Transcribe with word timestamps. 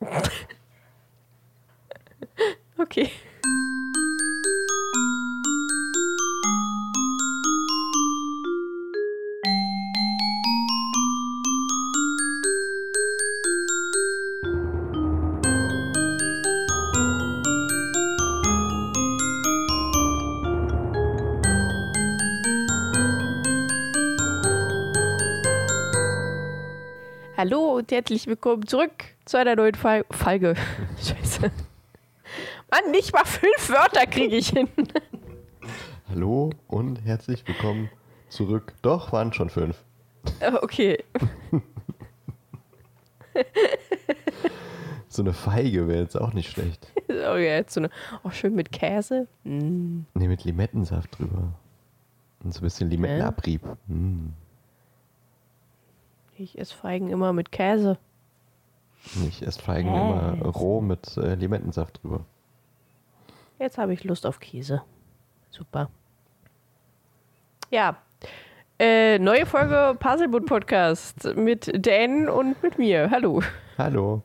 Okay. 2.78 3.12
Und 27.88 27.92
herzlich 27.94 28.26
willkommen 28.26 28.66
zurück 28.66 28.92
zu 29.24 29.38
einer 29.38 29.56
neuen 29.56 29.74
Fal 29.74 30.04
Folge. 30.10 30.54
Scheiße. 31.02 31.50
Mann, 32.70 32.90
nicht 32.90 33.14
mal 33.14 33.24
fünf 33.24 33.70
Wörter 33.70 34.04
kriege 34.04 34.36
ich 34.36 34.50
hin. 34.50 34.68
Hallo 36.10 36.50
und 36.66 37.02
herzlich 37.06 37.48
willkommen 37.48 37.88
zurück. 38.28 38.74
Doch, 38.82 39.10
waren 39.12 39.32
schon 39.32 39.48
fünf. 39.48 39.82
Äh, 40.40 40.52
Okay. 40.60 41.02
So 45.08 45.22
eine 45.22 45.32
Feige 45.32 45.88
wäre 45.88 46.02
jetzt 46.02 46.20
auch 46.20 46.34
nicht 46.34 46.50
schlecht. 46.50 46.92
Oh, 47.08 47.12
ja, 47.36 47.56
jetzt 47.56 47.72
so 47.72 47.80
eine. 47.80 47.88
Oh, 48.24 48.30
schön 48.30 48.54
mit 48.54 48.70
Käse. 48.70 49.26
Mm. 49.44 50.00
Ne, 50.12 50.28
mit 50.28 50.44
Limettensaft 50.44 51.18
drüber. 51.18 51.54
Und 52.44 52.52
so 52.52 52.60
ein 52.60 52.64
bisschen 52.64 52.90
Limettenabrieb. 52.90 53.62
Mm. 53.86 54.26
Ich 56.40 56.56
esse 56.56 56.74
Feigen 56.74 57.10
immer 57.10 57.32
mit 57.32 57.50
Käse. 57.50 57.98
Ich 59.26 59.42
esse 59.42 59.60
Feigen 59.60 59.88
immer 59.88 60.40
roh 60.42 60.80
mit 60.80 61.16
äh, 61.16 61.34
Limettensaft 61.34 62.00
drüber. 62.00 62.24
Jetzt 63.58 63.76
habe 63.76 63.92
ich 63.92 64.04
Lust 64.04 64.24
auf 64.24 64.38
Käse. 64.38 64.82
Super. 65.50 65.90
Ja. 67.70 67.96
Äh, 68.78 69.18
neue 69.18 69.46
Folge 69.46 69.96
Puzzleboot 69.98 70.46
Podcast 70.46 71.24
mit 71.34 71.72
Dan 71.84 72.28
und 72.28 72.62
mit 72.62 72.78
mir. 72.78 73.10
Hallo. 73.10 73.42
Hallo. 73.76 74.22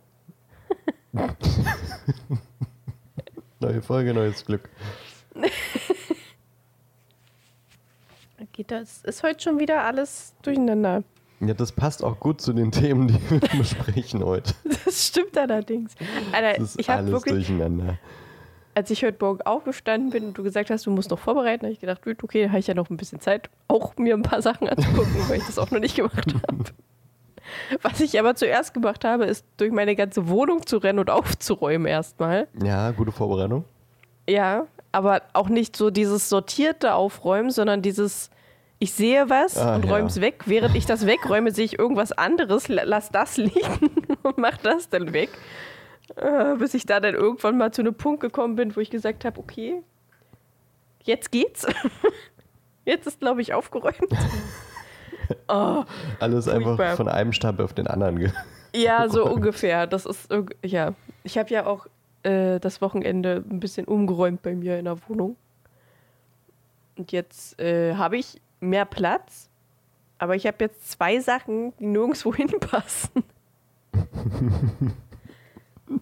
Neue 3.60 3.82
Folge, 3.82 4.14
neues 4.14 4.46
Glück. 4.46 4.70
Geht 8.52 8.70
das? 8.70 9.04
Ist 9.04 9.24
heute 9.24 9.42
schon 9.42 9.60
wieder 9.60 9.84
alles 9.84 10.36
durcheinander. 10.44 11.04
Ja, 11.48 11.54
das 11.54 11.72
passt 11.72 12.04
auch 12.04 12.20
gut 12.20 12.42
zu 12.42 12.54
den 12.54 12.72
Themen, 12.72 13.08
die 13.08 13.20
wir 13.30 13.40
besprechen 13.58 14.24
heute. 14.24 14.54
Das 14.86 15.08
stimmt 15.08 15.38
allerdings. 15.38 15.94
Alter, 16.32 16.54
Das 16.60 16.70
ist 16.72 16.80
ich 16.80 16.90
alles 16.90 17.12
wirklich, 17.12 17.48
durcheinander. 17.48 17.98
als 18.76 18.90
ich 18.92 19.04
heute 19.04 19.18
Morgen 19.24 19.42
aufgestanden 19.42 20.10
bin 20.12 20.26
und 20.26 20.38
du 20.38 20.44
gesagt 20.44 20.70
hast, 20.70 20.86
du 20.86 20.92
musst 20.92 21.10
noch 21.12 21.20
vorbereiten, 21.20 21.66
habe 21.66 21.74
ich 21.74 21.80
gedacht, 21.80 22.04
gut, 22.04 22.24
okay, 22.24 22.48
habe 22.50 22.60
ich 22.60 22.68
ja 22.68 22.74
noch 22.74 22.90
ein 22.90 22.98
bisschen 22.98 23.20
Zeit, 23.20 23.50
auch 23.68 23.96
mir 23.98 24.14
ein 24.16 24.22
paar 24.24 24.42
Sachen 24.42 24.68
anzugucken, 24.70 25.16
weil 25.28 25.38
ich 25.40 25.46
das 25.46 25.58
auch 25.60 25.72
noch 25.72 25.80
nicht 25.80 25.96
gemacht 25.96 26.34
habe. 26.48 26.64
Was 27.82 28.00
ich 28.00 28.18
aber 28.20 28.36
zuerst 28.36 28.74
gemacht 28.74 29.04
habe, 29.04 29.26
ist 29.26 29.46
durch 29.58 29.72
meine 29.72 29.96
ganze 29.96 30.28
Wohnung 30.30 30.66
zu 30.66 30.78
rennen 30.78 31.00
und 31.00 31.10
aufzuräumen 31.10 31.86
erstmal. 31.88 32.48
Ja, 32.64 32.92
gute 32.92 33.12
Vorbereitung. 33.12 33.66
Ja, 34.30 34.66
aber 34.94 35.22
auch 35.34 35.50
nicht 35.50 35.76
so 35.76 35.90
dieses 35.90 36.30
sortierte 36.30 36.94
Aufräumen, 36.94 37.52
sondern 37.52 37.82
dieses, 37.82 38.30
ich 38.84 38.94
sehe 38.94 39.30
was 39.30 39.58
Ah, 39.58 39.76
und 39.76 39.86
ja. 39.86 39.92
räume 39.92 40.08
es 40.08 40.20
weg. 40.20 40.44
Während 40.46 40.76
ich 40.76 40.86
das 40.86 41.06
wegräume, 41.06 41.52
sehe 41.52 41.66
ich 41.66 41.80
irgendwas 41.80 42.12
anderes, 42.12 42.68
la- 42.68 42.84
lass 42.84 43.10
das 43.10 43.38
liegen 43.48 43.90
und 44.24 44.38
mach 44.38 44.58
das 44.58 44.90
dann 44.90 45.14
weg. 45.14 45.30
Äh, 46.16 46.56
bis 46.58 46.74
ich 46.74 46.86
da 46.86 47.00
dann 47.00 47.16
irgendwann 47.16 47.58
mal 47.58 47.72
zu 47.72 47.82
einem 47.82 47.94
Punkt 47.96 48.20
gekommen 48.22 48.56
bin, 48.56 48.76
wo 48.76 48.80
ich 48.82 48.90
gesagt 48.90 49.24
habe, 49.26 49.40
okay, 49.40 49.82
jetzt 51.04 51.32
geht's. 51.32 51.66
Jetzt 52.86 53.08
ist, 53.08 53.22
glaube 53.22 53.42
ich, 53.42 53.54
aufgeräumt. 53.54 53.96
Oh, 55.48 55.86
Alles 56.20 56.46
Furchtbar. 56.46 56.72
einfach 56.80 56.98
von 56.98 57.08
einem 57.08 57.32
Stapel 57.32 57.64
auf 57.64 57.72
den 57.74 57.88
anderen. 57.88 58.34
Ja, 58.76 59.08
so 59.08 59.26
ungefähr. 59.26 59.88
Das 59.88 60.06
ist, 60.06 60.30
ja. 60.66 60.94
Ich 61.24 61.38
habe 61.38 61.50
ja 61.50 61.66
auch 61.66 61.88
äh, 62.24 62.60
das 62.60 62.82
Wochenende 62.82 63.42
ein 63.50 63.62
bisschen 63.62 63.86
umgeräumt 63.86 64.42
bei 64.42 64.54
mir 64.54 64.78
in 64.78 64.84
der 64.86 64.98
Wohnung. 65.08 65.38
Und 66.98 67.14
jetzt 67.14 67.58
äh, 67.60 67.96
habe 67.96 68.18
ich 68.18 68.42
mehr 68.64 68.86
Platz, 68.86 69.50
aber 70.18 70.36
ich 70.36 70.48
habe 70.48 70.58
jetzt 70.62 70.90
zwei 70.92 71.20
Sachen, 71.20 71.74
die 71.78 71.86
nirgendwo 71.86 72.34
hinpassen. 72.36 73.24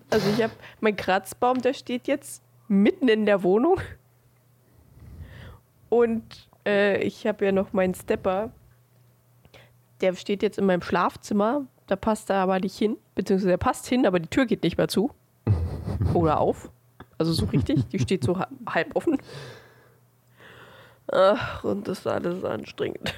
also 0.10 0.30
ich 0.30 0.42
habe 0.44 0.54
mein 0.80 0.96
Kratzbaum, 0.96 1.62
der 1.62 1.74
steht 1.74 2.08
jetzt 2.08 2.44
mitten 2.68 3.08
in 3.08 3.26
der 3.26 3.44
Wohnung. 3.44 3.80
Und 5.90 6.48
äh, 6.66 7.02
ich 7.04 7.28
habe 7.28 7.46
ja 7.46 7.52
noch 7.52 7.74
meinen 7.74 7.94
Stepper, 7.94 8.52
der 10.00 10.16
steht 10.16 10.42
jetzt 10.42 10.58
in 10.58 10.66
meinem 10.66 10.82
Schlafzimmer. 10.82 11.66
Da 11.88 11.96
passt 11.96 12.30
er 12.30 12.38
aber 12.38 12.60
nicht 12.60 12.78
hin. 12.78 12.98
Beziehungsweise 13.16 13.52
er 13.52 13.58
passt 13.58 13.88
hin, 13.88 14.06
aber 14.06 14.20
die 14.20 14.30
Tür 14.30 14.46
geht 14.46 14.64
nicht 14.64 14.78
mehr 14.78 14.88
zu. 14.88 15.12
Oder 16.14 16.40
auf. 16.40 16.72
Also 17.18 17.34
so 17.34 17.46
richtig. 17.46 17.88
Die 17.90 18.00
steht 18.00 18.24
so 18.24 18.40
ha- 18.40 18.48
halb 18.68 18.96
offen. 18.96 19.18
Ach, 21.12 21.64
und 21.64 21.88
das 21.88 22.00
ist 22.00 22.08
alles 22.08 22.44
anstrengend. 22.44 23.14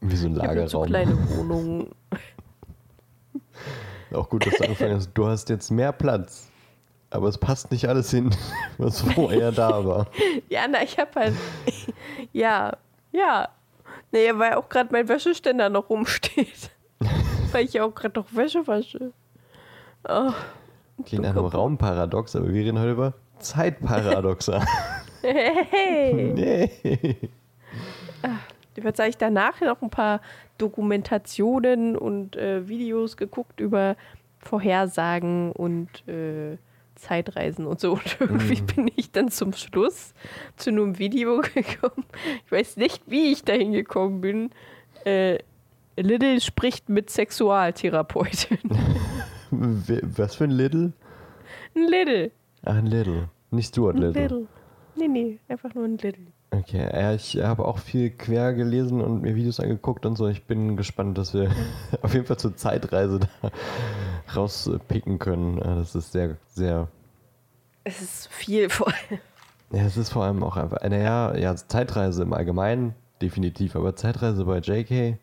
Wie 0.00 0.16
so 0.16 0.26
ein 0.28 0.34
jetzt 0.34 0.70
so 0.72 0.84
Lagerraum. 0.84 0.86
kleine 0.86 1.30
Wohnungen. 1.30 1.90
Auch 4.14 4.28
gut, 4.28 4.46
dass 4.46 4.54
du 4.54 4.64
angefangen 4.64 4.94
hast. 4.96 5.10
Du 5.14 5.26
hast 5.26 5.48
jetzt 5.48 5.70
mehr 5.70 5.92
Platz. 5.92 6.48
Aber 7.10 7.28
es 7.28 7.38
passt 7.38 7.70
nicht 7.70 7.88
alles 7.88 8.10
hin, 8.10 8.34
was 8.78 9.00
vorher 9.00 9.52
da 9.52 9.84
war. 9.84 10.06
Ja, 10.48 10.66
na, 10.68 10.82
ich 10.82 10.98
habe 10.98 11.10
halt. 11.14 11.34
ja, 12.32 12.76
ja. 13.12 13.48
Nee, 14.12 14.30
weil 14.34 14.54
auch 14.54 14.68
gerade 14.68 14.90
mein 14.92 15.08
Wäscheständer 15.08 15.68
noch 15.68 15.90
rumsteht. 15.90 16.70
weil 17.52 17.64
ich 17.64 17.74
ja 17.74 17.84
auch 17.84 17.94
gerade 17.94 18.18
noch 18.20 18.26
Wäsche 18.34 18.66
wasche. 18.66 19.12
Oh, 20.08 20.32
Klingt 21.04 21.24
nach 21.24 21.36
einem 21.36 21.46
Raumparadox, 21.46 22.36
aber 22.36 22.48
wir 22.48 22.54
reden 22.64 22.78
heute 22.78 22.92
über 22.92 23.12
Zeitparadoxa. 23.38 24.64
Hey. 25.26 26.32
nee. 26.34 27.16
Jetzt 28.76 28.98
habe 28.98 29.08
ich 29.08 29.16
danach 29.16 29.60
noch 29.60 29.80
ein 29.82 29.90
paar 29.90 30.20
Dokumentationen 30.58 31.96
und 31.96 32.36
äh, 32.36 32.68
Videos 32.68 33.16
geguckt 33.16 33.60
über 33.60 33.96
Vorhersagen 34.38 35.52
und 35.52 36.06
äh, 36.08 36.58
Zeitreisen 36.94 37.66
und 37.66 37.80
so. 37.80 37.92
Und 37.94 38.16
irgendwie 38.20 38.62
bin 38.62 38.90
ich 38.96 39.10
dann 39.10 39.30
zum 39.30 39.52
Schluss 39.52 40.14
zu 40.56 40.70
einem 40.70 40.98
Video 40.98 41.40
gekommen. 41.54 42.06
Ich 42.44 42.52
weiß 42.52 42.76
nicht, 42.76 43.02
wie 43.06 43.32
ich 43.32 43.44
dahin 43.44 43.72
gekommen 43.72 44.20
bin. 44.20 44.50
Äh, 45.04 45.38
Little 45.96 46.40
spricht 46.40 46.88
mit 46.88 47.10
Sexualtherapeutin. 47.10 48.58
Was 49.50 50.34
für 50.34 50.44
ein 50.44 50.50
Little? 50.50 50.92
Ein 51.74 51.88
Little. 51.88 52.30
Ach, 52.64 52.76
ein 52.76 52.86
Little. 52.86 53.28
Nicht 53.50 53.68
Stuart 53.68 53.96
Ein 53.96 54.02
Little. 54.02 54.22
Little. 54.22 54.46
Nee, 54.96 55.08
nee, 55.08 55.38
einfach 55.48 55.74
nur 55.74 55.84
ein 55.84 55.98
Little. 55.98 56.26
Okay, 56.50 56.88
ja, 56.92 57.12
ich 57.12 57.36
habe 57.36 57.66
auch 57.66 57.78
viel 57.78 58.10
quer 58.10 58.54
gelesen 58.54 59.00
und 59.00 59.20
mir 59.20 59.34
Videos 59.34 59.60
angeguckt 59.60 60.06
und 60.06 60.16
so. 60.16 60.26
Ich 60.28 60.44
bin 60.44 60.76
gespannt, 60.76 61.18
dass 61.18 61.34
wir 61.34 61.50
auf 62.02 62.14
jeden 62.14 62.26
Fall 62.26 62.38
zur 62.38 62.56
Zeitreise 62.56 63.20
da 63.20 63.50
rauspicken 64.34 65.18
können. 65.18 65.58
Das 65.58 65.94
ist 65.94 66.12
sehr, 66.12 66.36
sehr. 66.46 66.88
Es 67.84 68.00
ist 68.00 68.28
viel 68.28 68.70
vor. 68.70 68.92
Ja, 69.70 69.82
es 69.84 69.96
ist 69.96 70.10
vor 70.10 70.24
allem 70.24 70.42
auch 70.42 70.56
einfach. 70.56 70.80
Naja, 70.82 71.36
ja, 71.36 71.54
Zeitreise 71.54 72.22
im 72.22 72.32
Allgemeinen 72.32 72.94
definitiv, 73.20 73.76
aber 73.76 73.96
Zeitreise 73.96 74.44
bei 74.44 74.58
JK. 74.58 75.18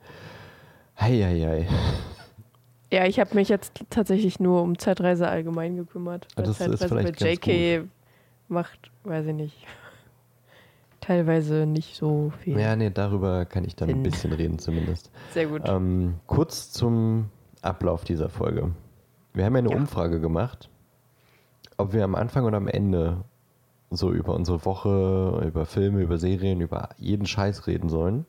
Hei, 1.00 1.18
hei, 1.22 1.40
hei. 1.40 1.68
Ja, 2.92 3.06
ich 3.06 3.20
habe 3.20 3.34
mich 3.34 3.50
jetzt 3.50 3.84
tatsächlich 3.90 4.40
nur 4.40 4.62
um 4.62 4.78
Zeitreise 4.78 5.28
allgemein 5.28 5.78
gekümmert. 5.78 6.28
Ah, 6.32 6.38
Weil 6.38 6.46
das 6.46 6.60
ist 6.60 6.80
Zeitreise 6.80 6.88
vielleicht 6.88 7.20
bei 7.20 7.36
ganz 7.36 7.46
JK 7.46 7.90
macht, 8.50 8.92
weiß 9.04 9.26
ich 9.28 9.34
nicht, 9.34 9.68
teilweise 11.02 11.66
nicht 11.66 11.96
so 11.96 12.32
viel. 12.40 12.58
Ja, 12.60 12.76
nee, 12.76 12.90
darüber 12.90 13.46
kann 13.46 13.66
ich 13.66 13.76
dann 13.76 13.90
ein 13.90 13.96
Sinn. 13.96 14.04
bisschen 14.04 14.34
reden 14.34 14.60
zumindest. 14.60 15.12
Sehr 15.32 15.48
gut. 15.48 15.62
Ähm, 15.66 16.16
kurz 16.28 16.72
zum 16.72 17.30
Ablauf 17.62 18.04
dieser 18.04 18.30
Folge. 18.30 18.72
Wir 19.34 19.46
haben 19.46 19.54
ja 19.56 19.60
eine 19.60 19.72
Ja. 19.72 19.76
Umfrage 19.78 20.20
gemacht, 20.20 20.70
ob 21.78 21.94
wir 21.94 22.04
am 22.04 22.16
Anfang 22.16 22.46
oder 22.46 22.58
am 22.58 22.68
Ende 22.68 23.24
so 23.90 24.12
über 24.12 24.34
unsere 24.34 24.64
Woche, 24.66 25.44
über 25.46 25.66
Filme, 25.66 26.02
über 26.02 26.18
Serien, 26.18 26.62
über 26.62 26.90
jeden 26.98 27.26
Scheiß 27.26 27.68
reden 27.68 27.90
sollen. 27.90 28.26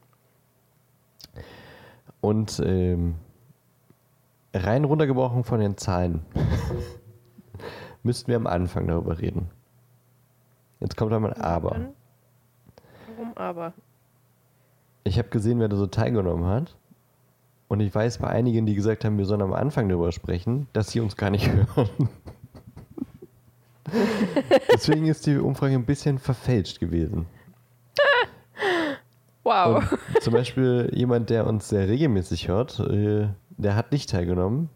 Und 2.20 2.60
ähm, 2.64 3.16
rein 4.54 4.84
runtergebrochen 4.84 5.44
von 5.44 5.60
den 5.60 5.76
Zahlen 5.76 6.22
müssten 8.02 8.28
wir 8.28 8.36
am 8.36 8.46
Anfang 8.46 8.86
darüber 8.86 9.18
reden. 9.20 9.50
Jetzt 10.84 10.98
kommt 10.98 11.14
einmal 11.14 11.32
ein 11.32 11.40
Aber. 11.40 11.80
Warum 13.16 13.32
aber? 13.36 13.72
Ich 15.04 15.16
habe 15.18 15.30
gesehen, 15.30 15.58
wer 15.58 15.68
da 15.68 15.76
so 15.76 15.86
teilgenommen 15.86 16.44
hat. 16.44 16.76
Und 17.68 17.80
ich 17.80 17.94
weiß 17.94 18.18
bei 18.18 18.28
einigen, 18.28 18.66
die 18.66 18.74
gesagt 18.74 19.02
haben, 19.06 19.16
wir 19.16 19.24
sollen 19.24 19.40
am 19.40 19.54
Anfang 19.54 19.88
darüber 19.88 20.12
sprechen, 20.12 20.68
dass 20.74 20.90
sie 20.90 21.00
uns 21.00 21.16
gar 21.16 21.30
nicht 21.30 21.50
hören. 21.74 22.10
Deswegen 24.70 25.06
ist 25.06 25.26
die 25.26 25.38
Umfrage 25.38 25.74
ein 25.74 25.86
bisschen 25.86 26.18
verfälscht 26.18 26.78
gewesen. 26.78 27.26
Wow. 29.46 29.92
Und 30.14 30.22
zum 30.22 30.32
Beispiel 30.32 30.90
jemand, 30.94 31.28
der 31.28 31.46
uns 31.46 31.68
sehr 31.68 31.86
regelmäßig 31.86 32.48
hört, 32.48 32.80
äh, 32.80 33.28
der 33.50 33.76
hat 33.76 33.92
nicht 33.92 34.08
teilgenommen, 34.08 34.70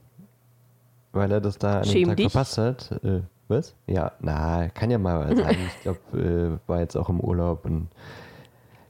weil 1.13 1.33
er 1.33 1.41
das 1.41 1.57
da 1.57 1.81
an 1.81 1.89
dem 1.89 2.09
Tag 2.09 2.17
dich. 2.19 2.31
verpasst 2.31 2.59
hat. 2.59 3.01
Was? 3.49 3.75
Ja, 3.87 4.13
na, 4.21 4.69
kann 4.69 4.91
ja 4.91 4.99
mal 4.99 5.35
sein. 5.37 5.57
Ich 5.67 5.83
glaube, 5.83 6.61
äh, 6.67 6.69
war 6.69 6.81
jetzt 6.81 6.97
auch 6.97 7.09
im 7.09 7.21
Urlaub 7.21 7.65
und 7.65 7.89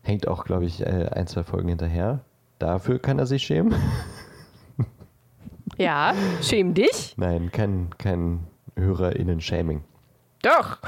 hängt 0.03 0.27
auch, 0.27 0.45
glaube 0.45 0.65
ich, 0.65 0.85
äh, 0.85 1.09
ein, 1.13 1.27
zwei 1.27 1.45
Folgen 1.45 1.69
hinterher. 1.69 2.21
Dafür 2.59 2.99
kann 2.99 3.19
er 3.19 3.27
sich 3.27 3.45
schämen. 3.45 3.75
Ja, 5.77 6.13
schäm 6.43 6.75
dich. 6.75 7.15
Nein, 7.17 7.53
kein, 7.53 7.91
kein 7.99 8.41
HörerInnen-Shaming. 8.75 9.85
Doch. 10.43 10.79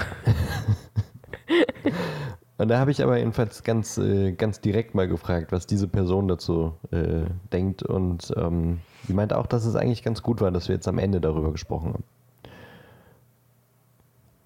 Und 2.58 2.68
da 2.68 2.78
habe 2.78 2.90
ich 2.90 3.02
aber 3.02 3.16
jedenfalls 3.18 3.62
ganz, 3.62 3.98
äh, 3.98 4.32
ganz 4.32 4.60
direkt 4.60 4.94
mal 4.94 5.06
gefragt, 5.08 5.52
was 5.52 5.66
diese 5.66 5.86
Person 5.88 6.28
dazu 6.28 6.74
äh, 6.90 7.22
denkt. 7.52 7.82
Und 7.82 8.32
ähm, 8.36 8.80
die 9.08 9.14
meinte 9.14 9.38
auch, 9.38 9.46
dass 9.46 9.64
es 9.64 9.76
eigentlich 9.76 10.02
ganz 10.02 10.22
gut 10.22 10.40
war, 10.40 10.50
dass 10.50 10.68
wir 10.68 10.74
jetzt 10.74 10.88
am 10.88 10.98
Ende 10.98 11.20
darüber 11.20 11.52
gesprochen 11.52 11.94
haben. 11.94 12.04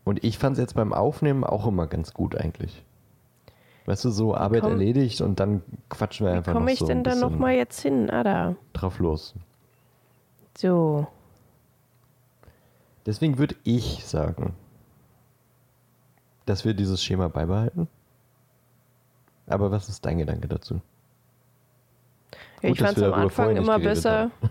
Und 0.04 0.22
ich 0.22 0.38
fand 0.38 0.54
es 0.56 0.60
jetzt 0.60 0.74
beim 0.74 0.92
Aufnehmen 0.92 1.44
auch 1.44 1.66
immer 1.66 1.86
ganz 1.86 2.12
gut 2.12 2.36
eigentlich. 2.36 2.82
Weißt 3.86 4.04
du, 4.04 4.10
so 4.10 4.34
Arbeit 4.34 4.62
komm- 4.62 4.72
erledigt 4.72 5.20
und 5.20 5.40
dann 5.40 5.62
quatschen 5.88 6.26
wir 6.26 6.32
Wie 6.32 6.36
einfach 6.38 6.52
noch 6.54 6.60
komme 6.60 6.72
ich 6.72 6.78
so 6.78 6.86
denn 6.86 7.02
da 7.04 7.14
nochmal 7.14 7.54
jetzt 7.54 7.80
hin? 7.80 8.10
Ah, 8.10 8.22
da. 8.22 8.54
drauf 8.72 8.98
los. 8.98 9.34
So. 10.56 11.06
Deswegen 13.06 13.36
würde 13.38 13.56
ich 13.64 14.04
sagen, 14.06 14.54
dass 16.46 16.64
wir 16.64 16.74
dieses 16.74 17.02
Schema 17.02 17.28
beibehalten. 17.28 17.88
Aber 19.46 19.70
was 19.70 19.88
ist 19.90 20.04
dein 20.06 20.18
Gedanke 20.18 20.48
dazu? 20.48 20.80
Ja, 22.62 22.70
Gut, 22.70 22.78
ich 22.78 22.82
fand 22.82 22.96
es 22.96 23.02
am 23.02 23.12
Anfang 23.14 23.56
immer 23.56 23.78
besser. 23.78 24.18
haben. 24.20 24.50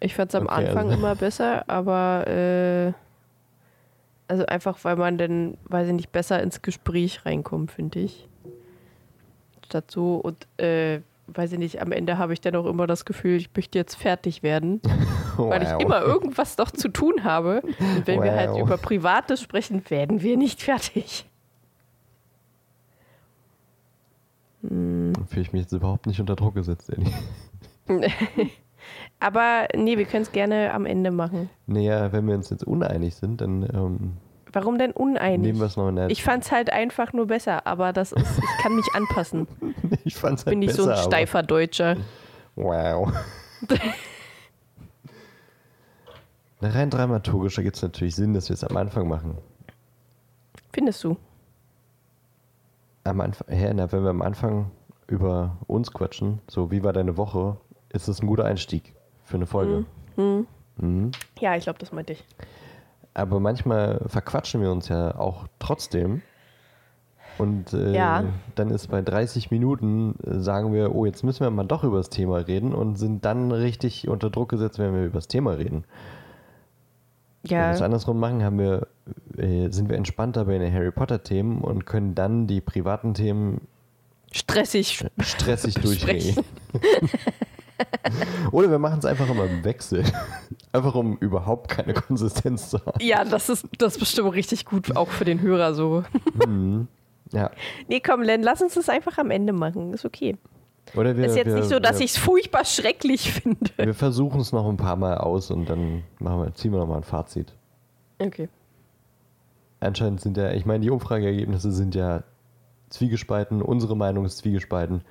Ich 0.00 0.14
fand 0.14 0.30
es 0.30 0.34
am 0.34 0.46
Okay, 0.46 0.54
Anfang 0.68 0.86
also- 0.88 0.98
immer 0.98 1.14
besser, 1.14 1.64
aber 1.68 2.26
äh, 2.26 2.92
also 4.28 4.46
einfach, 4.46 4.78
weil 4.82 4.96
man 4.96 5.18
dann, 5.18 5.56
weiß 5.64 5.88
ich 5.88 5.94
nicht, 5.94 6.12
besser 6.12 6.42
ins 6.42 6.62
Gespräch 6.62 7.24
reinkommt, 7.24 7.70
finde 7.70 8.00
ich. 8.00 8.28
Statt 9.64 9.90
so 9.90 10.16
und 10.16 10.46
äh, 10.60 11.00
weiß 11.28 11.52
ich 11.52 11.58
nicht, 11.58 11.80
am 11.82 11.90
Ende 11.92 12.18
habe 12.18 12.32
ich 12.32 12.40
dann 12.40 12.54
auch 12.54 12.66
immer 12.66 12.86
das 12.86 13.04
Gefühl, 13.04 13.36
ich 13.36 13.50
möchte 13.54 13.78
jetzt 13.78 13.96
fertig 13.96 14.42
werden, 14.42 14.80
weil 15.36 15.62
ich 15.62 15.70
Wow. 15.70 15.82
immer 15.82 16.00
irgendwas 16.02 16.56
noch 16.56 16.70
zu 16.70 16.88
tun 16.88 17.24
habe. 17.24 17.62
Und 17.62 18.06
wenn 18.06 18.22
wir 18.22 18.32
halt 18.34 18.50
Wow. 18.50 18.60
über 18.60 18.76
Privates 18.78 19.40
sprechen, 19.42 19.82
werden 19.90 20.22
wir 20.22 20.36
nicht 20.36 20.62
fertig. 20.62 21.26
Fühle 24.62 25.12
ich 25.42 25.52
mich 25.52 25.62
jetzt 25.62 25.72
überhaupt 25.72 26.06
nicht 26.06 26.18
unter 26.20 26.34
Druck 26.36 26.54
gesetzt, 26.54 26.90
Ellie. 26.90 27.12
Aber 29.20 29.68
nee, 29.74 29.96
wir 29.98 30.04
können 30.04 30.22
es 30.22 30.32
gerne 30.32 30.72
am 30.74 30.86
Ende 30.86 31.10
machen. 31.10 31.48
Naja, 31.66 32.12
wenn 32.12 32.26
wir 32.26 32.34
uns 32.34 32.50
jetzt 32.50 32.64
uneinig 32.64 33.14
sind, 33.14 33.40
dann 33.40 33.62
ähm, 33.62 34.12
Warum 34.52 34.78
denn 34.78 34.92
uneinig? 34.92 35.40
nehmen 35.40 35.58
wir 35.58 35.66
es 35.66 35.76
noch 35.76 35.88
in 35.88 35.96
der. 35.96 36.10
Ich 36.10 36.22
fand 36.22 36.44
es 36.44 36.52
halt 36.52 36.72
einfach 36.72 37.12
nur 37.12 37.26
besser, 37.26 37.66
aber 37.66 37.92
das 37.92 38.12
ist, 38.12 38.38
ich 38.38 38.62
kann 38.62 38.74
mich 38.76 38.86
anpassen. 38.94 39.46
ich 40.04 40.16
fand's 40.16 40.46
halt 40.46 40.52
Bin 40.52 40.62
ich 40.62 40.68
besser, 40.68 40.84
so 40.84 40.90
ein 40.90 40.96
steifer 40.96 41.42
Deutscher. 41.42 41.96
Wow. 42.54 43.12
Na, 46.60 46.70
rein 46.70 46.88
dramaturgisch 46.88 47.58
ergibt 47.58 47.76
es 47.76 47.82
natürlich 47.82 48.16
Sinn, 48.16 48.32
dass 48.32 48.48
wir 48.48 48.54
es 48.54 48.64
am 48.64 48.76
Anfang 48.76 49.08
machen. 49.08 49.36
Findest 50.72 51.04
du? 51.04 51.16
Am 53.04 53.20
Anfang, 53.20 53.46
ja, 53.54 53.72
na, 53.74 53.92
wenn 53.92 54.02
wir 54.02 54.10
am 54.10 54.22
Anfang 54.22 54.70
über 55.06 55.58
uns 55.66 55.92
quatschen, 55.92 56.40
so 56.48 56.70
wie 56.70 56.82
war 56.82 56.92
deine 56.92 57.16
Woche, 57.16 57.58
ist 57.90 58.08
es 58.08 58.20
ein 58.22 58.26
guter 58.26 58.44
Einstieg 58.44 58.94
für 59.24 59.36
eine 59.36 59.46
Folge. 59.46 59.84
Mhm. 60.16 61.10
Ja, 61.40 61.56
ich 61.56 61.64
glaube, 61.64 61.78
das 61.78 61.92
meinte 61.92 62.12
ich. 62.14 62.24
Aber 63.14 63.40
manchmal 63.40 64.02
verquatschen 64.06 64.60
wir 64.60 64.70
uns 64.70 64.88
ja 64.88 65.16
auch 65.16 65.46
trotzdem. 65.58 66.22
Und 67.38 67.72
äh, 67.74 67.92
Ja. 67.94 68.24
dann 68.54 68.70
ist 68.70 68.88
bei 68.88 69.02
30 69.02 69.50
Minuten, 69.50 70.14
äh, 70.24 70.38
sagen 70.40 70.72
wir, 70.72 70.94
oh, 70.94 71.04
jetzt 71.04 71.22
müssen 71.22 71.40
wir 71.40 71.50
mal 71.50 71.64
doch 71.64 71.84
über 71.84 71.98
das 71.98 72.08
Thema 72.10 72.36
reden 72.38 72.74
und 72.74 72.96
sind 72.96 73.24
dann 73.26 73.52
richtig 73.52 74.08
unter 74.08 74.30
Druck 74.30 74.48
gesetzt, 74.50 74.78
wenn 74.78 74.94
wir 74.94 75.04
über 75.04 75.16
das 75.18 75.28
Thema 75.28 75.52
reden. 75.52 75.84
Wenn 77.42 77.50
wir 77.58 77.70
es 77.72 77.78
Ja, 77.80 77.84
andersrum 77.84 78.18
machen, 78.18 78.42
haben 78.42 78.58
wir, 78.58 78.86
äh, 79.36 79.70
sind 79.70 79.88
wir 79.90 79.96
entspannter 79.96 80.46
bei 80.46 80.56
den 80.58 80.72
Harry 80.72 80.90
Potter-Themen 80.90 81.60
und 81.60 81.84
können 81.86 82.14
dann 82.14 82.46
die 82.46 82.60
privaten 82.62 83.12
Themen 83.14 83.60
stressig. 84.32 85.04
stressig 85.20 85.74
durchreden. 85.82 86.42
Oder 88.52 88.70
wir 88.70 88.78
machen 88.78 88.98
es 88.98 89.04
einfach 89.04 89.28
immer 89.28 89.44
im 89.44 89.64
Wechsel. 89.64 90.04
Einfach 90.72 90.94
um 90.94 91.16
überhaupt 91.18 91.70
keine 91.70 91.94
Konsistenz 91.94 92.70
zu 92.70 92.78
haben. 92.84 93.00
Ja, 93.00 93.24
das 93.24 93.48
ist, 93.48 93.66
das 93.78 93.94
ist 93.94 93.98
bestimmt 93.98 94.32
richtig 94.34 94.66
gut, 94.66 94.94
auch 94.94 95.08
für 95.08 95.24
den 95.24 95.40
Hörer 95.40 95.74
so. 95.74 96.04
Ja. 97.32 97.50
Nee, 97.88 98.00
komm, 98.00 98.22
Len, 98.22 98.42
lass 98.42 98.62
uns 98.62 98.74
das 98.74 98.88
einfach 98.88 99.18
am 99.18 99.32
Ende 99.32 99.52
machen. 99.52 99.92
Ist 99.92 100.04
okay. 100.04 100.36
Oder 100.94 101.16
wir, 101.16 101.26
ist 101.26 101.36
jetzt 101.36 101.48
wir, 101.48 101.56
nicht 101.56 101.68
so, 101.68 101.80
dass 101.80 101.98
ich 101.98 102.12
es 102.12 102.18
furchtbar 102.18 102.64
schrecklich 102.64 103.32
finde. 103.32 103.70
Wir 103.76 103.94
versuchen 103.94 104.40
es 104.40 104.52
noch 104.52 104.68
ein 104.68 104.76
paar 104.76 104.96
Mal 104.96 105.18
aus 105.18 105.50
und 105.50 105.68
dann 105.68 106.04
machen 106.20 106.42
wir, 106.42 106.54
ziehen 106.54 106.72
wir 106.72 106.78
noch 106.78 106.86
mal 106.86 106.98
ein 106.98 107.02
Fazit. 107.02 107.52
Okay. 108.18 108.48
Anscheinend 109.80 110.20
sind 110.20 110.36
ja, 110.36 110.52
ich 110.52 110.64
meine, 110.64 110.80
die 110.80 110.90
Umfrageergebnisse 110.90 111.72
sind 111.72 111.94
ja 111.94 112.22
zwiegespalten, 112.88 113.60
unsere 113.60 113.96
Meinung 113.96 114.24
ist 114.24 114.38
zwiegespalten. 114.38 115.02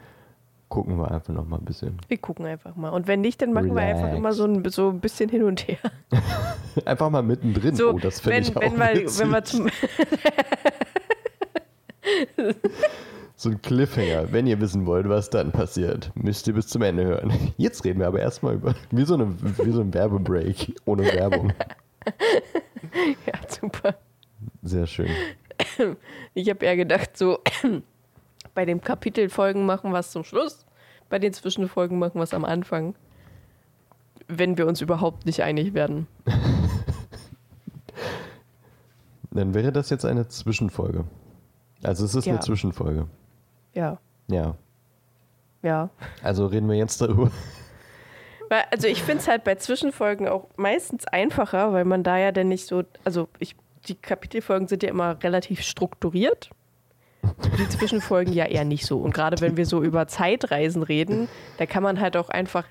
Gucken 0.69 0.97
wir 0.97 1.11
einfach 1.11 1.33
noch 1.33 1.45
mal 1.45 1.57
ein 1.57 1.65
bisschen. 1.65 1.97
Wir 2.07 2.17
gucken 2.17 2.45
einfach 2.45 2.75
mal. 2.75 2.89
Und 2.89 3.07
wenn 3.07 3.21
nicht, 3.21 3.41
dann 3.41 3.53
machen 3.53 3.75
wir 3.75 3.81
einfach 3.83 4.05
Relax. 4.05 4.17
immer 4.17 4.33
so 4.33 4.45
ein, 4.45 4.69
so 4.69 4.89
ein 4.89 4.99
bisschen 4.99 5.29
hin 5.29 5.43
und 5.43 5.67
her. 5.67 5.77
Einfach 6.85 7.09
mal 7.09 7.23
mittendrin. 7.23 7.75
So, 7.75 7.91
oh, 7.91 7.99
das 7.99 8.19
finde 8.19 8.39
ich 8.39 8.57
auch 8.57 8.61
wenn, 8.61 8.77
wir, 8.77 9.19
wenn 9.19 9.29
wir 9.29 9.43
zum. 9.43 9.69
So 13.37 13.49
ein 13.49 13.61
Cliffhanger. 13.61 14.31
Wenn 14.31 14.47
ihr 14.47 14.59
wissen 14.61 14.85
wollt, 14.85 15.09
was 15.09 15.29
dann 15.29 15.51
passiert, 15.51 16.11
müsst 16.15 16.47
ihr 16.47 16.53
bis 16.53 16.67
zum 16.67 16.81
Ende 16.81 17.03
hören. 17.03 17.33
Jetzt 17.57 17.83
reden 17.83 17.99
wir 17.99 18.07
aber 18.07 18.19
erstmal 18.19 18.55
über, 18.55 18.75
wie 18.91 19.03
so, 19.03 19.15
eine, 19.15 19.35
wie 19.41 19.71
so 19.71 19.81
ein 19.81 19.93
Werbebreak 19.93 20.75
ohne 20.85 21.03
Werbung. 21.03 21.53
Ja, 23.25 23.33
super. 23.49 23.95
Sehr 24.61 24.85
schön. 24.85 25.09
Ich 26.33 26.49
habe 26.49 26.65
eher 26.65 26.77
gedacht, 26.77 27.17
so 27.17 27.39
bei 28.55 28.65
den 28.65 28.81
Kapitelfolgen 28.81 29.65
machen 29.65 29.91
wir 29.91 29.99
es 29.99 30.09
zum 30.11 30.23
Schluss, 30.23 30.65
bei 31.09 31.19
den 31.19 31.33
Zwischenfolgen 31.33 31.99
machen 31.99 32.15
wir 32.15 32.23
es 32.23 32.33
am 32.33 32.45
Anfang. 32.45 32.95
Wenn 34.27 34.57
wir 34.57 34.65
uns 34.65 34.81
überhaupt 34.81 35.27
nicht 35.27 35.43
einig 35.43 35.75
werden. 35.75 36.07
Dann 39.31 39.53
wäre 39.53 39.71
das 39.71 39.89
jetzt 39.89 40.05
eine 40.05 40.27
Zwischenfolge. 40.27 41.05
Also 41.83 42.05
es 42.05 42.15
ist 42.15 42.25
Ja. 42.25 42.33
eine 42.33 42.41
Zwischenfolge. 42.41 43.07
Ja, 43.73 43.99
Ja. 44.27 44.55
ja. 45.61 45.89
Also 46.23 46.47
reden 46.47 46.67
wir 46.69 46.75
jetzt 46.75 47.01
darüber. 47.01 47.31
Also 48.69 48.87
ich 48.87 49.01
finde 49.01 49.21
es 49.21 49.27
halt 49.27 49.43
bei 49.43 49.55
Zwischenfolgen 49.55 50.27
auch 50.27 50.47
meistens 50.55 51.07
einfacher, 51.07 51.73
weil 51.73 51.83
man 51.83 52.03
da 52.03 52.17
ja 52.19 52.31
dann 52.31 52.47
nicht 52.47 52.67
so, 52.67 52.83
also 53.03 53.27
ich, 53.39 53.55
die 53.87 53.95
Kapitelfolgen 53.95 54.67
sind 54.67 54.83
ja 54.83 54.89
immer 54.89 55.21
relativ 55.23 55.61
strukturiert. 55.63 56.51
Die 57.57 57.69
Zwischenfolgen 57.69 58.33
ja 58.33 58.45
eher 58.45 58.65
nicht 58.65 58.85
so. 58.85 58.97
Und 58.99 59.13
gerade 59.13 59.39
wenn 59.41 59.57
wir 59.57 59.65
so 59.65 59.81
über 59.83 60.07
Zeitreisen 60.07 60.83
reden, 60.83 61.27
da 61.57 61.65
kann 61.65 61.83
man 61.83 61.99
halt 61.99 62.17
auch 62.17 62.29
einfach 62.29 62.65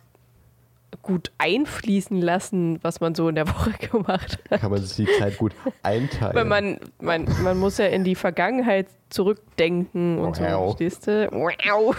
gut 1.02 1.32
einfließen 1.38 2.20
lassen, 2.20 2.78
was 2.82 3.00
man 3.00 3.14
so 3.16 3.28
in 3.28 3.34
der 3.34 3.48
Woche 3.48 3.72
gemacht 3.90 4.38
hat. 4.50 4.60
Kann 4.60 4.70
man 4.70 4.80
sich 4.82 5.06
die 5.06 5.12
Zeit 5.18 5.38
gut 5.38 5.52
einteilen. 5.82 6.34
Weil 6.36 6.44
man, 6.44 6.78
man, 7.00 7.26
man 7.42 7.58
muss 7.58 7.78
ja 7.78 7.86
in 7.86 8.04
die 8.04 8.14
Vergangenheit 8.14 8.86
zurückdenken 9.10 10.18
und 10.18 10.36
so, 10.36 10.44
Wow. 10.44 10.66
verstehst 10.76 11.06
du? 11.08 11.28
Wow. 11.32 11.96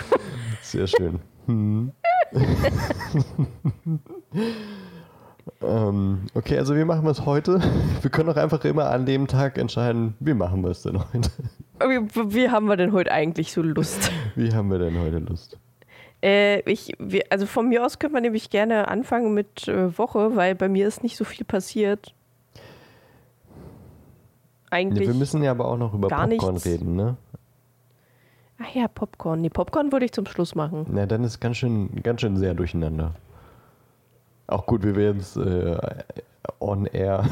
Sehr 0.62 0.88
schön. 0.88 1.20
Hm. 1.48 1.92
ähm, 5.62 6.28
okay, 6.34 6.58
also 6.58 6.76
wie 6.76 6.86
machen 6.86 7.04
wir 7.04 7.12
es 7.12 7.26
heute? 7.26 7.62
Wir 8.02 8.12
können 8.12 8.28
doch 8.28 8.38
einfach 8.38 8.64
immer 8.66 8.90
an 8.90 9.06
dem 9.06 9.28
Tag 9.28 9.58
entscheiden, 9.58 10.16
wie 10.20 10.34
machen 10.34 10.64
wir 10.64 10.70
es 10.70 10.84
denn 10.84 11.00
heute? 11.00 11.30
Wie, 11.80 12.34
wie 12.34 12.50
haben 12.50 12.68
wir 12.68 12.78
denn 12.78 12.92
heute 12.92 13.12
eigentlich 13.12 13.52
so 13.52 13.62
Lust? 13.62 14.12
Wie 14.36 14.54
haben 14.54 14.70
wir 14.70 14.80
denn 14.80 15.00
heute 15.00 15.18
Lust? 15.18 15.58
Äh, 16.22 16.60
ich, 16.70 16.94
wir, 17.00 17.24
also 17.30 17.46
von 17.46 17.68
mir 17.68 17.86
aus 17.86 18.00
könnte 18.00 18.14
man 18.14 18.24
nämlich 18.24 18.50
gerne 18.50 18.88
anfangen 18.88 19.34
mit 19.34 19.68
äh, 19.68 19.98
Woche, 19.98 20.36
weil 20.36 20.56
bei 20.56 20.70
mir 20.70 20.88
ist 20.88 21.04
nicht 21.04 21.18
so 21.18 21.24
viel 21.24 21.46
passiert. 21.46 22.14
Eigentlich. 24.70 25.08
wir 25.08 25.16
müssen 25.16 25.44
ja 25.44 25.52
aber 25.52 25.66
auch 25.66 25.78
noch 25.78 25.94
über 25.94 26.08
Popcorn 26.08 26.30
nichts. 26.30 26.66
reden, 26.66 26.96
ne? 26.96 27.18
Ach 28.58 28.74
ja, 28.74 28.88
Popcorn. 28.88 29.42
Nee, 29.42 29.50
Popcorn 29.50 29.92
würde 29.92 30.06
ich 30.06 30.14
zum 30.14 30.26
Schluss 30.26 30.56
machen. 30.56 30.86
Na, 30.90 31.06
dann 31.06 31.24
ist 31.24 31.40
ganz 31.40 31.58
schön, 31.58 32.02
ganz 32.04 32.22
schön 32.22 32.38
sehr 32.38 32.54
durcheinander. 32.54 33.16
Auch 34.48 34.66
gut, 34.66 34.84
wir 34.84 35.14
jetzt 35.14 35.38
äh, 35.38 35.78
on 36.60 36.86
air 36.86 37.28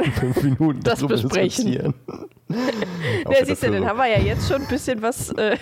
fünf 0.14 0.42
Minuten 0.42 0.80
Das 0.82 0.98
darüber 1.00 1.14
besprechen. 1.14 1.66
diskutieren. 1.66 1.94
Ja, 3.30 3.46
siehst 3.46 3.62
du, 3.62 3.70
dann 3.70 3.86
haben 3.86 3.96
wir 3.96 4.08
ja 4.08 4.18
jetzt 4.18 4.46
schon 4.46 4.60
ein 4.60 4.68
bisschen 4.68 5.00
was. 5.00 5.30
Äh 5.30 5.56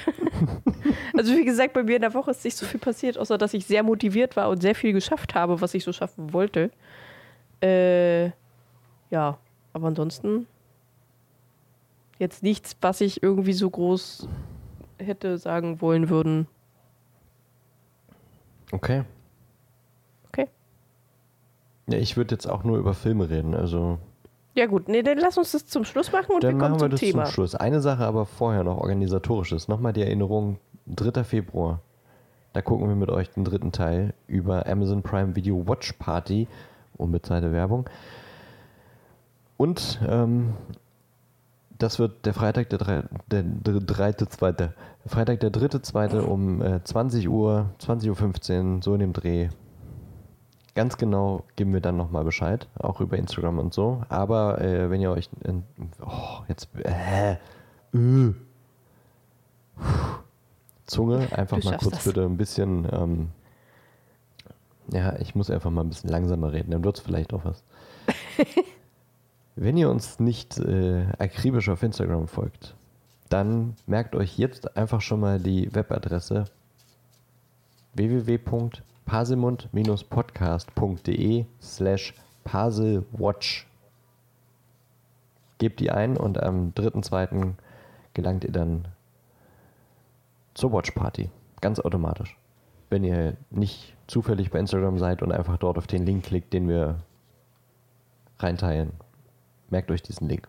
also, 1.17 1.37
wie 1.37 1.45
gesagt, 1.45 1.73
bei 1.73 1.85
mir 1.85 1.95
in 1.95 2.03
der 2.03 2.15
Woche 2.15 2.33
ist 2.33 2.45
nicht 2.45 2.57
so 2.57 2.67
viel 2.67 2.81
passiert, 2.81 3.17
außer 3.17 3.39
dass 3.39 3.55
ich 3.55 3.65
sehr 3.65 3.85
motiviert 3.85 4.35
war 4.35 4.49
und 4.49 4.61
sehr 4.61 4.75
viel 4.75 4.93
geschafft 4.93 5.37
habe, 5.37 5.61
was 5.61 5.73
ich 5.75 5.85
so 5.85 5.93
schaffen 5.93 6.33
wollte. 6.33 6.73
Äh, 7.63 8.31
ja, 9.11 9.39
aber 9.73 9.87
ansonsten 9.87 10.49
jetzt 12.19 12.43
nichts, 12.43 12.77
was 12.81 13.01
ich 13.01 13.23
irgendwie 13.23 13.53
so 13.53 13.71
groß 13.71 14.27
hätte 14.99 15.39
sagen 15.39 15.81
wollen 15.81 16.09
würden. 16.09 16.49
Okay. 18.73 19.05
Ja, 21.91 21.99
ich 21.99 22.17
würde 22.17 22.35
jetzt 22.35 22.49
auch 22.49 22.65
nur 22.65 22.79
über 22.79 22.95
Filme 22.95 23.29
reden. 23.31 23.55
Also 23.55 23.99
Ja, 24.55 24.67
gut, 24.67 24.89
nee, 24.89 25.03
dann 25.03 25.19
lass 25.19 25.39
uns 25.39 25.53
das 25.53 25.67
zum 25.67 25.85
Schluss 25.85 26.13
machen 26.13 26.35
und 26.35 26.45
dann 26.45 26.55
wir 26.55 26.59
kommen 26.61 26.73
machen 26.73 26.81
wir 26.83 26.89
zum 26.89 26.91
das 26.91 27.01
Thema. 27.01 27.25
zum 27.25 27.33
Schluss. 27.33 27.55
Eine 27.55 27.81
Sache 27.81 28.05
aber 28.05 28.27
vorher 28.27 28.65
noch 28.65 28.79
organisatorisches. 28.79 29.69
Nochmal 29.69 29.93
die 29.93 30.03
Erinnerung: 30.03 30.59
3. 30.87 31.25
Februar. 31.25 31.81
Da 32.53 32.63
gucken 32.63 32.89
wir 32.89 32.97
mit 32.97 33.11
euch 33.11 33.31
den 33.31 33.45
dritten 33.45 33.71
Teil 33.73 34.13
über 34.27 34.67
Amazon 34.67 35.03
Prime 35.03 35.37
Video 35.37 35.67
Watch 35.69 35.93
Party. 35.95 36.49
Unbezahlte 36.97 37.53
Werbung. 37.53 37.89
Und 39.57 40.01
ähm, 40.09 40.55
das 41.79 41.99
wird 41.99 42.27
der 42.27 42.35
Freitag, 42.35 42.69
der, 42.71 42.79
drei, 42.79 43.03
der 43.31 43.43
dr- 43.43 43.81
dritte, 43.81 44.29
zweite. 44.29 44.75
Freitag, 45.07 45.41
der 45.41 45.51
dritte, 45.51 45.81
zweite 45.83 46.23
um 46.25 46.61
äh, 46.61 46.83
20 46.83 47.29
Uhr, 47.29 47.71
20.15 47.81 48.09
Uhr, 48.77 48.83
so 48.83 48.95
in 48.95 49.01
dem 49.01 49.13
Dreh. 49.13 49.49
Ganz 50.81 50.97
genau 50.97 51.45
geben 51.57 51.75
wir 51.75 51.83
dann 51.83 51.99
nochmal 51.99 52.25
Bescheid, 52.25 52.67
auch 52.79 53.03
über 53.03 53.19
Instagram 53.19 53.59
und 53.59 53.75
so. 53.75 54.03
Aber 54.09 54.59
äh, 54.63 54.89
wenn 54.89 55.03
ihr 55.03 55.11
euch. 55.11 55.29
in- 55.45 55.63
oh, 56.01 56.39
jetzt. 56.49 56.71
Äh, 56.83 57.33
äh, 57.35 58.33
Zunge, 60.87 61.29
einfach 61.37 61.61
Du 61.61 61.69
mal 61.69 61.77
kurz 61.77 61.97
das. 61.97 62.05
bitte 62.05 62.25
ein 62.25 62.39
bisschen. 62.39 62.89
Ähm, 62.91 63.29
ja, 64.91 65.17
ich 65.19 65.35
muss 65.35 65.51
einfach 65.51 65.71
mal 65.71 65.83
ein 65.83 65.91
bisschen 65.91 66.09
langsamer 66.09 66.51
reden, 66.55 66.71
dann 66.71 66.83
wird 66.83 66.97
es 66.97 67.05
vielleicht 67.05 67.35
auch 67.35 67.45
was. 67.45 67.63
Wenn 69.57 69.77
ihr 69.77 69.91
uns 69.91 70.19
nicht 70.19 70.59
äh, 70.61 71.05
akribisch 71.19 71.69
auf 71.69 71.83
Instagram 71.83 72.27
folgt, 72.27 72.75
dann 73.29 73.77
merkt 73.87 74.17
euch 74.17 74.39
jetzt 74.39 74.79
einfach 74.79 75.03
schon 75.03 75.21
mal 75.21 75.39
die 75.39 75.75
Webadresse 75.75 76.47
www.paselmund-podcast.de 79.11 81.47
slash 81.61 82.15
paselwatch. 82.45 83.67
Gebt 85.59 85.81
die 85.81 85.91
ein 85.91 86.17
und 86.17 86.43
am 86.43 86.73
3.2. 86.73 87.55
gelangt 88.15 88.45
ihr 88.45 88.53
dann 88.53 88.89
zur 90.55 90.73
Watch 90.73 90.93
Party. 90.93 91.31
Ganz 91.61 91.81
automatisch. 91.81 92.37
Wenn 92.89 93.05
ihr 93.05 93.37
nicht 93.51 93.95
zufällig 94.07 94.51
bei 94.51 94.59
Instagram 94.59 94.99
seid 94.99 95.23
und 95.23 95.33
einfach 95.33 95.59
dort 95.59 95.79
auf 95.79 95.87
den 95.87 96.07
Link 96.07 96.25
klickt, 96.25 96.53
den 96.53 96.69
wir 96.69 96.99
reinteilen. 98.39 98.93
Merkt 99.69 99.91
euch 99.91 100.03
diesen 100.03 100.29
Link. 100.29 100.49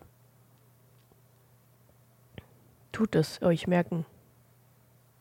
Tut 2.90 3.14
es 3.14 3.40
euch 3.42 3.66
merken. 3.66 4.04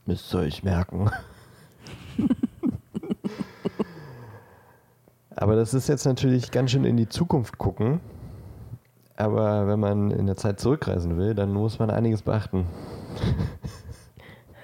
Müsst 0.05 0.33
ihr 0.33 0.39
euch 0.39 0.63
merken. 0.63 1.12
Aber 5.41 5.55
das 5.55 5.74
ist 5.74 5.89
jetzt 5.89 6.05
natürlich 6.05 6.51
ganz 6.51 6.69
schön 6.69 6.86
in 6.86 6.98
die 6.98 7.10
Zukunft 7.10 7.57
gucken. 7.57 8.00
Aber 9.15 9.67
wenn 9.67 9.79
man 9.79 10.12
in 10.12 10.27
der 10.27 10.36
Zeit 10.36 10.60
zurückreisen 10.60 11.17
will, 11.17 11.33
dann 11.33 11.51
muss 11.51 11.79
man 11.79 11.89
einiges 11.89 12.21
beachten. 12.21 12.67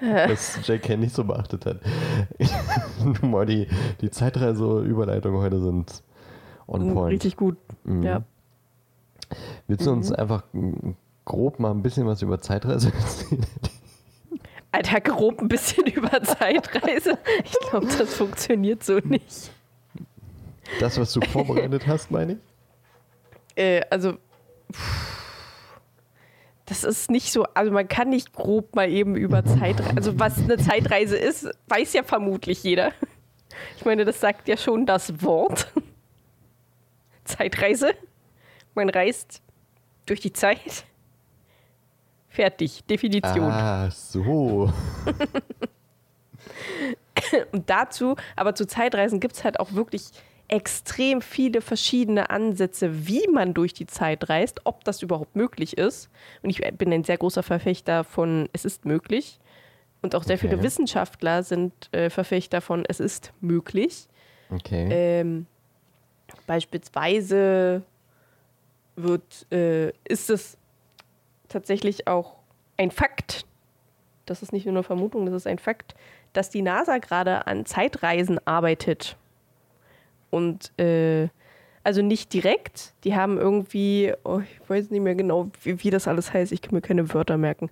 Was 0.00 0.64
JK 0.64 0.96
nicht 0.96 1.16
so 1.16 1.24
beachtet 1.24 1.66
hat. 1.66 1.80
Mal 3.22 3.44
die, 3.46 3.66
die 4.00 4.08
Zeitreise-Überleitungen 4.08 5.40
heute 5.40 5.60
sind 5.60 6.04
on 6.68 6.94
point. 6.94 7.12
Richtig 7.12 7.36
gut. 7.36 7.56
Mhm. 7.82 8.02
Ja. 8.04 8.22
Willst 9.66 9.84
du 9.84 9.90
uns 9.90 10.12
einfach 10.12 10.44
mm, 10.52 10.90
grob 11.24 11.58
mal 11.58 11.72
ein 11.72 11.82
bisschen 11.82 12.06
was 12.06 12.22
über 12.22 12.40
Zeitreise 12.40 12.92
erzählen? 12.94 13.46
Alter, 14.70 15.00
grob 15.00 15.40
ein 15.40 15.48
bisschen 15.48 15.86
über 15.86 16.22
Zeitreise. 16.22 17.18
Ich 17.44 17.58
glaube, 17.68 17.88
das 17.98 18.14
funktioniert 18.14 18.84
so 18.84 18.98
nicht. 18.98 19.50
Das, 20.80 20.98
was 20.98 21.12
du 21.12 21.20
vorbereitet 21.20 21.82
hast, 21.86 22.10
meine 22.10 22.34
ich? 22.34 22.38
Äh, 23.56 23.82
also, 23.90 24.14
pff, 24.72 25.18
das 26.68 26.84
ist 26.84 27.10
nicht 27.10 27.32
so, 27.32 27.44
also 27.54 27.72
man 27.72 27.88
kann 27.88 28.10
nicht 28.10 28.34
grob 28.34 28.76
mal 28.76 28.90
eben 28.90 29.16
über 29.16 29.42
Zeitreise, 29.44 29.96
also 29.96 30.18
was 30.18 30.38
eine 30.38 30.58
Zeitreise 30.58 31.16
ist, 31.16 31.48
weiß 31.68 31.94
ja 31.94 32.02
vermutlich 32.02 32.62
jeder. 32.62 32.92
Ich 33.76 33.86
meine, 33.86 34.04
das 34.04 34.20
sagt 34.20 34.48
ja 34.48 34.56
schon 34.56 34.84
das 34.84 35.22
Wort. 35.22 35.72
Zeitreise. 37.24 37.92
Man 38.74 38.90
reist 38.90 39.42
durch 40.06 40.20
die 40.20 40.32
Zeit. 40.32 40.84
Fertig, 42.28 42.84
Definition. 42.86 43.50
Ah, 43.50 43.90
so. 43.90 44.72
Und 47.52 47.68
dazu, 47.68 48.16
aber 48.36 48.54
zu 48.54 48.66
Zeitreisen 48.66 49.20
gibt 49.20 49.34
es 49.34 49.44
halt 49.44 49.58
auch 49.58 49.72
wirklich 49.72 50.10
extrem 50.48 51.20
viele 51.20 51.60
verschiedene 51.60 52.30
Ansätze, 52.30 53.06
wie 53.06 53.28
man 53.28 53.54
durch 53.54 53.74
die 53.74 53.86
Zeit 53.86 54.28
reist, 54.28 54.62
ob 54.64 54.82
das 54.84 55.02
überhaupt 55.02 55.36
möglich 55.36 55.76
ist. 55.76 56.10
Und 56.42 56.50
ich 56.50 56.60
bin 56.76 56.92
ein 56.92 57.04
sehr 57.04 57.18
großer 57.18 57.42
Verfechter 57.42 58.02
von, 58.02 58.48
es 58.52 58.64
ist 58.64 58.84
möglich. 58.84 59.38
Und 60.00 60.14
auch 60.14 60.22
sehr 60.22 60.36
Okay. 60.36 60.48
viele 60.48 60.62
Wissenschaftler 60.62 61.42
sind 61.42 61.72
äh, 61.92 62.08
Verfechter 62.08 62.60
von, 62.60 62.84
es 62.88 63.00
ist 63.00 63.32
möglich. 63.40 64.08
Okay. 64.50 64.88
Ähm, 64.90 65.46
beispielsweise 66.46 67.82
wird, 68.96 69.46
äh, 69.52 69.90
ist 70.04 70.30
es 70.30 70.56
tatsächlich 71.48 72.06
auch 72.06 72.36
ein 72.76 72.90
Fakt, 72.90 73.44
das 74.26 74.42
ist 74.42 74.52
nicht 74.52 74.66
nur 74.66 74.74
eine 74.74 74.82
Vermutung, 74.82 75.26
das 75.26 75.34
ist 75.34 75.46
ein 75.46 75.58
Fakt, 75.58 75.94
dass 76.32 76.50
die 76.50 76.62
NASA 76.62 76.98
gerade 76.98 77.46
an 77.46 77.66
Zeitreisen 77.66 78.38
arbeitet. 78.46 79.16
Und 80.30 80.78
äh, 80.78 81.28
also 81.84 82.02
nicht 82.02 82.32
direkt, 82.34 82.94
die 83.04 83.16
haben 83.16 83.38
irgendwie, 83.38 84.12
oh, 84.24 84.40
ich 84.40 84.68
weiß 84.68 84.90
nicht 84.90 85.00
mehr 85.00 85.14
genau, 85.14 85.50
wie, 85.62 85.82
wie 85.82 85.90
das 85.90 86.06
alles 86.06 86.32
heißt, 86.32 86.52
ich 86.52 86.60
kann 86.60 86.74
mir 86.74 86.80
keine 86.80 87.12
Wörter 87.14 87.38
merken. 87.38 87.70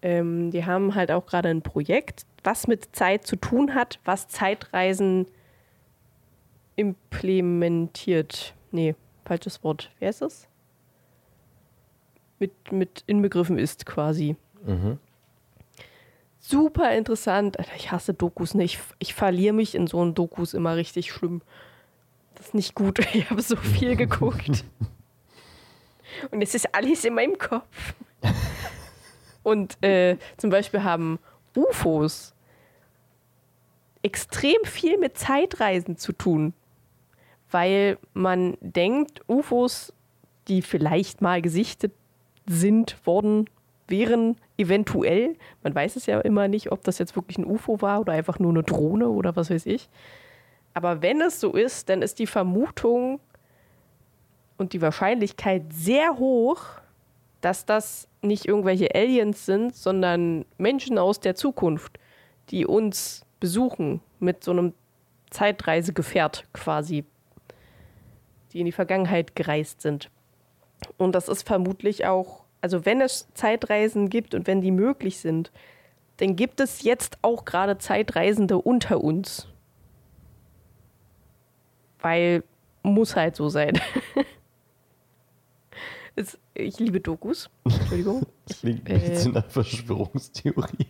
Ähm, 0.00 0.50
die 0.50 0.64
haben 0.64 0.94
halt 0.94 1.12
auch 1.12 1.26
gerade 1.26 1.48
ein 1.48 1.62
Projekt, 1.62 2.24
was 2.44 2.66
mit 2.66 2.94
Zeit 2.96 3.26
zu 3.26 3.36
tun 3.36 3.74
hat, 3.74 4.00
was 4.04 4.26
Zeitreisen 4.28 5.26
implementiert. 6.76 8.54
Nee, 8.70 8.94
falsches 9.24 9.62
Wort. 9.62 9.90
Wer 9.98 10.10
ist 10.10 10.22
es? 10.22 10.48
Mit, 12.38 12.72
mit 12.72 13.04
inbegriffen 13.06 13.58
ist 13.58 13.86
quasi. 13.86 14.36
Mhm. 14.64 14.98
Super 16.40 16.96
interessant. 16.96 17.56
Ich 17.76 17.92
hasse 17.92 18.14
Dokus. 18.14 18.54
Ne? 18.54 18.64
Ich, 18.64 18.80
ich 18.98 19.14
verliere 19.14 19.54
mich 19.54 19.76
in 19.76 19.86
so 19.86 20.00
einen 20.00 20.14
Dokus 20.14 20.54
immer 20.54 20.74
richtig 20.74 21.12
schlimm. 21.12 21.40
Das 22.42 22.48
ist 22.48 22.54
nicht 22.54 22.74
gut. 22.74 22.98
Ich 23.14 23.30
habe 23.30 23.40
so 23.40 23.54
viel 23.54 23.94
geguckt. 23.94 24.64
Und 26.32 26.42
es 26.42 26.56
ist 26.56 26.74
alles 26.74 27.04
in 27.04 27.14
meinem 27.14 27.38
Kopf. 27.38 27.94
Und 29.44 29.80
äh, 29.82 30.16
zum 30.38 30.50
Beispiel 30.50 30.82
haben 30.82 31.20
UFOs 31.54 32.34
extrem 34.02 34.56
viel 34.64 34.98
mit 34.98 35.16
Zeitreisen 35.16 35.96
zu 35.96 36.12
tun. 36.12 36.52
Weil 37.48 37.96
man 38.12 38.56
denkt, 38.60 39.20
UFOs, 39.28 39.92
die 40.48 40.62
vielleicht 40.62 41.20
mal 41.20 41.42
gesichtet 41.42 41.92
sind, 42.48 43.06
worden, 43.06 43.48
wären 43.86 44.36
eventuell, 44.58 45.36
man 45.62 45.76
weiß 45.76 45.94
es 45.94 46.06
ja 46.06 46.20
immer 46.20 46.48
nicht, 46.48 46.72
ob 46.72 46.82
das 46.82 46.98
jetzt 46.98 47.14
wirklich 47.14 47.38
ein 47.38 47.46
UFO 47.46 47.80
war 47.82 48.00
oder 48.00 48.14
einfach 48.14 48.40
nur 48.40 48.50
eine 48.50 48.64
Drohne 48.64 49.10
oder 49.10 49.36
was 49.36 49.50
weiß 49.50 49.66
ich. 49.66 49.88
Aber 50.74 51.02
wenn 51.02 51.20
es 51.20 51.40
so 51.40 51.52
ist, 51.52 51.88
dann 51.88 52.02
ist 52.02 52.18
die 52.18 52.26
Vermutung 52.26 53.20
und 54.56 54.72
die 54.72 54.82
Wahrscheinlichkeit 54.82 55.64
sehr 55.72 56.18
hoch, 56.18 56.64
dass 57.40 57.66
das 57.66 58.08
nicht 58.22 58.46
irgendwelche 58.46 58.94
Aliens 58.94 59.44
sind, 59.44 59.74
sondern 59.74 60.44
Menschen 60.58 60.98
aus 60.98 61.20
der 61.20 61.34
Zukunft, 61.34 61.98
die 62.50 62.64
uns 62.64 63.26
besuchen 63.40 64.00
mit 64.20 64.44
so 64.44 64.52
einem 64.52 64.74
Zeitreisegefährt 65.30 66.46
quasi, 66.52 67.04
die 68.52 68.60
in 68.60 68.66
die 68.66 68.72
Vergangenheit 68.72 69.34
gereist 69.34 69.82
sind. 69.82 70.10
Und 70.96 71.14
das 71.14 71.28
ist 71.28 71.46
vermutlich 71.46 72.06
auch, 72.06 72.44
also 72.60 72.84
wenn 72.84 73.00
es 73.00 73.28
Zeitreisen 73.34 74.08
gibt 74.08 74.34
und 74.34 74.46
wenn 74.46 74.60
die 74.60 74.70
möglich 74.70 75.18
sind, 75.18 75.50
dann 76.18 76.36
gibt 76.36 76.60
es 76.60 76.82
jetzt 76.82 77.18
auch 77.22 77.44
gerade 77.44 77.78
Zeitreisende 77.78 78.58
unter 78.58 79.02
uns. 79.02 79.48
Weil 82.02 82.44
muss 82.82 83.16
halt 83.16 83.36
so 83.36 83.48
sein. 83.48 83.80
Es, 86.14 86.38
ich 86.52 86.78
liebe 86.78 87.00
Dokus. 87.00 87.48
Entschuldigung. 87.64 88.26
Das 88.46 88.60
klingt 88.60 88.90
ein 88.90 89.00
bisschen 89.00 89.32
nach 89.32 89.48
Verschwörungstheorie. 89.48 90.86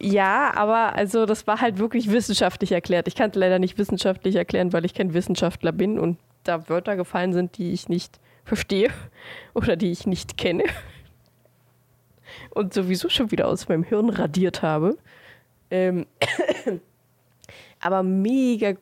Ja, 0.00 0.54
aber 0.54 0.94
also 0.94 1.26
das 1.26 1.46
war 1.48 1.60
halt 1.60 1.78
wirklich 1.78 2.08
wissenschaftlich 2.08 2.70
erklärt. 2.70 3.08
Ich 3.08 3.16
kann 3.16 3.30
es 3.30 3.36
leider 3.36 3.58
nicht 3.58 3.78
wissenschaftlich 3.78 4.36
erklären, 4.36 4.72
weil 4.72 4.84
ich 4.84 4.94
kein 4.94 5.12
Wissenschaftler 5.12 5.72
bin 5.72 5.98
und 5.98 6.18
da 6.44 6.68
Wörter 6.68 6.94
gefallen 6.94 7.32
sind, 7.32 7.58
die 7.58 7.72
ich 7.72 7.88
nicht 7.88 8.20
verstehe 8.44 8.90
oder 9.54 9.74
die 9.74 9.90
ich 9.90 10.06
nicht 10.06 10.36
kenne 10.36 10.64
und 12.50 12.74
sowieso 12.74 13.08
schon 13.08 13.30
wieder 13.30 13.48
aus 13.48 13.68
meinem 13.68 13.82
Hirn 13.82 14.10
radiert 14.10 14.62
habe. 14.62 14.98
Ähm 15.70 16.06
aber 17.80 18.02
mega 18.02 18.74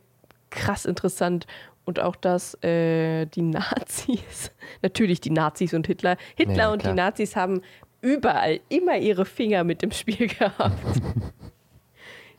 krass 0.50 0.84
interessant. 0.84 1.46
Und 1.84 2.00
auch, 2.00 2.16
dass 2.16 2.60
äh, 2.64 3.26
die 3.26 3.42
Nazis, 3.42 4.50
natürlich 4.82 5.20
die 5.20 5.30
Nazis 5.30 5.72
und 5.72 5.86
Hitler, 5.86 6.16
Hitler 6.34 6.56
Ja, 6.56 6.72
und 6.72 6.84
die 6.84 6.92
Nazis 6.92 7.36
haben 7.36 7.62
überall 8.00 8.60
immer 8.68 8.98
ihre 8.98 9.24
Finger 9.24 9.64
mit 9.64 9.82
im 9.82 9.92
Spiel 9.92 10.26
gehabt. 10.38 11.00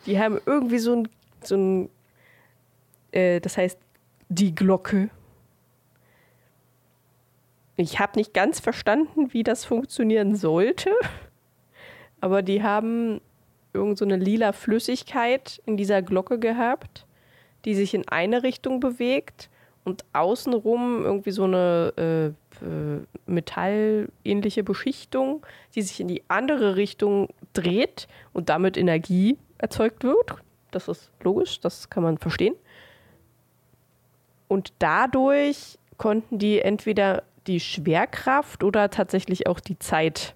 die 0.05 0.19
haben 0.19 0.39
irgendwie 0.45 0.79
so 0.79 0.95
ein, 0.95 1.09
so 1.43 1.55
ein 1.55 1.89
äh, 3.11 3.39
das 3.39 3.57
heißt, 3.57 3.79
die 4.29 4.53
Glocke. 4.53 5.09
Ich 7.75 7.99
habe 7.99 8.17
nicht 8.17 8.33
ganz 8.33 8.59
verstanden, 8.59 9.33
wie 9.33 9.43
das 9.43 9.65
funktionieren 9.65 10.35
sollte, 10.35 10.91
aber 12.19 12.41
die 12.41 12.63
haben 12.63 13.21
irgend 13.73 13.97
so 13.97 14.05
eine 14.05 14.17
lila 14.17 14.51
Flüssigkeit 14.51 15.61
in 15.65 15.77
dieser 15.77 16.01
Glocke 16.01 16.39
gehabt, 16.39 17.06
die 17.65 17.75
sich 17.75 17.93
in 17.93 18.07
eine 18.07 18.43
Richtung 18.43 18.79
bewegt 18.79 19.49
und 19.83 20.03
außenrum 20.13 21.03
irgendwie 21.03 21.31
so 21.31 21.45
eine 21.45 21.93
äh, 21.97 22.65
äh, 22.65 23.01
metallähnliche 23.25 24.63
Beschichtung, 24.63 25.45
die 25.75 25.81
sich 25.81 25.99
in 25.99 26.07
die 26.07 26.23
andere 26.27 26.75
Richtung 26.75 27.29
dreht 27.53 28.07
und 28.33 28.49
damit 28.49 28.77
Energie 28.77 29.37
erzeugt 29.57 30.03
wird. 30.03 30.35
Das 30.71 30.87
ist 30.87 31.11
logisch, 31.23 31.59
das 31.61 31.89
kann 31.89 32.03
man 32.03 32.17
verstehen. 32.17 32.55
Und 34.47 34.73
dadurch 34.79 35.77
konnten 35.97 36.39
die 36.39 36.59
entweder 36.59 37.23
die 37.47 37.59
Schwerkraft 37.59 38.63
oder 38.63 38.89
tatsächlich 38.89 39.47
auch 39.47 39.59
die 39.59 39.79
Zeit 39.79 40.35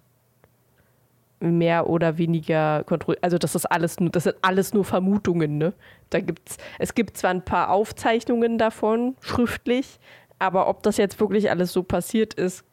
mehr 1.42 1.90
oder 1.90 2.18
weniger 2.18 2.84
kontrollieren. 2.84 3.24
Also 3.24 3.38
das 3.38 3.56
ist 3.56 3.66
alles 3.66 4.00
nur, 4.00 4.10
das 4.10 4.24
sind 4.24 4.36
alles 4.42 4.74
nur 4.74 4.86
Vermutungen, 4.86 5.58
ne? 5.58 5.74
Da 6.10 6.20
gibt's, 6.20 6.58
es 6.80 6.94
gibt 6.94 7.18
zwar 7.18 7.32
ein 7.32 7.44
paar 7.44 7.70
Aufzeichnungen 7.70 8.58
davon, 8.58 9.16
schriftlich, 9.22 10.00
aber 10.40 10.68
ob 10.68 10.84
das 10.84 10.98
jetzt 10.98 11.20
wirklich 11.20 11.50
alles 11.50 11.74
so 11.74 11.84
passiert 11.84 12.34
ist, 12.34 12.64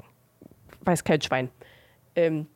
weiß 0.82 1.04
kein 1.04 1.20
Schwein. 1.22 1.50
Ähm, 2.14 2.46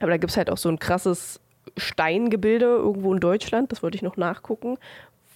aber 0.00 0.10
da 0.10 0.16
gibt 0.16 0.30
es 0.30 0.36
halt 0.36 0.50
auch 0.50 0.56
so 0.56 0.68
ein 0.68 0.78
krasses 0.78 1.40
Steingebilde 1.76 2.66
irgendwo 2.66 3.12
in 3.12 3.20
Deutschland, 3.20 3.70
das 3.70 3.82
wollte 3.82 3.96
ich 3.96 4.02
noch 4.02 4.16
nachgucken, 4.16 4.78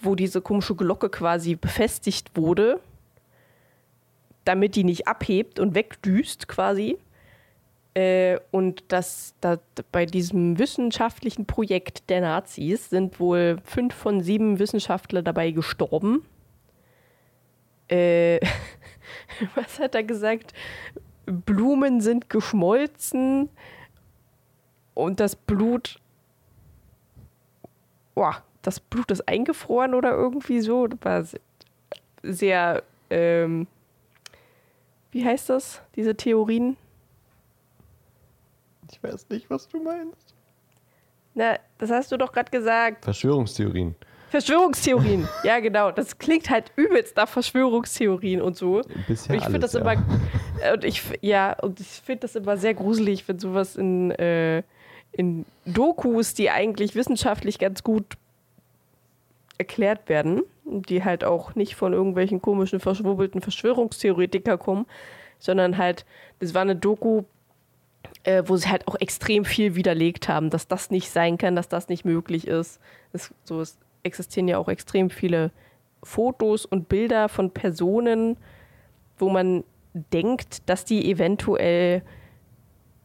wo 0.01 0.15
diese 0.15 0.41
komische 0.41 0.75
Glocke 0.75 1.09
quasi 1.09 1.55
befestigt 1.55 2.31
wurde, 2.35 2.81
damit 4.45 4.77
die 4.77 4.85
nicht 4.85 5.07
abhebt 5.09 5.59
und 5.59 5.75
wegdüst 5.75 6.49
quasi. 6.49 6.99
Äh, 7.95 8.41
und 8.51 8.85
das, 8.89 9.35
da, 9.41 9.59
bei 9.93 10.05
diesem 10.05 10.59
wissenschaftlichen 10.59 11.47
Projekt 11.47 12.11
der 12.11 12.21
Nazis 12.23 12.91
sind 12.91 13.21
wohl 13.21 13.59
fünf 13.65 13.95
von 13.95 14.21
sieben 14.21 14.59
Wissenschaftler 14.59 15.23
dabei 15.23 15.53
gestorben. 15.53 16.25
Äh, 17.89 18.41
was 19.55 19.79
hat 19.79 19.95
er 19.95 20.03
gesagt? 20.03 20.53
Blumen 21.27 22.01
sind 22.01 22.29
geschmolzen 22.29 23.49
und 24.95 25.21
das 25.21 25.37
Blut. 25.37 26.01
Boah, 28.15 28.43
das 28.63 28.81
Blut 28.81 29.11
ist 29.11 29.29
eingefroren 29.29 29.95
oder 29.95 30.13
irgendwie 30.13 30.61
so. 30.61 30.87
Das 30.89 30.99
war 31.03 31.25
se- 31.25 31.41
sehr. 32.23 32.83
Ähm, 33.11 33.67
wie 35.13 35.25
heißt 35.25 35.49
das? 35.51 35.81
Diese 35.95 36.17
Theorien? 36.17 36.77
Ich 38.95 39.03
weiß 39.03 39.29
nicht, 39.29 39.51
was 39.51 39.69
du 39.69 39.83
meinst. 39.83 40.35
Na, 41.35 41.59
das 41.79 41.91
hast 41.91 42.13
du 42.13 42.17
doch 42.17 42.33
gerade 42.33 42.51
gesagt. 42.51 43.05
Verschwörungstheorien. 43.05 43.97
Verschwörungstheorien. 44.29 45.29
ja, 45.45 45.59
genau. 45.59 45.91
Das 45.91 46.19
klingt 46.19 46.49
halt 46.49 46.71
übelst 46.77 47.17
nach 47.17 47.29
Verschwörungstheorien 47.29 48.41
und 48.41 48.57
so. 48.57 48.83
Bisher 49.09 49.35
und 49.35 49.39
ich 49.39 49.45
finde 49.45 49.59
das 49.59 49.73
ja. 49.73 49.81
immer. 49.81 50.03
Und 50.73 50.85
ich, 50.85 51.03
ja, 51.23 51.59
und 51.61 51.81
ich 51.81 51.87
finde 51.87 52.21
das 52.21 52.37
immer 52.37 52.57
sehr 52.57 52.75
gruselig, 52.75 53.27
wenn 53.27 53.39
sowas 53.41 53.75
in, 53.75 54.13
äh, 54.13 54.63
in 55.11 55.45
Dokus, 55.67 56.35
die 56.35 56.51
eigentlich 56.51 56.95
wissenschaftlich 56.95 57.59
ganz 57.59 57.83
gut 57.83 58.05
erklärt 59.59 60.09
werden, 60.09 60.43
die 60.65 61.03
halt 61.03 61.25
auch 61.25 61.57
nicht 61.57 61.75
von 61.75 61.93
irgendwelchen 61.93 62.41
komischen, 62.41 62.79
verschwurbelten 62.79 63.41
Verschwörungstheoretiker 63.41 64.57
kommen, 64.57 64.87
sondern 65.41 65.79
halt, 65.79 66.05
das 66.39 66.55
war 66.55 66.63
eine 66.63 66.77
Doku, 66.77 67.23
äh, 68.25 68.43
wo 68.47 68.57
sie 68.57 68.69
halt 68.69 68.89
auch 68.89 68.97
extrem 68.97 69.45
viel 69.45 69.75
widerlegt 69.75 70.29
haben, 70.29 70.51
dass 70.51 70.69
das 70.69 70.91
nicht 70.91 71.11
sein 71.11 71.39
kann, 71.39 71.57
dass 71.57 71.69
das 71.69 71.89
nicht 71.89 72.05
möglich 72.05 72.47
ist. 72.47 72.81
Es, 73.13 73.33
so, 73.45 73.61
es 73.61 73.79
existieren 74.03 74.49
ja 74.49 74.59
auch 74.59 74.69
extrem 74.69 75.11
viele 75.11 75.51
Fotos 76.03 76.67
und 76.67 76.89
Bilder 76.89 77.29
von 77.29 77.51
Personen, 77.51 78.37
wo 79.19 79.29
man 79.29 79.65
denkt, 79.95 80.69
dass 80.69 80.85
die 80.85 81.11
eventuell 81.11 82.03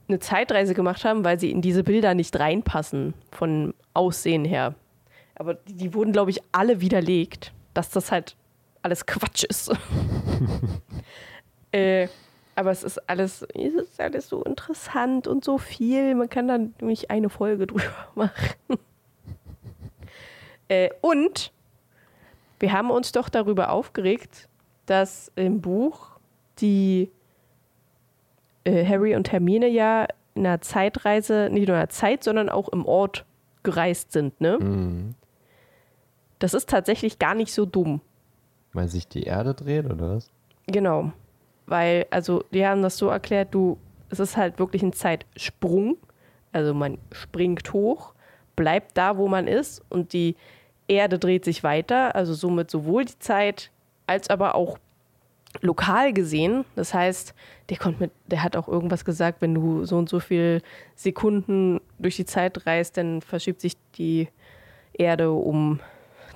eine 0.08 0.20
Zeitreise 0.20 0.74
gemacht 0.74 1.06
haben, 1.06 1.24
weil 1.24 1.40
sie 1.40 1.52
in 1.52 1.62
diese 1.62 1.84
Bilder 1.84 2.14
nicht 2.16 2.38
reinpassen, 2.40 3.14
von 3.32 3.74
Aussehen 3.94 4.44
her. 4.44 4.76
Aber 5.36 5.54
die, 5.54 5.74
die 5.76 5.94
wurden, 5.94 6.12
glaube 6.12 6.32
ich, 6.32 6.42
alle 6.52 6.82
widerlegt, 6.82 7.54
dass 7.74 7.92
das 7.92 8.12
halt 8.12 8.36
alles 8.82 9.06
Quatsch 9.06 9.44
ist. 9.44 9.72
äh, 11.72 12.08
aber 12.60 12.72
es 12.72 12.84
ist 12.84 12.98
alles, 13.10 13.44
es 13.54 13.74
ist 13.74 14.02
alles 14.02 14.28
so 14.28 14.44
interessant 14.44 15.28
und 15.30 15.46
so 15.46 15.58
viel. 15.58 16.14
Man 16.14 16.30
kann 16.30 16.50
dann 16.50 16.74
nämlich 16.82 17.10
eine 17.10 17.30
Folge 17.30 17.68
drüber 17.68 17.84
machen. 18.16 18.78
äh, 20.68 20.90
und 21.00 21.54
wir 22.60 22.74
haben 22.74 22.92
uns 22.92 23.14
doch 23.14 23.30
darüber 23.30 23.70
aufgeregt, 23.70 24.50
dass 24.88 25.32
im 25.38 25.62
Buch 25.62 26.18
die 26.60 27.10
äh, 28.66 28.86
Harry 28.86 29.16
und 29.16 29.32
Hermine 29.32 29.70
ja 29.70 30.08
in 30.36 30.46
einer 30.46 30.60
Zeitreise, 30.60 31.48
nicht 31.50 31.70
nur 31.70 31.78
in 31.78 31.82
der 31.82 31.90
Zeit, 31.90 32.26
sondern 32.26 32.50
auch 32.50 32.68
im 32.68 32.86
Ort 32.86 33.24
gereist 33.64 34.12
sind, 34.12 34.42
ne? 34.42 34.58
Mhm. 34.60 35.16
Das 36.40 36.54
ist 36.54 36.68
tatsächlich 36.70 37.20
gar 37.20 37.36
nicht 37.36 37.54
so 37.54 37.66
dumm. 37.66 38.02
Weil 38.74 38.90
sich 38.90 39.08
die 39.08 39.24
Erde 39.24 39.54
dreht, 39.54 39.86
oder 39.86 40.16
was? 40.16 40.30
Genau. 40.68 41.14
Weil, 41.70 42.08
also, 42.10 42.44
die 42.52 42.66
haben 42.66 42.82
das 42.82 42.98
so 42.98 43.10
erklärt, 43.10 43.54
du, 43.54 43.78
es 44.10 44.20
ist 44.20 44.38
halt 44.38 44.60
wirklich 44.60 44.82
ein 44.82 44.94
Zeitsprung. 44.94 45.98
Also 46.52 46.74
man 46.74 46.98
springt 47.12 47.72
hoch, 47.74 48.14
bleibt 48.56 48.98
da, 48.98 49.18
wo 49.18 49.28
man 49.28 49.48
ist 49.48 49.84
und 49.90 50.14
die 50.14 50.36
Erde 50.88 51.20
dreht 51.20 51.46
sich 51.46 51.64
weiter, 51.64 52.16
also 52.16 52.34
somit 52.34 52.72
sowohl 52.72 53.06
die 53.06 53.20
Zeit 53.20 53.70
als 54.08 54.30
aber 54.32 54.56
auch 54.56 54.80
lokal 55.62 56.14
gesehen. 56.14 56.66
Das 56.76 56.94
heißt, 56.94 57.36
der 57.70 57.78
mit, 58.00 58.12
der 58.26 58.44
hat 58.44 58.56
auch 58.56 58.68
irgendwas 58.68 59.06
gesagt, 59.06 59.42
wenn 59.42 59.54
du 59.54 59.86
so 59.86 59.98
und 59.98 60.10
so 60.10 60.20
viele 60.20 60.62
Sekunden 60.96 61.80
durch 62.00 62.16
die 62.16 62.26
Zeit 62.26 62.66
reist, 62.66 62.98
dann 62.98 63.22
verschiebt 63.22 63.62
sich 63.62 63.74
die 63.96 64.28
Erde 64.94 65.32
um 65.32 65.80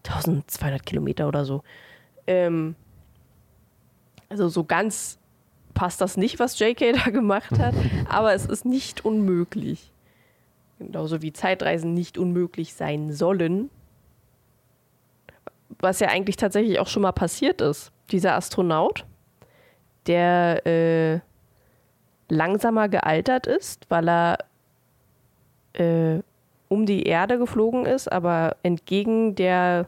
1200 0.06 0.86
Kilometer 0.86 1.28
oder 1.28 1.46
so. 1.46 1.64
Ähm, 2.28 2.76
also 4.30 4.50
so 4.50 4.64
ganz 4.64 5.20
passt 5.74 6.02
das 6.02 6.18
nicht, 6.18 6.40
was 6.40 6.58
JK 6.60 6.94
da 7.06 7.12
gemacht 7.12 7.58
hat, 7.60 7.76
aber 8.10 8.34
es 8.34 8.46
ist 8.46 8.66
nicht 8.66 9.06
unmöglich. 9.06 9.92
Genauso 10.80 11.22
wie 11.22 11.34
Zeitreisen 11.34 11.94
nicht 11.94 12.18
unmöglich 12.18 12.74
sein 12.74 13.14
sollen. 13.14 13.70
Was 15.80 16.00
ja 16.00 16.10
eigentlich 16.10 16.38
tatsächlich 16.38 16.80
auch 16.80 16.88
schon 16.88 17.02
mal 17.02 17.12
passiert 17.12 17.62
ist. 17.62 17.92
Dieser 18.12 18.36
Astronaut, 18.36 19.06
der 20.08 20.66
äh, 20.66 21.20
langsamer 22.30 22.90
gealtert 22.90 23.48
ist, 23.48 23.86
weil 23.90 24.10
er 24.10 24.38
äh, 25.74 26.22
um 26.70 26.86
die 26.86 27.04
Erde 27.04 27.38
geflogen 27.38 27.86
ist, 27.86 28.12
aber 28.12 28.58
entgegen 28.64 29.36
der 29.36 29.88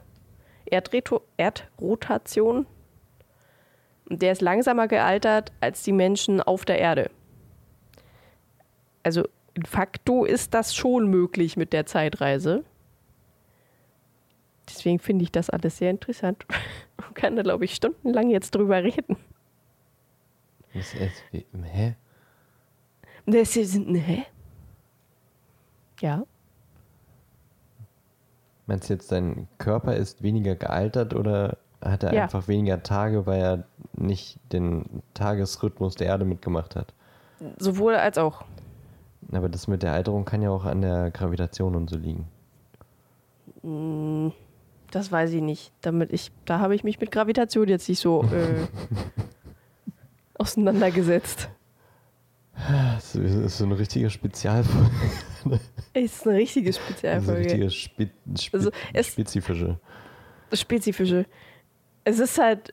Erdreto 0.66 1.22
Erdrotation. 1.36 2.66
Und 4.08 4.22
der 4.22 4.32
ist 4.32 4.40
langsamer 4.40 4.88
gealtert 4.88 5.52
als 5.60 5.82
die 5.82 5.92
Menschen 5.92 6.40
auf 6.40 6.64
der 6.64 6.78
Erde. 6.78 7.10
Also 9.02 9.24
de 9.56 9.66
facto 9.66 10.24
ist 10.24 10.54
das 10.54 10.74
schon 10.74 11.08
möglich 11.08 11.56
mit 11.56 11.72
der 11.72 11.86
Zeitreise. 11.86 12.64
Deswegen 14.68 14.98
finde 14.98 15.24
ich 15.24 15.32
das 15.32 15.50
alles 15.50 15.78
sehr 15.78 15.90
interessant. 15.90 16.44
Man 16.98 17.14
kann 17.14 17.36
da, 17.36 17.42
glaube 17.42 17.64
ich, 17.64 17.74
stundenlang 17.74 18.30
jetzt 18.30 18.54
drüber 18.54 18.82
reden. 18.82 19.16
Das 20.74 20.92
ist, 20.94 21.22
hä? 21.32 21.96
Das 23.26 23.56
ist, 23.56 23.74
hä? 23.74 24.24
Ja. 26.00 26.24
Meinst 28.66 28.90
du 28.90 28.94
jetzt, 28.94 29.10
dein 29.10 29.48
Körper 29.58 29.96
ist 29.96 30.22
weniger 30.22 30.54
gealtert 30.54 31.14
oder 31.14 31.58
hat 31.90 32.02
er 32.02 32.12
Ja. 32.14 32.22
einfach 32.24 32.48
weniger 32.48 32.82
Tage, 32.82 33.26
weil 33.26 33.40
er 33.40 33.64
nicht 33.94 34.38
den 34.52 35.02
Tagesrhythmus 35.14 35.94
der 35.94 36.08
Erde 36.08 36.24
mitgemacht 36.24 36.76
hat? 36.76 36.92
Sowohl 37.58 37.94
als 37.96 38.18
auch. 38.18 38.44
Aber 39.32 39.48
das 39.48 39.66
mit 39.68 39.82
der 39.82 39.92
Alterung 39.92 40.24
kann 40.24 40.42
ja 40.42 40.50
auch 40.50 40.64
an 40.64 40.82
der 40.82 41.10
Gravitation 41.10 41.74
und 41.74 41.90
so 41.90 41.96
liegen. 41.96 42.26
Mm, 43.62 44.28
Das 44.92 45.10
weiß 45.10 45.32
ich 45.32 45.42
nicht. 45.42 45.72
Damit 45.80 46.12
ich, 46.12 46.30
da 46.44 46.60
habe 46.60 46.74
ich 46.74 46.84
mich 46.84 47.00
mit 47.00 47.10
Gravitation 47.10 47.66
jetzt 47.68 47.88
nicht 47.88 47.98
so 48.00 48.22
äh, 48.32 48.66
auseinandergesetzt. 50.38 51.48
Das 52.68 53.14
ist 53.14 53.58
so 53.58 53.64
eine 53.64 53.78
richtige 53.78 54.08
Spezialfolge. 54.08 54.90
Ist 55.92 56.26
eine 56.26 56.38
richtige 56.38 56.68
Also 56.68 56.80
eine 56.80 56.86
Spezialfolge. 56.88 57.40
richtige 57.44 57.70
Spe 57.70 58.10
Spe 58.38 58.56
Also 58.56 58.70
spezifische. 59.02 59.78
Spezifische. 60.52 61.26
Es 62.06 62.20
ist 62.20 62.38
halt 62.38 62.72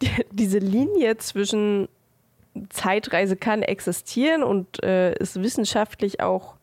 die, 0.00 0.10
diese 0.32 0.58
Linie 0.58 1.18
zwischen 1.18 1.88
Zeitreise 2.70 3.36
kann 3.36 3.62
existieren 3.62 4.42
und 4.42 4.82
äh, 4.82 5.14
ist 5.14 5.42
wissenschaftlich 5.42 6.20
auch 6.20 6.54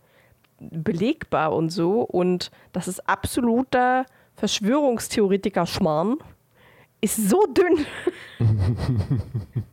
belegbar 0.59 1.53
und 1.53 1.69
so. 1.69 2.01
Und 2.01 2.49
das 2.73 2.87
ist 2.87 3.07
absoluter 3.07 4.05
Verschwörungstheoretiker-Schmarrn. 4.35 6.17
Ist 7.01 7.29
so 7.29 7.45
dünn. 7.47 7.85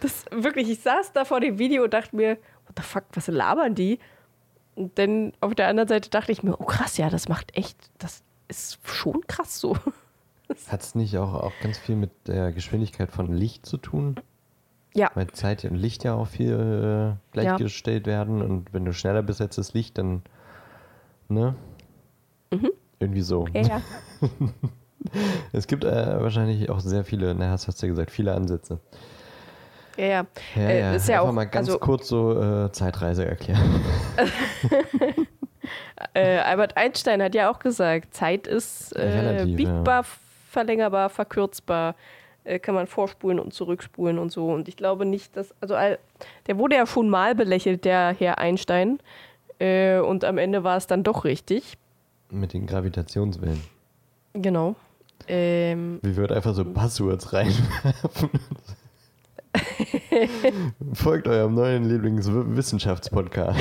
das 0.00 0.24
wirklich, 0.30 0.68
ich 0.68 0.80
saß 0.80 1.12
da 1.12 1.24
vor 1.24 1.40
dem 1.40 1.58
Video 1.58 1.84
und 1.84 1.94
dachte 1.94 2.16
mir, 2.16 2.38
what 2.66 2.76
the 2.76 2.82
fuck, 2.82 3.04
was 3.12 3.28
labern 3.28 3.74
die? 3.74 3.98
Und 4.74 4.98
dann 4.98 5.32
auf 5.40 5.54
der 5.54 5.68
anderen 5.68 5.88
Seite 5.88 6.10
dachte 6.10 6.32
ich 6.32 6.42
mir, 6.42 6.60
oh 6.60 6.64
krass, 6.64 6.96
ja, 6.96 7.08
das 7.08 7.28
macht 7.28 7.56
echt, 7.56 7.78
das 7.98 8.22
ist 8.48 8.78
schon 8.84 9.26
krass 9.26 9.60
so. 9.60 9.76
Hat 10.68 10.82
es 10.82 10.94
nicht 10.94 11.16
auch, 11.18 11.34
auch 11.34 11.52
ganz 11.62 11.78
viel 11.78 11.96
mit 11.96 12.10
der 12.26 12.52
Geschwindigkeit 12.52 13.10
von 13.10 13.32
Licht 13.32 13.66
zu 13.66 13.76
tun? 13.76 14.16
Ja, 14.94 15.10
Weil 15.14 15.28
Zeit 15.28 15.64
und 15.64 15.76
Licht 15.76 16.02
ja 16.04 16.14
auch 16.14 16.26
viel 16.26 17.16
äh, 17.16 17.32
gleichgestellt 17.32 18.06
werden 18.06 18.42
und 18.42 18.72
wenn 18.72 18.84
du 18.84 18.92
schneller 18.92 19.22
bist 19.22 19.40
als 19.40 19.56
das 19.56 19.74
Licht, 19.74 19.98
dann 19.98 20.22
ne? 21.28 21.54
Irgendwie 22.98 23.20
so. 23.20 23.46
ja, 23.52 23.60
ja. 23.62 23.82
Es 25.52 25.66
gibt 25.68 25.84
äh, 25.84 26.20
wahrscheinlich 26.20 26.68
auch 26.70 26.80
sehr 26.80 27.04
viele, 27.04 27.32
na, 27.34 27.50
hast 27.50 27.68
hast 27.68 27.80
du 27.80 27.86
ja 27.86 27.92
gesagt, 27.92 28.10
viele 28.10 28.34
Ansätze. 28.34 28.80
ja, 29.96 30.04
ja. 30.06 30.26
Ja, 30.56 30.62
Äh, 30.62 30.80
ja. 30.80 30.92
ist 30.94 31.08
ja 31.08 31.16
Einfach 31.18 31.28
auch- 31.28 31.32
mal 31.34 31.44
ganz 31.44 31.68
also- 31.68 31.78
kurz 31.78 32.08
so 32.08 32.40
äh, 32.40 32.72
Zeitreise 32.72 33.24
erklären. 33.26 33.80
Äh, 36.14 36.38
Albert 36.38 36.76
Einstein 36.76 37.22
hat 37.22 37.34
ja 37.34 37.50
auch 37.50 37.58
gesagt, 37.58 38.14
Zeit 38.14 38.46
ist 38.46 38.96
äh, 38.96 39.44
biegbar, 39.46 40.04
verlängerbar, 40.48 41.08
verkürzbar, 41.10 41.94
äh, 42.44 42.58
kann 42.58 42.74
man 42.74 42.86
vorspulen 42.86 43.38
und 43.38 43.52
zurückspulen 43.52 44.18
und 44.18 44.32
so. 44.32 44.48
Und 44.50 44.68
ich 44.68 44.76
glaube 44.76 45.04
nicht, 45.04 45.36
dass, 45.36 45.54
also 45.60 45.74
all- 45.74 45.98
der 46.46 46.58
wurde 46.58 46.76
ja 46.76 46.86
schon 46.86 47.08
mal 47.08 47.34
belächelt, 47.34 47.84
der 47.84 48.14
Herr 48.18 48.38
Einstein. 48.38 48.98
Äh, 49.60 49.98
und 49.98 50.24
am 50.24 50.38
Ende 50.38 50.64
war 50.64 50.76
es 50.76 50.86
dann 50.86 51.02
doch 51.02 51.24
richtig. 51.24 51.76
Mit 52.30 52.52
den 52.52 52.66
Gravitationswellen. 52.66 53.60
Genau. 54.34 54.76
Ähm, 55.26 55.98
Wir 56.02 56.16
würden 56.16 56.36
einfach 56.36 56.54
so 56.54 56.64
Buzzwords 56.64 57.32
reinwerfen. 57.32 58.30
Folgt 60.94 61.26
eurem 61.26 61.54
neuen 61.54 61.88
Lieblingswissenschaftspodcast. 61.88 63.58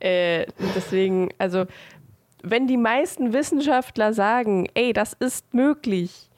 Äh, 0.00 0.46
deswegen, 0.76 1.30
also, 1.38 1.64
wenn 2.44 2.66
die 2.66 2.76
meisten 2.76 3.32
Wissenschaftler 3.32 4.12
sagen, 4.12 4.68
ey, 4.74 4.92
das 4.92 5.14
ist 5.14 5.54
möglich, 5.54 6.28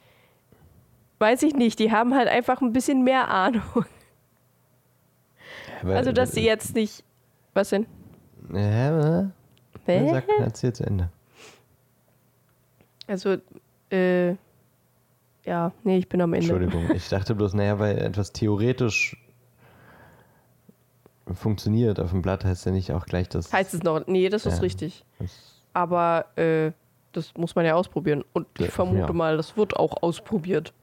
weiß 1.19 1.43
ich 1.43 1.53
nicht, 1.55 1.79
die 1.79 1.91
haben 1.91 2.15
halt 2.15 2.27
einfach 2.29 2.61
ein 2.61 2.73
bisschen 2.73 3.03
mehr 3.03 3.27
Ahnung. 3.29 3.85
Also, 5.83 6.11
dass 6.11 6.31
sie 6.31 6.43
jetzt 6.43 6.73
nicht. 6.75 7.03
Was 7.53 7.69
denn? 7.69 7.85
Ja, 8.51 9.29
Hä? 9.85 10.09
sag, 10.09 10.23
erzähl 10.39 10.73
zu 10.73 10.85
Ende. 10.85 11.09
Also, 13.07 13.37
äh. 13.91 14.35
Ja, 15.45 15.71
nee, 15.83 15.97
ich 15.97 16.09
bin 16.09 16.19
am 16.21 16.33
Ende. 16.33 16.47
Entschuldigung, 16.53 16.93
ich 16.95 17.07
dachte 17.07 17.33
bloß, 17.35 17.53
naja, 17.53 17.79
weil 17.79 17.97
etwas 17.99 18.33
theoretisch 18.33 19.15
funktioniert 21.33 21.99
auf 21.99 22.09
dem 22.11 22.21
Blatt, 22.21 22.43
heißt 22.43 22.65
ja 22.65 22.71
nicht 22.71 22.91
auch 22.91 23.05
gleich, 23.05 23.29
dass 23.29 23.53
Heißt 23.53 23.73
es 23.73 23.83
noch? 23.83 24.05
Nee, 24.07 24.29
das 24.29 24.45
ist 24.45 24.55
Ja. 24.55 24.61
richtig. 24.61 25.05
das 25.19 25.56
Aber, 25.77 26.25
äh, 26.37 26.71
das 27.11 27.33
muss 27.35 27.53
man 27.55 27.65
ja 27.65 27.75
ausprobieren. 27.75 28.23
Und 28.33 28.47
ich 28.57 28.65
Ja, 28.65 28.71
vermute 28.71 28.99
ja. 29.07 29.13
mal, 29.13 29.37
das 29.37 29.55
wird 29.57 29.75
auch 29.77 30.01
ausprobiert. 30.01 30.73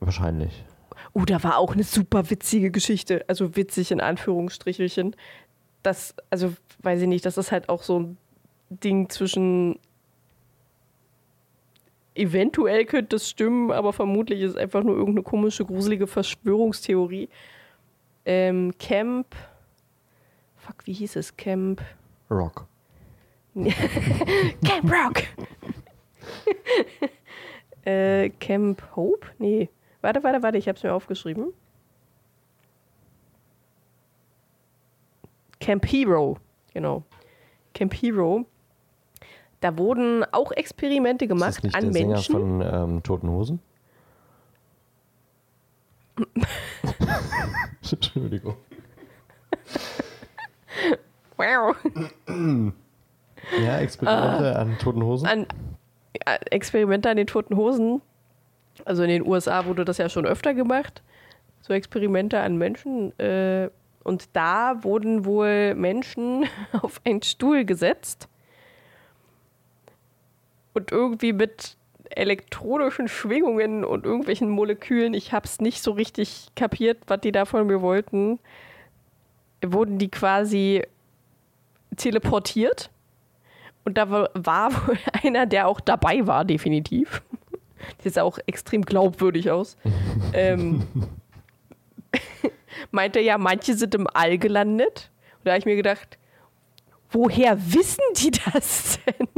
wahrscheinlich. 0.00 0.64
Oh, 1.12 1.24
da 1.24 1.42
war 1.42 1.58
auch 1.58 1.72
eine 1.72 1.82
super 1.82 2.30
witzige 2.30 2.70
Geschichte. 2.70 3.24
Also 3.28 3.56
witzig 3.56 3.90
in 3.90 4.00
Anführungsstrichelchen. 4.00 5.16
Das, 5.82 6.14
also 6.30 6.52
weiß 6.82 7.02
ich 7.02 7.08
nicht, 7.08 7.24
das 7.26 7.36
ist 7.36 7.50
halt 7.50 7.68
auch 7.68 7.82
so 7.82 7.98
ein 8.00 8.16
Ding 8.70 9.08
zwischen. 9.08 9.78
Eventuell 12.14 12.84
könnte 12.84 13.16
es 13.16 13.28
stimmen, 13.28 13.70
aber 13.72 13.92
vermutlich 13.92 14.40
ist 14.40 14.50
es 14.52 14.56
einfach 14.56 14.82
nur 14.82 14.96
irgendeine 14.96 15.22
komische, 15.22 15.64
gruselige 15.64 16.06
Verschwörungstheorie. 16.06 17.28
Ähm, 18.24 18.72
Camp. 18.78 19.34
Fuck, 20.56 20.84
wie 20.86 20.92
hieß 20.92 21.16
es? 21.16 21.36
Camp. 21.36 21.80
Rock. 22.30 22.66
Camp 24.64 24.90
Rock! 24.90 25.22
äh, 27.84 28.30
Camp 28.30 28.82
Hope? 28.94 29.26
Nee. 29.38 29.68
Warte, 30.00 30.22
warte, 30.22 30.42
warte, 30.42 30.58
ich 30.58 30.68
hab's 30.68 30.82
mir 30.82 30.92
aufgeschrieben. 30.92 31.52
Camp 35.60 35.84
Hero, 35.86 36.38
genau. 36.72 37.02
Camp 37.74 37.92
Hero. 37.94 38.46
Da 39.60 39.76
wurden 39.76 40.24
auch 40.32 40.52
Experimente 40.52 41.24
Ist 41.24 41.30
gemacht 41.30 41.56
das 41.56 41.62
nicht 41.64 41.74
an 41.74 41.92
der 41.92 42.06
Menschen. 42.06 42.32
Sänger 42.32 42.72
von 42.72 42.90
ähm, 42.90 43.02
Toten 43.02 43.28
Hosen? 43.28 43.60
Entschuldigung. 47.90 48.56
wow. 51.36 51.76
Ja, 53.64 53.78
Experimente 53.78 54.56
an 54.56 54.78
Toten 54.78 55.02
Hosen? 55.02 55.26
an 55.26 55.46
äh, 56.24 56.38
Experimente 56.50 57.10
an 57.10 57.16
den 57.16 57.26
toten 57.26 57.56
Hosen. 57.56 58.02
Also 58.84 59.02
in 59.02 59.08
den 59.08 59.26
USA 59.26 59.66
wurde 59.66 59.84
das 59.84 59.98
ja 59.98 60.08
schon 60.08 60.26
öfter 60.26 60.54
gemacht. 60.54 61.02
So 61.62 61.72
Experimente 61.72 62.40
an 62.40 62.56
Menschen. 62.56 63.18
Äh, 63.18 63.70
und 64.04 64.28
da 64.34 64.82
wurden 64.82 65.24
wohl 65.24 65.74
Menschen 65.74 66.46
auf 66.82 67.00
einen 67.04 67.22
Stuhl 67.22 67.64
gesetzt 67.64 68.28
und 70.74 70.92
irgendwie 70.92 71.32
mit 71.32 71.76
elektronischen 72.10 73.08
Schwingungen 73.08 73.84
und 73.84 74.06
irgendwelchen 74.06 74.48
Molekülen, 74.48 75.12
ich 75.12 75.32
habe 75.32 75.44
es 75.44 75.60
nicht 75.60 75.82
so 75.82 75.90
richtig 75.92 76.48
kapiert, 76.56 76.98
was 77.06 77.20
die 77.20 77.32
da 77.32 77.44
von 77.44 77.66
mir 77.66 77.82
wollten, 77.82 78.38
wurden 79.62 79.98
die 79.98 80.08
quasi 80.10 80.82
teleportiert. 81.96 82.90
Und 83.84 83.96
da 83.96 84.10
war, 84.10 84.28
wohl 84.86 84.98
einer, 85.22 85.46
der 85.46 85.68
auch 85.68 85.80
dabei 85.80 86.26
war, 86.26 86.44
definitiv. 86.44 87.22
Sah 88.04 88.22
auch 88.22 88.38
extrem 88.46 88.82
glaubwürdig 88.82 89.50
aus. 89.50 89.76
ähm, 90.32 90.86
meinte 92.90 93.20
ja, 93.20 93.38
manche 93.38 93.74
sind 93.74 93.94
im 93.94 94.06
All 94.12 94.38
gelandet. 94.38 95.10
Und 95.38 95.46
da 95.46 95.52
habe 95.52 95.58
ich 95.60 95.64
mir 95.64 95.76
gedacht, 95.76 96.18
woher 97.10 97.56
wissen 97.72 98.02
die 98.16 98.30
das 98.30 98.98
denn? 99.06 99.28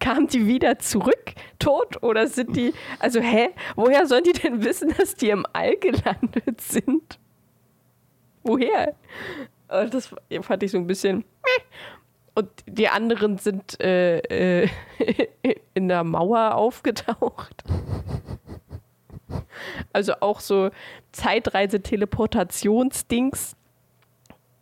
Kamen 0.00 0.26
die 0.28 0.46
wieder 0.46 0.78
zurück, 0.78 1.34
tot? 1.58 2.02
Oder 2.02 2.26
sind 2.26 2.56
die, 2.56 2.72
also 2.98 3.20
hä, 3.20 3.50
woher 3.76 4.06
sollen 4.06 4.24
die 4.24 4.32
denn 4.32 4.64
wissen, 4.64 4.94
dass 4.96 5.14
die 5.14 5.30
im 5.30 5.44
All 5.52 5.76
gelandet 5.76 6.60
sind? 6.60 7.18
Woher? 8.42 8.94
Das 9.68 10.12
fand 10.42 10.62
ich 10.62 10.70
so 10.70 10.78
ein 10.78 10.86
bisschen. 10.86 11.18
meh. 11.18 11.64
Und 12.34 12.48
die 12.66 12.88
anderen 12.88 13.38
sind 13.38 13.80
äh, 13.80 14.64
äh, 14.64 14.68
in 15.74 15.88
der 15.88 16.04
Mauer 16.04 16.54
aufgetaucht. 16.54 17.64
Also 19.92 20.14
auch 20.20 20.40
so 20.40 20.70
Zeitreise-Teleportationsdings. 21.12 23.56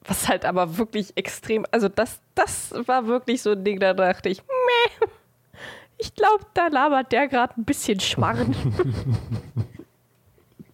Was 0.05 0.29
halt 0.29 0.45
aber 0.45 0.77
wirklich 0.79 1.17
extrem. 1.17 1.67
Also, 1.71 1.89
das, 1.89 2.21
das 2.35 2.75
war 2.87 3.07
wirklich 3.07 3.43
so 3.43 3.53
ein 3.53 3.65
Ding, 3.65 3.81
da 3.81 3.95
dachte 3.95 4.29
ich, 4.29 4.43
meh. 4.43 5.07
Ich 5.99 6.15
glaube, 6.15 6.45
da 6.55 6.69
labert 6.69 7.13
der 7.13 7.29
gerade 7.29 7.61
ein 7.61 7.65
bisschen 7.65 8.01
Schmarrn. 8.01 8.57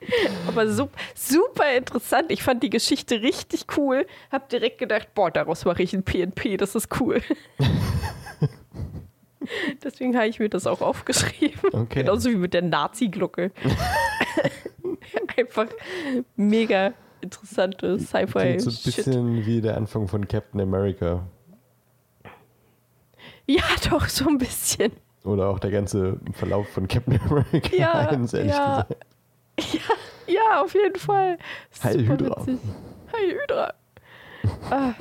Aber 0.49 0.69
super, 0.69 1.77
interessant. 1.77 2.31
Ich 2.31 2.43
fand 2.43 2.63
die 2.63 2.71
Geschichte 2.71 3.23
richtig 3.23 3.67
cool. 3.77 4.07
Hab 4.31 4.49
direkt 4.49 4.79
gedacht, 4.79 5.15
boah, 5.15 5.31
daraus 5.31 5.65
mache 5.65 5.83
ich 5.83 5.93
ein 5.93 6.03
PNP, 6.03 6.57
das 6.57 6.75
ist 6.75 7.01
cool. 7.01 7.23
Deswegen 9.83 10.17
habe 10.17 10.27
ich 10.29 10.39
mir 10.39 10.49
das 10.49 10.67
auch 10.67 10.81
aufgeschrieben. 10.81 11.71
Okay. 11.73 12.01
Genauso 12.01 12.31
wie 12.31 12.37
mit 12.37 12.53
der 12.53 12.63
Nazi-Glocke. 12.63 13.53
Einfach 15.37 15.67
mega 16.35 16.93
interessante 17.21 17.99
Sci-Fi. 17.99 18.59
So 18.59 18.71
ein 18.71 18.77
bisschen 18.85 19.47
wie 19.47 19.61
der 19.61 19.77
Anfang 19.77 20.09
von 20.09 20.27
Captain 20.27 20.61
America. 20.61 21.27
Ja, 23.47 23.63
doch, 23.89 24.09
so 24.09 24.29
ein 24.29 24.39
bisschen. 24.39 24.93
Oder 25.25 25.49
auch 25.49 25.59
der 25.59 25.71
ganze 25.71 26.19
Verlauf 26.33 26.69
von 26.69 26.89
Captain 26.89 27.21
America 27.21 27.77
Ja, 27.77 27.93
1, 28.09 28.33
ehrlich 28.35 28.53
ja. 28.53 28.83
gesagt. 28.83 29.07
Ja, 29.59 29.81
ja, 30.35 30.63
auf 30.63 30.75
jeden 30.75 30.97
Fall. 30.97 31.39
Heil 31.83 32.07
Hydra. 32.07 32.41
witzig. 32.47 32.59
Heil 33.13 33.39
Hydra. 33.43 33.75
Ah, 34.71 34.95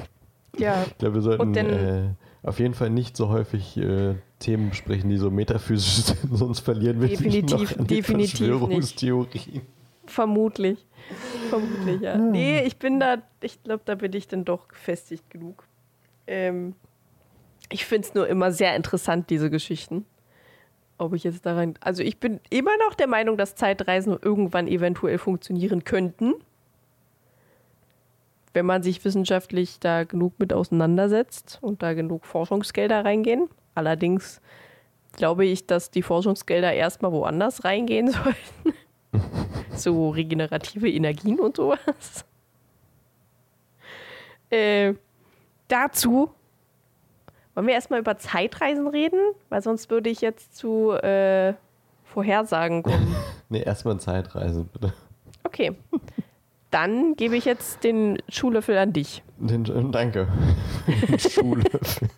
ja, 0.57 0.83
Ich 0.87 0.97
glaube, 0.97 1.15
wir 1.15 1.21
sollten 1.21 1.53
dann- 1.53 1.69
äh, 1.69 2.09
auf 2.43 2.59
jeden 2.59 2.73
Fall 2.75 2.89
nicht 2.91 3.17
so 3.17 3.29
häufig 3.29 3.75
äh, 3.77 4.15
Themen 4.39 4.69
besprechen, 4.69 5.09
die 5.09 5.17
so 5.17 5.31
metaphysisch 5.31 6.03
sind, 6.05 6.19
sonst 6.37 6.59
verlieren 6.59 7.01
wir 7.01 7.07
Definitiv, 7.09 7.71
noch 7.71 7.79
an 7.79 7.87
die 7.87 7.95
definitiv. 7.95 8.37
Verschwörungstheorien. 8.37 9.61
vermutlich. 10.05 10.85
Vermutlich, 11.49 12.01
ja. 12.01 12.17
Nee, 12.17 12.61
ich 12.61 12.77
bin 12.77 12.99
da, 12.99 13.17
ich 13.41 13.61
glaube, 13.63 13.81
da 13.85 13.95
bin 13.95 14.13
ich 14.13 14.27
dann 14.27 14.45
doch 14.45 14.67
gefestigt 14.67 15.29
genug. 15.29 15.63
Ähm, 16.27 16.75
ich 17.69 17.85
finde 17.85 18.07
es 18.07 18.13
nur 18.13 18.27
immer 18.27 18.51
sehr 18.51 18.75
interessant, 18.75 19.29
diese 19.29 19.49
Geschichten. 19.49 20.05
Ob 20.97 21.13
ich 21.13 21.23
jetzt 21.23 21.45
da 21.45 21.55
rein. 21.55 21.75
Also, 21.81 22.03
ich 22.03 22.19
bin 22.19 22.39
immer 22.49 22.75
noch 22.77 22.93
der 22.93 23.07
Meinung, 23.07 23.37
dass 23.37 23.55
Zeitreisen 23.55 24.17
irgendwann 24.21 24.67
eventuell 24.67 25.17
funktionieren 25.17 25.83
könnten. 25.83 26.35
Wenn 28.53 28.65
man 28.65 28.83
sich 28.83 29.03
wissenschaftlich 29.03 29.79
da 29.79 30.05
genug 30.05 30.39
mit 30.39 30.53
auseinandersetzt 30.53 31.59
und 31.61 31.83
da 31.83 31.93
genug 31.93 32.25
Forschungsgelder 32.25 33.03
reingehen. 33.03 33.49
Allerdings 33.73 34.41
glaube 35.11 35.45
ich, 35.45 35.67
dass 35.67 35.91
die 35.91 36.01
Forschungsgelder 36.01 36.71
erstmal 36.73 37.11
woanders 37.11 37.65
reingehen 37.65 38.07
sollten. 38.11 38.73
so 39.75 40.09
regenerative 40.09 40.89
Energien 40.89 41.39
und 41.39 41.57
sowas. 41.57 42.25
Äh, 44.49 44.93
dazu 45.67 46.31
wollen 47.55 47.67
wir 47.67 47.73
erstmal 47.73 47.99
über 47.99 48.17
Zeitreisen 48.17 48.87
reden, 48.87 49.19
weil 49.49 49.61
sonst 49.63 49.89
würde 49.89 50.09
ich 50.09 50.21
jetzt 50.21 50.55
zu 50.55 50.91
äh, 50.91 51.53
Vorhersagen 52.03 52.83
kommen. 52.83 53.15
Nee, 53.47 53.61
erstmal 53.61 53.99
Zeitreise, 53.99 54.65
bitte. 54.73 54.91
Okay. 55.43 55.75
Dann 56.71 57.15
gebe 57.15 57.37
ich 57.37 57.45
jetzt 57.45 57.83
den 57.83 58.17
Schuhlöffel 58.27 58.75
an 58.75 58.91
dich. 58.91 59.21
Den, 59.37 59.65
äh, 59.65 59.91
danke. 59.91 60.27
Schuhlöffel. 61.19 62.09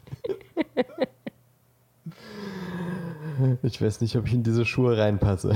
Ich 3.62 3.82
weiß 3.82 4.02
nicht, 4.02 4.16
ob 4.16 4.26
ich 4.26 4.34
in 4.34 4.44
diese 4.44 4.66
Schuhe 4.66 4.98
reinpasse. 4.98 5.54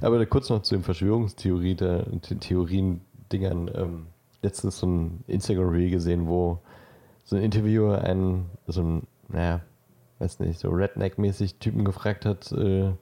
Aber 0.00 0.24
kurz 0.26 0.48
noch 0.48 0.62
zu 0.62 0.74
den 0.74 0.82
Verschwörungstheorie, 0.82 1.74
der, 1.74 2.06
The- 2.26 2.36
Theorien-Dingern. 2.36 3.70
Ähm, 3.74 4.06
letztens 4.42 4.78
so 4.78 4.86
ein 4.86 5.24
Instagram-Reel 5.26 5.90
gesehen, 5.90 6.26
wo 6.26 6.58
so 7.26 7.36
ein 7.36 7.42
Interviewer 7.42 8.02
einen, 8.02 8.46
so 8.66 8.82
ein, 8.82 9.02
naja, 9.28 9.60
weiß 10.20 10.40
nicht, 10.40 10.58
so 10.58 10.70
Redneck-mäßig 10.70 11.58
Typen 11.58 11.84
gefragt 11.84 12.24
hat, 12.24 12.50
äh, 12.52 12.92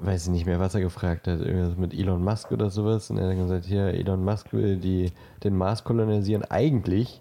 weiß 0.00 0.26
ich 0.26 0.30
nicht 0.30 0.46
mehr, 0.46 0.60
was 0.60 0.74
er 0.74 0.80
gefragt 0.80 1.26
hat, 1.26 1.40
irgendwas 1.40 1.76
mit 1.76 1.92
Elon 1.92 2.22
Musk 2.22 2.52
oder 2.52 2.70
sowas. 2.70 3.10
Und 3.10 3.18
er 3.18 3.30
hat 3.30 3.36
gesagt, 3.36 3.64
hier, 3.64 3.86
Elon 3.86 4.24
Musk 4.24 4.52
will 4.52 4.76
die, 4.76 5.10
den 5.42 5.56
Mars 5.56 5.82
kolonisieren. 5.82 6.44
Eigentlich 6.44 7.20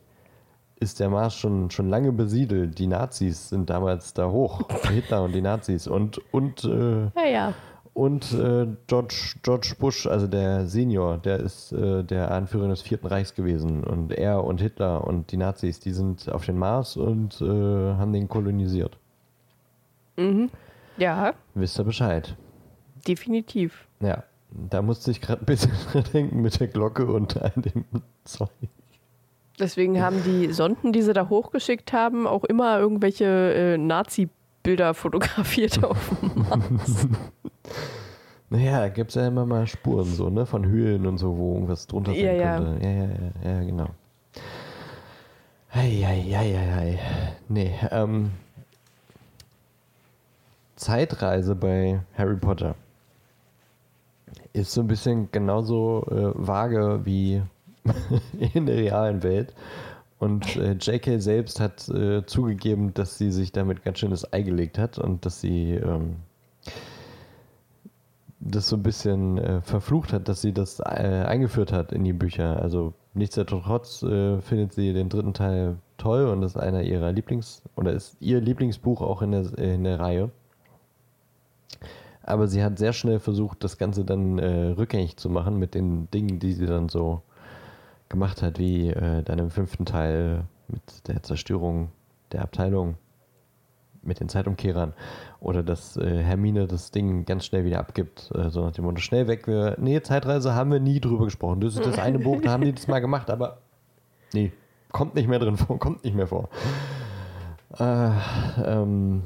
ist 0.80 1.00
der 1.00 1.10
Mars 1.10 1.36
schon, 1.36 1.72
schon 1.72 1.90
lange 1.90 2.12
besiedelt. 2.12 2.78
Die 2.78 2.86
Nazis 2.86 3.50
sind 3.50 3.70
damals 3.70 4.14
da 4.14 4.30
hoch. 4.30 4.62
Hitler 4.90 5.24
und 5.24 5.34
die 5.34 5.42
Nazis. 5.42 5.88
Und, 5.88 6.22
und, 6.32 6.66
äh, 6.66 7.06
Ja, 7.16 7.26
ja. 7.28 7.54
Und 7.98 8.32
äh, 8.34 8.68
George, 8.86 9.34
George 9.42 9.74
Bush, 9.80 10.06
also 10.06 10.28
der 10.28 10.68
Senior, 10.68 11.18
der 11.18 11.40
ist 11.40 11.72
äh, 11.72 12.04
der 12.04 12.30
Anführer 12.30 12.68
des 12.68 12.84
Vierten 12.84 13.08
Reichs 13.08 13.34
gewesen. 13.34 13.84
Und 13.84 14.12
er 14.12 14.44
und 14.44 14.62
Hitler 14.62 15.06
und 15.08 15.32
die 15.32 15.38
Nazis, 15.38 15.80
die 15.80 15.92
sind 15.92 16.30
auf 16.32 16.46
den 16.46 16.60
Mars 16.60 16.96
und 16.96 17.42
äh, 17.42 17.46
haben 17.46 18.14
den 18.14 18.28
kolonisiert. 18.30 18.98
Ja, 20.98 21.34
Wisst 21.56 21.80
ihr 21.80 21.84
Bescheid? 21.84 22.36
definitiv. 23.08 23.88
Ja, 24.00 24.24
da 24.52 24.82
musste 24.82 25.12
ich 25.12 25.22
gerade 25.22 25.42
ein 25.42 25.46
bisschen 25.46 25.72
dran 25.92 26.04
denken 26.14 26.42
mit 26.42 26.60
der 26.60 26.68
Glocke 26.68 27.06
und 27.08 27.42
all 27.42 27.54
dem 27.56 27.86
Zeug. 28.26 28.50
Deswegen 29.60 30.02
haben 30.02 30.24
die 30.24 30.54
Sonden, 30.54 30.94
die 30.94 31.02
sie 31.02 31.14
da 31.14 31.30
hochgeschickt 31.30 31.94
haben, 31.94 32.28
auch 32.28 32.44
immer 32.44 32.78
irgendwelche 32.80 33.26
äh, 33.26 33.78
Nazi-Bilder 34.68 34.94
fotografiert 34.94 35.84
auf 35.84 36.10
dem 36.20 36.44
Mars. 36.44 37.08
Naja, 38.50 38.80
da 38.82 38.90
gibt 38.90 39.10
es 39.12 39.16
ja 39.16 39.28
immer 39.28 39.46
mal 39.46 39.68
Spuren 39.68 40.06
so, 40.06 40.30
ne? 40.30 40.46
Von 40.46 40.66
Höhlen 40.66 41.06
und 41.06 41.18
so, 41.18 41.38
wo 41.38 41.54
irgendwas 41.54 41.88
drunter 41.88 42.12
sein 42.12 42.22
Ja, 42.22 42.32
ja. 42.34 42.58
könnte. 42.58 42.86
Ja, 42.86 42.94
ja, 42.94 43.06
ja, 43.44 43.52
ja, 43.52 43.64
genau. 43.64 43.90
Hei, 45.74 45.90
hei, 46.04 46.72
hei. 46.76 47.00
Nee, 47.50 47.74
ähm. 47.92 48.32
Zeitreise 50.76 51.56
bei 51.56 52.02
Harry 52.16 52.36
Potter 52.36 52.76
ist 54.54 54.72
so 54.72 54.82
ein 54.82 54.88
bisschen 54.88 55.30
genauso 55.32 56.06
äh, 56.12 56.32
vage 56.36 57.02
wie 57.04 57.42
in 58.54 58.68
der 58.68 58.78
realen 58.78 59.24
Welt. 59.24 59.56
Und 60.20 60.56
äh, 60.56 60.74
JK 60.74 61.22
selbst 61.22 61.60
hat 61.60 61.88
äh, 61.90 62.26
zugegeben, 62.26 62.94
dass 62.94 63.18
sie 63.18 63.32
sich 63.32 63.52
damit 63.52 63.84
ganz 63.84 64.00
schön 64.00 64.10
das 64.10 64.34
Ei 64.34 64.42
gelegt 64.42 64.80
hat 64.80 64.98
und 64.98 65.26
dass 65.26 65.42
sie 65.42 65.74
ähm, 65.74 66.16
das 68.40 68.68
so 68.68 68.76
ein 68.78 68.84
bisschen 68.84 69.38
äh, 69.38 69.62
verflucht 69.62 70.14
hat, 70.14 70.28
dass 70.28 70.42
sie 70.42 70.54
das 70.54 70.80
äh, 70.80 70.84
eingeführt 71.28 71.72
hat 71.72 71.92
in 71.92 72.04
die 72.04 72.14
Bücher. 72.14 72.62
Also 72.62 72.94
nichtsdestotrotz 73.14 74.02
äh, 74.04 74.42
findet 74.42 74.74
sie 74.74 74.94
den 74.94 75.10
dritten 75.10 75.34
Teil 75.34 75.78
toll 75.98 76.28
und 76.28 76.42
ist 76.44 76.58
einer 76.58 76.82
ihrer 76.82 77.12
Lieblings- 77.12 77.62
oder 77.76 77.92
ist 77.92 78.18
ihr 78.20 78.42
Lieblingsbuch 78.42 79.02
auch 79.02 79.22
in 79.22 79.32
der, 79.32 79.58
in 79.58 79.84
der 79.84 80.00
Reihe. 80.00 80.32
Aber 82.24 82.48
sie 82.48 82.64
hat 82.64 82.78
sehr 82.78 82.94
schnell 82.94 83.20
versucht, 83.20 83.64
das 83.64 83.78
Ganze 83.78 84.04
dann 84.04 84.38
äh, 84.40 84.70
rückgängig 84.70 85.18
zu 85.18 85.30
machen 85.30 85.58
mit 85.58 85.76
den 85.76 86.10
Dingen, 86.12 86.40
die 86.40 86.54
sie 86.54 86.66
dann 86.66 86.90
so 86.90 87.22
gemacht 88.10 88.42
hat, 88.42 88.60
wie 88.60 88.90
äh, 88.90 89.24
dann 89.24 89.40
im 89.40 89.50
fünften 89.50 89.86
Teil 89.86 90.46
mit 90.68 91.08
der 91.08 91.24
Zerstörung 91.24 91.92
der 92.32 92.42
Abteilung, 92.42 92.96
mit 94.02 94.20
den 94.20 94.30
Zeitumkehrern. 94.30 94.94
Oder 95.40 95.64
dass 95.64 95.98
äh, 95.98 96.24
Hermine 96.24 96.68
das 96.68 96.92
Ding 96.92 97.26
ganz 97.26 97.46
schnell 97.46 97.66
wieder 97.66 97.80
abgibt. 97.80 98.32
Äh, 98.34 98.50
so 98.50 98.64
nach 98.64 98.72
dem 98.72 98.86
Motto, 98.86 99.00
schnell 99.00 99.28
weg. 99.28 99.48
Wir, 99.48 99.76
nee, 99.80 100.02
Zeitreise 100.02 100.56
haben 100.56 100.72
wir 100.72 100.80
nie 100.80 101.00
drüber 101.00 101.26
gesprochen. 101.26 101.62
Das 101.62 101.76
ist 101.76 101.86
das 101.86 102.00
eine 102.00 102.20
Buch, 102.20 102.42
da 102.42 102.52
haben 102.52 102.64
die 102.64 102.74
das 102.74 102.88
mal 102.88 103.00
gemacht, 103.00 103.30
aber 103.30 103.60
nee, 104.34 104.52
kommt 104.92 105.16
nicht 105.16 105.28
mehr 105.28 105.40
drin 105.40 105.58
vor, 105.58 105.78
kommt 105.80 106.04
nicht 106.04 106.16
mehr 106.16 106.28
vor. 106.28 106.50
Äh, 107.78 108.12
ähm, 108.64 109.24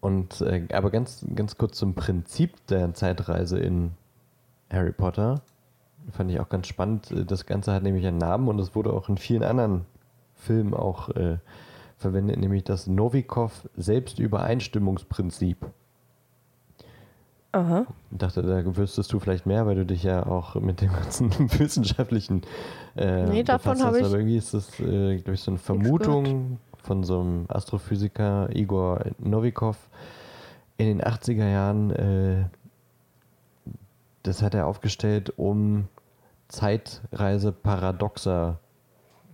und 0.00 0.40
äh, 0.40 0.66
aber 0.72 0.90
ganz, 0.90 1.24
ganz 1.34 1.56
kurz 1.56 1.78
zum 1.78 1.94
Prinzip 1.94 2.66
der 2.68 2.94
Zeitreise 2.94 3.58
in 3.58 3.92
Harry 4.70 4.92
Potter. 4.92 5.42
Fand 6.10 6.30
ich 6.30 6.40
auch 6.40 6.48
ganz 6.48 6.66
spannend. 6.66 7.10
Äh, 7.10 7.24
Das 7.24 7.46
Ganze 7.46 7.72
hat 7.72 7.82
nämlich 7.82 8.06
einen 8.06 8.18
Namen 8.18 8.48
und 8.48 8.58
es 8.58 8.74
wurde 8.74 8.92
auch 8.92 9.08
in 9.08 9.18
vielen 9.18 9.44
anderen 9.44 9.86
Filmen 10.34 10.74
auch 10.74 11.08
äh, 11.10 11.38
verwendet, 11.96 12.38
nämlich 12.38 12.64
das 12.64 12.88
Novikov-Selbstübereinstimmungsprinzip. 12.88 15.58
Aha. 17.52 17.86
Ich 18.10 18.18
dachte, 18.18 18.42
da 18.42 18.76
wüsstest 18.76 19.12
du 19.12 19.20
vielleicht 19.20 19.44
mehr, 19.44 19.66
weil 19.66 19.76
du 19.76 19.84
dich 19.84 20.02
ja 20.02 20.24
auch 20.26 20.54
mit 20.54 20.80
dem 20.80 20.90
ganzen 20.90 21.30
wissenschaftlichen 21.58 22.42
äh, 22.96 23.26
Nee, 23.26 23.42
davon 23.42 23.82
habe 23.82 23.98
ich 23.98 24.06
Aber 24.06 24.14
irgendwie 24.14 24.38
ist 24.38 24.54
das, 24.54 24.80
äh, 24.80 25.18
glaube 25.18 25.34
ich, 25.34 25.40
so 25.40 25.50
eine 25.50 25.58
Vermutung 25.58 26.58
von 26.82 27.04
so 27.04 27.20
einem 27.20 27.44
Astrophysiker 27.48 28.48
Igor 28.54 29.04
Novikov 29.18 29.76
in 30.78 30.86
den 30.86 31.02
80er 31.02 31.48
Jahren. 31.48 31.90
Äh, 31.90 32.44
das 34.22 34.42
hat 34.42 34.54
er 34.54 34.66
aufgestellt, 34.66 35.32
um 35.36 35.88
Zeitreiseparadoxer 36.48 38.58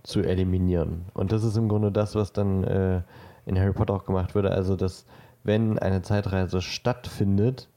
zu 0.03 0.21
eliminieren. 0.21 1.05
Und 1.13 1.31
das 1.31 1.43
ist 1.43 1.57
im 1.57 1.69
Grunde 1.69 1.91
das, 1.91 2.15
was 2.15 2.33
dann 2.33 2.63
äh, 2.63 3.01
in 3.45 3.59
Harry 3.59 3.73
Potter 3.73 3.93
auch 3.93 4.05
gemacht 4.05 4.35
wurde. 4.35 4.51
Also, 4.51 4.75
dass 4.75 5.05
wenn 5.43 5.79
eine 5.79 6.01
Zeitreise 6.01 6.61
stattfindet, 6.61 7.69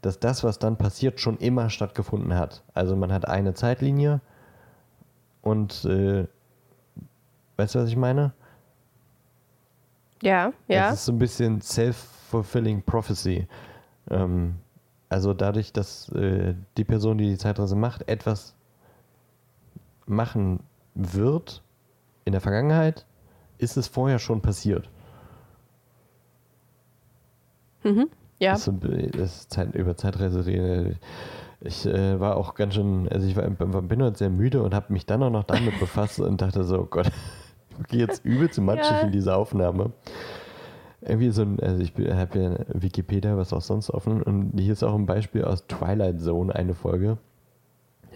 dass 0.00 0.20
das, 0.20 0.44
was 0.44 0.58
dann 0.58 0.76
passiert, 0.76 1.20
schon 1.20 1.38
immer 1.38 1.70
stattgefunden 1.70 2.34
hat. 2.34 2.62
Also 2.74 2.96
man 2.96 3.12
hat 3.12 3.26
eine 3.26 3.54
Zeitlinie 3.54 4.20
und 5.42 5.84
äh, 5.84 6.26
weißt 7.56 7.74
du, 7.74 7.80
was 7.80 7.88
ich 7.88 7.96
meine? 7.96 8.32
Ja, 10.22 10.52
ja. 10.68 10.88
Es 10.88 11.00
ist 11.00 11.06
so 11.06 11.12
ein 11.12 11.18
bisschen 11.18 11.60
self-fulfilling 11.60 12.82
prophecy. 12.82 13.48
Ähm, 14.10 14.56
also 15.08 15.34
dadurch, 15.34 15.72
dass 15.72 16.08
äh, 16.10 16.54
die 16.76 16.84
Person, 16.84 17.18
die 17.18 17.30
die 17.30 17.38
Zeitreise 17.38 17.76
macht, 17.76 18.08
etwas 18.08 18.54
machen 20.06 20.60
wird 20.94 21.62
in 22.24 22.32
der 22.32 22.40
Vergangenheit, 22.40 23.06
ist 23.58 23.76
es 23.76 23.88
vorher 23.88 24.18
schon 24.18 24.40
passiert. 24.40 24.88
Mhm. 27.84 28.08
Ja. 28.38 28.52
Das 28.52 28.68
ist, 28.68 28.74
das 29.14 29.36
ist 29.36 29.52
Zeit, 29.52 29.74
über 29.74 29.96
Zeitreise 29.96 30.46
reden. 30.46 30.98
Ich 31.60 31.86
äh, 31.86 32.20
war 32.20 32.36
auch 32.36 32.54
ganz 32.54 32.74
schön, 32.74 33.08
also 33.08 33.26
ich 33.26 33.34
war, 33.34 33.48
bin 33.48 34.02
heute 34.02 34.18
sehr 34.18 34.30
müde 34.30 34.62
und 34.62 34.74
habe 34.74 34.92
mich 34.92 35.06
dann 35.06 35.22
auch 35.24 35.30
noch 35.30 35.44
damit 35.44 35.78
befasst 35.80 36.20
und 36.20 36.40
dachte 36.40 36.62
so, 36.62 36.80
oh 36.80 36.86
Gott, 36.86 37.10
ich 37.80 37.86
gehe 37.88 38.00
jetzt 38.00 38.24
übelst 38.24 38.60
matschig 38.60 38.92
Ja. 38.92 39.00
in 39.00 39.12
diese 39.12 39.34
Aufnahme. 39.34 39.92
Irgendwie 41.08 41.30
so 41.30 41.42
ein, 41.42 41.58
also 41.60 41.82
ich 41.82 41.92
habe 42.10 42.38
ja 42.38 42.80
Wikipedia, 42.80 43.36
was 43.36 43.52
auch 43.52 43.62
sonst 43.62 43.90
offen 43.90 44.22
und 44.22 44.52
hier 44.58 44.72
ist 44.72 44.82
auch 44.82 44.94
ein 44.94 45.06
Beispiel 45.06 45.44
aus 45.44 45.66
Twilight 45.66 46.20
Zone, 46.20 46.54
eine 46.54 46.74
Folge. 46.74 47.18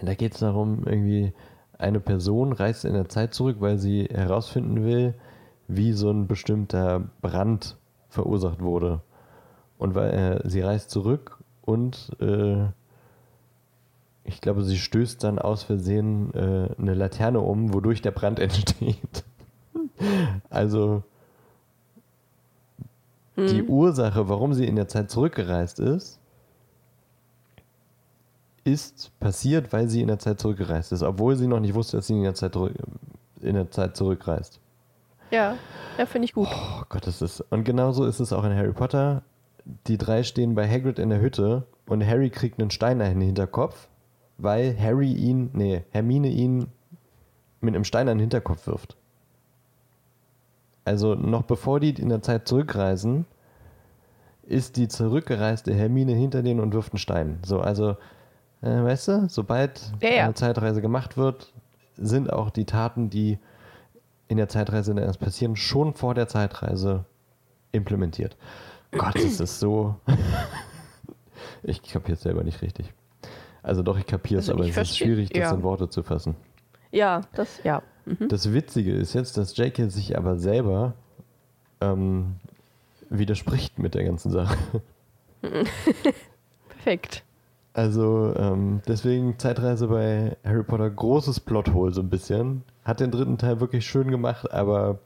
Da 0.01 0.13
geht 0.15 0.33
es 0.33 0.39
darum, 0.39 0.83
irgendwie 0.85 1.33
eine 1.77 1.99
Person 1.99 2.53
reist 2.53 2.85
in 2.85 2.93
der 2.93 3.09
Zeit 3.09 3.33
zurück, 3.33 3.57
weil 3.59 3.77
sie 3.77 4.05
herausfinden 4.05 4.83
will, 4.83 5.13
wie 5.67 5.93
so 5.93 6.09
ein 6.09 6.27
bestimmter 6.27 7.01
Brand 7.21 7.77
verursacht 8.09 8.61
wurde. 8.61 9.01
Und 9.77 9.95
weil 9.95 10.11
äh, 10.13 10.49
sie 10.49 10.61
reist 10.61 10.91
zurück 10.91 11.39
und 11.61 12.11
äh, 12.19 12.67
ich 14.25 14.39
glaube, 14.39 14.63
sie 14.63 14.77
stößt 14.77 15.23
dann 15.23 15.39
aus 15.39 15.63
Versehen 15.63 16.33
äh, 16.33 16.69
eine 16.77 16.93
Laterne 16.93 17.41
um, 17.41 17.73
wodurch 17.73 18.01
der 18.01 18.11
Brand 18.11 18.39
entsteht. 18.39 19.23
also 20.49 21.03
die 23.35 23.63
Ursache, 23.63 24.29
warum 24.29 24.53
sie 24.53 24.65
in 24.65 24.75
der 24.75 24.87
Zeit 24.87 25.09
zurückgereist 25.09 25.79
ist, 25.79 26.19
ist 28.63 29.11
passiert, 29.19 29.73
weil 29.73 29.89
sie 29.89 30.01
in 30.01 30.07
der 30.07 30.19
Zeit 30.19 30.39
zurückgereist 30.39 30.91
ist, 30.91 31.03
obwohl 31.03 31.35
sie 31.35 31.47
noch 31.47 31.59
nicht 31.59 31.73
wusste, 31.73 31.97
dass 31.97 32.07
sie 32.07 32.15
in 32.15 32.23
der 32.23 32.35
Zeit, 32.35 32.55
in 32.55 33.55
der 33.55 33.71
Zeit 33.71 33.97
zurückreist. 33.97 34.59
Ja, 35.31 35.57
ja 35.97 36.05
finde 36.05 36.25
ich 36.25 36.33
gut. 36.33 36.47
Oh 36.49 36.83
Gott, 36.89 37.07
das 37.07 37.21
ist. 37.21 37.41
Und 37.49 37.63
genauso 37.63 38.05
ist 38.05 38.19
es 38.19 38.31
auch 38.31 38.43
in 38.43 38.55
Harry 38.55 38.71
Potter. 38.71 39.23
Die 39.87 39.97
drei 39.97 40.23
stehen 40.23 40.55
bei 40.55 40.69
Hagrid 40.69 40.99
in 40.99 41.09
der 41.09 41.19
Hütte 41.19 41.65
und 41.87 42.05
Harry 42.05 42.29
kriegt 42.29 42.59
einen 42.59 42.71
Stein 42.71 42.99
in 42.99 43.19
den 43.19 43.21
Hinterkopf, 43.21 43.89
weil 44.37 44.77
Harry 44.79 45.11
ihn, 45.11 45.49
nee, 45.53 45.83
Hermine 45.91 46.29
ihn 46.29 46.67
mit 47.61 47.75
einem 47.75 47.83
Stein 47.83 48.07
an 48.09 48.17
den 48.17 48.21
Hinterkopf 48.21 48.67
wirft. 48.67 48.95
Also 50.85 51.15
noch 51.15 51.43
bevor 51.43 51.79
die 51.79 51.91
in 51.91 52.09
der 52.09 52.21
Zeit 52.21 52.47
zurückreisen, 52.47 53.25
ist 54.43 54.75
die 54.75 54.87
zurückgereiste 54.87 55.73
Hermine 55.73 56.13
hinter 56.13 56.43
denen 56.43 56.59
und 56.59 56.73
wirft 56.73 56.93
einen 56.93 56.99
Stein. 56.99 57.39
So, 57.45 57.61
also, 57.61 57.91
äh, 58.61 58.83
weißt 58.83 59.07
du, 59.07 59.29
sobald 59.29 59.93
Ja, 60.01 60.09
ja. 60.09 60.23
eine 60.25 60.33
Zeitreise 60.33 60.81
gemacht 60.81 61.15
wird, 61.17 61.53
sind 61.95 62.31
auch 62.31 62.49
die 62.49 62.65
Taten, 62.65 63.09
die 63.09 63.39
in 64.27 64.37
der 64.37 64.49
Zeitreise 64.49 64.99
erst 64.99 65.19
passieren, 65.19 65.55
schon 65.55 65.93
vor 65.93 66.13
der 66.13 66.27
Zeitreise 66.27 67.05
implementiert. 67.71 68.35
Gott, 68.91 69.15
es 69.15 69.39
ist 69.39 69.59
so. 69.59 69.95
ich 71.63 71.81
kapiere 71.81 72.13
es 72.13 72.21
selber 72.21 72.43
nicht 72.43 72.61
richtig. 72.61 72.93
Also 73.61 73.81
doch, 73.81 73.97
ich 73.97 74.05
kapiere 74.05 74.39
es, 74.39 74.49
Also 74.49 74.59
aber 74.59 74.69
es 74.69 74.75
ist 74.75 74.97
schwierig, 74.97 75.29
das 75.29 75.39
ja. 75.39 75.53
in 75.53 75.63
Worte 75.63 75.89
zu 75.89 76.03
fassen. 76.03 76.35
Ja, 76.91 77.21
das, 77.33 77.63
ja. 77.63 77.81
Mhm. 78.05 78.27
Das 78.27 78.53
Witzige 78.53 78.93
ist 78.93 79.13
jetzt, 79.13 79.37
dass 79.37 79.55
J.K. 79.57 79.89
sich 79.89 80.17
aber 80.17 80.37
selber 80.37 80.93
ähm, 81.81 82.35
widerspricht 83.09 83.79
mit 83.79 83.95
der 83.95 84.03
ganzen 84.03 84.31
Sache. 84.31 84.57
Perfekt. 86.69 87.23
Also 87.73 88.33
ähm, 88.37 88.81
deswegen 88.87 89.39
Zeitreise 89.39 89.87
bei 89.87 90.37
Harry 90.43 90.63
Potter 90.63 90.89
großes 90.89 91.39
Plothole 91.39 91.91
so 91.91 92.01
ein 92.01 92.09
bisschen. 92.09 92.63
Hat 92.85 92.99
den 92.99 93.11
dritten 93.11 93.37
Teil 93.37 93.59
wirklich 93.59 93.85
schön 93.85 94.11
gemacht, 94.11 94.51
aber 94.51 94.99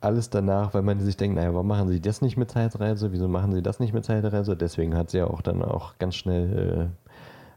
alles 0.00 0.30
danach, 0.30 0.74
weil 0.74 0.82
man 0.82 1.00
sich 1.00 1.16
denkt, 1.16 1.36
naja, 1.36 1.52
warum 1.52 1.66
machen 1.66 1.88
sie 1.88 2.00
das 2.00 2.22
nicht 2.22 2.36
mit 2.36 2.50
Zeitreise? 2.50 3.12
Wieso 3.12 3.28
machen 3.28 3.52
sie 3.52 3.62
das 3.62 3.80
nicht 3.80 3.92
mit 3.92 4.04
Zeitreise? 4.04 4.56
Deswegen 4.56 4.96
hat 4.96 5.10
sie 5.10 5.18
ja 5.18 5.26
auch 5.26 5.42
dann 5.42 5.62
auch 5.62 5.98
ganz 5.98 6.14
schnell 6.14 6.90
äh, 6.90 7.10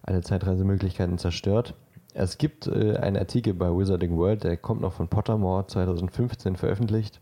alle 0.04 0.22
Zeitreisemöglichkeiten 0.22 1.18
zerstört. 1.18 1.76
Es 2.18 2.40
gibt 2.40 2.66
äh, 2.66 2.98
einen 2.98 3.16
Artikel 3.16 3.54
bei 3.54 3.70
Wizarding 3.70 4.18
World, 4.18 4.44
der 4.44 4.58
kommt 4.58 4.82
noch 4.82 4.94
von 4.94 5.08
Pottermore 5.08 5.68
2015 5.68 6.56
veröffentlicht. 6.56 7.22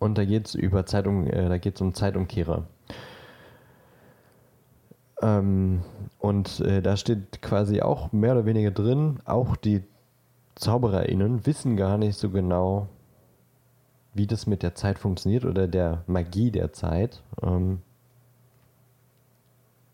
Und 0.00 0.18
da 0.18 0.24
geht 0.24 0.48
es 0.48 0.56
über 0.56 0.84
Zeitung, 0.84 1.28
äh, 1.28 1.48
da 1.48 1.58
geht 1.58 1.76
es 1.76 1.80
um 1.80 1.94
Zeitumkehrer. 1.94 2.64
Ähm, 5.22 5.82
und 6.18 6.58
äh, 6.58 6.82
da 6.82 6.96
steht 6.96 7.40
quasi 7.40 7.82
auch 7.82 8.10
mehr 8.10 8.32
oder 8.32 8.46
weniger 8.46 8.72
drin, 8.72 9.20
auch 9.24 9.54
die 9.54 9.84
ZaubererInnen 10.56 11.46
wissen 11.46 11.76
gar 11.76 11.98
nicht 11.98 12.18
so 12.18 12.30
genau, 12.30 12.88
wie 14.12 14.26
das 14.26 14.48
mit 14.48 14.64
der 14.64 14.74
Zeit 14.74 14.98
funktioniert 14.98 15.44
oder 15.44 15.68
der 15.68 16.02
Magie 16.08 16.50
der 16.50 16.72
Zeit. 16.72 17.22
Ähm, 17.44 17.80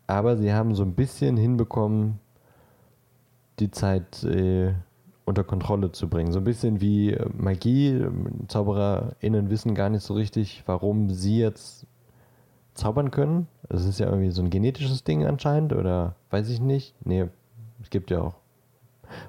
aber 0.07 0.39
sie 0.39 0.55
haben 0.55 0.75
so 0.75 0.85
ein 0.85 0.95
bisschen 0.95 1.37
hinbekommen, 1.37 2.19
die 3.59 3.71
Zeit 3.71 4.23
äh, 4.25 4.75
unter 5.25 5.45
Kontrolle 5.45 5.93
zu 5.93 6.09
bringen. 6.09 6.33
So 6.33 6.39
ein 6.39 6.45
bisschen 6.45 6.81
wie 6.81 7.13
äh, 7.13 7.29
Magie. 7.37 8.07
ZaubererInnen 8.49 9.51
wissen 9.51 9.75
gar 9.75 9.91
nicht 9.91 10.05
so 10.05 10.15
richtig, 10.15 10.63
warum 10.67 11.11
sie 11.11 11.39
jetzt 11.39 11.87
zaubern 12.75 13.11
können. 13.11 13.49
Das 13.69 13.85
ist 13.85 13.99
ja 13.99 14.07
irgendwie 14.07 14.31
so 14.31 14.43
ein 14.43 14.51
genetisches 14.51 15.05
Ding 15.05 15.27
anscheinend 15.27 15.73
oder 15.73 16.15
weiß 16.31 16.49
ich 16.51 16.61
nicht. 16.61 16.95
Nee, 17.05 17.29
es 17.83 17.91
gibt 17.91 18.11
ja 18.11 18.21
auch. 18.21 18.35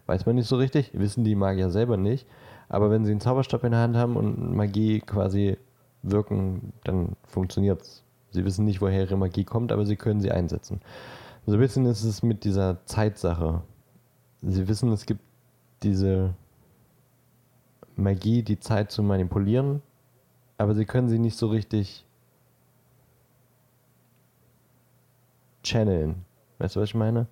Weiß 0.06 0.26
man 0.26 0.36
nicht 0.36 0.48
so 0.48 0.56
richtig, 0.56 0.92
wissen 0.94 1.24
die 1.24 1.36
Magier 1.36 1.70
selber 1.70 1.98
nicht. 1.98 2.28
Aber 2.70 2.92
wenn 2.92 3.06
sie 3.06 3.12
einen 3.12 3.22
Zauberstab 3.22 3.64
in 3.64 3.72
der 3.72 3.82
Hand 3.82 3.96
haben 3.96 4.16
und 4.16 4.56
Magie 4.56 5.00
quasi 5.00 5.58
wirken, 6.04 6.74
dann 6.84 7.16
funktioniert's. 7.26 8.04
Sie 8.32 8.44
wissen 8.44 8.66
nicht, 8.66 8.82
woher 8.82 9.04
ihre 9.04 9.18
Magie 9.18 9.46
kommt, 9.46 9.72
aber 9.72 9.86
sie 9.86 9.96
können 9.96 10.20
sie 10.20 10.32
einsetzen. 10.32 10.82
So 11.46 11.54
ein 11.54 11.60
bisschen 11.60 11.86
ist 11.86 12.04
es 12.04 12.24
mit 12.24 12.44
dieser 12.44 12.86
Zeitsache. 12.86 13.62
Sie 14.50 14.68
wissen, 14.68 14.92
es 14.94 15.06
gibt 15.06 15.20
diese 15.84 16.34
Magie, 17.98 18.44
die 18.44 18.60
Zeit 18.60 18.92
zu 18.92 19.04
manipulieren, 19.04 19.82
aber 20.58 20.74
sie 20.74 20.86
können 20.86 21.10
sie 21.10 21.20
nicht 21.20 21.38
so 21.38 21.48
richtig 21.48 22.06
channeln. 25.64 26.24
Weißt 26.60 26.76
du, 26.76 26.80
was 26.80 26.90
ich 26.90 26.96
meine? 26.96 27.28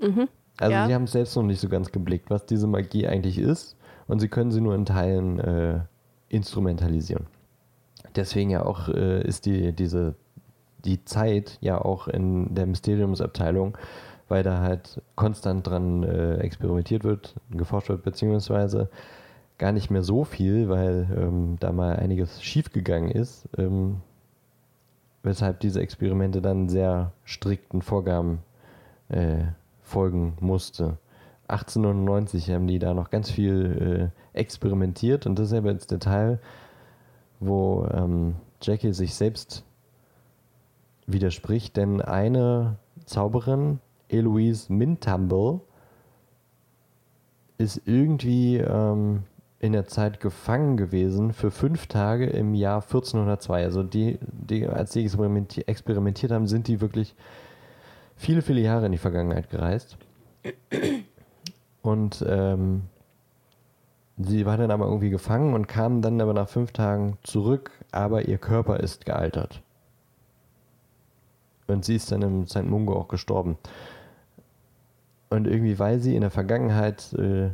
Mhm. 0.00 0.28
Also 0.58 0.72
Ja. 0.72 0.86
sie 0.86 0.94
haben 0.94 1.04
es 1.04 1.12
selbst 1.12 1.34
noch 1.34 1.42
nicht 1.42 1.60
so 1.60 1.68
ganz 1.68 1.90
geblickt, 1.90 2.30
was 2.30 2.46
diese 2.46 2.68
Magie 2.68 3.08
eigentlich 3.08 3.38
ist 3.38 3.76
und 4.06 4.20
sie 4.20 4.28
können 4.28 4.52
sie 4.52 4.60
nur 4.60 4.74
in 4.76 4.86
Teilen 4.86 5.40
äh, 5.40 5.80
instrumentalisieren. 6.28 7.26
Deswegen 8.14 8.50
ja 8.50 8.64
auch 8.64 8.88
äh, 8.88 9.26
ist 9.26 9.46
die, 9.46 9.72
diese, 9.72 10.14
die 10.84 11.04
Zeit 11.04 11.58
ja 11.60 11.80
auch 11.80 12.06
in 12.06 12.54
der 12.54 12.66
Mysteriumsabteilung, 12.66 13.76
weil 14.28 14.42
da 14.42 14.60
halt 14.60 15.02
konstant 15.14 15.66
dran 15.66 16.02
äh, 16.02 16.36
experimentiert 16.36 17.04
wird, 17.04 17.34
geforscht 17.50 17.88
wird, 17.88 18.02
beziehungsweise 18.02 18.88
gar 19.58 19.72
nicht 19.72 19.90
mehr 19.90 20.02
so 20.02 20.24
viel, 20.24 20.68
weil 20.68 21.06
ähm, 21.16 21.56
da 21.60 21.72
mal 21.72 21.96
einiges 21.96 22.42
schiefgegangen 22.42 23.10
ist, 23.10 23.48
ähm, 23.56 24.00
weshalb 25.22 25.60
diese 25.60 25.80
Experimente 25.80 26.42
dann 26.42 26.68
sehr 26.68 27.12
strikten 27.24 27.82
Vorgaben 27.82 28.40
äh, 29.08 29.44
folgen 29.82 30.36
musste. 30.40 30.98
1890 31.48 32.50
haben 32.50 32.66
die 32.66 32.78
da 32.78 32.94
noch 32.94 33.10
ganz 33.10 33.30
viel 33.30 34.10
äh, 34.34 34.38
experimentiert 34.38 35.26
und 35.26 35.38
das 35.38 35.48
ist 35.48 35.54
aber 35.54 35.72
jetzt 35.72 35.90
der 35.90 36.00
Teil, 36.00 36.40
wo 37.38 37.86
ähm, 37.92 38.36
Jackie 38.62 38.94
sich 38.94 39.14
selbst 39.14 39.64
widerspricht, 41.06 41.76
denn 41.76 42.00
eine 42.00 42.76
Zauberin, 43.04 43.80
Eloise 44.08 44.72
Mintumble, 44.72 45.60
ist 47.58 47.80
irgendwie 47.84 48.58
ähm, 48.58 49.24
in 49.60 49.72
der 49.72 49.86
Zeit 49.86 50.20
gefangen 50.20 50.76
gewesen 50.76 51.32
für 51.32 51.50
fünf 51.50 51.86
Tage 51.86 52.26
im 52.26 52.54
Jahr 52.54 52.82
1402. 52.82 53.64
Also 53.64 53.82
die, 53.82 54.18
die 54.20 54.66
als 54.66 54.92
sie 54.92 55.04
experimenti 55.04 55.62
experimentiert 55.62 56.32
haben, 56.32 56.46
sind 56.46 56.68
die 56.68 56.80
wirklich 56.80 57.14
viele, 58.16 58.42
viele 58.42 58.60
Jahre 58.60 58.86
in 58.86 58.92
die 58.92 58.98
Vergangenheit 58.98 59.50
gereist. 59.50 59.96
Und 61.82 62.24
ähm, 62.28 62.82
sie 64.18 64.44
war 64.46 64.56
dann 64.56 64.70
aber 64.70 64.86
irgendwie 64.86 65.10
gefangen 65.10 65.54
und 65.54 65.66
kam 65.66 66.02
dann 66.02 66.20
aber 66.20 66.34
nach 66.34 66.48
fünf 66.48 66.72
Tagen 66.72 67.18
zurück, 67.22 67.70
aber 67.92 68.26
ihr 68.26 68.38
Körper 68.38 68.80
ist 68.80 69.06
gealtert. 69.06 69.62
Und 71.66 71.84
sie 71.84 71.96
ist 71.96 72.12
dann 72.12 72.22
im 72.22 72.46
St. 72.46 72.64
Mungo 72.64 72.94
auch 72.94 73.08
gestorben. 73.08 73.56
Und 75.34 75.48
irgendwie, 75.48 75.80
weil 75.80 75.98
sie 75.98 76.14
in 76.14 76.20
der 76.20 76.30
Vergangenheit 76.30 77.12
äh, 77.14 77.50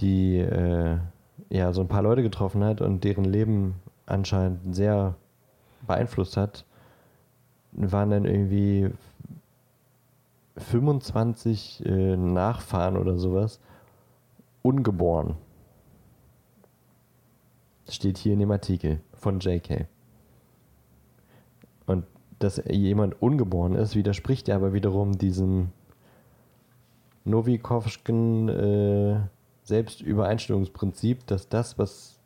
die, 0.00 0.38
äh, 0.38 0.98
ja 1.48 1.72
so 1.72 1.80
ein 1.80 1.86
paar 1.86 2.02
Leute 2.02 2.24
getroffen 2.24 2.64
hat 2.64 2.80
und 2.80 3.04
deren 3.04 3.24
Leben 3.24 3.76
anscheinend 4.04 4.74
sehr 4.74 5.14
beeinflusst 5.86 6.36
hat, 6.36 6.64
waren 7.70 8.10
dann 8.10 8.24
irgendwie 8.24 8.90
25 10.56 11.86
äh, 11.86 12.16
Nachfahren 12.16 12.96
oder 12.96 13.16
sowas 13.16 13.60
ungeboren. 14.62 15.36
Steht 17.88 18.18
hier 18.18 18.32
in 18.32 18.40
dem 18.40 18.50
Artikel 18.50 18.98
von 19.14 19.38
JK. 19.38 19.86
Und 21.86 22.06
dass 22.40 22.60
jemand 22.68 23.22
ungeboren 23.22 23.76
ist, 23.76 23.94
widerspricht 23.94 24.48
ja 24.48 24.56
aber 24.56 24.72
wiederum 24.72 25.16
diesem 25.16 25.68
Novikovschen 27.26 28.48
äh, 28.48 29.20
Selbstübereinstimmungsprinzip, 29.64 31.26
dass 31.26 31.48
das, 31.48 31.78
was 31.78 32.18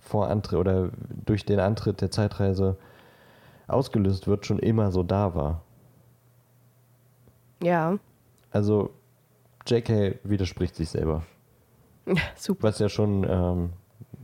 vor 0.00 0.28
Antritt 0.28 0.58
oder 0.58 0.90
durch 1.24 1.44
den 1.44 1.60
Antritt 1.60 2.00
der 2.00 2.10
Zeitreise 2.10 2.76
ausgelöst 3.68 4.26
wird, 4.26 4.46
schon 4.46 4.58
immer 4.58 4.92
so 4.92 5.02
da 5.02 5.34
war. 5.34 5.62
Ja. 7.62 7.98
Also 8.50 8.90
JK 9.66 10.18
widerspricht 10.24 10.74
sich 10.76 10.90
selber. 10.90 11.22
Super. 12.36 12.64
Was 12.64 12.78
ja 12.80 12.88
schon 12.88 13.24
ähm, 13.24 13.70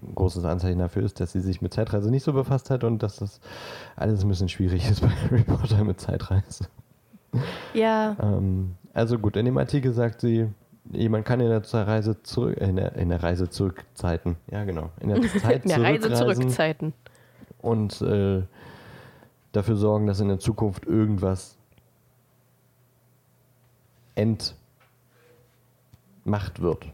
ein 0.02 0.14
großes 0.14 0.44
Anzeichen 0.44 0.80
dafür 0.80 1.04
ist, 1.04 1.20
dass 1.20 1.32
sie 1.32 1.40
sich 1.40 1.62
mit 1.62 1.72
Zeitreise 1.72 2.10
nicht 2.10 2.24
so 2.24 2.32
befasst 2.32 2.70
hat 2.70 2.84
und 2.84 3.02
dass 3.02 3.16
das 3.16 3.40
alles 3.96 4.22
ein 4.22 4.28
bisschen 4.28 4.48
schwierig 4.48 4.88
ist 4.90 5.00
bei 5.00 5.08
Harry 5.08 5.44
Potter 5.44 5.84
mit 5.84 6.00
Zeitreise. 6.00 6.66
Ja. 7.74 8.16
Ähm, 8.20 8.74
also 8.94 9.18
gut, 9.18 9.36
in 9.36 9.44
dem 9.44 9.58
Artikel 9.58 9.92
sagt 9.92 10.20
sie, 10.20 10.48
jemand 10.92 11.24
kann 11.24 11.40
in 11.40 11.48
der 11.48 11.62
Reise 11.72 12.22
zurück, 12.22 12.56
in 12.58 12.76
der, 12.76 12.94
in 12.96 13.08
der 13.08 13.22
Reise 13.22 13.48
zurück 13.48 13.84
Zeiten, 13.94 14.36
ja 14.50 14.64
genau, 14.64 14.90
in 15.00 15.08
der 15.08 15.22
Zeit 15.40 15.64
In 15.64 15.70
der 15.70 15.82
Reise 15.82 16.12
zurückzeiten. 16.12 16.94
und 17.60 18.00
äh, 18.02 18.42
dafür 19.52 19.76
sorgen, 19.76 20.06
dass 20.06 20.20
in 20.20 20.28
der 20.28 20.38
Zukunft 20.38 20.86
irgendwas 20.86 21.56
entmacht 24.14 24.54
wird. 26.60 26.86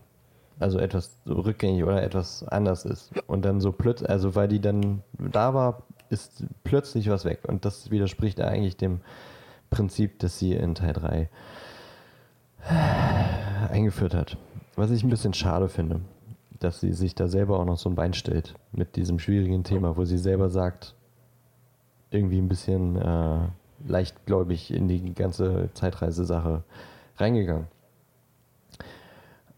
Also 0.61 0.79
etwas 0.79 1.11
rückgängig 1.27 1.83
oder 1.83 2.03
etwas 2.03 2.47
anders 2.47 2.85
ist. 2.85 3.11
Und 3.27 3.45
dann 3.45 3.61
so 3.61 3.73
plötzlich, 3.73 4.09
also 4.09 4.37
weil 4.37 4.47
die 4.47 4.61
dann 4.61 5.03
da 5.19 5.53
war, 5.53 5.83
ist 6.11 6.45
plötzlich 6.63 7.11
was 7.11 7.25
weg. 7.25 7.41
Und 7.49 7.65
das 7.65 7.91
widerspricht 7.91 8.41
eigentlich 8.41 8.77
dem 8.77 9.01
Prinzip, 9.71 10.21
das 10.21 10.39
sie 10.39 10.53
in 10.53 10.77
Teil 10.77 10.93
3 10.93 11.29
eingeführt 13.71 14.15
hat. 14.15 14.37
Was 14.77 14.91
ich 14.91 15.05
ein 15.05 15.11
bisschen 15.11 15.35
schade 15.35 15.69
finde, 15.69 16.01
dass 16.59 16.81
sie 16.81 16.93
sich 16.93 17.15
da 17.15 17.29
selber 17.29 17.59
auch 17.59 17.65
noch 17.65 17.79
so 17.79 17.89
ein 17.89 17.95
Bein 17.95 18.15
stellt 18.15 18.55
mit 18.73 18.97
diesem 18.97 19.19
schwierigen 19.19 19.65
Thema, 19.65 19.97
wo 19.97 20.05
sie 20.05 20.19
selber 20.19 20.51
sagt, 20.51 20.95
irgendwie 22.11 22.39
ein 22.39 22.49
bisschen 22.49 22.97
äh, 22.97 23.49
leichtgläubig 23.87 24.73
in 24.73 24.89
die 24.89 25.15
ganze 25.15 25.71
Zeitreisesache 25.75 26.63
reingegangen. 27.17 27.67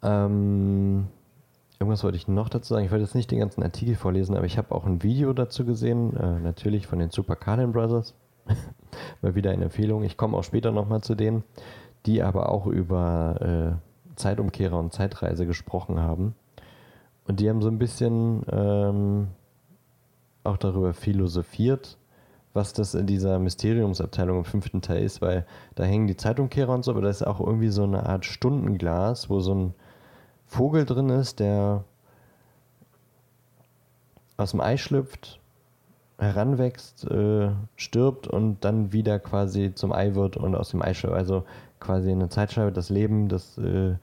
Ähm, 0.02 1.06
irgendwas 1.78 2.04
wollte 2.04 2.16
ich 2.16 2.28
noch 2.28 2.48
dazu 2.48 2.74
sagen. 2.74 2.84
Ich 2.84 2.90
wollte 2.90 3.04
jetzt 3.04 3.14
nicht 3.14 3.30
den 3.30 3.40
ganzen 3.40 3.62
Artikel 3.62 3.94
vorlesen, 3.94 4.36
aber 4.36 4.46
ich 4.46 4.58
habe 4.58 4.74
auch 4.74 4.86
ein 4.86 5.02
Video 5.02 5.32
dazu 5.32 5.64
gesehen, 5.64 6.16
äh, 6.16 6.40
natürlich 6.40 6.86
von 6.86 6.98
den 6.98 7.10
Super 7.10 7.36
Carlin 7.36 7.72
Brothers. 7.72 8.14
Mal 9.22 9.34
wieder 9.34 9.50
eine 9.50 9.64
Empfehlung. 9.64 10.04
Ich 10.04 10.16
komme 10.16 10.36
auch 10.36 10.44
später 10.44 10.72
nochmal 10.72 11.00
zu 11.02 11.14
denen, 11.14 11.44
die 12.06 12.22
aber 12.22 12.50
auch 12.50 12.66
über 12.66 13.78
äh, 13.78 14.16
Zeitumkehrer 14.16 14.78
und 14.78 14.92
Zeitreise 14.92 15.46
gesprochen 15.46 16.00
haben. 16.00 16.34
Und 17.26 17.40
die 17.40 17.48
haben 17.48 17.60
so 17.60 17.68
ein 17.68 17.78
bisschen 17.78 18.44
ähm, 18.50 19.28
auch 20.44 20.56
darüber 20.56 20.94
philosophiert, 20.94 21.98
was 22.54 22.72
das 22.72 22.94
in 22.94 23.06
dieser 23.06 23.38
Mysteriumsabteilung 23.38 24.38
im 24.38 24.44
fünften 24.44 24.80
Teil 24.80 25.02
ist, 25.02 25.20
weil 25.20 25.44
da 25.74 25.84
hängen 25.84 26.06
die 26.06 26.16
Zeitumkehrer 26.16 26.72
und 26.72 26.84
so, 26.84 26.92
aber 26.92 27.02
da 27.02 27.08
ist 27.10 27.26
auch 27.26 27.40
irgendwie 27.40 27.68
so 27.68 27.82
eine 27.82 28.06
Art 28.06 28.24
Stundenglas, 28.24 29.28
wo 29.28 29.40
so 29.40 29.54
ein 29.54 29.74
Vogel 30.46 30.84
drin 30.86 31.10
ist, 31.10 31.40
der 31.40 31.84
aus 34.36 34.52
dem 34.52 34.60
Ei 34.60 34.76
schlüpft, 34.76 35.40
heranwächst, 36.18 37.10
äh, 37.10 37.50
stirbt 37.74 38.26
und 38.26 38.64
dann 38.64 38.92
wieder 38.92 39.18
quasi 39.18 39.74
zum 39.74 39.92
Ei 39.92 40.14
wird 40.14 40.36
und 40.36 40.54
aus 40.54 40.70
dem 40.70 40.82
Ei 40.82 40.94
schlüpft. 40.94 41.16
Also 41.16 41.44
quasi 41.86 42.10
eine 42.10 42.28
Zeitscheibe, 42.28 42.72
das 42.72 42.90
Leben, 42.90 43.28
das 43.28 43.56
äh, 43.58 43.94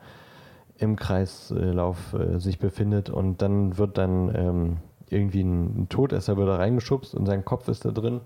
im 0.77 0.95
Kreislauf 0.95 2.13
äh, 2.13 2.39
sich 2.39 2.59
befindet 2.59 3.09
und 3.09 3.41
dann 3.41 3.77
wird 3.77 3.97
dann 3.97 4.33
ähm, 4.35 4.77
irgendwie 5.09 5.41
ein, 5.41 5.83
ein 5.83 5.89
Todesser 5.89 6.37
wird 6.37 6.47
da 6.47 6.55
reingeschubst 6.55 7.13
und 7.13 7.25
sein 7.25 7.45
Kopf 7.45 7.67
ist 7.67 7.85
da 7.85 7.91
drin 7.91 8.21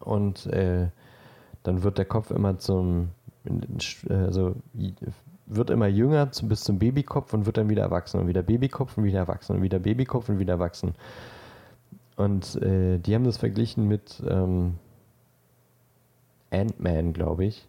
und 0.00 0.46
äh, 0.46 0.88
dann 1.62 1.82
wird 1.82 1.98
der 1.98 2.04
Kopf 2.04 2.30
immer 2.30 2.58
zum, 2.58 3.10
also 4.08 4.56
wird 5.46 5.70
immer 5.70 5.86
jünger 5.86 6.32
zum, 6.32 6.48
bis 6.48 6.64
zum 6.64 6.78
Babykopf 6.78 7.32
und 7.32 7.46
wird 7.46 7.56
dann 7.56 7.68
wieder 7.68 7.82
erwachsen 7.82 8.20
und 8.20 8.26
wieder 8.26 8.42
Babykopf 8.42 8.98
und 8.98 9.04
wieder 9.04 9.20
erwachsen 9.20 9.56
und 9.56 9.62
wieder 9.62 9.78
Babykopf 9.78 10.28
und 10.28 10.38
wieder 10.38 10.54
erwachsen. 10.54 10.94
Und 12.16 12.56
äh, 12.62 12.98
die 12.98 13.14
haben 13.14 13.24
das 13.24 13.38
verglichen 13.38 13.88
mit 13.88 14.22
ähm, 14.28 14.74
Ant-Man, 16.50 17.12
glaube 17.12 17.44
ich. 17.44 17.68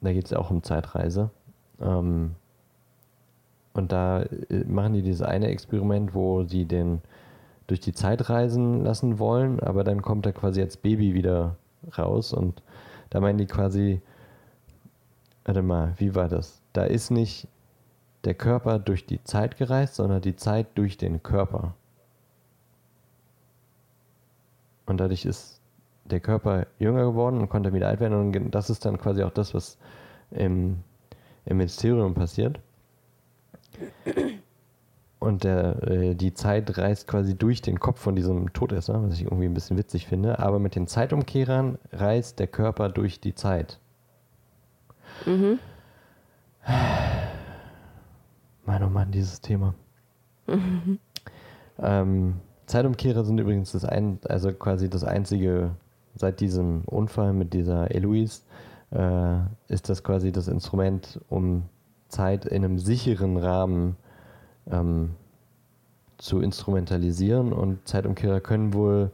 Da 0.00 0.12
geht 0.12 0.26
es 0.26 0.32
auch 0.32 0.50
um 0.50 0.62
Zeitreise. 0.62 1.30
Ähm, 1.80 2.34
und 3.72 3.92
da 3.92 4.22
äh, 4.22 4.64
machen 4.66 4.94
die 4.94 5.02
dieses 5.02 5.22
eine 5.22 5.48
Experiment, 5.48 6.14
wo 6.14 6.44
sie 6.44 6.64
den 6.64 7.00
durch 7.68 7.80
die 7.80 7.92
Zeit 7.92 8.28
reisen 8.30 8.82
lassen 8.82 9.18
wollen, 9.18 9.60
aber 9.60 9.84
dann 9.84 10.02
kommt 10.02 10.26
er 10.26 10.32
quasi 10.32 10.60
als 10.60 10.76
Baby 10.76 11.14
wieder 11.14 11.56
raus 11.96 12.32
und 12.32 12.62
da 13.10 13.20
meinen 13.20 13.38
die 13.38 13.46
quasi, 13.46 14.00
warte 15.44 15.62
mal, 15.62 15.94
wie 15.98 16.14
war 16.14 16.28
das? 16.28 16.62
Da 16.72 16.84
ist 16.84 17.10
nicht 17.10 17.46
der 18.24 18.34
Körper 18.34 18.78
durch 18.78 19.06
die 19.06 19.22
Zeit 19.22 19.56
gereist, 19.58 19.96
sondern 19.96 20.22
die 20.22 20.34
Zeit 20.34 20.66
durch 20.74 20.96
den 20.96 21.22
Körper. 21.22 21.74
Und 24.86 24.98
dadurch 24.98 25.24
ist 25.26 25.57
der 26.08 26.20
Körper 26.20 26.66
jünger 26.78 27.04
geworden 27.04 27.38
und 27.38 27.48
konnte 27.48 27.72
wieder 27.72 27.88
alt 27.88 28.00
werden 28.00 28.14
und 28.14 28.50
das 28.50 28.70
ist 28.70 28.84
dann 28.84 28.98
quasi 28.98 29.22
auch 29.22 29.30
das, 29.30 29.54
was 29.54 29.78
im, 30.30 30.78
im 31.44 31.56
Mysterium 31.56 32.14
passiert. 32.14 32.60
Und 35.20 35.42
der, 35.42 35.82
äh, 35.82 36.14
die 36.14 36.32
Zeit 36.32 36.78
reist 36.78 37.08
quasi 37.08 37.36
durch 37.36 37.60
den 37.60 37.80
Kopf 37.80 38.00
von 38.00 38.14
diesem 38.14 38.52
Todesser, 38.52 39.02
was 39.02 39.14
ich 39.14 39.24
irgendwie 39.24 39.46
ein 39.46 39.54
bisschen 39.54 39.76
witzig 39.76 40.06
finde. 40.06 40.38
Aber 40.38 40.60
mit 40.60 40.76
den 40.76 40.86
Zeitumkehrern 40.86 41.78
reist 41.92 42.38
der 42.38 42.46
Körper 42.46 42.88
durch 42.88 43.20
die 43.20 43.34
Zeit. 43.34 43.80
Mhm. 45.26 45.58
Mann, 48.64 48.82
oh 48.84 48.88
Mann, 48.88 49.10
dieses 49.10 49.40
Thema. 49.40 49.74
Mhm. 50.46 50.98
Ähm, 51.80 52.40
Zeitumkehrer 52.66 53.24
sind 53.24 53.38
übrigens 53.38 53.72
das 53.72 53.84
ein, 53.84 54.20
also 54.28 54.52
quasi 54.52 54.88
das 54.88 55.02
einzige, 55.02 55.70
seit 56.18 56.40
diesem 56.40 56.82
Unfall 56.84 57.32
mit 57.32 57.54
dieser 57.54 57.90
Eloise, 57.90 58.42
äh, 58.90 59.38
ist 59.68 59.88
das 59.88 60.02
quasi 60.02 60.32
das 60.32 60.48
Instrument, 60.48 61.20
um 61.28 61.64
Zeit 62.08 62.44
in 62.44 62.64
einem 62.64 62.78
sicheren 62.78 63.36
Rahmen 63.36 63.96
ähm, 64.70 65.14
zu 66.16 66.40
instrumentalisieren 66.40 67.52
und 67.52 67.86
Zeitumkehrer 67.86 68.40
können 68.40 68.74
wohl 68.74 69.12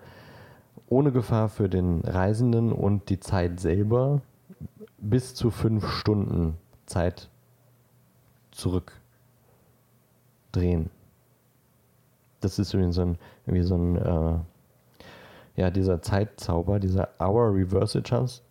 ohne 0.88 1.12
Gefahr 1.12 1.48
für 1.48 1.68
den 1.68 2.00
Reisenden 2.00 2.72
und 2.72 3.08
die 3.08 3.20
Zeit 3.20 3.60
selber 3.60 4.22
bis 4.98 5.34
zu 5.34 5.50
fünf 5.50 5.86
Stunden 5.88 6.56
Zeit 6.86 7.28
zurückdrehen. 8.52 10.90
Das 12.40 12.58
ist 12.58 12.74
irgendwie 12.74 12.92
so 12.92 13.02
ein, 13.02 13.18
irgendwie 13.46 13.66
so 13.66 13.76
ein 13.76 13.96
äh, 13.96 14.38
ja, 15.56 15.70
dieser 15.70 16.02
Zeitzauber, 16.02 16.80
dieser 16.80 17.08
Hour 17.20 17.54
Reversal 17.54 18.02
Chance, 18.02 18.42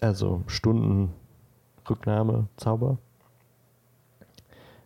also 0.00 0.42
Stunden 0.46 1.12
Rücknahmezauber. 1.88 2.98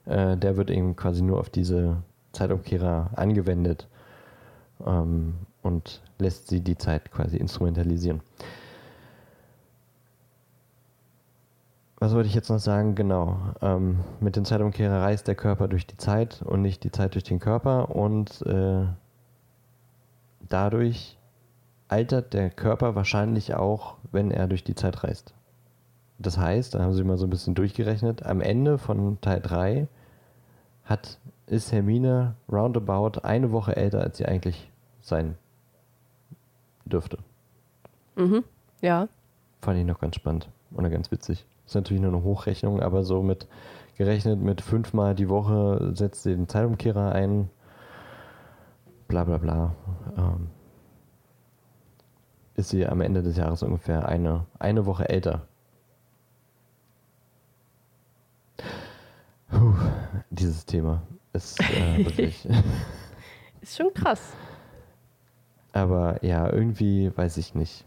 Äh, 0.07 0.37
der 0.37 0.57
wird 0.57 0.71
eben 0.71 0.97
quasi 0.97 1.23
nur 1.23 1.39
auf 1.39 1.51
diese 1.51 2.03
Zeitumkehrer 2.33 3.11
angewendet 3.17 3.89
ähm, 4.87 5.35
und 5.63 6.03
lässt 6.19 6.49
sie 6.49 6.61
die 6.61 6.79
Zeit 6.79 7.11
quasi 7.11 7.37
instrumentalisieren. 7.37 8.23
Was 11.99 12.15
wollte 12.15 12.29
ich 12.29 12.35
jetzt 12.35 12.49
noch 12.49 12.59
sagen? 12.59 12.95
Genau. 12.95 13.39
Ähm, 13.61 14.01
mit 14.21 14.35
dem 14.35 14.47
Zeitumkehrer 14.47 15.03
reist 15.03 15.29
der 15.29 15.35
Körper 15.35 15.69
durch 15.69 15.87
die 15.87 15.99
Zeit 15.99 16.41
und 16.43 16.63
nicht 16.63 16.83
die 16.83 16.91
Zeit 16.91 17.13
durch 17.13 17.25
den 17.25 17.41
Körper 17.41 17.95
und 17.95 18.41
äh, 18.47 18.87
dadurch 20.49 21.19
altert 21.91 22.35
der 22.35 22.51
Körper 22.51 22.95
wahrscheinlich 22.95 23.55
auch, 23.55 23.97
wenn 24.13 24.31
er 24.31 24.47
durch 24.47 24.63
die 24.63 24.75
Zeit 24.75 25.03
reist. 25.03 25.35
Das 26.19 26.39
heißt, 26.39 26.75
da 26.75 26.81
haben 26.81 26.93
sie 26.93 27.03
mal 27.03 27.19
so 27.19 27.27
ein 27.27 27.31
bisschen 27.31 27.55
durchgerechnet, 27.55 28.25
am 28.25 28.41
Ende 28.41 28.79
von 28.79 29.21
Teil 29.21 29.41
3 29.41 29.89
hat, 30.85 31.19
ist 31.47 31.73
Hermine 31.73 32.35
roundabout 32.51 33.21
eine 33.23 33.53
Woche 33.53 33.77
älter, 33.77 34.03
als 34.03 34.19
sie 34.19 34.27
eigentlich 34.27 34.71
sein 35.01 35.37
dürfte. 36.85 37.19
Mhm. 38.17 38.45
Ja. 38.81 39.09
Fand 39.63 39.79
ich 39.79 39.85
noch 39.85 39.99
ganz 39.99 40.17
spannend 40.17 40.49
oder 40.75 40.91
ganz 40.91 41.11
witzig. 41.11 41.47
Ist 41.67 41.75
natürlich 41.75 42.03
nur 42.03 42.13
eine 42.13 42.23
Hochrechnung, 42.23 42.81
aber 42.81 43.03
so 43.03 43.23
mit 43.23 43.47
gerechnet 43.97 44.41
mit 44.41 44.61
fünfmal 44.61 45.15
die 45.15 45.29
Woche 45.29 45.93
setzt 45.95 46.23
sie 46.23 46.35
den 46.35 46.49
Zeitumkehrer 46.49 47.13
ein. 47.13 47.51
Bla 49.09 49.25
bla 49.25 49.39
bla. 49.39 49.75
Ähm, 50.17 50.49
ist 52.61 52.71
sie 52.71 52.87
am 52.87 53.01
Ende 53.01 53.23
des 53.23 53.37
Jahres 53.37 53.63
ungefähr 53.63 54.09
eine, 54.09 54.47
eine 54.59 54.87
Woche 54.87 55.09
älter. 55.09 55.43
Puh, 59.49 59.75
dieses 60.31 60.65
Thema 60.65 61.03
ist 61.33 61.61
äh, 61.61 62.05
wirklich. 62.05 62.49
Ist 63.63 63.77
schon 63.77 63.93
krass. 63.93 64.33
Aber 65.73 66.25
ja, 66.25 66.51
irgendwie 66.51 67.13
weiß 67.15 67.37
ich 67.37 67.55
nicht. 67.55 67.85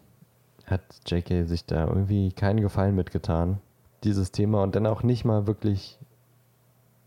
Hat 0.67 0.81
JK 1.07 1.47
sich 1.47 1.65
da 1.65 1.87
irgendwie 1.87 2.31
keinen 2.31 2.61
Gefallen 2.61 2.95
mitgetan, 2.95 3.59
dieses 4.03 4.31
Thema 4.31 4.61
und 4.61 4.75
dann 4.75 4.85
auch 4.85 5.01
nicht 5.01 5.25
mal 5.25 5.47
wirklich. 5.47 5.97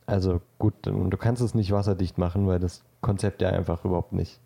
Also 0.04 0.40
gut, 0.58 0.74
du 0.82 1.16
kannst 1.16 1.42
es 1.42 1.54
nicht 1.54 1.70
wasserdicht 1.70 2.18
machen, 2.18 2.46
weil 2.46 2.58
das 2.58 2.84
Konzept 3.00 3.40
ja 3.40 3.50
einfach 3.50 3.84
überhaupt 3.84 4.12
nicht. 4.12 4.40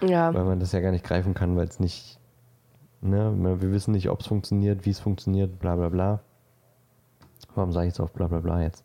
Ja. 0.00 0.32
Weil 0.34 0.44
man 0.44 0.60
das 0.60 0.72
ja 0.72 0.80
gar 0.80 0.92
nicht 0.92 1.04
greifen 1.04 1.34
kann, 1.34 1.56
weil 1.56 1.68
es 1.68 1.80
nicht. 1.80 2.18
Ne, 3.02 3.32
wir 3.60 3.72
wissen 3.72 3.92
nicht, 3.92 4.08
ob 4.10 4.20
es 4.20 4.26
funktioniert, 4.26 4.86
wie 4.86 4.90
es 4.90 5.00
funktioniert, 5.00 5.58
bla 5.58 5.76
bla 5.76 5.88
bla. 5.88 6.20
Warum 7.54 7.72
sage 7.72 7.88
ich 7.88 7.94
es 7.94 8.00
auf 8.00 8.12
bla 8.12 8.26
bla 8.26 8.40
bla 8.40 8.62
jetzt? 8.62 8.84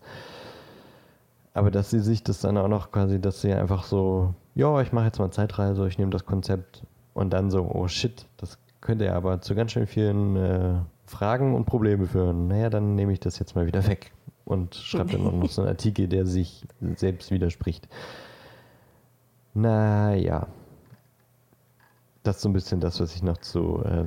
Aber 1.53 1.71
dass 1.71 1.89
sie 1.89 1.99
sich 1.99 2.23
das 2.23 2.39
dann 2.39 2.57
auch 2.57 2.67
noch 2.67 2.91
quasi, 2.91 3.19
dass 3.19 3.41
sie 3.41 3.53
einfach 3.53 3.83
so, 3.83 4.33
ja, 4.55 4.81
ich 4.81 4.93
mache 4.93 5.05
jetzt 5.05 5.19
mal 5.19 5.31
Zeitreise, 5.31 5.87
ich 5.87 5.97
nehme 5.97 6.11
das 6.11 6.25
Konzept 6.25 6.83
und 7.13 7.31
dann 7.31 7.51
so, 7.51 7.69
oh 7.73 7.87
shit, 7.87 8.25
das 8.37 8.57
könnte 8.79 9.05
ja 9.05 9.15
aber 9.15 9.41
zu 9.41 9.55
ganz 9.55 9.71
schön 9.71 9.87
vielen 9.87 10.35
äh, 10.35 10.75
Fragen 11.05 11.53
und 11.55 11.65
Problemen 11.65 12.07
führen. 12.07 12.47
Naja, 12.47 12.69
dann 12.69 12.95
nehme 12.95 13.11
ich 13.11 13.19
das 13.19 13.37
jetzt 13.39 13.55
mal 13.55 13.65
wieder 13.67 13.85
weg 13.87 14.13
und 14.45 14.75
schreibe 14.75 15.11
dann 15.11 15.27
auch 15.27 15.33
noch 15.33 15.49
so 15.49 15.61
einen 15.61 15.69
Artikel, 15.75 16.07
der 16.07 16.25
sich 16.25 16.65
selbst 16.95 17.31
widerspricht. 17.31 17.87
Naja. 19.53 20.47
Das 22.23 22.37
ist 22.37 22.41
so 22.43 22.49
ein 22.49 22.53
bisschen 22.53 22.79
das, 22.79 22.99
was 22.99 23.15
ich 23.15 23.23
noch 23.23 23.37
zu, 23.37 23.83
äh, 23.83 24.05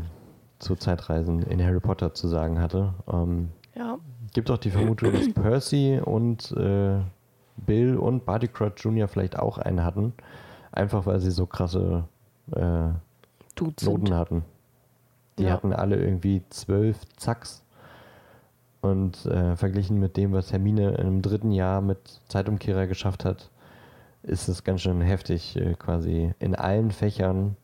zu 0.58 0.76
Zeitreisen 0.76 1.42
in 1.42 1.62
Harry 1.62 1.80
Potter 1.80 2.14
zu 2.14 2.28
sagen 2.28 2.60
hatte. 2.60 2.94
Ähm, 3.12 3.50
Ja. 3.74 3.98
gibt 4.32 4.50
auch 4.50 4.58
die 4.58 4.70
Vermutung, 4.70 5.12
dass 5.12 5.32
Percy 5.32 6.00
und 6.04 6.52
äh, 6.52 7.00
Bill 7.56 7.96
und 7.96 8.24
Barty 8.24 8.48
Crouch 8.48 8.74
Jr. 8.78 9.08
vielleicht 9.08 9.38
auch 9.38 9.58
einen 9.58 9.84
hatten. 9.84 10.12
Einfach 10.72 11.06
weil 11.06 11.20
sie 11.20 11.30
so 11.30 11.46
krasse 11.46 12.04
äh, 12.52 12.88
Noten 13.84 14.14
hatten. 14.14 14.44
Die 15.38 15.44
Ja. 15.44 15.52
hatten 15.52 15.72
alle 15.72 15.96
irgendwie 15.96 16.42
zwölf 16.50 16.98
Zacks. 17.16 17.62
Und 18.80 19.24
äh, 19.26 19.56
verglichen 19.56 19.98
mit 19.98 20.16
dem, 20.16 20.32
was 20.32 20.52
Hermine 20.52 20.92
im 20.96 21.22
dritten 21.22 21.52
Jahr 21.52 21.80
mit 21.80 22.20
Zeitumkehrer 22.28 22.86
geschafft 22.86 23.24
hat, 23.24 23.50
ist 24.22 24.48
es 24.48 24.62
ganz 24.62 24.82
schön 24.82 25.00
heftig, 25.00 25.56
äh, 25.56 25.74
quasi 25.74 26.34
in 26.38 26.54
allen 26.54 26.90
Fächern 26.90 27.56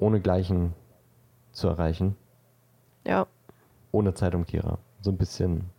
ohne 0.00 0.20
Gleichen 0.20 0.74
zu 1.52 1.68
erreichen. 1.68 2.16
Ja. 3.06 3.26
Ohne 3.92 4.14
Zeitumkehrer. 4.14 4.78
So 5.00 5.10
ein 5.10 5.16
bisschen 5.16 5.70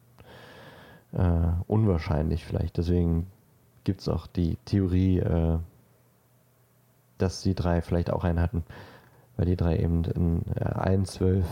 äh, 1.14 1.52
unwahrscheinlich 1.68 2.46
vielleicht. 2.46 2.78
Deswegen 2.78 3.28
gibt 3.84 4.02
es 4.02 4.10
auch 4.10 4.28
die 4.28 4.58
Theorie, 4.66 5.20
äh, 5.20 5.58
dass 7.18 7.42
die 7.42 7.56
drei 7.56 7.82
vielleicht 7.82 8.12
auch 8.12 8.24
einen 8.24 8.40
hatten. 8.40 8.64
Weil 9.38 9.46
die 9.46 9.56
drei 9.56 9.78
eben 9.78 10.04
in 10.06 10.44
äh, 10.56 10.64
allen 10.66 11.06
zwölf 11.06 11.46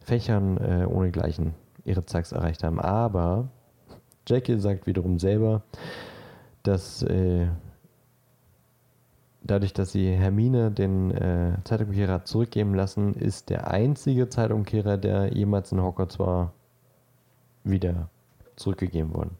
Fächern 0.00 0.58
äh, 0.58 0.86
ohne 0.86 1.10
Gleichen 1.10 1.54
ihre 1.84 2.04
Zacks 2.04 2.32
erreicht 2.32 2.62
haben. 2.62 2.80
Aber 2.80 3.48
Jackie 4.28 4.58
sagt 4.58 4.86
wiederum 4.86 5.18
selber, 5.18 5.62
dass 6.62 7.02
äh, 7.02 7.48
dadurch, 9.46 9.72
dass 9.72 9.92
sie 9.92 10.10
Hermine 10.12 10.70
den 10.70 11.10
äh, 11.10 11.56
Zeitumkehrer 11.64 12.24
zurückgeben 12.24 12.74
lassen, 12.74 13.14
ist 13.14 13.50
der 13.50 13.70
einzige 13.70 14.28
Zeitumkehrer, 14.28 14.96
der 14.98 15.32
jemals 15.32 15.72
in 15.72 15.82
Hogwarts 15.82 16.18
war, 16.18 16.52
wieder 17.64 18.08
zurückgegeben 18.56 19.14
worden. 19.14 19.36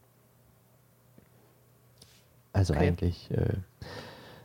Also 2.53 2.75
Okay. 2.75 2.89
eigentlich 2.89 3.31
äh, 3.31 3.55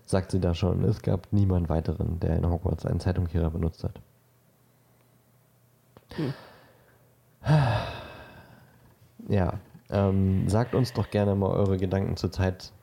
sagt 0.06 0.32
sie 0.32 0.40
da 0.40 0.54
schon, 0.54 0.84
es 0.84 1.02
gab 1.02 1.28
niemand 1.32 1.70
weiteren, 1.70 2.20
der 2.20 2.36
in 2.36 2.50
Hogwarts 2.50 2.86
einen 2.86 3.00
Zeitumkehrer 3.00 3.50
benutzt 3.50 3.84
hat. 3.84 4.00
Hm. 6.16 6.34
Ja, 9.30 9.54
ähm, 9.90 10.48
sagt 10.50 10.76
uns 10.76 10.94
doch 10.94 11.10
gerne 11.10 11.36
mal 11.36 11.50
eure 11.50 11.78
Gedanken 11.78 12.18
zur 12.18 12.32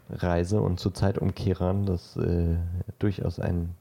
Zeitreise 0.09 0.61
und 0.61 0.81
zu 0.81 0.91
Zeitumkehrern. 0.91 1.87
Das 1.87 2.17
ist 2.17 2.25
äh, 2.25 2.57
durchaus 2.99 3.39
ein 3.39 3.75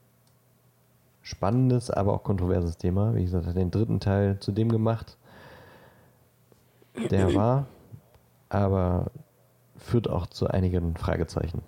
spannendes, 1.22 1.90
aber 1.90 2.14
auch 2.14 2.22
kontroverses 2.22 2.76
Thema. 2.76 3.14
Wie 3.14 3.24
gesagt, 3.24 3.46
hat 3.46 3.56
den 3.56 3.70
dritten 3.70 4.00
Teil 4.00 4.38
zu 4.40 4.52
dem 4.52 4.70
gemacht, 4.70 5.16
der 7.10 7.34
war, 7.34 7.66
aber 8.48 9.10
führt 9.76 10.08
auch 10.08 10.26
zu 10.26 10.48
einigen 10.48 10.96
Fragezeichen. 10.96 11.62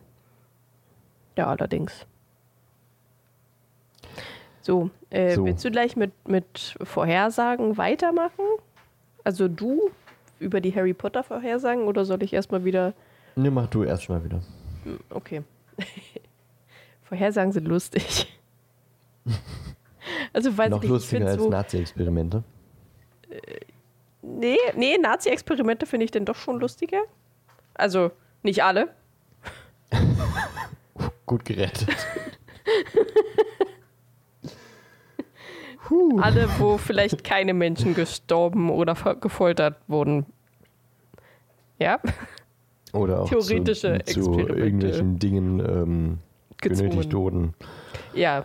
Ja, 1.36 1.46
allerdings. 1.46 2.06
So, 4.62 4.90
äh, 5.10 5.34
So. 5.34 5.44
willst 5.44 5.64
du 5.64 5.70
gleich 5.70 5.96
mit, 5.96 6.12
mit 6.28 6.76
Vorhersagen 6.82 7.76
weitermachen? 7.78 8.44
Also 9.24 9.48
du 9.48 9.90
über 10.38 10.60
die 10.60 10.74
Harry 10.74 10.94
Potter 10.94 11.22
Vorhersagen 11.22 11.84
oder 11.84 12.04
soll 12.04 12.22
ich 12.22 12.32
erstmal 12.32 12.64
wieder. 12.64 12.94
Ne, 13.40 13.50
mach 13.50 13.68
du 13.68 13.84
erstmal 13.84 14.22
wieder. 14.22 14.40
Hm, 14.84 15.00
Okay. 15.10 15.42
Vorhersagen 17.02 17.52
sind 17.52 17.66
lustig. 17.66 18.38
also 20.32 20.56
weiß 20.56 20.70
Noch 20.70 20.82
ich 20.82 20.88
lustiger 20.88 21.26
als 21.26 21.42
so. 21.42 21.48
Nazi-Experimente. 21.48 22.44
Nee, 24.22 24.58
nee, 24.76 24.98
Nazi-Experimente 24.98 25.86
finde 25.86 26.04
ich 26.04 26.10
denn 26.10 26.24
doch 26.24 26.36
schon 26.36 26.60
lustiger. 26.60 27.00
Also, 27.74 28.12
nicht 28.42 28.62
alle. 28.62 28.94
Gut 31.26 31.44
gerettet. 31.44 31.88
Alle, 36.20 36.48
wo 36.58 36.78
vielleicht 36.78 37.24
keine 37.24 37.54
Menschen 37.54 37.94
gestorben 37.94 38.70
oder 38.70 38.94
gefoltert 39.16 39.76
wurden. 39.88 40.26
Ja, 41.80 41.98
Oder 42.92 43.22
auch 43.22 43.28
Theoretische 43.28 44.00
zu, 44.04 44.22
zu 44.22 44.38
irgendwelchen 44.40 45.18
Dingen 45.18 45.60
ähm, 45.60 46.18
genötigt 46.60 47.12
wurden. 47.14 47.54
Ja. 48.14 48.44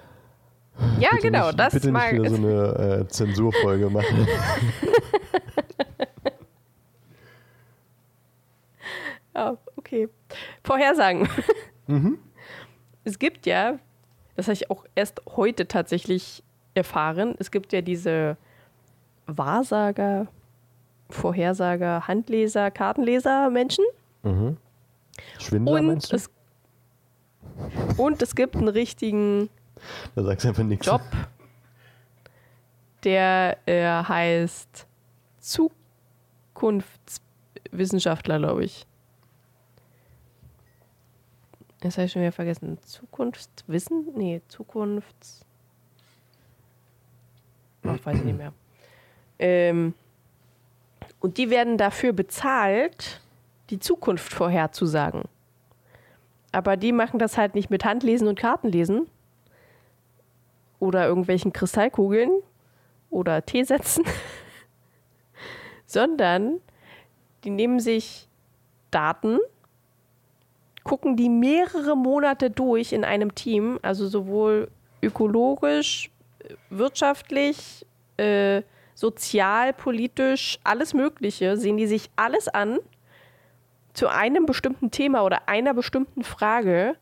Ja, 1.00 1.10
Bitte 1.12 1.22
genau, 1.22 1.48
nicht, 1.48 1.60
das 1.60 1.74
bitte 1.74 1.92
mag 1.92 2.14
nicht 2.14 2.22
wieder 2.22 2.30
so 2.30 2.36
eine 2.36 3.00
äh, 3.02 3.08
Zensurfolge 3.08 3.90
machen. 3.90 4.28
Ja, 9.34 9.58
okay. 9.78 10.10
Vorhersagen. 10.64 11.28
Mhm. 11.88 12.20
Es 13.08 13.20
gibt 13.20 13.46
ja, 13.46 13.78
das 14.36 14.48
habe 14.48 14.54
ich 14.54 14.72
auch 14.72 14.84
erst 14.96 15.22
heute 15.36 15.68
tatsächlich 15.68 16.42
erfahren, 16.74 17.36
es 17.38 17.52
gibt 17.52 17.72
ja 17.72 17.82
diese 17.82 18.36
Wahrsager, 19.28 20.26
Vorhersager, 21.12 22.08
Handleser, 22.08 22.72
Kartenleser 22.72 23.52
Menschen. 23.52 23.86
Mhm. 24.26 24.58
Schwindler 25.40 25.74
Und 25.74 26.12
es, 26.12 26.30
und 27.98 28.22
es 28.22 28.36
gibt 28.36 28.56
einen 28.56 28.68
richtigen 28.68 29.50
Da 30.16 30.24
sagst 30.24 30.46
einfach 30.46 30.64
nichts. 30.64 30.86
Job, 30.86 31.02
der 33.04 33.58
äh, 33.66 34.04
heißt 34.04 34.86
Zukunftswissenschaftler, 35.40 38.40
glaube 38.40 38.66
ich. 38.66 38.86
Das 41.82 41.98
habe 41.98 42.06
ich 42.06 42.12
schon 42.12 42.22
wieder 42.24 42.32
vergessen. 42.32 42.80
Zukunftswissen? 42.82 44.08
Nee, 44.16 44.42
Zukunfts. 44.48 45.46
Ach, 47.84 48.00
weiß 48.04 48.18
ich 48.18 48.24
nicht 48.24 48.38
mehr. 48.38 48.54
Ähm, 49.38 49.94
und 51.20 51.38
die 51.38 51.52
werden 51.52 51.78
dafür 51.78 52.14
bezahlt, 52.14 53.22
die 53.70 53.80
Zukunft 53.80 54.34
vorherzusagen. 54.34 55.24
Aber 56.52 56.78
die 56.78 56.92
machen 56.92 57.20
das 57.20 57.38
halt 57.38 57.56
nicht 57.56 57.70
mit 57.70 57.84
Handlesen 57.84 58.28
und 58.28 58.40
Kartenlesen 58.40 59.08
oder 60.80 61.08
irgendwelchen 61.08 61.52
Kristallkugeln 61.52 62.32
oder 63.10 63.46
Teesätzen, 63.46 64.06
sondern 65.86 66.62
die 67.44 67.50
nehmen 67.50 67.80
sich 67.80 68.28
Daten 68.92 69.40
gucken 70.86 71.18
die 71.18 71.30
mehrere 71.30 71.98
Monate 71.98 72.50
durch 72.50 72.94
in 72.94 73.04
einem 73.04 73.36
Team, 73.36 73.80
also 73.82 74.08
sowohl 74.08 74.70
ökologisch, 75.02 76.12
wirtschaftlich, 76.70 77.86
äh, 78.18 78.62
sozial, 78.94 79.74
politisch, 79.74 80.60
alles 80.64 80.94
Mögliche, 80.94 81.58
sehen 81.58 81.76
die 81.76 81.88
sich 81.88 82.10
alles 82.16 82.48
an 82.48 82.80
zu 83.96 84.08
einem 84.10 84.46
bestimmten 84.46 84.92
Thema 84.92 85.24
oder 85.24 85.48
einer 85.48 85.74
bestimmten 85.74 86.24
Frage 86.24 86.96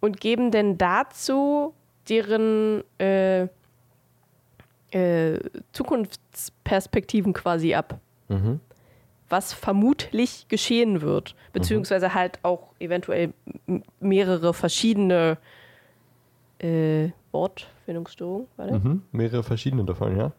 und 0.00 0.20
geben 0.20 0.50
denn 0.50 0.78
dazu 0.78 1.74
deren 2.08 2.82
äh, 2.98 3.42
äh, 4.90 5.38
Zukunftsperspektiven 5.72 7.32
quasi 7.32 7.74
ab. 7.74 8.00
Mhm. 8.28 8.60
Was 9.28 9.52
vermutlich 9.52 10.48
geschehen 10.48 11.00
wird, 11.00 11.34
beziehungsweise 11.52 12.12
halt 12.12 12.38
auch 12.42 12.68
eventuell 12.78 13.32
mehrere 14.00 14.52
verschiedene 14.52 15.38
äh, 16.58 17.10
Wortfindungsstörungen. 17.30 18.48
Mhm. 18.58 19.02
Mehrere 19.12 19.42
verschiedene 19.42 19.84
davon, 19.84 20.18
ja. 20.18 20.32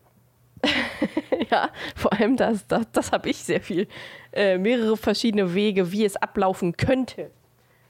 Ja, 1.52 1.70
vor 1.96 2.14
allem 2.14 2.38
das, 2.38 2.68
das, 2.68 2.92
das 2.92 3.12
habe 3.12 3.30
ich 3.30 3.38
sehr 3.38 3.62
viel. 3.62 3.88
Äh, 4.32 4.58
mehrere 4.58 4.98
verschiedene 4.98 5.54
Wege, 5.54 5.92
wie 5.92 6.06
es 6.06 6.16
ablaufen 6.16 6.78
könnte. 6.78 7.32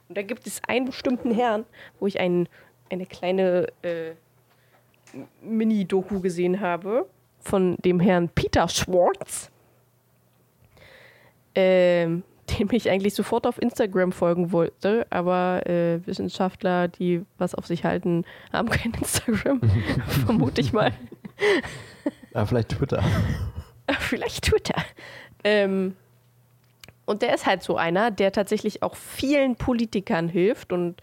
Und 0.09 0.17
da 0.17 0.21
gibt 0.21 0.47
es 0.47 0.61
einen 0.67 0.85
bestimmten 0.85 1.31
Herrn, 1.31 1.65
wo 1.99 2.07
ich 2.07 2.19
ein, 2.19 2.47
eine 2.89 3.05
kleine 3.05 3.67
äh, 3.81 4.11
Mini-Doku 5.41 6.19
gesehen 6.19 6.59
habe 6.59 7.07
von 7.39 7.75
dem 7.83 7.99
Herrn 7.99 8.29
Peter 8.29 8.67
Schwartz, 8.67 9.51
ähm, 11.55 12.23
dem 12.59 12.69
ich 12.71 12.89
eigentlich 12.89 13.13
sofort 13.13 13.47
auf 13.47 13.61
Instagram 13.61 14.11
folgen 14.11 14.51
wollte, 14.51 15.07
aber 15.09 15.65
äh, 15.65 16.05
Wissenschaftler, 16.05 16.87
die 16.89 17.23
was 17.37 17.55
auf 17.55 17.65
sich 17.65 17.85
halten, 17.85 18.25
haben 18.51 18.69
kein 18.69 18.93
Instagram, 18.93 19.61
vermute 20.25 20.61
ich 20.61 20.73
mal. 20.73 20.91
Ah, 22.33 22.45
vielleicht 22.45 22.69
Twitter. 22.69 23.03
Vielleicht 23.99 24.45
Twitter. 24.45 24.81
Ähm, 25.43 25.95
und 27.05 27.21
der 27.21 27.35
ist 27.35 27.45
halt 27.45 27.63
so 27.63 27.75
einer, 27.75 28.11
der 28.11 28.31
tatsächlich 28.31 28.81
auch 28.81 28.95
vielen 28.95 29.55
Politikern 29.55 30.29
hilft 30.29 30.71
und 30.71 31.01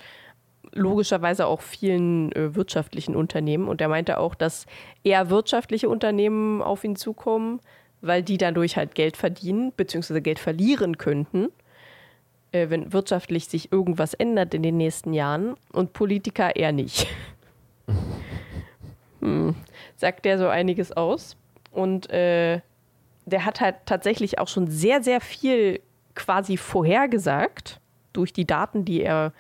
logischerweise 0.73 1.47
auch 1.47 1.61
vielen 1.61 2.33
äh, 2.33 2.55
wirtschaftlichen 2.55 3.17
Unternehmen. 3.17 3.69
Und 3.69 3.81
er 3.81 3.89
meinte 3.89 4.19
auch, 4.19 4.35
dass 4.35 4.67
eher 5.05 5.31
wirtschaftliche 5.31 5.89
Unternehmen 5.89 6.63
auf 6.63 6.85
ihn 6.85 6.97
zukommen, 6.97 7.61
weil 8.01 8.23
die 8.23 8.39
dadurch 8.39 8.77
halt 8.77 8.95
Geld 8.95 9.17
verdienen, 9.17 9.73
beziehungsweise 9.77 10.23
Geld 10.23 10.39
verlieren 10.39 10.97
könnten, 10.97 11.49
äh, 12.53 12.71
wenn 12.71 12.93
wirtschaftlich 12.93 13.47
sich 13.47 13.73
irgendwas 13.73 14.15
ändert 14.15 14.55
in 14.55 14.63
den 14.63 14.77
nächsten 14.77 15.13
Jahren. 15.13 15.55
Und 15.73 15.93
Politiker 15.93 16.57
eher 16.57 16.73
nicht. 16.73 17.07
hm, 19.21 19.55
sagt 20.01 20.25
der 20.25 20.39
so 20.39 20.49
einiges 20.49 20.93
aus. 20.93 21.37
Und 21.71 22.11
äh, 22.11 22.61
der 23.27 23.45
hat 23.45 23.61
halt 23.61 23.77
tatsächlich 23.85 24.39
auch 24.39 24.49
schon 24.49 24.67
sehr, 24.67 25.03
sehr 25.03 25.21
viel 25.21 25.81
quasi 26.15 26.57
vorhergesagt 26.57 27.81
durch 28.13 28.33
die 28.33 28.47
Daten, 28.47 28.85
die 28.85 29.03
er 29.03 29.33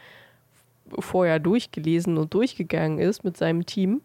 vorher 0.99 1.39
durchgelesen 1.39 2.19
und 2.19 2.35
durchgegangen 2.35 2.99
ist 2.99 3.25
mit 3.25 3.37
seinem 3.37 3.65
Team, 3.65 4.03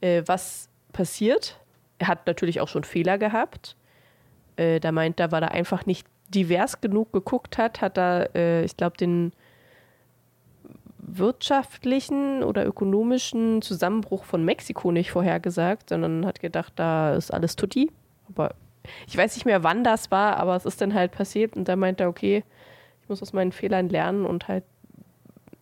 äh, 0.00 0.22
was 0.26 0.68
passiert. 0.92 1.58
Er 1.98 2.08
hat 2.08 2.26
natürlich 2.26 2.60
auch 2.60 2.68
schon 2.68 2.84
Fehler 2.84 3.16
gehabt. 3.16 3.76
Äh, 4.56 4.80
da 4.80 4.92
meint 4.92 5.20
er, 5.20 5.30
weil 5.30 5.42
er 5.42 5.52
einfach 5.52 5.86
nicht 5.86 6.06
divers 6.28 6.80
genug 6.80 7.12
geguckt 7.12 7.58
hat, 7.58 7.80
hat 7.80 7.96
er, 7.96 8.34
äh, 8.34 8.64
ich 8.64 8.76
glaube, 8.76 8.96
den 8.96 9.32
wirtschaftlichen 11.06 12.42
oder 12.42 12.66
ökonomischen 12.66 13.62
Zusammenbruch 13.62 14.24
von 14.24 14.44
Mexiko 14.44 14.90
nicht 14.90 15.10
vorhergesagt, 15.10 15.90
sondern 15.90 16.26
hat 16.26 16.40
gedacht, 16.40 16.72
da 16.76 17.14
ist 17.14 17.32
alles 17.32 17.56
tutti. 17.56 17.90
Aber 18.28 18.54
ich 19.06 19.16
weiß 19.16 19.34
nicht 19.34 19.44
mehr, 19.44 19.62
wann 19.62 19.84
das 19.84 20.10
war, 20.10 20.36
aber 20.36 20.56
es 20.56 20.64
ist 20.64 20.80
dann 20.80 20.94
halt 20.94 21.12
passiert 21.12 21.56
und 21.56 21.68
da 21.68 21.76
meint 21.76 22.00
er, 22.00 22.08
okay, 22.08 22.44
ich 23.02 23.08
muss 23.08 23.22
aus 23.22 23.32
meinen 23.32 23.52
Fehlern 23.52 23.88
lernen 23.88 24.24
und 24.24 24.48
halt 24.48 24.64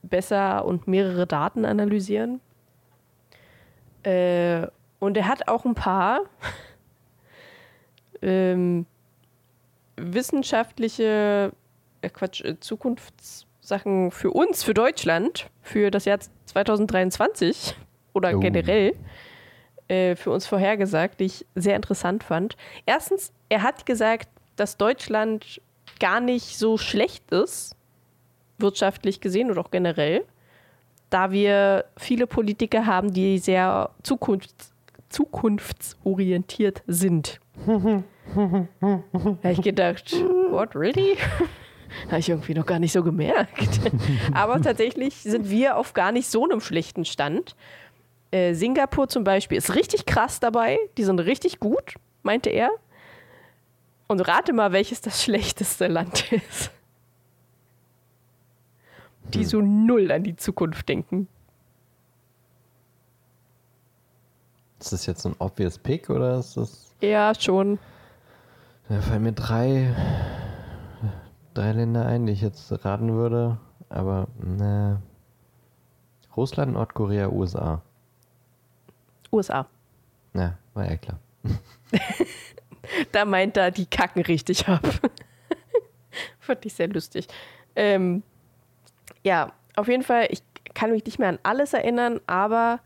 besser 0.02 0.64
und 0.64 0.86
mehrere 0.86 1.26
Daten 1.26 1.64
analysieren. 1.64 2.40
Äh, 4.04 4.66
und 4.98 5.16
er 5.16 5.26
hat 5.26 5.48
auch 5.48 5.64
ein 5.64 5.74
paar 5.74 6.20
ähm, 8.22 8.86
wissenschaftliche, 9.96 11.52
äh 12.00 12.08
Quatsch, 12.08 12.42
äh, 12.42 12.56
Zukunftssachen 13.66 14.10
für 14.10 14.30
uns, 14.32 14.64
für 14.64 14.74
Deutschland, 14.74 15.48
für 15.62 15.90
das 15.90 16.04
Jahr 16.04 16.18
2023 16.46 17.74
oder 18.12 18.36
Oh. 18.36 18.40
generell 18.40 18.94
äh, 19.88 20.16
für 20.16 20.30
uns 20.32 20.46
vorhergesagt, 20.46 21.20
die 21.20 21.26
ich 21.26 21.46
sehr 21.54 21.76
interessant 21.76 22.24
fand. 22.24 22.56
Erstens, 22.86 23.32
er 23.48 23.62
hat 23.62 23.86
gesagt, 23.86 24.28
dass 24.56 24.76
Deutschland 24.76 25.60
gar 26.00 26.20
nicht 26.20 26.58
so 26.58 26.76
schlecht 26.76 27.30
ist, 27.30 27.76
wirtschaftlich 28.58 29.20
gesehen 29.20 29.50
oder 29.50 29.60
auch 29.60 29.70
generell, 29.70 30.24
da 31.10 31.30
wir 31.30 31.84
viele 31.96 32.26
Politiker 32.26 32.86
haben, 32.86 33.12
die 33.12 33.38
sehr 33.38 33.90
zukunfts 34.02 34.70
zukunftsorientiert 35.08 36.82
sind. 36.86 37.38
habe 37.66 38.02
ich 39.42 39.60
gedacht, 39.60 40.10
what, 40.50 40.74
really? 40.74 41.18
Habe 42.06 42.18
ich 42.18 42.28
irgendwie 42.28 42.54
noch 42.54 42.66
gar 42.66 42.78
nicht 42.78 42.92
so 42.92 43.02
gemerkt. 43.02 43.80
Aber 44.32 44.60
tatsächlich 44.60 45.14
sind 45.16 45.50
wir 45.50 45.76
auf 45.76 45.94
gar 45.94 46.12
nicht 46.12 46.28
so 46.28 46.44
einem 46.44 46.60
schlechten 46.60 47.04
Stand. 47.04 47.56
Äh, 48.30 48.54
Singapur 48.54 49.08
zum 49.08 49.24
Beispiel 49.24 49.58
ist 49.58 49.74
richtig 49.74 50.06
krass 50.06 50.40
dabei. 50.40 50.78
Die 50.96 51.04
sind 51.04 51.20
richtig 51.20 51.60
gut, 51.60 51.94
meinte 52.22 52.50
er. 52.50 52.70
Und 54.08 54.20
rate 54.20 54.52
mal, 54.52 54.72
welches 54.72 55.00
das 55.00 55.22
schlechteste 55.22 55.86
Land 55.86 56.32
ist. 56.32 56.70
Die 59.34 59.44
so 59.44 59.60
null 59.60 60.10
an 60.10 60.24
die 60.24 60.36
Zukunft 60.36 60.88
denken. 60.88 61.28
Ist 64.80 64.92
das 64.92 65.06
jetzt 65.06 65.22
so 65.22 65.28
ein 65.28 65.36
obvious 65.38 65.78
Pick 65.78 66.10
oder 66.10 66.40
ist 66.40 66.56
das. 66.56 66.92
Ja, 67.00 67.32
schon. 67.38 67.78
Da 68.88 69.00
fallen 69.00 69.22
mir 69.22 69.32
drei, 69.32 69.94
drei 71.54 71.72
Länder 71.72 72.06
ein, 72.06 72.26
die 72.26 72.32
ich 72.32 72.40
jetzt 72.40 72.72
raten 72.84 73.12
würde. 73.12 73.58
Aber, 73.88 74.28
ne. 74.38 75.00
Russland, 76.36 76.72
Nordkorea, 76.72 77.28
USA. 77.28 77.82
USA. 79.30 79.66
Na, 80.32 80.58
war 80.74 80.88
ja 80.88 80.96
klar. 80.96 81.18
Da 83.12 83.24
meint 83.24 83.56
er, 83.56 83.70
die 83.70 83.86
kacken 83.86 84.22
richtig 84.22 84.68
ab. 84.68 84.82
Fand 86.40 86.66
ich 86.66 86.74
sehr 86.74 86.88
lustig. 86.88 87.28
Ähm, 87.76 88.22
ja, 89.22 89.52
auf 89.76 89.88
jeden 89.88 90.02
Fall, 90.02 90.26
ich 90.30 90.42
kann 90.74 90.90
mich 90.90 91.04
nicht 91.04 91.18
mehr 91.18 91.28
an 91.28 91.38
alles 91.42 91.72
erinnern, 91.72 92.20
aber 92.26 92.80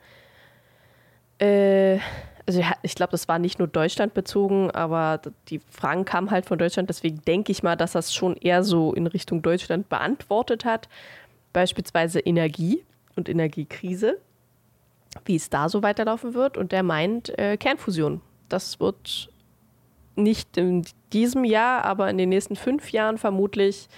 äh, 1.38 1.98
also 2.46 2.62
ich 2.82 2.94
glaube, 2.94 3.10
das 3.10 3.26
war 3.28 3.38
nicht 3.38 3.58
nur 3.58 3.66
Deutschland 3.66 4.14
bezogen, 4.14 4.70
aber 4.70 5.20
die 5.48 5.58
Fragen 5.70 6.04
kamen 6.04 6.30
halt 6.30 6.46
von 6.46 6.58
Deutschland, 6.58 6.88
deswegen 6.88 7.20
denke 7.22 7.50
ich 7.50 7.62
mal, 7.62 7.76
dass 7.76 7.92
das 7.92 8.14
schon 8.14 8.36
eher 8.36 8.62
so 8.62 8.92
in 8.92 9.06
Richtung 9.06 9.42
Deutschland 9.42 9.88
beantwortet 9.88 10.64
hat. 10.64 10.88
Beispielsweise 11.52 12.20
Energie 12.20 12.84
und 13.16 13.28
Energiekrise, 13.28 14.18
wie 15.24 15.36
es 15.36 15.50
da 15.50 15.68
so 15.68 15.82
weiterlaufen 15.82 16.34
wird. 16.34 16.56
Und 16.56 16.70
der 16.70 16.82
meint 16.82 17.36
äh, 17.38 17.56
Kernfusion. 17.56 18.20
Das 18.48 18.78
wird 18.78 19.28
nicht 20.14 20.56
in 20.56 20.84
diesem 21.12 21.44
Jahr, 21.44 21.84
aber 21.84 22.08
in 22.10 22.18
den 22.18 22.28
nächsten 22.28 22.56
fünf 22.56 22.92
Jahren 22.92 23.18
vermutlich 23.18 23.88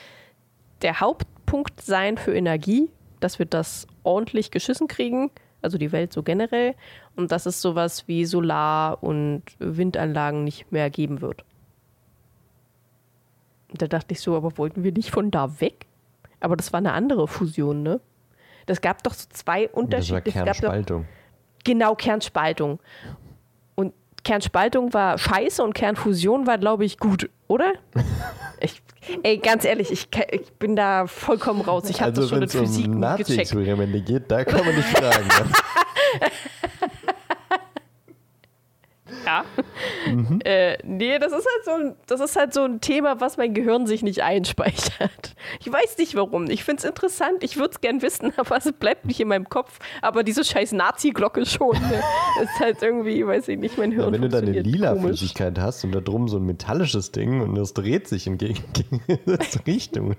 der 0.82 1.00
Hauptpunkt 1.00 1.80
sein 1.80 2.16
für 2.16 2.34
Energie, 2.34 2.90
dass 3.20 3.38
wir 3.38 3.46
das 3.46 3.86
ordentlich 4.04 4.50
geschissen 4.50 4.88
kriegen, 4.88 5.30
also 5.62 5.78
die 5.78 5.92
Welt 5.92 6.12
so 6.12 6.22
generell, 6.22 6.74
und 7.16 7.32
dass 7.32 7.46
es 7.46 7.60
sowas 7.60 8.06
wie 8.06 8.24
Solar- 8.24 9.02
und 9.02 9.42
Windanlagen 9.58 10.44
nicht 10.44 10.70
mehr 10.72 10.90
geben 10.90 11.20
wird. 11.20 11.44
Und 13.70 13.82
da 13.82 13.86
dachte 13.86 14.12
ich 14.12 14.20
so, 14.20 14.36
aber 14.36 14.56
wollten 14.56 14.82
wir 14.84 14.92
nicht 14.92 15.10
von 15.10 15.30
da 15.30 15.60
weg? 15.60 15.86
Aber 16.40 16.56
das 16.56 16.72
war 16.72 16.78
eine 16.78 16.92
andere 16.92 17.28
Fusion, 17.28 17.82
ne? 17.82 18.00
Das 18.66 18.80
gab 18.80 19.02
doch 19.02 19.14
so 19.14 19.26
zwei 19.30 19.66
Das 19.66 20.10
war 20.10 20.20
gab 20.20 20.24
doch- 20.24 20.32
Kernspaltung. 20.32 21.06
Genau, 21.64 21.94
Kernspaltung. 21.94 22.78
Und 23.74 23.92
Kernspaltung 24.24 24.92
war 24.94 25.18
scheiße 25.18 25.62
und 25.62 25.74
Kernfusion 25.74 26.46
war, 26.46 26.58
glaube 26.58 26.84
ich, 26.84 26.98
gut, 26.98 27.28
oder? 27.48 27.72
Ich, 28.60 28.82
ey, 29.22 29.38
ganz 29.38 29.64
ehrlich, 29.64 29.90
ich, 29.90 30.08
ich 30.30 30.52
bin 30.54 30.76
da 30.76 31.06
vollkommen 31.06 31.60
raus. 31.60 31.84
Ich 31.88 32.00
habe 32.00 32.10
Also, 32.10 32.22
das 32.22 32.30
schon 32.30 32.36
wenn 32.38 32.42
in 32.44 32.48
es 32.48 32.54
Physik 32.54 32.86
um 32.86 33.00
gecheckt. 33.00 33.18
Nazi-Experimente 33.20 34.00
geht, 34.00 34.30
da 34.30 34.44
kann 34.44 34.64
man 34.64 34.74
nicht 34.74 34.88
fragen. 34.88 35.28
Ja. 39.28 39.44
Mhm. 40.06 40.40
Äh, 40.42 40.78
nee, 40.84 41.18
das 41.18 41.32
ist, 41.32 41.46
halt 41.46 41.64
so 41.66 41.70
ein, 41.72 41.94
das 42.06 42.20
ist 42.20 42.34
halt 42.34 42.54
so 42.54 42.62
ein 42.62 42.80
Thema, 42.80 43.20
was 43.20 43.36
mein 43.36 43.52
Gehirn 43.52 43.86
sich 43.86 44.02
nicht 44.02 44.22
einspeichert. 44.22 45.34
Ich 45.60 45.70
weiß 45.70 45.98
nicht 45.98 46.14
warum. 46.14 46.48
Ich 46.48 46.64
finde 46.64 46.80
es 46.80 46.84
interessant. 46.84 47.44
Ich 47.44 47.58
würde 47.58 47.72
es 47.72 47.82
gern 47.82 48.00
wissen, 48.00 48.32
aber 48.38 48.56
es 48.56 48.72
bleibt 48.72 49.04
nicht 49.04 49.20
in 49.20 49.28
meinem 49.28 49.46
Kopf. 49.50 49.80
Aber 50.00 50.22
diese 50.22 50.44
scheiß 50.44 50.72
Nazi-Glocke 50.72 51.44
schon. 51.44 51.76
Ne? 51.78 52.02
ist 52.42 52.58
halt 52.58 52.82
irgendwie, 52.82 53.26
weiß 53.26 53.48
ich 53.48 53.58
nicht, 53.58 53.76
mein 53.76 53.92
Hirn. 53.92 54.06
Ja, 54.06 54.12
wenn 54.12 54.22
du 54.22 54.30
da 54.30 54.38
eine 54.38 54.62
lila 54.62 54.94
komisch. 54.94 55.18
Flüssigkeit 55.18 55.58
hast 55.58 55.84
und 55.84 55.92
da 55.92 56.00
drum 56.00 56.28
so 56.28 56.38
ein 56.38 56.46
metallisches 56.46 57.12
Ding 57.12 57.42
und 57.42 57.54
das 57.54 57.74
dreht 57.74 58.08
sich 58.08 58.26
in 58.26 58.38
gegengesetzte 58.38 59.60
Richtungen. 59.66 60.16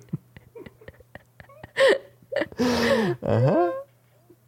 Aha. 3.22 3.72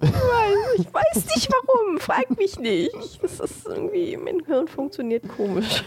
Ich 0.02 0.94
weiß 0.94 1.26
nicht 1.36 1.50
warum, 1.52 2.00
frag 2.00 2.38
mich 2.38 2.58
nicht. 2.60 3.22
Das 3.22 3.40
ist 3.40 3.68
irgendwie, 3.68 4.18
mein 4.18 4.44
Hirn 4.46 4.68
funktioniert 4.68 5.28
komisch. 5.28 5.84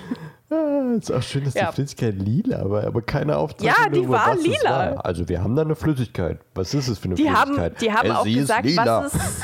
Ah, 0.50 0.94
ist 0.96 1.10
auch 1.10 1.22
schön, 1.22 1.44
dass 1.44 1.54
ja. 1.54 1.70
die 1.70 1.74
Flüssigkeit 1.74 2.14
lila 2.14 2.68
war, 2.68 2.84
aber 2.84 3.02
keine 3.02 3.36
Aufzeichnung. 3.36 3.74
Ja, 3.76 3.88
die 3.88 4.08
war 4.08 4.36
lila. 4.36 4.94
War. 4.94 5.04
Also 5.04 5.28
wir 5.28 5.42
haben 5.42 5.56
da 5.56 5.62
eine 5.62 5.74
Flüssigkeit. 5.74 6.40
Was 6.54 6.74
ist 6.74 6.88
es 6.88 6.98
für 6.98 7.06
eine 7.06 7.14
die 7.14 7.24
Flüssigkeit? 7.24 7.72
Haben, 7.72 7.80
die 7.80 7.92
haben 7.92 8.08
äh, 8.08 8.12
auch 8.12 8.24
gesagt, 8.24 8.76
was 8.76 9.14
es 9.14 9.42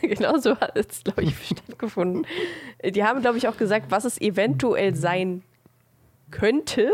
genau 0.02 0.38
so 0.38 0.56
hat 0.58 0.76
es, 0.76 1.02
glaube 1.04 1.22
ich, 1.22 1.34
stattgefunden. 1.46 2.26
Die 2.84 3.04
haben, 3.04 3.20
glaube 3.20 3.38
ich, 3.38 3.48
auch 3.48 3.56
gesagt, 3.56 3.86
was 3.90 4.04
es 4.04 4.20
eventuell 4.20 4.94
sein 4.94 5.42
könnte, 6.30 6.90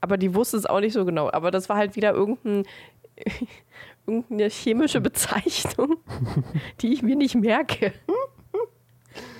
aber 0.00 0.16
die 0.18 0.34
wussten 0.34 0.58
es 0.58 0.66
auch 0.66 0.80
nicht 0.80 0.92
so 0.92 1.04
genau. 1.04 1.30
Aber 1.30 1.50
das 1.50 1.68
war 1.68 1.76
halt 1.76 1.96
wieder 1.96 2.12
irgendein 2.12 2.64
irgendeine 4.06 4.48
chemische 4.48 5.00
Bezeichnung, 5.00 5.96
die 6.80 6.92
ich 6.92 7.02
mir 7.02 7.16
nicht 7.16 7.34
merke. 7.34 7.92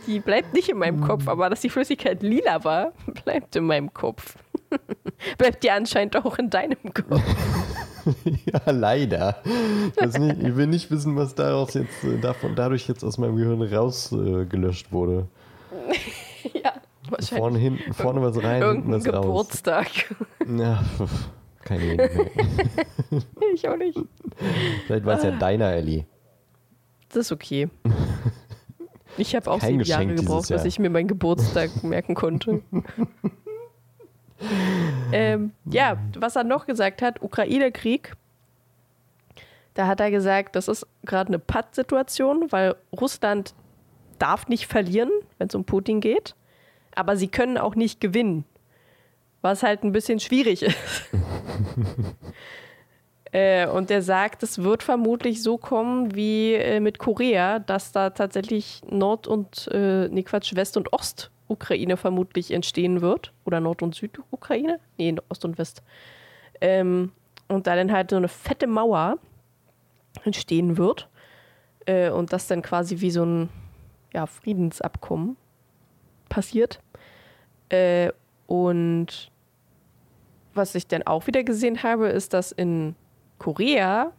Die 0.07 0.21
bleibt 0.21 0.53
nicht 0.53 0.69
in 0.69 0.79
meinem 0.79 1.01
Kopf, 1.01 1.29
aber 1.29 1.49
dass 1.49 1.61
die 1.61 1.71
Flüssigkeit 1.71 2.23
lila 2.23 2.62
war, 2.65 2.93
bleibt 3.25 3.57
in 3.57 3.65
meinem 3.65 3.93
Kopf. 3.93 4.37
bleibt 5.39 5.65
dir 5.65 5.75
anscheinend 5.75 6.17
auch 6.17 6.39
in 6.39 6.51
deinem 6.51 6.93
Kopf. 6.93 7.23
ja, 8.25 8.71
leider. 8.71 9.43
Ich, 9.97 10.19
nicht, 10.19 10.43
ich, 10.43 10.57
will 10.57 10.67
nicht 10.67 10.91
wissen, 10.91 11.17
was 11.17 11.35
daraus 11.35 11.75
jetzt 11.75 12.05
äh, 12.05 12.19
davon, 12.19 12.55
dadurch 12.55 12.87
jetzt 12.87 13.03
aus 13.03 13.17
meinem 13.17 13.37
Gehirn 13.37 13.62
rausgelöscht 13.62 14.89
äh, 14.89 14.93
wurde. 14.93 15.29
ja, 16.53 16.75
wahrscheinlich. 17.09 17.29
Vorne, 17.39 17.59
hinten, 17.59 17.95
vorne 17.95 18.23
was 18.23 18.43
rein, 18.43 18.62
hinten 18.62 18.93
was 18.93 19.05
Geburtstag. 19.05 19.87
raus. 19.87 20.49
Ja, 20.59 20.85
keine 21.65 21.95
Idee 21.95 21.97
mehr. 21.97 23.23
ich 23.55 23.69
auch 23.69 23.77
nicht. 23.77 23.99
Vielleicht 24.87 25.05
war 25.05 25.17
es 25.17 25.25
ja 25.25 25.33
deiner, 25.33 25.73
Ellie. 25.73 26.07
Das 27.09 27.19
ist 27.19 27.33
okay. 27.33 27.69
Ich 29.17 29.37
habe 29.37 29.49
auch 29.49 29.61
Kein 29.61 29.69
sieben 29.69 29.79
Geschenk 29.79 30.11
Jahre 30.11 30.15
gebraucht, 30.17 30.51
Jahr. 30.51 30.59
bis 30.59 30.67
ich 30.67 30.81
mir 30.81 30.91
meinen 30.91 31.07
Geburtstag 31.07 31.71
merken 31.85 32.17
konnte. 32.17 32.62
ähm, 35.12 35.53
ja, 35.67 35.99
was 36.19 36.35
er 36.35 36.43
noch 36.43 36.67
gesagt 36.67 37.01
hat, 37.01 37.23
Ukraine-Krieg. 37.23 38.17
Da 39.75 39.87
hat 39.87 40.01
er 40.01 40.11
gesagt, 40.11 40.57
das 40.57 40.67
ist 40.67 40.85
gerade 41.05 41.29
eine 41.29 41.39
Patt-Situation, 41.39 42.51
weil 42.51 42.75
Russland 42.93 43.55
darf 44.19 44.49
nicht 44.49 44.67
verlieren, 44.67 45.11
wenn 45.39 45.47
es 45.47 45.55
um 45.55 45.65
Putin 45.65 46.01
geht. 46.01 46.35
Aber 46.97 47.17
sie 47.17 47.29
können 47.29 47.57
auch 47.57 47.77
nicht 47.77 48.01
gewinnen 48.01 48.45
was 49.45 49.63
halt 49.63 49.85
ein 49.85 49.93
bisschen 49.93 50.21
schwierig 50.21 50.63
ist. 50.63 50.75
äh, 53.33 53.69
und 53.69 53.91
er 53.91 54.01
sagt, 54.01 54.43
es 54.43 54.63
wird 54.63 54.83
vermutlich 54.83 55.43
so 55.43 55.59
kommen 55.59 56.15
wie 56.15 56.55
äh, 56.55 56.81
mit 56.81 56.99
Korea, 56.99 57.59
dass 57.59 57.93
da 57.93 58.09
tatsächlich 58.09 58.81
Nord- 58.89 59.27
und, 59.27 59.69
äh, 59.71 60.09
nee 60.09 60.23
Quatsch, 60.23 60.57
West- 60.57 60.79
und 60.79 60.95
Ost-Ukraine 60.95 61.99
vermutlich 61.99 62.53
entstehen 62.53 63.03
wird. 63.03 63.35
Oder 63.45 63.61
Nord- 63.61 63.83
und 63.83 63.95
Süd-Ukraine? 63.95 64.81
Nee, 64.97 65.15
Ost 65.29 65.45
und 65.45 65.59
West. 65.59 65.83
Ähm, 66.63 67.13
und 67.47 67.67
da 67.67 67.77
dann 67.77 67.93
halt 67.93 68.11
so 68.11 68.17
eine 68.17 68.29
fette 68.29 68.67
Mauer 68.67 69.19
entstehen 70.25 70.79
wird. 70.79 71.07
Äh, 71.85 72.09
und 72.09 72.33
das 72.33 72.47
dann 72.47 72.63
quasi 72.63 73.03
wie 73.03 73.11
so 73.11 73.27
ein 73.27 73.51
ja, 74.15 74.25
Friedensabkommen 74.25 75.37
passiert. 76.31 76.81
Äh, 77.69 78.11
und 78.47 79.31
was 80.55 80.75
ich 80.75 80.87
dann 80.87 81.03
auch 81.03 81.27
wieder 81.27 81.43
gesehen 81.45 81.83
habe, 81.83 82.09
ist, 82.09 82.35
dass 82.35 82.53
in 82.53 82.95
Korea 83.39 84.13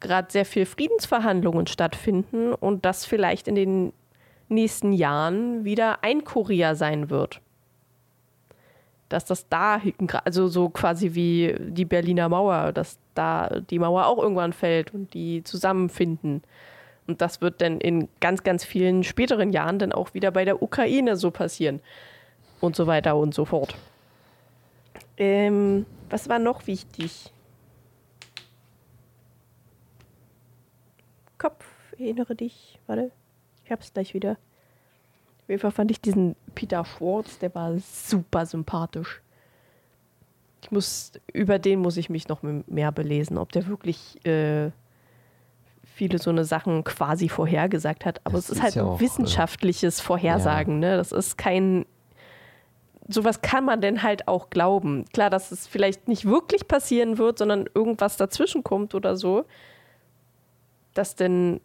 gerade 0.00 0.30
sehr 0.30 0.44
viel 0.44 0.66
Friedensverhandlungen 0.66 1.66
stattfinden 1.66 2.52
und 2.52 2.84
das 2.84 3.04
vielleicht 3.04 3.48
in 3.48 3.54
den 3.54 3.92
nächsten 4.48 4.92
Jahren 4.92 5.64
wieder 5.64 6.02
ein 6.02 6.24
Korea 6.24 6.74
sein 6.74 7.10
wird. 7.10 7.40
Dass 9.08 9.24
das 9.24 9.48
da, 9.48 9.80
also 10.24 10.48
so 10.48 10.68
quasi 10.68 11.14
wie 11.14 11.54
die 11.58 11.84
Berliner 11.84 12.28
Mauer, 12.28 12.72
dass 12.72 12.98
da 13.14 13.60
die 13.70 13.78
Mauer 13.78 14.06
auch 14.06 14.18
irgendwann 14.18 14.52
fällt 14.52 14.92
und 14.92 15.14
die 15.14 15.42
zusammenfinden. 15.44 16.42
Und 17.06 17.20
das 17.20 17.40
wird 17.40 17.60
dann 17.60 17.80
in 17.80 18.08
ganz, 18.20 18.42
ganz 18.42 18.64
vielen 18.64 19.04
späteren 19.04 19.52
Jahren 19.52 19.78
dann 19.78 19.92
auch 19.92 20.12
wieder 20.14 20.32
bei 20.32 20.44
der 20.44 20.60
Ukraine 20.60 21.16
so 21.16 21.30
passieren. 21.30 21.80
Und 22.60 22.74
so 22.74 22.86
weiter 22.86 23.16
und 23.16 23.34
so 23.34 23.44
fort. 23.44 23.76
Ähm, 25.16 25.86
was 26.10 26.28
war 26.28 26.38
noch 26.38 26.66
wichtig? 26.66 27.32
Kopf, 31.38 31.64
erinnere 31.98 32.34
dich. 32.34 32.78
Warte, 32.86 33.10
ich 33.64 33.70
hab's 33.70 33.92
gleich 33.92 34.14
wieder. 34.14 34.32
Auf 34.32 35.48
jeden 35.48 35.60
Fall 35.60 35.70
fand 35.70 35.90
ich 35.90 36.00
diesen 36.00 36.34
Peter 36.54 36.84
Schwartz, 36.84 37.38
der 37.38 37.54
war 37.54 37.78
super 37.78 38.46
sympathisch. 38.46 39.22
Ich 40.62 40.70
muss, 40.72 41.12
über 41.32 41.58
den 41.58 41.78
muss 41.78 41.96
ich 41.96 42.10
mich 42.10 42.26
noch 42.28 42.42
mehr 42.42 42.90
belesen, 42.90 43.38
ob 43.38 43.52
der 43.52 43.68
wirklich 43.68 44.24
äh, 44.26 44.72
viele 45.84 46.18
so 46.18 46.30
eine 46.30 46.44
Sachen 46.44 46.82
quasi 46.82 47.28
vorhergesagt 47.28 48.04
hat. 48.04 48.20
Aber 48.24 48.36
das 48.36 48.46
es 48.46 48.50
ist, 48.50 48.56
ist 48.56 48.62
halt 48.62 48.74
ja 48.74 48.82
ein 48.82 48.88
auch, 48.88 48.96
äh, 48.96 49.00
wissenschaftliches 49.00 50.00
Vorhersagen. 50.00 50.82
Ja. 50.82 50.90
Ne? 50.90 50.96
Das 50.96 51.12
ist 51.12 51.38
kein 51.38 51.86
sowas 53.08 53.40
kann 53.42 53.64
man 53.64 53.80
denn 53.80 54.02
halt 54.02 54.28
auch 54.28 54.50
glauben. 54.50 55.04
Klar, 55.12 55.30
dass 55.30 55.52
es 55.52 55.66
vielleicht 55.66 56.08
nicht 56.08 56.24
wirklich 56.24 56.68
passieren 56.68 57.18
wird, 57.18 57.38
sondern 57.38 57.68
irgendwas 57.74 58.16
dazwischen 58.16 58.64
kommt 58.64 58.94
oder 58.94 59.16
so, 59.16 59.44
dass 60.94 61.14
denn 61.14 61.60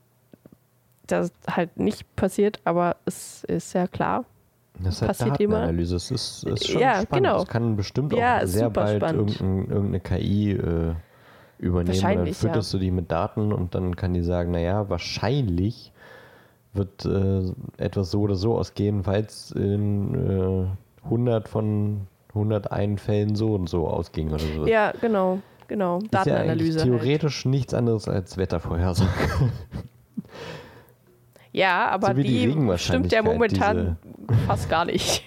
das 1.07 1.31
halt 1.49 1.77
nicht 1.77 2.15
passiert, 2.15 2.59
aber 2.63 2.97
es 3.05 3.43
ist 3.45 3.73
ja 3.73 3.87
klar. 3.87 4.25
Das 4.79 4.95
ist 4.95 5.01
halt 5.01 5.09
passiert 5.09 5.31
Datenanalyse. 5.31 5.95
Es 5.95 6.11
ist, 6.11 6.43
ist 6.43 6.67
schon 6.67 6.81
ja, 6.81 7.01
spannend. 7.01 7.25
Genau. 7.25 7.41
Es 7.41 7.47
kann 7.47 7.75
bestimmt 7.75 8.13
ja, 8.13 8.39
auch 8.39 8.45
sehr 8.45 8.69
bald 8.69 9.01
irgendein, 9.03 9.69
irgendeine 9.69 9.99
KI 9.99 10.51
äh, 10.51 10.95
übernehmen. 11.59 12.01
Dann 12.01 12.33
fütterst 12.33 12.73
ja. 12.73 12.79
du 12.79 12.85
die 12.85 12.91
mit 12.91 13.11
Daten 13.11 13.51
und 13.51 13.75
dann 13.75 13.95
kann 13.95 14.13
die 14.13 14.23
sagen, 14.23 14.51
naja, 14.51 14.89
wahrscheinlich 14.89 15.91
wird 16.73 17.05
äh, 17.05 17.51
etwas 17.77 18.11
so 18.11 18.21
oder 18.21 18.35
so 18.35 18.57
ausgehen, 18.57 19.03
falls 19.03 19.51
in 19.51 20.15
äh, 20.15 20.67
100 21.03 21.47
von 21.47 22.07
101 22.29 23.01
Fällen 23.01 23.35
so 23.35 23.55
und 23.55 23.67
so 23.67 23.87
ausging 23.87 24.29
oder 24.29 24.39
so. 24.39 24.65
Ja, 24.67 24.93
genau, 24.99 25.39
genau. 25.67 25.99
Ist 25.99 26.13
Datenanalyse. 26.13 26.79
Ja 26.79 26.85
theoretisch 26.85 27.45
halt. 27.45 27.51
nichts 27.51 27.73
anderes 27.73 28.07
als 28.07 28.37
Wettervorhersage. 28.37 29.09
Ja, 31.53 31.89
aber 31.89 32.07
so 32.07 32.13
die, 32.13 32.23
die 32.23 32.77
stimmt 32.77 33.11
ja 33.11 33.21
momentan 33.21 33.97
fast 34.47 34.69
gar 34.69 34.85
nicht. 34.85 35.23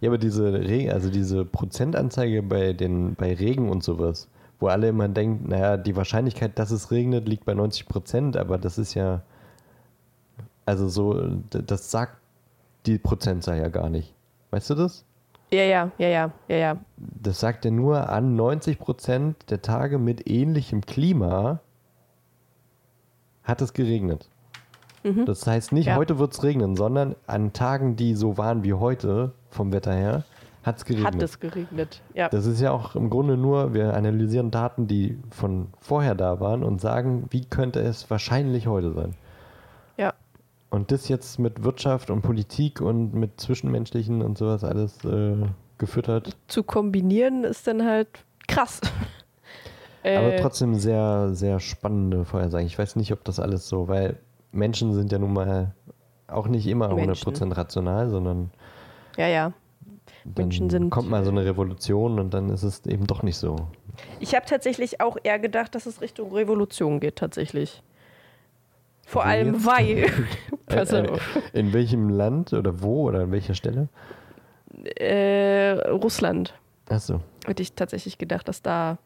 Ja, 0.00 0.10
aber 0.10 0.18
diese 0.18 0.52
Regen, 0.52 0.92
also 0.92 1.10
diese 1.10 1.44
Prozentanzeige 1.44 2.42
bei 2.42 2.72
den 2.72 3.14
bei 3.14 3.34
Regen 3.34 3.68
und 3.68 3.82
sowas, 3.82 4.28
wo 4.60 4.68
alle 4.68 4.88
immer 4.88 5.08
denken, 5.08 5.48
naja, 5.48 5.76
die 5.76 5.96
Wahrscheinlichkeit, 5.96 6.58
dass 6.58 6.70
es 6.70 6.90
regnet, 6.90 7.28
liegt 7.28 7.44
bei 7.44 7.54
90 7.54 7.86
Prozent, 7.88 8.36
aber 8.36 8.58
das 8.58 8.78
ist 8.78 8.94
ja, 8.94 9.22
also 10.66 10.88
so, 10.88 11.20
das 11.50 11.90
sagt 11.90 12.18
die 12.86 12.98
Prozentzahl 12.98 13.58
ja 13.58 13.68
gar 13.68 13.90
nicht. 13.90 14.14
Weißt 14.50 14.70
du 14.70 14.74
das? 14.74 15.04
Ja, 15.50 15.62
ja, 15.62 15.90
ja, 15.98 16.08
ja, 16.08 16.32
ja, 16.48 16.56
ja. 16.56 16.76
Das 16.96 17.40
sagt 17.40 17.64
er 17.64 17.70
nur 17.70 18.10
an 18.10 18.36
90 18.36 18.78
Prozent 18.78 19.50
der 19.50 19.62
Tage 19.62 19.98
mit 19.98 20.28
ähnlichem 20.28 20.82
Klima 20.82 21.60
hat 23.42 23.62
es 23.62 23.72
geregnet. 23.72 24.28
Mhm. 25.02 25.24
Das 25.24 25.46
heißt 25.46 25.72
nicht, 25.72 25.86
ja. 25.86 25.96
heute 25.96 26.18
wird 26.18 26.34
es 26.34 26.42
regnen, 26.42 26.76
sondern 26.76 27.16
an 27.26 27.52
Tagen, 27.52 27.96
die 27.96 28.14
so 28.14 28.36
waren 28.36 28.62
wie 28.62 28.74
heute 28.74 29.32
vom 29.48 29.72
Wetter 29.72 29.94
her, 29.94 30.24
hat 30.62 30.76
es 30.76 30.84
geregnet. 30.84 31.14
Hat 31.14 31.22
es 31.22 31.40
geregnet, 31.40 32.02
ja. 32.14 32.28
Das 32.28 32.44
ist 32.44 32.60
ja 32.60 32.72
auch 32.72 32.94
im 32.94 33.08
Grunde 33.08 33.38
nur, 33.38 33.72
wir 33.72 33.94
analysieren 33.94 34.50
Daten, 34.50 34.86
die 34.86 35.18
von 35.30 35.68
vorher 35.80 36.14
da 36.14 36.40
waren 36.40 36.62
und 36.62 36.80
sagen, 36.80 37.26
wie 37.30 37.44
könnte 37.44 37.80
es 37.80 38.10
wahrscheinlich 38.10 38.66
heute 38.66 38.92
sein. 38.92 39.14
Und 40.70 40.92
das 40.92 41.08
jetzt 41.08 41.38
mit 41.38 41.64
Wirtschaft 41.64 42.10
und 42.10 42.20
Politik 42.22 42.80
und 42.80 43.14
mit 43.14 43.40
Zwischenmenschlichen 43.40 44.20
und 44.22 44.36
sowas 44.36 44.64
alles 44.64 45.02
äh, 45.04 45.36
gefüttert. 45.78 46.36
Zu 46.46 46.62
kombinieren 46.62 47.44
ist 47.44 47.66
dann 47.66 47.84
halt 47.86 48.08
krass. 48.46 48.80
Aber 50.04 50.34
äh, 50.34 50.40
trotzdem 50.40 50.74
sehr, 50.74 51.30
sehr 51.34 51.58
spannende 51.60 52.24
Vorhersagen. 52.24 52.66
Ich 52.66 52.78
weiß 52.78 52.96
nicht, 52.96 53.12
ob 53.12 53.24
das 53.24 53.40
alles 53.40 53.68
so, 53.68 53.88
weil 53.88 54.18
Menschen 54.52 54.92
sind 54.94 55.10
ja 55.10 55.18
nun 55.18 55.32
mal 55.32 55.74
auch 56.28 56.46
nicht 56.48 56.66
immer 56.66 56.94
Menschen. 56.94 57.34
100% 57.34 57.56
rational, 57.56 58.10
sondern 58.10 58.50
Ja, 59.16 59.26
ja. 59.28 59.52
Menschen 60.36 60.68
sind- 60.68 60.90
kommt 60.90 61.08
mal 61.08 61.24
so 61.24 61.30
eine 61.30 61.44
Revolution 61.44 62.18
und 62.18 62.34
dann 62.34 62.50
ist 62.50 62.62
es 62.62 62.84
eben 62.86 63.06
doch 63.06 63.22
nicht 63.22 63.36
so. 63.36 63.56
Ich 64.20 64.34
habe 64.34 64.44
tatsächlich 64.46 65.00
auch 65.00 65.16
eher 65.22 65.38
gedacht, 65.38 65.74
dass 65.74 65.86
es 65.86 66.00
Richtung 66.00 66.32
Revolution 66.32 67.00
geht, 67.00 67.16
tatsächlich. 67.16 67.82
Vor 69.08 69.22
Wo 69.22 69.26
allem, 69.26 69.54
jetzt? 69.54 69.66
weil. 69.66 70.06
Pass 70.66 70.92
Äh, 70.92 71.06
äh, 71.06 71.08
auf. 71.08 71.38
in 71.54 71.72
welchem 71.72 72.10
Land 72.10 72.52
oder 72.52 72.82
wo 72.82 73.08
oder 73.08 73.20
an 73.20 73.32
welcher 73.32 73.54
Stelle? 73.54 73.88
Äh, 74.96 75.70
Russland. 75.88 76.52
Achso. 76.90 77.22
Hätte 77.46 77.62
ich 77.62 77.72
tatsächlich 77.72 78.18
gedacht, 78.18 78.48
dass 78.48 78.60
da, 78.60 78.98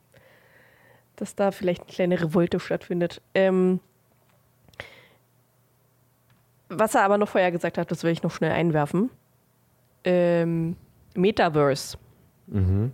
dass 1.14 1.36
da 1.36 1.53
vielleicht 1.53 1.82
eine 1.82 1.92
kleine 1.92 2.20
Revolte 2.20 2.59
stattfindet. 2.59 3.22
Ähm, 3.34 3.78
was 6.68 6.96
er 6.96 7.03
aber 7.05 7.16
noch 7.18 7.28
vorher 7.28 7.53
gesagt 7.53 7.78
hat, 7.78 7.90
das 7.92 8.03
will 8.03 8.11
ich 8.11 8.24
noch 8.24 8.32
schnell 8.32 8.50
einwerfen. 8.53 9.11
Ähm, 10.05 10.76
Metaverse 11.14 11.96
Mhm. 12.48 12.90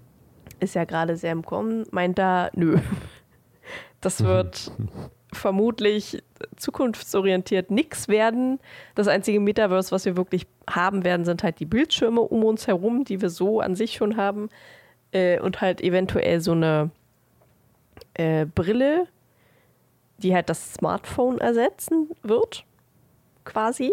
ist 0.60 0.74
ja 0.74 0.84
gerade 0.84 1.16
sehr 1.16 1.32
im 1.32 1.42
Kommen, 1.44 1.86
meint 1.90 2.18
er, 2.18 2.50
nö. 2.54 2.78
Das 4.02 4.22
wird 4.22 4.70
vermutlich 5.32 6.22
zukunftsorientiert 6.56 7.70
nichts 7.70 8.08
werden. 8.08 8.58
Das 8.94 9.08
einzige 9.08 9.40
Metaverse, 9.40 9.92
was 9.92 10.04
wir 10.04 10.16
wirklich 10.16 10.46
haben 10.68 11.04
werden, 11.04 11.24
sind 11.24 11.42
halt 11.42 11.60
die 11.60 11.66
Bildschirme 11.66 12.20
um 12.20 12.44
uns 12.44 12.66
herum, 12.66 13.04
die 13.04 13.20
wir 13.20 13.30
so 13.30 13.60
an 13.60 13.74
sich 13.74 13.94
schon 13.94 14.16
haben. 14.16 14.48
Äh, 15.12 15.40
und 15.40 15.60
halt 15.60 15.80
eventuell 15.80 16.40
so 16.40 16.52
eine 16.52 16.90
äh, 18.14 18.46
Brille, 18.46 19.06
die 20.18 20.34
halt 20.34 20.48
das 20.48 20.74
Smartphone 20.74 21.38
ersetzen 21.38 22.10
wird, 22.22 22.64
quasi. 23.44 23.92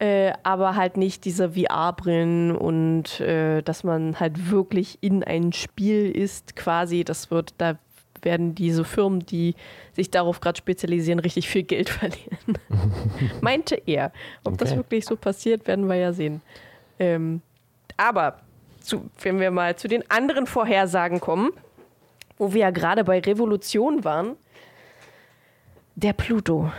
Äh, 0.00 0.32
aber 0.42 0.74
halt 0.74 0.96
nicht 0.96 1.24
diese 1.24 1.52
VR-Brillen 1.52 2.56
und 2.56 3.20
äh, 3.20 3.62
dass 3.62 3.84
man 3.84 4.18
halt 4.18 4.50
wirklich 4.50 4.98
in 5.00 5.22
ein 5.22 5.52
Spiel 5.52 6.10
ist, 6.10 6.56
quasi. 6.56 7.04
Das 7.04 7.30
wird, 7.30 7.54
da 7.58 7.78
werden 8.24 8.54
diese 8.54 8.84
Firmen, 8.84 9.20
die 9.26 9.54
sich 9.92 10.10
darauf 10.10 10.40
gerade 10.40 10.56
spezialisieren, 10.58 11.18
richtig 11.20 11.48
viel 11.48 11.62
Geld 11.62 11.88
verlieren. 11.90 12.38
Meinte 13.40 13.80
er. 13.86 14.12
Ob 14.44 14.58
das 14.58 14.70
Okay. 14.70 14.78
wirklich 14.78 15.04
so 15.04 15.16
passiert, 15.16 15.66
werden 15.66 15.88
wir 15.88 15.96
ja 15.96 16.12
sehen. 16.12 16.40
Ähm, 16.98 17.40
aber 17.96 18.38
zu, 18.80 19.08
wenn 19.22 19.40
wir 19.40 19.50
mal 19.50 19.76
zu 19.76 19.88
den 19.88 20.08
anderen 20.10 20.46
Vorhersagen 20.46 21.20
kommen, 21.20 21.50
wo 22.38 22.52
wir 22.52 22.62
ja 22.62 22.70
gerade 22.70 23.04
bei 23.04 23.20
Revolution 23.20 24.04
waren, 24.04 24.36
der 25.96 26.12
Pluto. 26.12 26.72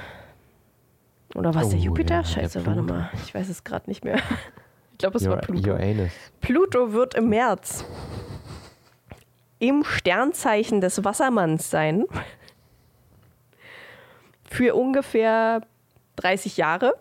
Oder 1.36 1.54
was, 1.56 1.70
der 1.70 1.80
Oh, 1.80 1.84
Jupiter? 1.84 2.16
ja, 2.16 2.22
der 2.22 2.28
Scheiße, 2.28 2.66
warte 2.66 2.80
Pluto. 2.82 2.94
mal. 2.94 3.10
Ich 3.26 3.34
weiß 3.34 3.50
es 3.50 3.64
gerade 3.64 3.90
nicht 3.90 4.04
mehr. 4.04 4.20
Ich 4.92 5.00
glaube, 5.00 5.18
es 5.18 5.26
war 5.26 5.34
Your, 5.36 5.42
Pluto. 5.42 5.72
Uranus. 5.72 6.12
Pluto 6.40 6.94
wird 6.94 7.16
im 7.16 7.28
März 7.28 7.84
im 9.60 9.84
Sternzeichen 9.84 10.82
des 10.82 11.04
Wassermanns 11.04 11.70
sein. 11.70 12.06
Für 14.50 14.76
ungefähr 14.76 15.62
30 16.18 16.58
Jahre. 16.58 16.96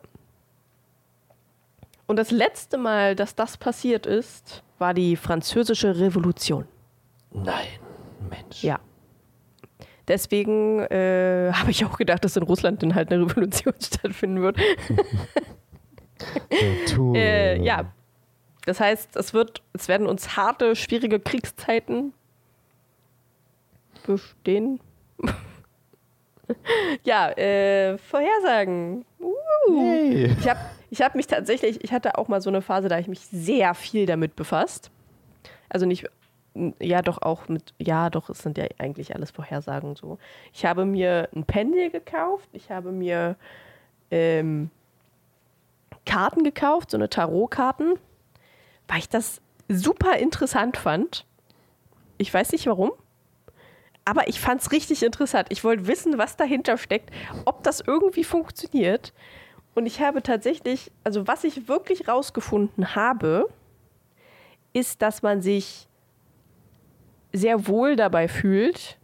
Und 2.06 2.16
das 2.16 2.30
letzte 2.30 2.78
Mal, 2.78 3.16
dass 3.16 3.34
das 3.34 3.56
passiert 3.56 4.06
ist, 4.06 4.62
war 4.78 4.94
die 4.94 5.16
Französische 5.16 5.98
Revolution. 5.98 6.66
Nein, 7.32 7.66
Mensch. 8.28 8.62
Ja. 8.62 8.78
Deswegen 10.06 10.80
äh, 10.80 11.52
habe 11.54 11.70
ich 11.70 11.84
auch 11.84 11.96
gedacht, 11.96 12.24
dass 12.24 12.36
in 12.36 12.42
Russland 12.42 12.82
dann 12.82 12.94
halt 12.94 13.10
eine 13.12 13.24
Revolution 13.24 13.74
stattfinden 13.80 14.42
wird. 14.42 14.58
Äh, 17.14 17.62
ja. 17.62 17.92
Das 18.66 18.80
heißt, 18.80 19.16
es 19.16 19.34
wird, 19.34 19.62
es 19.74 19.88
werden 19.88 20.06
uns 20.06 20.36
harte, 20.36 20.74
schwierige 20.74 21.20
Kriegszeiten 21.20 22.14
bestehen. 24.04 24.80
ja, 27.04 27.30
äh, 27.30 27.98
Vorhersagen. 27.98 29.04
Uh. 29.20 29.80
Hey. 29.80 30.36
Ich 30.38 30.48
habe 30.48 30.60
ich 30.90 31.02
hab 31.02 31.14
mich 31.16 31.26
tatsächlich, 31.26 31.82
ich 31.82 31.92
hatte 31.92 32.18
auch 32.18 32.28
mal 32.28 32.40
so 32.40 32.50
eine 32.50 32.62
Phase, 32.62 32.88
da 32.88 32.98
ich 32.98 33.08
mich 33.08 33.20
sehr 33.20 33.74
viel 33.74 34.06
damit 34.06 34.36
befasst. 34.36 34.90
Also 35.68 35.86
nicht, 35.86 36.08
ja 36.78 37.02
doch 37.02 37.20
auch 37.20 37.48
mit, 37.48 37.74
ja 37.78 38.10
doch, 38.10 38.30
es 38.30 38.38
sind 38.38 38.58
ja 38.58 38.66
eigentlich 38.78 39.14
alles 39.14 39.32
Vorhersagen 39.32 39.96
so. 39.96 40.18
Ich 40.52 40.64
habe 40.64 40.84
mir 40.84 41.28
ein 41.34 41.44
Pendel 41.44 41.90
gekauft, 41.90 42.48
ich 42.52 42.70
habe 42.70 42.92
mir 42.92 43.34
ähm, 44.12 44.70
Karten 46.06 46.44
gekauft, 46.44 46.90
so 46.90 46.96
eine 46.96 47.08
Tarotkarten, 47.08 47.94
weil 48.86 48.98
ich 48.98 49.08
das 49.08 49.40
super 49.68 50.18
interessant 50.18 50.76
fand. 50.76 51.26
Ich 52.18 52.32
weiß 52.32 52.52
nicht 52.52 52.66
warum, 52.66 52.92
aber 54.04 54.28
ich 54.28 54.40
fand 54.40 54.60
es 54.60 54.72
richtig 54.72 55.02
interessant. 55.02 55.48
Ich 55.50 55.64
wollte 55.64 55.86
wissen, 55.86 56.18
was 56.18 56.36
dahinter 56.36 56.76
steckt, 56.76 57.10
ob 57.44 57.62
das 57.62 57.80
irgendwie 57.80 58.24
funktioniert. 58.24 59.12
Und 59.74 59.86
ich 59.86 60.00
habe 60.00 60.22
tatsächlich, 60.22 60.92
also 61.02 61.26
was 61.26 61.44
ich 61.44 61.68
wirklich 61.68 62.06
rausgefunden 62.06 62.94
habe, 62.94 63.48
ist, 64.72 65.02
dass 65.02 65.22
man 65.22 65.40
sich 65.40 65.88
sehr 67.32 67.66
wohl 67.66 67.96
dabei 67.96 68.28
fühlt. 68.28 68.98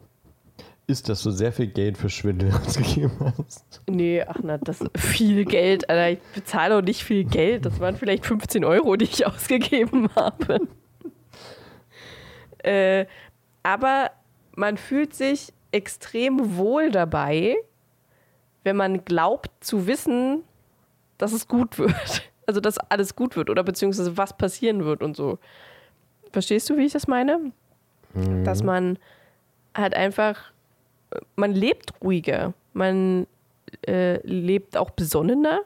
Ist, 0.86 1.08
dass 1.08 1.22
du 1.22 1.30
sehr 1.30 1.52
viel 1.52 1.68
Geld 1.68 1.96
für 1.96 2.08
Schwindel 2.08 2.52
ausgegeben 2.66 3.32
hast. 3.38 3.80
Nee, 3.88 4.22
ach 4.26 4.38
na, 4.42 4.58
das 4.58 4.80
ist 4.80 4.90
viel 4.98 5.44
Geld. 5.44 5.88
Alter, 5.88 6.10
ich 6.10 6.18
bezahle 6.34 6.76
auch 6.78 6.82
nicht 6.82 7.04
viel 7.04 7.24
Geld. 7.24 7.64
Das 7.64 7.80
waren 7.80 7.96
vielleicht 7.96 8.26
15 8.26 8.64
Euro, 8.64 8.96
die 8.96 9.06
ich 9.06 9.26
ausgegeben 9.26 10.08
habe. 10.14 10.68
äh, 12.58 13.06
aber 13.62 14.10
man 14.54 14.76
fühlt 14.76 15.14
sich 15.14 15.52
extrem 15.72 16.56
wohl 16.56 16.90
dabei, 16.90 17.56
wenn 18.64 18.76
man 18.76 19.04
glaubt 19.04 19.50
zu 19.60 19.86
wissen, 19.86 20.42
dass 21.18 21.32
es 21.32 21.48
gut 21.48 21.78
wird. 21.78 22.22
Also, 22.46 22.60
dass 22.60 22.78
alles 22.78 23.14
gut 23.14 23.36
wird 23.36 23.48
oder 23.48 23.62
beziehungsweise 23.62 24.16
was 24.16 24.36
passieren 24.36 24.84
wird 24.84 25.04
und 25.04 25.14
so. 25.14 25.38
Verstehst 26.32 26.68
du, 26.68 26.76
wie 26.76 26.86
ich 26.86 26.92
das 26.92 27.06
meine? 27.06 27.52
Dass 28.42 28.64
man 28.64 28.98
halt 29.72 29.94
einfach, 29.94 30.50
man 31.36 31.52
lebt 31.52 31.92
ruhiger, 32.02 32.52
man 32.72 33.28
äh, 33.86 34.16
lebt 34.26 34.76
auch 34.76 34.90
besonnener 34.90 35.60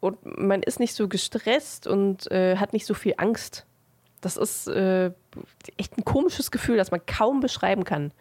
und 0.00 0.18
man 0.24 0.62
ist 0.62 0.80
nicht 0.80 0.94
so 0.94 1.08
gestresst 1.08 1.86
und 1.86 2.30
äh, 2.30 2.56
hat 2.56 2.72
nicht 2.72 2.86
so 2.86 2.94
viel 2.94 3.14
Angst. 3.16 3.66
Das 4.20 4.36
ist 4.36 4.68
äh, 4.68 5.12
echt 5.76 5.96
ein 5.96 6.04
komisches 6.04 6.50
Gefühl, 6.50 6.76
das 6.76 6.90
man 6.90 7.04
kaum 7.06 7.40
beschreiben 7.40 7.84
kann. 7.84 8.12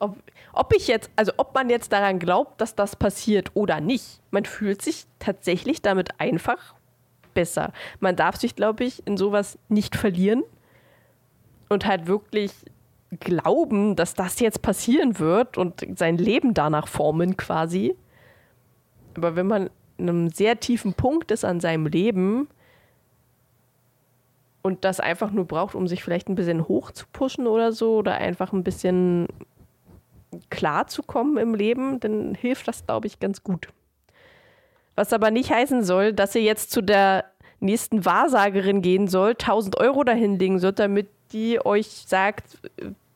Ob, 0.00 0.16
ob 0.52 0.74
ich 0.74 0.88
jetzt, 0.88 1.10
also 1.16 1.32
ob 1.36 1.54
man 1.54 1.70
jetzt 1.70 1.92
daran 1.92 2.18
glaubt, 2.18 2.60
dass 2.60 2.74
das 2.74 2.96
passiert 2.96 3.50
oder 3.54 3.80
nicht, 3.80 4.20
man 4.30 4.44
fühlt 4.44 4.82
sich 4.82 5.06
tatsächlich 5.18 5.82
damit 5.82 6.20
einfach 6.20 6.74
besser. 7.34 7.72
Man 8.00 8.16
darf 8.16 8.36
sich, 8.36 8.56
glaube 8.56 8.84
ich, 8.84 9.06
in 9.06 9.16
sowas 9.16 9.58
nicht 9.68 9.96
verlieren 9.96 10.42
und 11.68 11.86
halt 11.86 12.06
wirklich 12.06 12.52
glauben, 13.20 13.96
dass 13.96 14.14
das 14.14 14.40
jetzt 14.40 14.62
passieren 14.62 15.18
wird 15.18 15.58
und 15.58 15.86
sein 15.96 16.16
Leben 16.16 16.54
danach 16.54 16.88
formen 16.88 17.36
quasi. 17.36 17.94
Aber 19.14 19.36
wenn 19.36 19.46
man 19.46 19.70
in 19.98 20.08
einem 20.08 20.30
sehr 20.30 20.58
tiefen 20.58 20.94
Punkt 20.94 21.30
ist 21.30 21.44
an 21.44 21.60
seinem 21.60 21.86
Leben 21.86 22.48
und 24.62 24.84
das 24.84 25.00
einfach 25.00 25.32
nur 25.32 25.44
braucht, 25.44 25.74
um 25.74 25.88
sich 25.88 26.02
vielleicht 26.02 26.28
ein 26.28 26.34
bisschen 26.34 26.68
hoch 26.68 26.92
zu 26.92 27.06
pushen 27.12 27.46
oder 27.46 27.72
so 27.72 27.96
oder 27.96 28.14
einfach 28.14 28.52
ein 28.52 28.64
bisschen 28.64 29.26
klar 30.50 30.86
zu 30.86 31.02
kommen 31.02 31.36
im 31.36 31.54
Leben, 31.54 32.00
dann 32.00 32.34
hilft 32.34 32.68
das, 32.68 32.86
glaube 32.86 33.06
ich, 33.06 33.20
ganz 33.20 33.42
gut. 33.42 33.68
Was 34.94 35.12
aber 35.12 35.30
nicht 35.30 35.50
heißen 35.50 35.82
soll, 35.82 36.12
dass 36.12 36.34
ihr 36.34 36.42
jetzt 36.42 36.70
zu 36.70 36.82
der 36.82 37.24
nächsten 37.60 38.04
Wahrsagerin 38.04 38.82
gehen 38.82 39.08
sollt, 39.08 39.42
1000 39.42 39.78
Euro 39.78 40.04
dahinlegen 40.04 40.58
sollt, 40.58 40.78
damit 40.78 41.08
die 41.32 41.64
euch 41.64 41.86
sagt, 41.88 42.58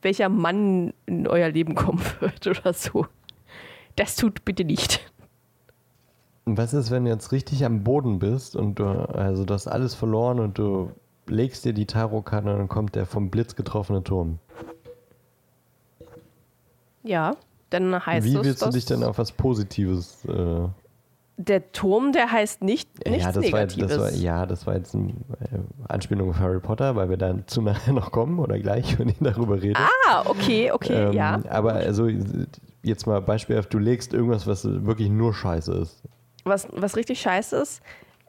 welcher 0.01 0.29
Mann 0.29 0.93
in 1.05 1.27
euer 1.27 1.49
Leben 1.49 1.75
kommen 1.75 2.01
wird 2.19 2.47
oder 2.47 2.73
so. 2.73 3.05
Das 3.95 4.15
tut 4.15 4.45
bitte 4.45 4.63
nicht. 4.63 5.11
Was 6.45 6.73
ist, 6.73 6.91
wenn 6.91 7.03
du 7.03 7.11
jetzt 7.11 7.31
richtig 7.31 7.65
am 7.65 7.83
Boden 7.83 8.19
bist 8.19 8.55
und 8.55 8.79
du, 8.79 8.85
also 8.85 9.43
du 9.43 9.53
hast 9.53 9.67
alles 9.67 9.95
verloren 9.95 10.39
und 10.39 10.57
du 10.57 10.91
legst 11.29 11.65
dir 11.65 11.73
die 11.73 11.85
Tarotkarte 11.85 12.51
und 12.51 12.57
dann 12.57 12.67
kommt 12.67 12.95
der 12.95 13.05
vom 13.05 13.29
Blitz 13.29 13.55
getroffene 13.55 14.03
Turm? 14.03 14.39
Ja, 17.03 17.35
dann 17.69 18.05
heißt 18.05 18.25
Wie 18.25 18.35
es, 18.35 18.43
willst 18.43 18.65
du 18.65 18.69
dich 18.69 18.85
denn 18.85 19.03
auf 19.03 19.17
was 19.17 19.31
Positives 19.31 20.25
äh, 20.25 20.67
Der 21.37 21.71
Turm, 21.71 22.11
der 22.11 22.31
heißt 22.31 22.61
nicht 22.61 22.89
nichts 23.07 23.25
ja, 23.25 23.31
das 23.31 23.51
war, 23.51 23.59
jetzt, 23.61 23.77
Negatives. 23.77 23.89
das 23.89 24.13
war, 24.13 24.19
ja, 24.19 24.45
das 24.45 24.67
war 24.67 24.75
jetzt 24.75 24.95
eine 24.95 25.09
äh, 25.09 25.59
Anspielung 25.87 26.29
auf 26.29 26.39
Harry 26.39 26.59
Potter, 26.59 26.95
weil 26.95 27.09
wir 27.09 27.17
dann 27.17 27.45
zu 27.47 27.61
nachher 27.61 27.93
noch 27.93 28.11
kommen 28.11 28.39
oder 28.39 28.59
gleich, 28.59 28.97
wenn 28.99 29.09
ich 29.09 29.17
darüber 29.19 29.61
rede. 29.61 29.79
ah, 29.79 30.23
okay, 30.25 30.71
okay, 30.71 31.07
Ähm, 31.07 31.13
ja. 31.13 31.39
Aber 31.49 31.73
also 31.73 32.07
jetzt 32.83 33.05
mal 33.05 33.21
beispielhaft, 33.21 33.73
du 33.73 33.79
legst 33.79 34.13
irgendwas, 34.13 34.47
was 34.47 34.63
wirklich 34.65 35.09
nur 35.09 35.33
scheiße 35.33 35.73
ist. 35.73 36.03
Was, 36.45 36.67
was 36.71 36.95
richtig 36.95 37.19
scheiße 37.19 37.57
ist, 37.57 37.81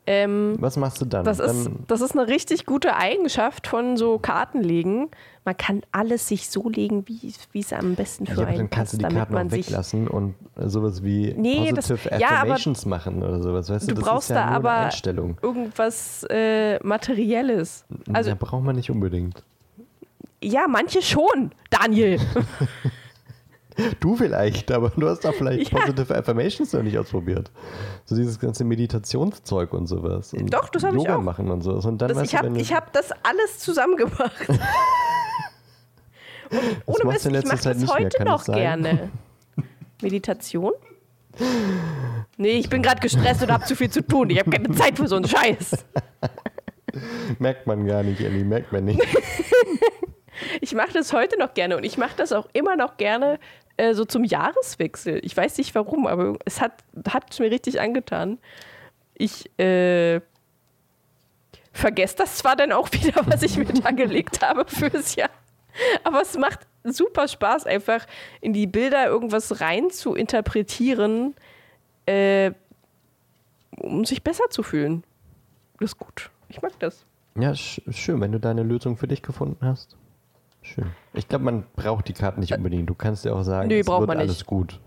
ähm, 0.09 0.57
Was 0.59 0.77
machst 0.77 1.01
du 1.01 1.05
dann? 1.05 1.25
das, 1.25 1.39
ist, 1.39 1.67
dann 1.67 1.85
das 1.87 2.01
ist 2.01 2.13
eine 2.17 2.27
richtig 2.29 2.65
gute 2.67 2.97
Eigenschaft 2.97 3.67
von 3.67 3.97
so 3.97 4.19
Kartenlegen. 4.19 5.09
Man 5.45 5.57
kann 5.57 5.83
alles 5.93 6.29
sich 6.29 6.49
so 6.51 6.69
legen, 6.69 7.05
wie 7.07 7.33
es 7.61 7.73
am 7.73 7.95
besten 7.95 8.27
für 8.27 8.33
ja, 8.35 8.39
aber 8.41 8.49
einen 8.49 8.59
dann 8.59 8.71
kannst 8.71 8.93
du 8.93 8.97
die 8.99 9.03
damit 9.03 9.19
Karten 9.19 9.37
auch 9.49 9.51
weglassen 9.51 10.09
und 10.09 10.35
sowas 10.57 11.03
wie 11.03 11.35
Nee, 11.37 11.73
das- 11.75 11.89
Positive 11.89 12.15
aber 12.15 12.25
Affirmations 12.37 12.87
machen 12.87 13.23
oder 13.23 13.43
sowas. 13.43 13.71
Weißt 13.71 13.85
du, 13.91 13.95
du 13.95 14.01
das 14.01 14.05
brauchst 14.11 14.31
ist 14.31 14.37
ja 14.37 14.47
da 14.47 14.55
aber 14.55 14.91
irgendwas 15.43 16.25
äh, 16.31 16.79
Materielles. 16.85 17.85
Also 18.13 18.31
ja, 18.31 18.37
braucht 18.39 18.63
man 18.65 18.77
nicht 18.77 18.91
unbedingt. 18.91 19.43
ja, 20.43 20.67
manche 20.69 21.03
schon, 21.03 21.53
Daniel. 21.71 22.19
Du 24.01 24.17
vielleicht, 24.17 24.71
aber 24.73 24.91
du 24.91 25.09
hast 25.09 25.25
da 25.25 25.33
vielleicht 25.33 25.73
Ja. 25.73 25.79
Positive 25.79 26.15
Affirmations 26.17 26.73
noch 26.73 26.83
nicht 26.83 26.99
ausprobiert. 26.99 27.51
So 28.05 28.17
dieses 28.17 28.39
ganze 28.39 28.65
Meditationszeug 28.65 29.73
und 29.73 29.87
sowas. 29.87 30.33
Und 30.33 30.53
Doch, 30.53 30.69
das 30.69 30.83
hab 30.83 30.93
ich 30.95 30.99
Yoga 30.99 31.17
auch. 31.17 31.23
machen 31.23 31.51
und 31.51 31.63
sowas. 31.63 31.85
Und 31.87 32.03
dann 32.03 32.09
Das, 32.09 32.23
ich 32.23 32.35
habe 32.35 32.49
hab 32.59 32.93
das 32.93 33.13
alles 33.23 33.59
zusammengebracht. 33.59 34.49
Und 36.87 37.05
ohne 37.05 37.13
Mist, 37.13 37.27
ich 37.27 37.45
mache 37.45 37.57
das 37.63 37.77
mehr, 37.77 37.89
heute 37.89 38.17
kann 38.17 38.27
noch 38.27 38.43
gerne. 38.47 39.11
Meditation? 40.03 40.73
Nee, 42.39 42.53
ich 42.53 42.71
bin 42.71 42.81
gerade 42.83 43.01
gestresst 43.01 43.43
und 43.43 43.53
habe 43.53 43.65
zu 43.65 43.77
viel 43.77 43.91
zu 43.91 44.01
tun. 44.01 44.31
Ich 44.31 44.39
habe 44.39 44.51
keine 44.51 44.71
Zeit 44.71 44.97
für 44.97 45.07
so 45.09 45.17
einen 45.17 45.29
Scheiß. 45.29 45.85
merkt 47.39 47.67
man 47.67 47.87
gar 47.87 48.03
nicht, 48.03 48.23
Ellie, 48.23 48.45
merkt 48.45 48.73
man 48.73 48.87
nicht. 48.87 48.99
Ich 50.63 50.75
mache 50.75 50.93
das 50.95 51.13
heute 51.13 51.39
noch 51.39 51.53
gerne 51.53 51.77
und 51.77 51.85
ich 51.85 51.99
mache 51.99 52.17
das 52.17 52.33
auch 52.33 52.49
immer 52.55 52.77
noch 52.77 52.97
gerne 52.97 53.39
äh, 53.79 53.95
so 53.95 54.05
zum 54.05 54.25
Jahreswechsel. 54.25 55.21
Ich 55.25 55.37
weiß 55.37 55.57
nicht 55.59 55.75
warum, 55.75 56.07
aber 56.07 56.37
es 56.45 56.61
hat, 56.61 56.85
hat 57.09 57.39
mir 57.41 57.51
richtig 57.51 57.81
angetan. 57.81 58.39
Ich 59.15 59.51
äh, 59.59 60.21
vergesse 61.73 62.17
das 62.17 62.37
zwar 62.37 62.57
dann 62.57 62.73
auch 62.73 62.89
wieder, 62.93 63.27
was 63.27 63.43
ich 63.43 63.57
mir 63.57 63.65
da 63.65 63.91
gelegt 63.91 64.43
habe 64.43 64.67
fürs 64.67 65.15
Jahr, 65.15 65.31
aber 66.05 66.21
es 66.21 66.37
macht 66.37 66.67
super 66.85 67.29
Spaß, 67.29 67.67
einfach 67.67 68.07
in 68.41 68.53
die 68.53 68.67
Bilder 68.67 69.07
irgendwas 69.07 69.61
rein 69.61 69.91
zu 69.91 70.15
interpretieren, 70.15 71.35
äh, 72.07 72.53
um 73.77 74.05
sich 74.05 74.23
besser 74.23 74.51
zu 74.51 74.63
fühlen. 74.63 75.05
Das 75.79 75.93
ist 75.93 75.99
gut. 75.99 76.31
Ich 76.49 76.61
mag 76.63 76.79
das. 76.81 77.05
Ja, 77.39 77.55
sch 77.55 77.81
schön, 77.91 78.21
wenn 78.21 78.33
du 78.33 78.41
deine 78.41 78.65
Lösung 78.65 78.97
für 78.97 79.07
dich 79.07 79.23
gefunden 79.23 79.65
hast. 79.65 79.97
Schön. 80.63 80.87
Ich 81.15 81.29
glaube, 81.29 81.45
man 81.45 81.65
braucht 81.77 82.09
die 82.09 82.13
Karten 82.13 82.41
nicht 82.41 82.53
unbedingt. 82.53 82.89
Du 82.89 82.95
kannst 82.95 83.25
ja 83.25 83.33
auch 83.33 83.43
sagen, 83.43 83.69
Nö, 83.69 83.79
es 83.81 83.87
wird 83.87 84.11
alles 84.11 84.45
gut. 84.45 84.81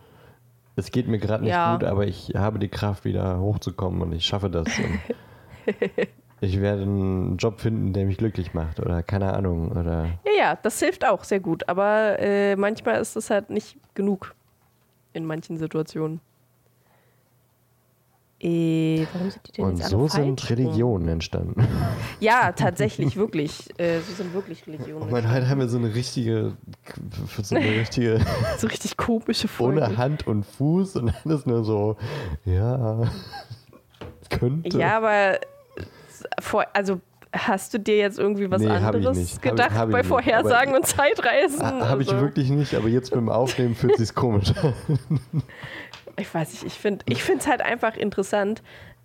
Es 0.76 0.91
geht 0.91 1.07
mir 1.07 1.17
gerade 1.17 1.43
nicht 1.43 1.53
Ja. 1.53 1.74
gut, 1.74 1.84
aber 1.84 2.05
ich 2.07 2.34
habe 2.36 2.59
die 2.59 2.69
Kraft, 2.69 3.03
wieder 3.05 3.39
hochzukommen 3.39 4.01
und 4.01 4.11
ich 4.13 4.26
schaffe 4.26 4.49
das. 4.49 4.67
Ich 6.43 6.59
werde 6.59 6.82
einen 6.82 7.38
Job 7.38 7.61
finden, 7.61 7.93
der 7.93 8.05
mich 8.07 8.17
glücklich 8.17 8.55
macht 8.55 8.80
oder 8.80 9.03
keine 9.03 9.32
Ahnung. 9.32 9.69
Oder 9.69 10.05
Ja, 10.26 10.32
ja, 10.36 10.55
das 10.55 10.80
hilft 10.80 11.05
auch 11.05 11.24
sehr 11.24 11.39
gut. 11.39 11.69
Aber 11.69 12.17
äh, 12.17 12.55
manchmal 12.55 12.99
ist 12.99 13.15
es 13.15 13.30
halt 13.30 13.51
nicht 13.51 13.78
genug 13.93 14.34
in 15.13 15.24
manchen 15.24 15.57
Situationen. 15.59 16.19
Äh, 18.43 19.05
warum 19.13 19.29
sind 19.29 19.47
die 19.47 19.51
denn 19.51 19.65
und 19.65 19.77
jetzt 19.77 19.89
so 19.89 19.99
alle 19.99 20.09
sind 20.09 20.41
rum? 20.41 20.57
Religionen 20.57 21.07
entstanden. 21.09 21.67
Ja, 22.19 22.51
tatsächlich, 22.51 23.15
wirklich. 23.15 23.69
Äh, 23.79 23.99
so 23.99 24.13
sind 24.13 24.33
wirklich 24.33 24.65
Religionen. 24.67 25.03
Oh 25.07 25.11
mein, 25.11 25.31
heute 25.31 25.47
haben 25.49 25.59
wir 25.59 25.67
so 25.67 25.77
eine 25.77 25.93
richtige, 25.93 26.53
so 27.43 27.55
eine 27.55 27.65
richtige 27.79 28.19
so 28.57 28.67
richtig 28.67 28.97
komische 28.97 29.47
Folgen. 29.47 29.77
ohne 29.83 29.97
Hand 29.97 30.25
und 30.27 30.45
Fuß 30.45 30.95
und 30.97 31.13
alles 31.25 31.45
nur 31.45 31.63
so, 31.63 31.97
ja, 32.45 33.03
könnte. 34.29 34.77
Ja, 34.77 34.97
aber 34.97 35.39
vor, 36.39 36.65
also 36.73 36.99
hast 37.33 37.73
du 37.73 37.79
dir 37.79 37.97
jetzt 37.97 38.19
irgendwie 38.19 38.49
was 38.51 38.61
Nee, 38.61 38.69
hab 38.69 38.95
ich 38.95 39.07
anderes. 39.07 39.17
Hab 39.17 39.23
ich- 39.35 39.41
gedacht 39.41 39.71
hab 39.73 39.87
ich 39.87 39.93
bei 39.93 39.99
nicht. 39.99 40.07
Vorhersagen 40.07 40.69
Aber- 40.69 40.77
und 40.79 40.85
Zeitreisen? 40.87 41.61
Ha- 41.63 41.87
Habe 41.89 42.01
ich 42.03 42.09
Also, 42.09 42.21
wirklich 42.21 42.49
nicht, 42.49 42.73
aber 42.75 42.87
jetzt 42.89 43.11
beim 43.11 43.29
Aufnehmen 43.29 43.73
fühlt 43.75 43.97
sich's 43.97 44.13
komisch 44.13 44.51
an. 44.61 44.73
Ich 46.18 46.34
weiß 46.34 46.51
nicht, 46.51 46.66
ich 46.66 46.74
finde 47.24 47.39
es 47.39 47.47
halt 47.47 47.62
einfach 47.62 47.95
interessant. 47.95 48.62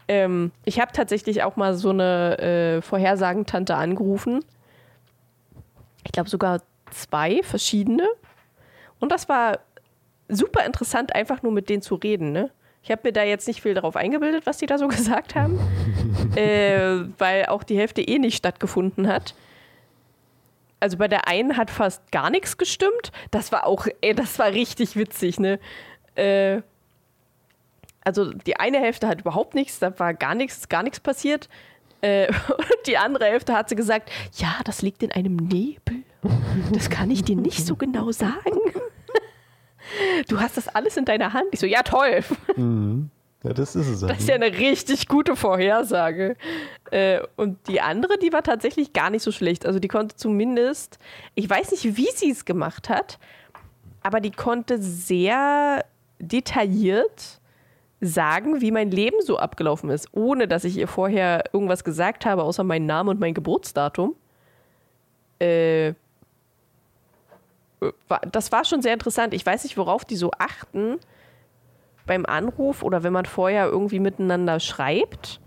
Ähm, 0.08 0.52
ich 0.64 0.80
habe 0.80 0.92
tatsächlich 0.92 1.42
auch 1.42 1.56
mal 1.56 1.74
so 1.74 1.90
eine 1.90 2.38
äh, 2.38 2.82
Vorhersagentante 2.82 3.74
angerufen. 3.74 4.44
Ich 6.04 6.12
glaube 6.12 6.30
sogar 6.30 6.62
zwei 6.90 7.42
verschiedene. 7.42 8.06
Und 9.00 9.12
das 9.12 9.28
war 9.28 9.58
super 10.28 10.64
interessant, 10.64 11.14
einfach 11.14 11.42
nur 11.42 11.52
mit 11.52 11.68
denen 11.68 11.82
zu 11.82 11.96
reden. 11.96 12.32
Ne? 12.32 12.50
Ich 12.82 12.90
habe 12.90 13.02
mir 13.04 13.12
da 13.12 13.24
jetzt 13.24 13.48
nicht 13.48 13.62
viel 13.62 13.74
darauf 13.74 13.96
eingebildet, 13.96 14.46
was 14.46 14.58
die 14.58 14.66
da 14.66 14.78
so 14.78 14.88
gesagt 14.88 15.34
haben, 15.34 15.58
äh, 16.36 17.04
weil 17.18 17.46
auch 17.46 17.64
die 17.64 17.78
Hälfte 17.78 18.02
eh 18.02 18.18
nicht 18.18 18.36
stattgefunden 18.36 19.08
hat. 19.08 19.34
Also 20.78 20.98
bei 20.98 21.08
der 21.08 21.26
einen 21.26 21.56
hat 21.56 21.70
fast 21.70 22.12
gar 22.12 22.30
nichts 22.30 22.58
gestimmt. 22.58 23.10
Das 23.30 23.50
war 23.50 23.66
auch, 23.66 23.86
ey, 24.02 24.14
das 24.14 24.38
war 24.38 24.48
richtig 24.48 24.94
witzig, 24.94 25.40
ne? 25.40 25.58
Äh, 26.14 26.60
also 28.06 28.32
die 28.32 28.56
eine 28.56 28.78
Hälfte 28.78 29.08
hat 29.08 29.20
überhaupt 29.20 29.54
nichts, 29.54 29.80
da 29.80 29.98
war 29.98 30.14
gar 30.14 30.34
nichts, 30.34 30.68
gar 30.68 30.84
nichts 30.84 31.00
passiert. 31.00 31.48
Äh, 32.00 32.28
und 32.48 32.86
die 32.86 32.96
andere 32.96 33.24
Hälfte 33.24 33.52
hat 33.52 33.68
sie 33.68 33.76
gesagt, 33.76 34.10
ja, 34.36 34.60
das 34.64 34.80
liegt 34.80 35.02
in 35.02 35.10
einem 35.10 35.36
Nebel. 35.36 36.04
Das 36.72 36.88
kann 36.88 37.10
ich 37.10 37.24
dir 37.24 37.36
nicht 37.36 37.66
so 37.66 37.76
genau 37.76 38.12
sagen. 38.12 38.58
Du 40.28 40.40
hast 40.40 40.56
das 40.56 40.68
alles 40.68 40.96
in 40.96 41.04
deiner 41.04 41.32
Hand. 41.32 41.46
Ich 41.52 41.60
so, 41.60 41.66
ja, 41.66 41.82
toll. 41.82 42.24
Ja, 43.44 43.52
das 43.52 43.76
ist 43.76 43.86
es. 43.86 44.00
Das 44.00 44.18
ist 44.18 44.28
ja 44.28 44.34
eine 44.34 44.52
richtig 44.52 45.06
gute 45.06 45.36
Vorhersage. 45.36 46.36
Äh, 46.90 47.20
und 47.36 47.58
die 47.68 47.80
andere, 47.80 48.18
die 48.18 48.32
war 48.32 48.42
tatsächlich 48.42 48.92
gar 48.92 49.10
nicht 49.10 49.22
so 49.22 49.30
schlecht. 49.30 49.66
Also 49.66 49.78
die 49.78 49.88
konnte 49.88 50.16
zumindest, 50.16 50.98
ich 51.34 51.48
weiß 51.48 51.70
nicht, 51.70 51.96
wie 51.96 52.08
sie 52.14 52.30
es 52.30 52.44
gemacht 52.44 52.88
hat, 52.88 53.18
aber 54.02 54.20
die 54.20 54.32
konnte 54.32 54.80
sehr 54.80 55.84
detailliert 56.18 57.40
sagen, 58.00 58.60
wie 58.60 58.70
mein 58.70 58.90
Leben 58.90 59.20
so 59.22 59.38
abgelaufen 59.38 59.90
ist, 59.90 60.08
ohne 60.12 60.48
dass 60.48 60.64
ich 60.64 60.76
ihr 60.76 60.88
vorher 60.88 61.44
irgendwas 61.52 61.84
gesagt 61.84 62.26
habe, 62.26 62.42
außer 62.42 62.64
meinen 62.64 62.86
Namen 62.86 63.08
und 63.10 63.20
mein 63.20 63.34
Geburtsdatum. 63.34 64.14
Äh, 65.38 65.94
das 68.32 68.52
war 68.52 68.64
schon 68.64 68.82
sehr 68.82 68.92
interessant. 68.92 69.34
Ich 69.34 69.44
weiß 69.44 69.64
nicht, 69.64 69.76
worauf 69.76 70.04
die 70.04 70.16
so 70.16 70.30
achten 70.38 70.98
beim 72.06 72.24
Anruf 72.24 72.82
oder 72.82 73.02
wenn 73.02 73.12
man 73.12 73.26
vorher 73.26 73.66
irgendwie 73.66 74.00
miteinander 74.00 74.60
schreibt. 74.60 75.40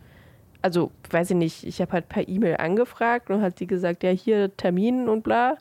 Also, 0.62 0.92
weiß 1.10 1.32
ich 1.32 1.38
nicht, 1.38 1.64
ich 1.64 1.82
habe 1.82 1.94
halt 1.94 2.10
per 2.10 2.28
E-Mail 2.28 2.58
angefragt 2.58 3.30
und 3.30 3.42
hat 3.42 3.60
die 3.60 3.68
gesagt, 3.68 4.04
ja, 4.04 4.10
hier 4.10 4.56
Termin 4.58 5.08
und 5.08 5.24
bla. 5.24 5.58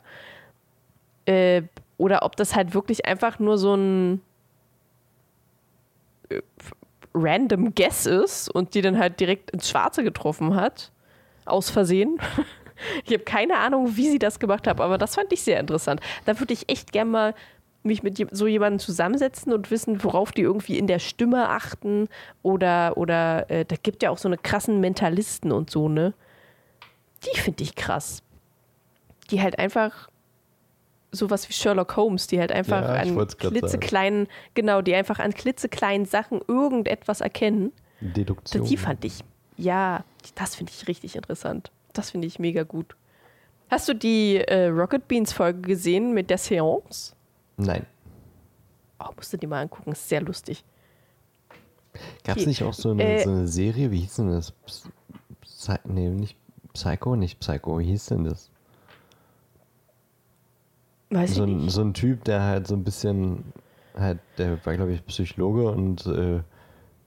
Äh, 1.25 1.63
oder 1.97 2.23
ob 2.23 2.35
das 2.35 2.55
halt 2.55 2.73
wirklich 2.73 3.05
einfach 3.05 3.39
nur 3.39 3.57
so 3.57 3.75
ein 3.75 4.21
äh, 6.29 6.41
random 7.23 7.73
Guess 7.75 8.05
ist 8.05 8.49
und 8.49 8.73
die 8.73 8.81
dann 8.81 8.97
halt 8.97 9.19
direkt 9.19 9.51
ins 9.51 9.69
Schwarze 9.69 10.03
getroffen 10.03 10.55
hat. 10.55 10.91
Aus 11.45 11.69
Versehen. 11.69 12.19
Ich 13.03 13.11
habe 13.11 13.25
keine 13.25 13.57
Ahnung, 13.57 13.97
wie 13.97 14.09
sie 14.09 14.19
das 14.19 14.39
gemacht 14.39 14.65
hat, 14.65 14.79
aber 14.79 14.97
das 14.97 15.15
fand 15.15 15.33
ich 15.33 15.41
sehr 15.41 15.59
interessant. 15.59 15.99
Da 16.23 16.39
würde 16.39 16.53
ich 16.53 16.69
echt 16.69 16.93
gerne 16.93 17.11
mal 17.11 17.35
mich 17.83 18.03
mit 18.03 18.25
so 18.31 18.47
jemandem 18.47 18.79
zusammensetzen 18.79 19.53
und 19.53 19.71
wissen, 19.71 20.03
worauf 20.03 20.31
die 20.31 20.41
irgendwie 20.41 20.77
in 20.77 20.87
der 20.87 20.99
Stimme 20.99 21.49
achten 21.49 22.07
oder, 22.41 22.97
oder 22.97 23.49
äh, 23.49 23.65
da 23.65 23.75
gibt 23.81 24.03
ja 24.03 24.09
auch 24.09 24.17
so 24.17 24.27
eine 24.27 24.37
krassen 24.37 24.79
Mentalisten 24.79 25.51
und 25.51 25.69
so, 25.69 25.89
ne? 25.89 26.13
Die 27.25 27.37
finde 27.37 27.63
ich 27.63 27.75
krass. 27.75 28.23
Die 29.29 29.41
halt 29.41 29.59
einfach 29.59 30.09
sowas 31.11 31.47
wie 31.49 31.53
Sherlock 31.53 31.95
Holmes, 31.95 32.27
die 32.27 32.39
halt 32.39 32.51
einfach 32.51 32.81
Ja, 32.81 32.87
an 32.95 33.15
grad 33.15 33.31
sagen. 33.31 33.53
klitzekleinen, 33.55 34.27
genau, 34.53 34.81
die 34.81 34.93
einfach 34.95 35.19
an 35.19 35.33
klitzekleinen 35.33 36.05
Sachen 36.05 36.41
irgendetwas 36.47 37.21
erkennen. 37.21 37.71
Deduktion. 38.01 38.65
Die 38.65 38.77
fand 38.77 39.03
ich, 39.05 39.19
ja, 39.57 40.03
das 40.35 40.55
finde 40.55 40.71
ich 40.75 40.87
richtig 40.87 41.15
interessant. 41.15 41.71
Das 41.93 42.11
finde 42.11 42.27
ich 42.27 42.39
mega 42.39 42.63
gut. 42.63 42.95
Hast 43.69 43.87
du 43.89 43.93
die 43.93 44.37
äh, 44.37 44.67
Rocket 44.67 45.07
Beans 45.07 45.33
Folge 45.33 45.61
gesehen 45.61 46.13
mit 46.13 46.29
der 46.29 46.37
Seance? 46.37 47.13
Nein. 47.57 47.85
Oh, 48.99 49.09
musst 49.15 49.33
du 49.33 49.37
die 49.37 49.47
mal 49.47 49.61
angucken, 49.61 49.91
ist 49.91 50.07
sehr 50.09 50.21
lustig. 50.21 50.63
Gab 52.23 52.37
es 52.37 52.45
nicht 52.45 52.63
auch 52.63 52.73
so 52.73 52.91
eine, 52.91 53.03
Äh, 53.03 53.23
so 53.23 53.29
eine 53.31 53.47
Serie? 53.47 53.91
Wie 53.91 53.99
hieß 54.01 54.17
denn 54.17 54.31
das? 54.31 54.53
Psy 55.41 55.75
nee, 55.85 56.09
nicht 56.09 56.37
Psycho, 56.73 57.15
nicht 57.15 57.39
Psycho. 57.39 57.79
Wie 57.79 57.85
hieß 57.85 58.07
denn 58.07 58.23
das? 58.25 58.49
Weiß 61.09 61.35
So 61.35 61.43
ich 61.43 61.43
ein, 61.43 61.57
nicht. 61.57 61.71
so 61.71 61.81
ein 61.81 61.93
Typ, 61.93 62.23
der 62.25 62.41
halt 62.43 62.67
so 62.67 62.75
ein 62.75 62.83
bisschen, 62.83 63.53
halt, 63.95 64.19
der 64.37 64.63
war, 64.65 64.75
glaube 64.75 64.93
ich, 64.93 65.05
Psychologe 65.05 65.69
und 65.71 66.05
äh, 66.07 66.41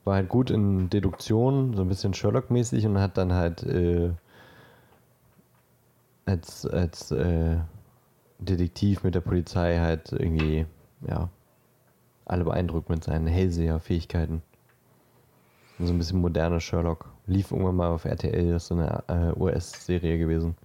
war 0.05 0.15
halt 0.15 0.29
gut 0.29 0.51
in 0.51 0.89
Deduktion, 0.89 1.75
so 1.75 1.83
ein 1.83 1.89
bisschen 1.89 2.13
Sherlock-mäßig 2.13 2.85
und 2.87 2.99
hat 2.99 3.17
dann 3.17 3.33
halt 3.33 3.63
äh, 3.63 4.11
als, 6.25 6.65
als 6.65 7.11
äh, 7.11 7.57
Detektiv 8.39 9.03
mit 9.03 9.15
der 9.15 9.21
Polizei 9.21 9.79
halt 9.79 10.11
irgendwie, 10.11 10.65
ja, 11.07 11.29
alle 12.25 12.45
beeindruckt 12.45 12.89
mit 12.89 13.03
seinen 13.03 13.27
Hellseher-Fähigkeiten. 13.27 14.41
So 15.79 15.93
ein 15.93 15.97
bisschen 15.99 16.19
moderner 16.21 16.59
Sherlock. 16.59 17.09
Lief 17.27 17.51
irgendwann 17.51 17.75
mal 17.75 17.89
auf 17.89 18.05
RTL, 18.05 18.51
das 18.51 18.63
ist 18.63 18.67
so 18.69 18.75
eine 18.75 19.03
äh, 19.07 19.39
US-Serie 19.39 20.17
gewesen. 20.17 20.55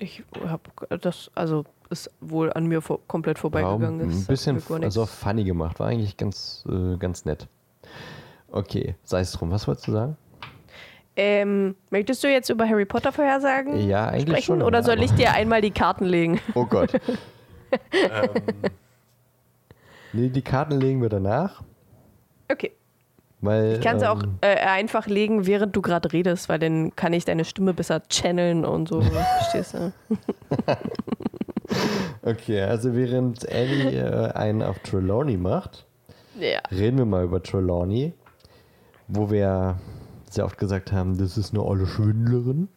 Ich 0.00 0.24
habe 0.42 0.62
das, 0.98 1.30
also 1.34 1.64
ist 1.90 2.10
wohl 2.20 2.52
an 2.52 2.66
mir 2.66 2.80
vor, 2.80 3.00
komplett 3.06 3.38
vorbeigegangen. 3.38 3.98
Das 3.98 4.08
ein 4.08 4.26
bisschen 4.26 4.82
also 4.82 5.04
funny 5.04 5.44
gemacht, 5.44 5.78
war 5.78 5.88
eigentlich 5.88 6.16
ganz, 6.16 6.64
äh, 6.68 6.96
ganz 6.96 7.26
nett. 7.26 7.48
Okay, 8.50 8.96
sei 9.04 9.20
es 9.20 9.32
drum. 9.32 9.50
Was 9.50 9.68
wolltest 9.68 9.86
du 9.88 9.92
sagen? 9.92 10.16
ähm, 11.16 11.76
möchtest 11.90 12.24
du 12.24 12.28
jetzt 12.28 12.48
über 12.48 12.66
Harry 12.66 12.86
Potter 12.86 13.12
Vorhersagen 13.12 13.86
Ja, 13.86 14.06
eigentlich 14.06 14.28
sprechen 14.28 14.46
schon, 14.46 14.62
oder 14.62 14.78
ja, 14.78 14.84
soll 14.84 15.02
ich 15.02 15.12
dir 15.12 15.32
einmal 15.32 15.60
die 15.60 15.70
Karten 15.70 16.06
legen? 16.06 16.40
Oh 16.54 16.64
Gott. 16.64 16.92
ähm, 17.92 18.62
nee, 20.12 20.30
die 20.30 20.42
Karten 20.42 20.80
legen 20.80 21.02
wir 21.02 21.10
danach, 21.10 21.62
Okay. 22.50 22.72
Weil. 23.40 23.74
Ich 23.74 23.80
kann 23.80 24.02
auch 24.04 24.22
ähm, 24.22 24.38
äh, 24.40 24.56
einfach 24.56 25.06
legen, 25.06 25.46
während 25.46 25.74
du 25.76 25.82
gerade 25.82 26.12
redest, 26.12 26.48
weil 26.48 26.58
dann 26.58 26.94
kann 26.96 27.12
ich 27.12 27.24
deine 27.24 27.44
Stimme 27.44 27.74
besser 27.74 28.02
channeln 28.08 28.64
und 28.64 28.88
so. 28.88 29.00
Verstehst 29.38 29.74
du? 29.74 29.92
Okay, 32.22 32.60
also 32.62 32.94
während 32.94 33.48
Ellie 33.48 33.96
äh, 33.98 34.32
einen 34.32 34.62
auf 34.62 34.78
Trelawney 34.80 35.36
macht, 35.36 35.86
Ja. 36.38 36.58
reden 36.70 36.98
wir 36.98 37.04
mal 37.06 37.24
über 37.24 37.42
Trelawney, 37.42 38.12
wo 39.08 39.30
wir 39.30 39.78
sehr 40.28 40.44
oft 40.44 40.58
gesagt 40.58 40.92
haben, 40.92 41.16
das 41.16 41.38
ist 41.38 41.52
eine 41.54 41.62
olle 41.64 41.86
Schwindlerin. 41.86 42.68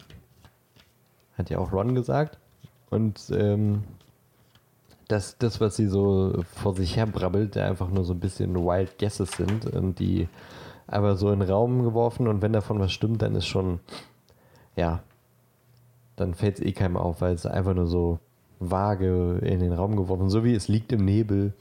Hat 1.37 1.49
ja 1.49 1.57
auch 1.57 1.73
Ron 1.73 1.95
gesagt. 1.95 2.37
Und 2.89 3.31
ähm, 3.35 3.83
das, 5.13 5.37
das, 5.37 5.61
was 5.61 5.75
sie 5.75 5.87
so 5.87 6.43
vor 6.55 6.75
sich 6.75 6.97
her 6.97 7.05
brabbelt, 7.05 7.55
einfach 7.55 7.89
nur 7.89 8.03
so 8.03 8.13
ein 8.13 8.19
bisschen 8.19 8.55
Wild 8.55 8.97
Guesses 8.97 9.31
sind 9.31 9.67
und 9.67 9.99
die 9.99 10.27
aber 10.87 11.15
so 11.15 11.31
in 11.31 11.39
den 11.39 11.49
Raum 11.49 11.83
geworfen 11.83 12.27
und 12.27 12.41
wenn 12.41 12.51
davon 12.51 12.79
was 12.79 12.91
stimmt, 12.91 13.21
dann 13.21 13.35
ist 13.35 13.45
schon, 13.45 13.79
ja, 14.75 15.03
dann 16.15 16.33
fällt 16.33 16.59
es 16.59 16.65
eh 16.65 16.71
keinem 16.71 16.97
auf, 16.97 17.21
weil 17.21 17.35
es 17.35 17.45
einfach 17.45 17.75
nur 17.75 17.85
so 17.85 18.19
vage 18.59 19.37
in 19.43 19.59
den 19.59 19.71
Raum 19.71 19.95
geworfen, 19.95 20.29
so 20.29 20.43
wie 20.43 20.55
es 20.55 20.67
liegt 20.67 20.91
im 20.91 21.05
Nebel. 21.05 21.53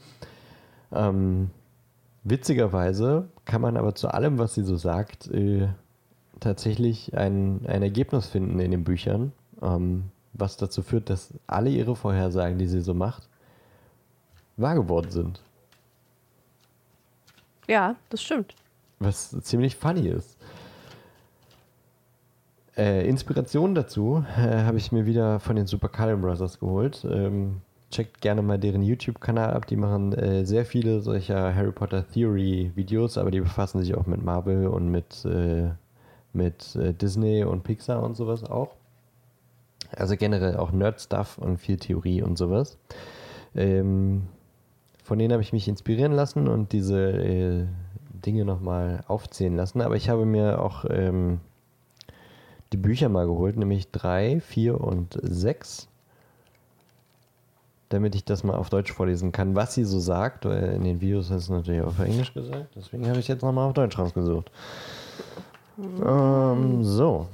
Ähm, 0.91 1.51
witzigerweise 2.23 3.29
kann 3.45 3.61
man 3.61 3.77
aber 3.77 3.93
zu 3.93 4.07
allem, 4.07 4.39
was 4.39 4.55
sie 4.55 4.63
so 4.63 4.77
sagt, 4.77 5.27
äh, 5.27 5.67
tatsächlich 6.39 7.15
ein, 7.15 7.61
ein 7.67 7.83
Ergebnis 7.83 8.25
finden 8.25 8.59
in 8.59 8.71
den 8.71 8.83
Büchern, 8.83 9.31
ähm, 9.61 10.05
was 10.33 10.57
dazu 10.57 10.81
führt, 10.81 11.11
dass 11.11 11.35
alle 11.45 11.69
ihre 11.69 11.95
Vorhersagen, 11.95 12.57
die 12.57 12.67
sie 12.67 12.81
so 12.81 12.95
macht, 12.95 13.29
wahr 14.57 14.75
geworden 14.75 15.11
sind. 15.11 15.41
ja, 17.67 17.95
das 18.09 18.21
stimmt. 18.21 18.55
Was 18.99 19.31
ziemlich 19.41 19.75
funny 19.75 20.07
ist. 20.07 20.37
Äh, 22.75 23.07
Inspiration 23.07 23.75
dazu 23.75 24.25
äh, 24.35 24.63
habe 24.63 24.77
ich 24.77 24.91
mir 24.91 25.05
wieder 25.05 25.39
von 25.39 25.55
den 25.55 25.67
Super 25.67 25.89
Cullen 25.89 26.21
Brothers 26.21 26.59
geholt. 26.59 27.05
Ähm, 27.09 27.61
checkt 27.91 28.21
gerne 28.21 28.41
mal 28.41 28.57
deren 28.57 28.81
YouTube-Kanal 28.81 29.51
ab. 29.53 29.67
Die 29.67 29.75
machen 29.75 30.13
äh, 30.13 30.45
sehr 30.45 30.65
viele 30.65 31.01
solcher 31.01 31.53
Harry 31.53 31.71
Potter 31.71 32.07
Theory-Videos, 32.07 33.17
aber 33.17 33.29
die 33.29 33.41
befassen 33.41 33.79
sich 33.79 33.95
auch 33.95 34.07
mit 34.07 34.23
Marvel 34.23 34.67
und 34.67 34.89
mit, 34.89 35.23
äh, 35.25 35.69
mit 36.33 36.75
äh, 36.75 36.93
Disney 36.93 37.43
und 37.43 37.63
Pixar 37.63 38.01
und 38.01 38.15
sowas 38.15 38.43
auch. 38.43 38.75
Also 39.95 40.17
generell 40.17 40.57
auch 40.57 40.71
Nerd-Stuff 40.71 41.37
und 41.37 41.57
viel 41.57 41.77
Theorie 41.77 42.23
und 42.23 42.37
sowas. 42.37 42.79
Ähm, 43.53 44.23
von 45.03 45.19
denen 45.19 45.33
habe 45.33 45.43
ich 45.43 45.53
mich 45.53 45.67
inspirieren 45.67 46.13
lassen 46.13 46.47
und 46.47 46.71
diese 46.71 46.99
äh, 46.99 47.65
Dinge 48.25 48.45
nochmal 48.45 49.03
aufzählen 49.07 49.55
lassen. 49.55 49.81
Aber 49.81 49.95
ich 49.95 50.09
habe 50.09 50.25
mir 50.25 50.61
auch 50.61 50.85
ähm, 50.89 51.41
die 52.71 52.77
Bücher 52.77 53.09
mal 53.09 53.27
geholt, 53.27 53.57
nämlich 53.57 53.91
3, 53.91 54.39
4 54.39 54.79
und 54.79 55.19
6, 55.21 55.87
damit 57.89 58.15
ich 58.15 58.25
das 58.25 58.43
mal 58.43 58.55
auf 58.55 58.69
Deutsch 58.69 58.91
vorlesen 58.91 59.31
kann, 59.31 59.55
was 59.55 59.75
sie 59.75 59.83
so 59.83 59.99
sagt, 59.99 60.45
weil 60.45 60.73
in 60.73 60.83
den 60.83 61.01
Videos 61.01 61.29
ist 61.29 61.43
es 61.43 61.49
natürlich 61.49 61.81
auf 61.81 61.99
Englisch 61.99 62.33
gesagt. 62.33 62.69
Deswegen 62.75 63.07
habe 63.07 63.19
ich 63.19 63.27
jetzt 63.27 63.43
nochmal 63.43 63.67
auf 63.67 63.73
Deutsch 63.73 63.97
rausgesucht. 63.99 64.51
Ähm, 65.77 66.83
so. 66.83 67.27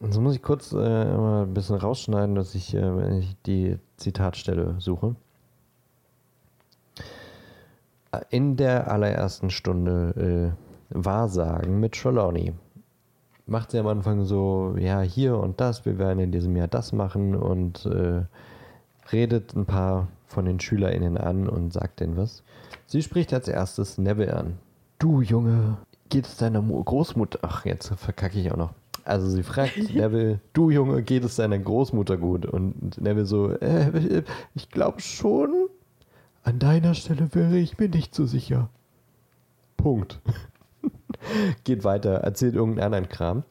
Jetzt 0.00 0.18
muss 0.18 0.34
ich 0.34 0.42
kurz 0.42 0.72
äh, 0.72 0.76
mal 0.76 1.44
ein 1.44 1.54
bisschen 1.54 1.76
rausschneiden, 1.76 2.34
dass 2.34 2.54
ich, 2.54 2.74
äh, 2.74 3.18
ich 3.18 3.36
die 3.46 3.78
Zitatstelle 3.96 4.76
suche. 4.78 5.14
In 8.30 8.56
der 8.56 8.90
allerersten 8.90 9.50
Stunde 9.50 10.54
äh, 10.90 10.94
Wahrsagen 10.94 11.80
mit 11.80 11.92
Trelawney. 11.94 12.52
Macht 13.46 13.70
sie 13.70 13.78
am 13.78 13.86
Anfang 13.86 14.24
so, 14.24 14.74
ja, 14.78 15.00
hier 15.00 15.36
und 15.38 15.60
das, 15.60 15.84
wir 15.84 15.98
werden 15.98 16.18
in 16.20 16.30
diesem 16.30 16.54
Jahr 16.56 16.68
das 16.68 16.92
machen 16.92 17.34
und 17.34 17.86
äh, 17.86 18.22
redet 19.10 19.54
ein 19.56 19.66
paar 19.66 20.08
von 20.26 20.44
den 20.44 20.60
SchülerInnen 20.60 21.16
an 21.18 21.48
und 21.48 21.72
sagt 21.72 22.00
denen 22.00 22.16
was. 22.16 22.42
Sie 22.86 23.02
spricht 23.02 23.32
als 23.34 23.48
erstes 23.48 23.98
Neville 23.98 24.34
an. 24.36 24.58
Du 24.98 25.20
Junge, 25.22 25.78
geht 26.08 26.26
es 26.26 26.36
deiner 26.36 26.62
Mu- 26.62 26.82
Großmutter? 26.84 27.40
Ach, 27.42 27.64
jetzt 27.64 27.88
verkacke 27.96 28.38
ich 28.38 28.52
auch 28.52 28.56
noch. 28.56 28.70
Also 29.04 29.28
sie 29.28 29.42
fragt 29.42 29.76
Neville, 29.94 30.38
du 30.52 30.70
Junge, 30.70 31.02
geht 31.02 31.24
es 31.24 31.36
deiner 31.36 31.58
Großmutter 31.58 32.16
gut? 32.18 32.46
Und 32.46 33.00
Neville 33.00 33.26
so, 33.26 33.50
äh, 33.50 34.22
ich 34.54 34.70
glaube 34.70 35.00
schon. 35.00 35.61
An 36.42 36.58
deiner 36.58 36.94
Stelle 36.94 37.34
wäre 37.34 37.56
ich 37.56 37.78
mir 37.78 37.88
nicht 37.88 38.14
so 38.14 38.26
sicher. 38.26 38.68
Punkt. 39.76 40.20
Geht 41.64 41.84
weiter, 41.84 42.14
erzählt 42.14 42.54
irgendeinen 42.54 42.86
anderen 42.86 43.08
Kram. 43.08 43.44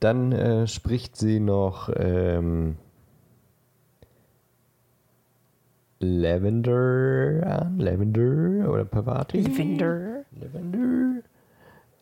Dann 0.00 0.32
äh, 0.32 0.66
spricht 0.66 1.16
sie 1.16 1.40
noch 1.40 1.88
ähm, 1.96 2.76
Lavender 5.98 7.42
an. 7.46 7.78
Lavender 7.78 8.70
oder 8.70 8.84
Pavati? 8.84 9.40
Lavender. 9.40 10.24
Lavender. 10.38 11.22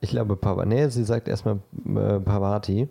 Ich 0.00 0.10
glaube 0.10 0.34
Pavati. 0.36 0.68
Nee, 0.68 0.88
sie 0.88 1.04
sagt 1.04 1.28
erstmal 1.28 1.60
äh, 1.86 2.18
Pavati. 2.18 2.88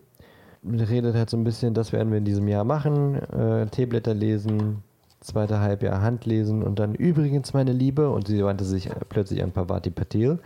Redet 0.64 1.16
halt 1.16 1.30
so 1.30 1.38
ein 1.38 1.44
bisschen, 1.44 1.74
das 1.74 1.92
werden 1.92 2.12
wir 2.12 2.20
in 2.20 2.26
diesem 2.26 2.48
Jahr 2.48 2.64
machen. 2.64 3.16
Äh, 3.16 3.66
Teeblätter 3.68 4.14
lesen, 4.14 4.84
zweite 5.22 5.60
Halbjahr 5.60 6.02
Handlesen 6.02 6.64
und 6.64 6.80
dann 6.80 6.96
übrigens, 6.96 7.54
meine 7.54 7.72
Liebe, 7.72 8.10
und 8.10 8.28
sie 8.28 8.44
wandte 8.44 8.66
sich 8.66 8.90
plötzlich 9.10 9.44
an 9.44 9.52
Pavati 9.52 9.92
Patil, 9.92 10.40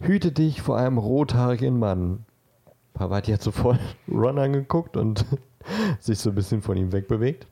hüte 0.00 0.32
dich 0.32 0.62
vor 0.62 0.76
einem 0.76 0.98
rothaarigen 0.98 1.78
Mann. 1.78 2.24
Pavati 2.94 3.32
hat 3.32 3.42
sofort 3.42 3.80
Ron 4.08 4.38
angeguckt 4.38 4.96
und 4.96 5.24
sich 6.00 6.18
so 6.18 6.30
ein 6.30 6.34
bisschen 6.34 6.62
von 6.62 6.76
ihm 6.76 6.92
wegbewegt. 6.92 7.46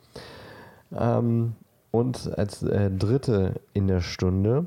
Ähm, 0.92 1.54
und 1.90 2.38
als 2.38 2.62
äh, 2.62 2.90
dritte 2.90 3.54
in 3.72 3.86
der 3.88 4.00
Stunde 4.00 4.66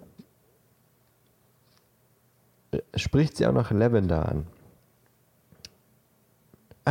äh, 2.72 2.80
spricht 2.96 3.38
sie 3.38 3.46
auch 3.46 3.54
noch 3.54 3.72
Lavender 3.72 4.28
an. 4.28 4.48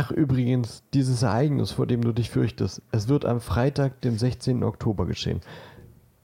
Ach 0.01 0.11
übrigens, 0.11 0.81
dieses 0.93 1.23
Ereignis, 1.23 1.71
vor 1.71 1.85
dem 1.85 1.99
du 1.99 2.13
dich 2.13 2.29
fürchtest, 2.29 2.81
es 2.93 3.09
wird 3.09 3.25
am 3.25 3.41
Freitag, 3.41 3.99
dem 3.99 4.17
16. 4.17 4.63
Oktober 4.63 5.05
geschehen. 5.05 5.41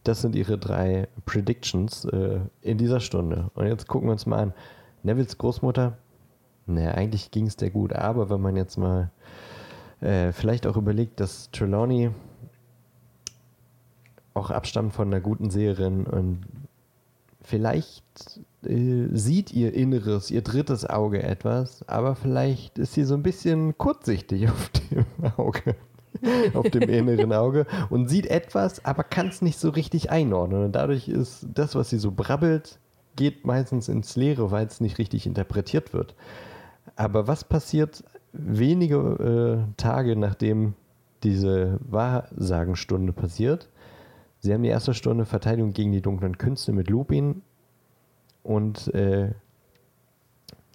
Das 0.05 0.21
sind 0.21 0.33
ihre 0.33 0.57
drei 0.57 1.09
Predictions 1.25 2.05
äh, 2.05 2.39
in 2.61 2.77
dieser 2.77 3.01
Stunde. 3.01 3.51
Und 3.53 3.67
jetzt 3.67 3.89
gucken 3.89 4.07
wir 4.07 4.13
uns 4.13 4.25
mal 4.25 4.39
an. 4.39 4.53
Nevilles 5.03 5.37
Großmutter, 5.37 5.97
naja, 6.67 6.91
eigentlich 6.91 7.31
ging 7.31 7.47
es 7.47 7.57
der 7.57 7.69
gut, 7.69 7.91
aber 7.91 8.29
wenn 8.29 8.39
man 8.39 8.55
jetzt 8.55 8.77
mal 8.77 9.11
äh, 9.99 10.31
vielleicht 10.31 10.67
auch 10.67 10.77
überlegt, 10.77 11.19
dass 11.19 11.51
Trelawney 11.51 12.11
auch 14.35 14.51
abstammt 14.51 14.93
von 14.93 15.09
einer 15.09 15.19
guten 15.19 15.49
Seherin 15.49 16.07
und 16.07 16.45
vielleicht 17.41 18.39
äh, 18.65 19.07
sieht 19.11 19.53
ihr 19.53 19.73
Inneres, 19.73 20.31
ihr 20.31 20.41
drittes 20.41 20.85
Auge 20.85 21.23
etwas, 21.23 21.87
aber 21.87 22.15
vielleicht 22.15 22.77
ist 22.79 22.93
sie 22.93 23.03
so 23.03 23.15
ein 23.15 23.23
bisschen 23.23 23.77
kurzsichtig 23.77 24.49
auf 24.49 24.69
dem 24.69 25.05
Auge, 25.37 25.75
auf 26.53 26.69
dem 26.69 26.89
inneren 26.89 27.33
Auge 27.33 27.65
und 27.89 28.09
sieht 28.09 28.27
etwas, 28.27 28.83
aber 28.85 29.03
kann 29.03 29.27
es 29.27 29.41
nicht 29.41 29.59
so 29.59 29.69
richtig 29.69 30.11
einordnen. 30.11 30.65
Und 30.65 30.71
dadurch 30.73 31.07
ist 31.07 31.47
das, 31.53 31.75
was 31.75 31.89
sie 31.89 31.97
so 31.97 32.11
brabbelt, 32.11 32.79
geht 33.15 33.45
meistens 33.45 33.87
ins 33.87 34.15
Leere, 34.15 34.51
weil 34.51 34.65
es 34.65 34.81
nicht 34.81 34.97
richtig 34.97 35.25
interpretiert 35.25 35.93
wird. 35.93 36.15
Aber 36.95 37.27
was 37.27 37.43
passiert 37.43 38.03
wenige 38.33 39.67
äh, 39.67 39.73
Tage 39.77 40.15
nachdem 40.15 40.73
diese 41.23 41.79
Wahrsagenstunde 41.81 43.13
passiert? 43.13 43.69
Sie 44.39 44.53
haben 44.53 44.63
die 44.63 44.69
erste 44.69 44.93
Stunde 44.93 45.25
Verteidigung 45.25 45.73
gegen 45.73 45.91
die 45.91 46.01
dunklen 46.01 46.37
Künste 46.37 46.71
mit 46.71 46.89
Lupin 46.89 47.41
und 48.45 48.93
äh, 48.93 49.31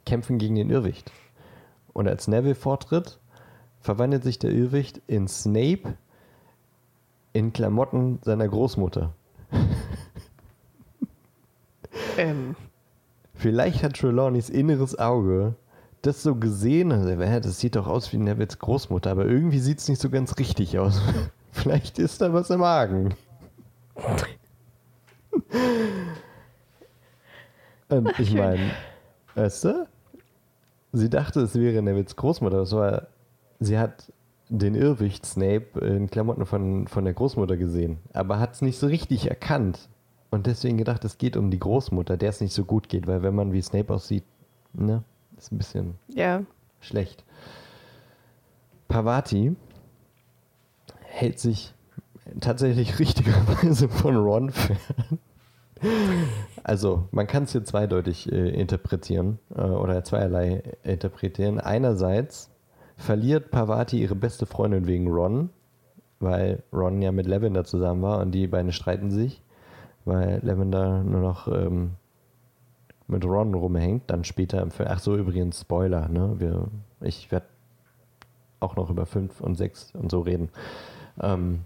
kämpfen 0.05 0.39
gegen 0.39 0.57
den 0.57 0.71
Irrwicht. 0.71 1.13
Und 1.93 2.09
als 2.09 2.29
Neville 2.29 2.55
vortritt, 2.55 3.19
verwandelt 3.81 4.25
sich 4.25 4.39
der 4.39 4.51
Irrwicht 4.51 5.01
in 5.07 5.29
Snape 5.29 5.95
in 7.33 7.53
Klamotten 7.53 8.19
seiner 8.23 8.49
Großmutter. 8.49 9.15
Ähm, 12.17 12.55
Vielleicht 13.35 13.83
hat 13.83 13.97
Trelawneys 13.97 14.51
inneres 14.51 14.99
Auge 14.99 15.55
das 16.03 16.23
so 16.23 16.35
gesehen. 16.35 16.93
Also, 16.93 17.09
"Hä, 17.09 17.41
das 17.41 17.59
sieht 17.59 17.77
doch 17.77 17.87
aus 17.87 18.13
wie 18.13 18.19
Nevilles 18.19 18.59
Großmutter, 18.59 19.11
aber 19.11 19.25
irgendwie 19.25 19.61
sieht 19.61 19.79
es 19.79 19.89
nicht 19.89 20.01
so 20.01 20.11
ganz 20.11 20.39
richtig 20.39 20.79
aus. 20.79 21.01
Vielleicht 21.53 21.99
ist 21.99 22.21
da 22.21 22.33
was 22.33 22.51
im 22.51 22.61
Magen. 22.61 23.15
Und 27.91 28.19
ich 28.19 28.35
meine, 28.35 28.71
weißt 29.35 29.65
du? 29.65 29.89
Sie 30.93 31.11
dachte, 31.11 31.41
es 31.41 31.55
wäre 31.55 31.83
Nevilles 31.83 32.17
Großmutter. 32.17 32.59
Das 32.59 32.73
war, 32.73 33.09
sie 33.61 33.79
hat 33.79 34.13
den 34.49 34.75
Irrwicht 34.75 35.25
Snape 35.25 35.79
in 35.81 36.11
Klamotten 36.11 36.45
von, 36.45 36.89
von 36.89 37.05
der 37.05 37.15
Großmutter 37.15 37.57
gesehen, 37.57 37.99
aber 38.13 38.41
hat 38.41 38.55
es 38.55 38.63
nicht 38.63 38.79
so 38.79 38.89
richtig 38.89 39.29
erkannt. 39.29 39.89
Und 40.31 40.47
deswegen 40.47 40.79
gedacht, 40.79 41.05
es 41.05 41.19
geht 41.19 41.37
um 41.37 41.51
die 41.51 41.59
Großmutter, 41.59 42.17
der 42.17 42.31
es 42.31 42.41
nicht 42.41 42.53
so 42.53 42.65
gut 42.65 42.89
geht, 42.89 43.07
weil 43.07 43.23
wenn 43.23 43.35
man 43.35 43.53
wie 43.53 43.63
Snape 43.63 43.93
aussieht, 43.93 44.25
ne, 44.73 45.03
ist 45.37 45.53
ein 45.53 45.59
bisschen 45.59 45.95
ja. 46.09 46.43
schlecht. 46.81 47.25
Pavati 48.89 49.57
hält 51.05 51.39
sich 51.39 51.75
tatsächlich 52.41 52.99
richtigerweise 52.99 53.89
von 53.89 54.17
Ron 54.17 54.51
fern. 54.51 55.19
Also, 56.63 57.09
man 57.11 57.27
kann 57.27 57.45
es 57.45 57.53
hier 57.53 57.65
zweideutig 57.65 58.31
äh, 58.31 58.51
interpretieren 58.51 59.39
äh, 59.55 59.63
oder 59.63 60.05
zweierlei 60.05 60.63
interpretieren. 60.83 61.59
Einerseits 61.59 62.51
verliert 62.97 63.51
Pavati 63.51 64.01
ihre 64.01 64.15
beste 64.15 64.47
Freundin 64.47 64.87
wegen 64.87 65.09
Ron, 65.09 65.51
weil 66.19 66.63
Ron 66.73 67.01
ja 67.01 67.13
mit 67.13 67.27
Lavender 67.27 67.65
zusammen 67.65 68.03
war 68.03 68.21
und 68.21 68.33
die 68.33 68.47
beiden 68.47 68.73
streiten 68.73 69.11
sich, 69.11 69.43
weil 70.05 70.41
Lavender 70.43 71.03
nur 71.03 71.21
noch 71.21 71.49
ähm, 71.49 71.93
mit 73.07 73.25
Ron 73.25 73.55
rumhängt, 73.55 74.05
dann 74.09 74.25
später 74.25 74.63
im 74.63 74.71
Film. 74.71 74.89
Ach 74.93 75.01
so, 75.01 75.17
übrigens, 75.17 75.61
Spoiler, 75.61 76.09
ne? 76.09 76.37
Wir, 76.39 76.69
ich 77.01 77.31
werde 77.33 77.47
auch 78.61 78.77
noch 78.77 78.91
über 78.91 79.07
5 79.07 79.41
und 79.41 79.57
6 79.57 79.95
und 79.95 80.11
so 80.11 80.21
reden. 80.21 80.51
Ähm, 81.21 81.61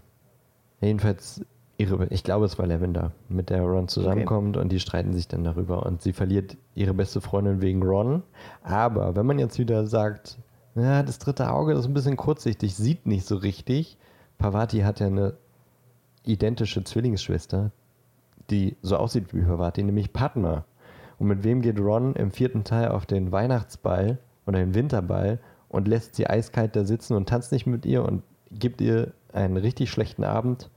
jedenfalls, 0.81 1.45
ihre, 1.77 2.07
ich 2.07 2.23
glaube, 2.23 2.45
es 2.45 2.57
war 2.57 2.67
Lavender, 2.67 3.11
mit 3.29 3.49
der 3.49 3.61
Ron 3.61 3.87
zusammenkommt 3.87 4.57
und 4.57 4.71
die 4.71 4.79
streiten 4.79 5.13
sich 5.13 5.27
dann 5.27 5.43
darüber 5.43 5.85
und 5.85 6.01
sie 6.01 6.13
verliert 6.13 6.57
ihre 6.73 6.93
beste 6.93 7.21
Freundin 7.21 7.61
wegen 7.61 7.83
Ron. 7.83 8.23
Aber 8.63 9.15
wenn 9.15 9.25
man 9.25 9.39
jetzt 9.39 9.59
wieder 9.59 9.85
sagt, 9.85 10.37
ja, 10.75 11.03
das 11.03 11.19
dritte 11.19 11.51
Auge 11.51 11.73
ist 11.73 11.85
ein 11.85 11.93
bisschen 11.93 12.17
kurzsichtig, 12.17 12.75
sieht 12.75 13.05
nicht 13.05 13.25
so 13.25 13.37
richtig. 13.37 13.97
Pavati 14.37 14.79
hat 14.79 14.99
ja 14.99 15.07
eine 15.07 15.33
identische 16.23 16.83
Zwillingsschwester, 16.83 17.71
die 18.49 18.75
so 18.81 18.97
aussieht 18.97 19.33
wie 19.33 19.41
Pavati, 19.41 19.83
nämlich 19.83 20.13
Padma. 20.13 20.65
Und 21.17 21.27
mit 21.27 21.43
wem 21.43 21.61
geht 21.61 21.79
Ron 21.79 22.13
im 22.15 22.31
vierten 22.31 22.63
Teil 22.63 22.89
auf 22.89 23.05
den 23.05 23.31
Weihnachtsball 23.31 24.17
oder 24.45 24.59
den 24.59 24.75
Winterball 24.75 25.39
und 25.69 25.87
lässt 25.87 26.15
sie 26.15 26.27
eiskalt 26.27 26.75
da 26.75 26.85
sitzen 26.85 27.15
und 27.15 27.29
tanzt 27.29 27.51
nicht 27.51 27.65
mit 27.65 27.85
ihr 27.85 28.03
und 28.03 28.23
gibt 28.51 28.81
ihr 28.81 29.13
einen 29.33 29.57
richtig 29.57 29.89
schlechten 29.91 30.23
Abend? 30.23 30.69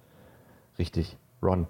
Richtig, 0.78 1.16
Ron. 1.42 1.66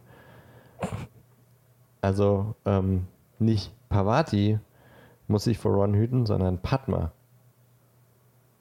Also 2.01 2.55
ähm, 2.65 3.07
nicht 3.39 3.73
Pavati 3.89 4.59
muss 5.27 5.45
sich 5.45 5.59
vor 5.59 5.73
Ron 5.73 5.95
hüten, 5.95 6.27
sondern 6.27 6.59
Padma. 6.59 7.13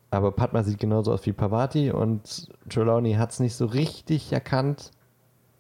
Aber 0.10 0.32
Padma 0.32 0.64
sieht 0.64 0.80
genauso 0.80 1.12
aus 1.12 1.26
wie 1.26 1.34
Pavati 1.34 1.92
und 1.92 2.50
Trelawney 2.70 3.14
hat 3.14 3.32
es 3.32 3.40
nicht 3.40 3.56
so 3.56 3.66
richtig 3.66 4.32
erkannt 4.32 4.92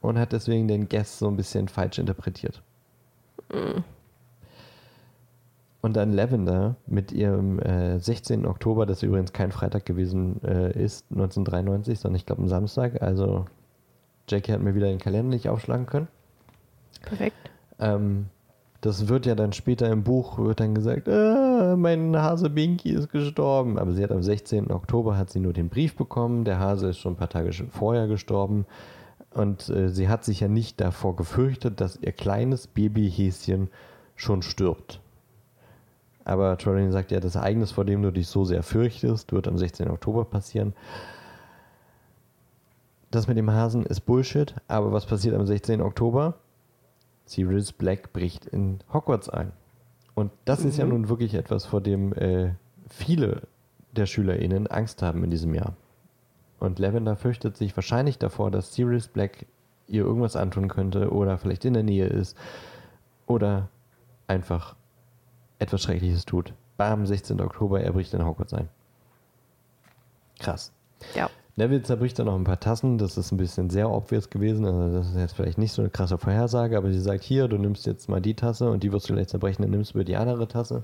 und 0.02 0.18
hat 0.18 0.32
deswegen 0.32 0.68
den 0.68 0.88
Guest 0.88 1.20
so 1.20 1.28
ein 1.28 1.36
bisschen 1.36 1.68
falsch 1.68 2.00
interpretiert. 2.00 2.62
Und 5.82 5.96
dann 5.96 6.14
Lavender 6.14 6.76
mit 6.86 7.12
ihrem 7.12 7.60
äh, 7.60 8.00
16. 8.00 8.46
Oktober, 8.46 8.86
das 8.86 9.04
übrigens 9.04 9.34
kein 9.34 9.52
Freitag 9.52 9.86
gewesen 9.86 10.42
äh, 10.44 10.72
ist, 10.72 11.06
1993, 11.12 12.00
sondern 12.00 12.16
ich 12.16 12.26
glaube 12.26 12.44
ein 12.44 12.50
Samstag. 12.50 13.02
Also 13.02 13.46
Jackie 14.30 14.52
hat 14.52 14.62
mir 14.62 14.76
wieder 14.76 14.88
den 14.88 15.00
Kalender 15.00 15.36
nicht 15.36 15.50
aufschlagen 15.50 15.86
können. 15.86 16.08
Perfekt. 17.02 17.36
Ähm, 17.80 18.28
das 18.82 19.08
wird 19.08 19.26
ja 19.26 19.36
dann 19.36 19.54
später 19.54 19.90
im 19.90 20.04
Buch, 20.04 20.38
wird 20.38 20.60
dann 20.60 20.76
gesagt, 20.76 21.10
ah, 21.10 21.76
mein 21.78 22.16
Hase 22.16 22.50
Binky 22.50 22.92
ist 22.92 23.10
gestorben. 23.12 23.80
Aber 23.80 23.94
sie 23.94 24.04
hat 24.04 24.12
am 24.12 24.22
16. 24.22 24.72
Oktober 24.72 25.18
hat 25.18 25.30
sie 25.30 25.40
nur 25.40 25.54
den 25.54 25.70
Brief 25.70 25.96
bekommen. 25.96 26.44
Der 26.46 26.60
Hase 26.60 26.90
ist 26.90 27.00
schon 27.00 27.14
ein 27.14 27.18
paar 27.18 27.30
Tage 27.30 27.52
vorher 27.72 28.08
gestorben. 28.08 28.66
Und 29.32 29.70
äh, 29.70 29.90
sie 29.90 30.10
hat 30.10 30.24
sich 30.24 30.42
ja 30.42 30.48
nicht 30.48 30.80
davor 30.82 31.16
gefürchtet, 31.16 31.82
dass 31.82 31.98
ihr 31.98 32.12
kleines 32.12 32.68
Babyhäschen 32.68 33.70
schon 34.16 34.42
stirbt. 34.42 35.00
Aber 36.24 36.58
Trelawney 36.58 36.92
sagt 36.92 37.12
ja, 37.12 37.20
das 37.20 37.36
Ereignis, 37.36 37.72
vor 37.72 37.86
dem 37.86 38.02
du 38.02 38.12
dich 38.12 38.28
so 38.28 38.44
sehr 38.44 38.62
fürchtest, 38.62 39.32
wird 39.32 39.48
am 39.48 39.58
16. 39.58 39.90
Oktober 39.90 40.26
passieren. 40.26 40.74
Das 43.12 43.28
mit 43.28 43.38
dem 43.38 43.52
Hasen 43.52 43.86
ist 43.86 44.02
Bullshit, 44.02 44.56
aber 44.68 44.92
was 44.92 45.06
passiert 45.06 45.36
am 45.36 45.46
16. 45.46 45.82
Oktober? 45.82 46.36
Sirius 47.26 47.72
Black 47.72 48.14
bricht 48.14 48.46
in 48.46 48.80
Hogwarts 48.92 49.30
ein. 49.30 49.52
Und 50.16 50.32
das 50.46 50.66
ist 50.66 50.78
ja 50.78 50.86
nun 50.86 51.10
wirklich 51.10 51.34
etwas, 51.36 51.66
vor 51.66 51.82
dem 51.82 52.14
äh, 52.14 52.54
viele 52.90 53.44
der 53.92 54.06
SchülerInnen 54.06 54.68
Angst 54.68 55.02
haben 55.02 55.24
in 55.24 55.30
diesem 55.30 55.54
Jahr. 55.54 55.76
Und 56.60 56.80
Lavender 56.80 57.16
fürchtet 57.16 57.56
sich 57.56 57.76
wahrscheinlich 57.76 58.18
davor, 58.18 58.52
dass 58.52 58.74
Sirius 58.74 59.08
Black 59.08 59.46
ihr 59.88 60.04
irgendwas 60.04 60.36
antun 60.36 60.68
könnte 60.68 61.12
oder 61.12 61.38
vielleicht 61.38 61.66
in 61.66 61.74
der 61.74 61.84
Nähe 61.84 62.08
ist 62.08 62.36
oder 63.26 63.70
einfach 64.28 64.76
etwas 65.60 65.82
Schreckliches 65.82 66.26
tut. 66.26 66.54
Bam, 66.78 67.06
16. 67.06 67.40
Oktober, 67.42 67.82
er 67.82 67.94
bricht 67.94 68.14
in 68.14 68.26
Hogwarts 68.26 68.54
ein. 68.54 68.70
Krass. 70.40 70.72
Ja. 71.16 71.30
Neville 71.58 71.82
zerbricht 71.82 72.18
dann 72.20 72.28
noch 72.28 72.36
ein 72.36 72.44
paar 72.44 72.60
Tassen. 72.60 73.00
Das 73.00 73.18
ist 73.18 73.32
ein 73.32 73.38
bisschen 73.38 73.70
sehr 73.72 73.90
obvious 73.90 74.30
gewesen. 74.30 74.64
Also 74.64 74.96
das 74.96 75.10
ist 75.10 75.18
jetzt 75.18 75.36
vielleicht 75.36 75.58
nicht 75.58 75.74
so 75.74 75.82
eine 75.82 75.90
krasse 75.90 76.20
Vorhersage, 76.20 76.78
aber 76.78 76.92
sie 76.92 77.02
sagt, 77.02 77.24
hier, 77.24 77.48
du 77.48 77.58
nimmst 77.58 77.88
jetzt 77.88 78.08
mal 78.08 78.22
die 78.22 78.36
Tasse 78.36 78.70
und 78.70 78.84
die 78.84 78.92
wirst 78.92 79.10
du 79.10 79.14
gleich 79.14 79.28
zerbrechen, 79.28 79.64
dann 79.64 79.72
nimmst 79.72 79.96
du 79.96 80.04
die 80.04 80.16
andere 80.16 80.48
Tasse. 80.48 80.84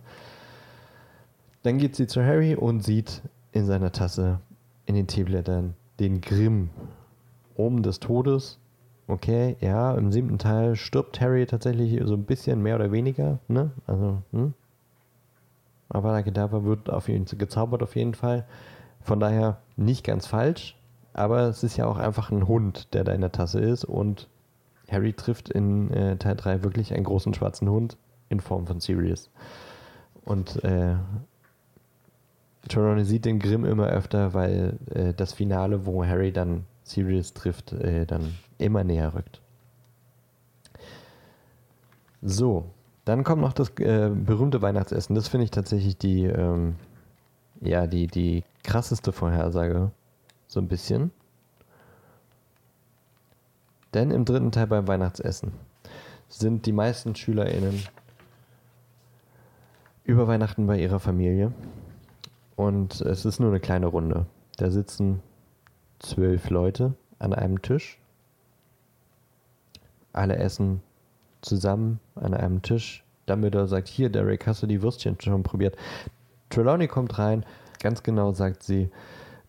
Dann 1.62 1.78
geht 1.78 1.96
sie 1.96 2.08
zu 2.08 2.26
Harry 2.26 2.56
und 2.56 2.84
sieht 2.84 3.22
in 3.52 3.66
seiner 3.66 3.92
Tasse 3.92 4.40
in 4.88 4.96
den 4.96 5.08
Teeblättern 5.08 5.76
den 6.00 6.22
Grimm. 6.22 6.72
Oben 7.56 7.84
des 7.84 8.00
Todes. 8.00 8.58
Okay, 9.08 9.58
ja, 9.62 9.94
im 9.94 10.12
siebten 10.12 10.40
Teil 10.40 10.76
stirbt 10.76 11.22
Harry 11.22 11.46
tatsächlich 11.46 12.02
so 12.04 12.16
ein 12.16 12.24
bisschen 12.24 12.64
mehr 12.64 12.76
oder 12.76 12.92
weniger, 12.92 13.38
ne? 13.48 13.72
Also, 13.86 14.24
hm? 14.32 14.54
Avada 15.90 16.24
Kedavra 16.24 16.64
wird 16.64 16.90
auf 16.90 17.10
ihn 17.10 17.26
gezaubert 17.26 17.84
auf 17.84 17.96
jeden 17.96 18.16
Fall. 18.16 18.46
Von 19.02 19.20
daher 19.20 19.58
nicht 19.76 20.04
ganz 20.04 20.28
falsch, 20.28 20.76
aber 21.14 21.44
es 21.44 21.64
ist 21.64 21.78
ja 21.78 21.86
auch 21.86 21.98
einfach 21.98 22.32
ein 22.32 22.48
Hund, 22.48 22.94
der 22.94 23.04
da 23.04 23.12
in 23.14 23.22
der 23.22 23.32
Tasse 23.32 23.60
ist 23.60 23.86
und 23.86 24.28
Harry 24.90 25.14
trifft 25.14 25.50
in 25.50 25.92
äh, 25.92 26.18
Teil 26.18 26.36
3 26.36 26.64
wirklich 26.64 26.94
einen 26.94 27.06
großen 27.06 27.34
schwarzen 27.34 27.70
Hund 27.70 27.98
in 28.30 28.40
Form 28.40 28.68
von 28.68 28.80
Sirius. 28.80 29.30
Und 30.26 30.64
äh, 30.64 30.96
Trelawney 32.70 33.04
sieht 33.04 33.26
den 33.26 33.40
Grimm 33.40 33.66
immer 33.66 33.88
öfter, 33.88 34.34
weil 34.34 34.78
äh, 34.94 35.14
das 35.14 35.34
Finale, 35.34 35.86
wo 35.86 36.06
Harry 36.06 36.32
dann 36.32 36.66
Sirius 36.84 37.34
trifft, 37.34 37.74
äh, 37.74 38.06
dann 38.06 38.34
immer 38.58 38.84
näher 38.84 39.14
rückt. 39.14 39.42
So, 42.22 42.66
dann 43.06 43.24
kommt 43.24 43.42
noch 43.42 43.54
das 43.54 43.70
äh, 43.80 44.10
berühmte 44.10 44.62
Weihnachtsessen. 44.62 45.16
Das 45.16 45.28
finde 45.28 45.46
ich 45.46 45.52
tatsächlich 45.52 45.98
die, 45.98 46.24
ähm, 46.24 46.76
ja, 47.60 47.86
die, 47.86 48.08
die 48.08 48.44
krasseste 48.64 49.12
Vorhersage. 49.12 49.92
So 50.48 50.60
ein 50.60 50.68
bisschen. 50.68 51.12
Denn 53.94 54.12
im 54.12 54.26
dritten 54.26 54.52
Teil 54.52 54.68
beim 54.68 54.88
Weihnachtsessen 54.88 55.52
sind 56.28 56.66
die 56.66 56.72
meisten 56.72 57.16
SchülerInnen 57.16 57.84
über 60.04 60.28
Weihnachten 60.28 60.66
bei 60.66 60.80
ihrer 60.80 61.00
Familie. 61.00 61.54
Und 62.56 63.02
es 63.02 63.26
ist 63.26 63.40
nur 63.40 63.50
eine 63.50 63.60
kleine 63.60 63.88
Runde. 63.88 64.26
Da 64.58 64.70
sitzen 64.70 65.22
zwölf 66.00 66.50
Leute 66.50 66.94
an 67.20 67.34
einem 67.34 67.62
Tisch. 67.62 68.00
Alle 70.12 70.38
essen 70.38 70.82
zusammen 71.42 72.00
an 72.16 72.34
einem 72.34 72.62
Tisch. 72.62 73.04
Dumbledore 73.26 73.68
sagt, 73.68 73.88
hier, 73.88 74.10
Derek, 74.10 74.46
hast 74.48 74.62
du 74.64 74.68
die 74.68 74.82
Würstchen 74.82 75.18
schon 75.20 75.44
probiert? 75.44 75.78
Trelawney 76.50 76.88
kommt 76.88 77.18
rein, 77.18 77.46
ganz 77.84 78.02
genau 78.02 78.32
sagt 78.32 78.64
sie, 78.64 78.90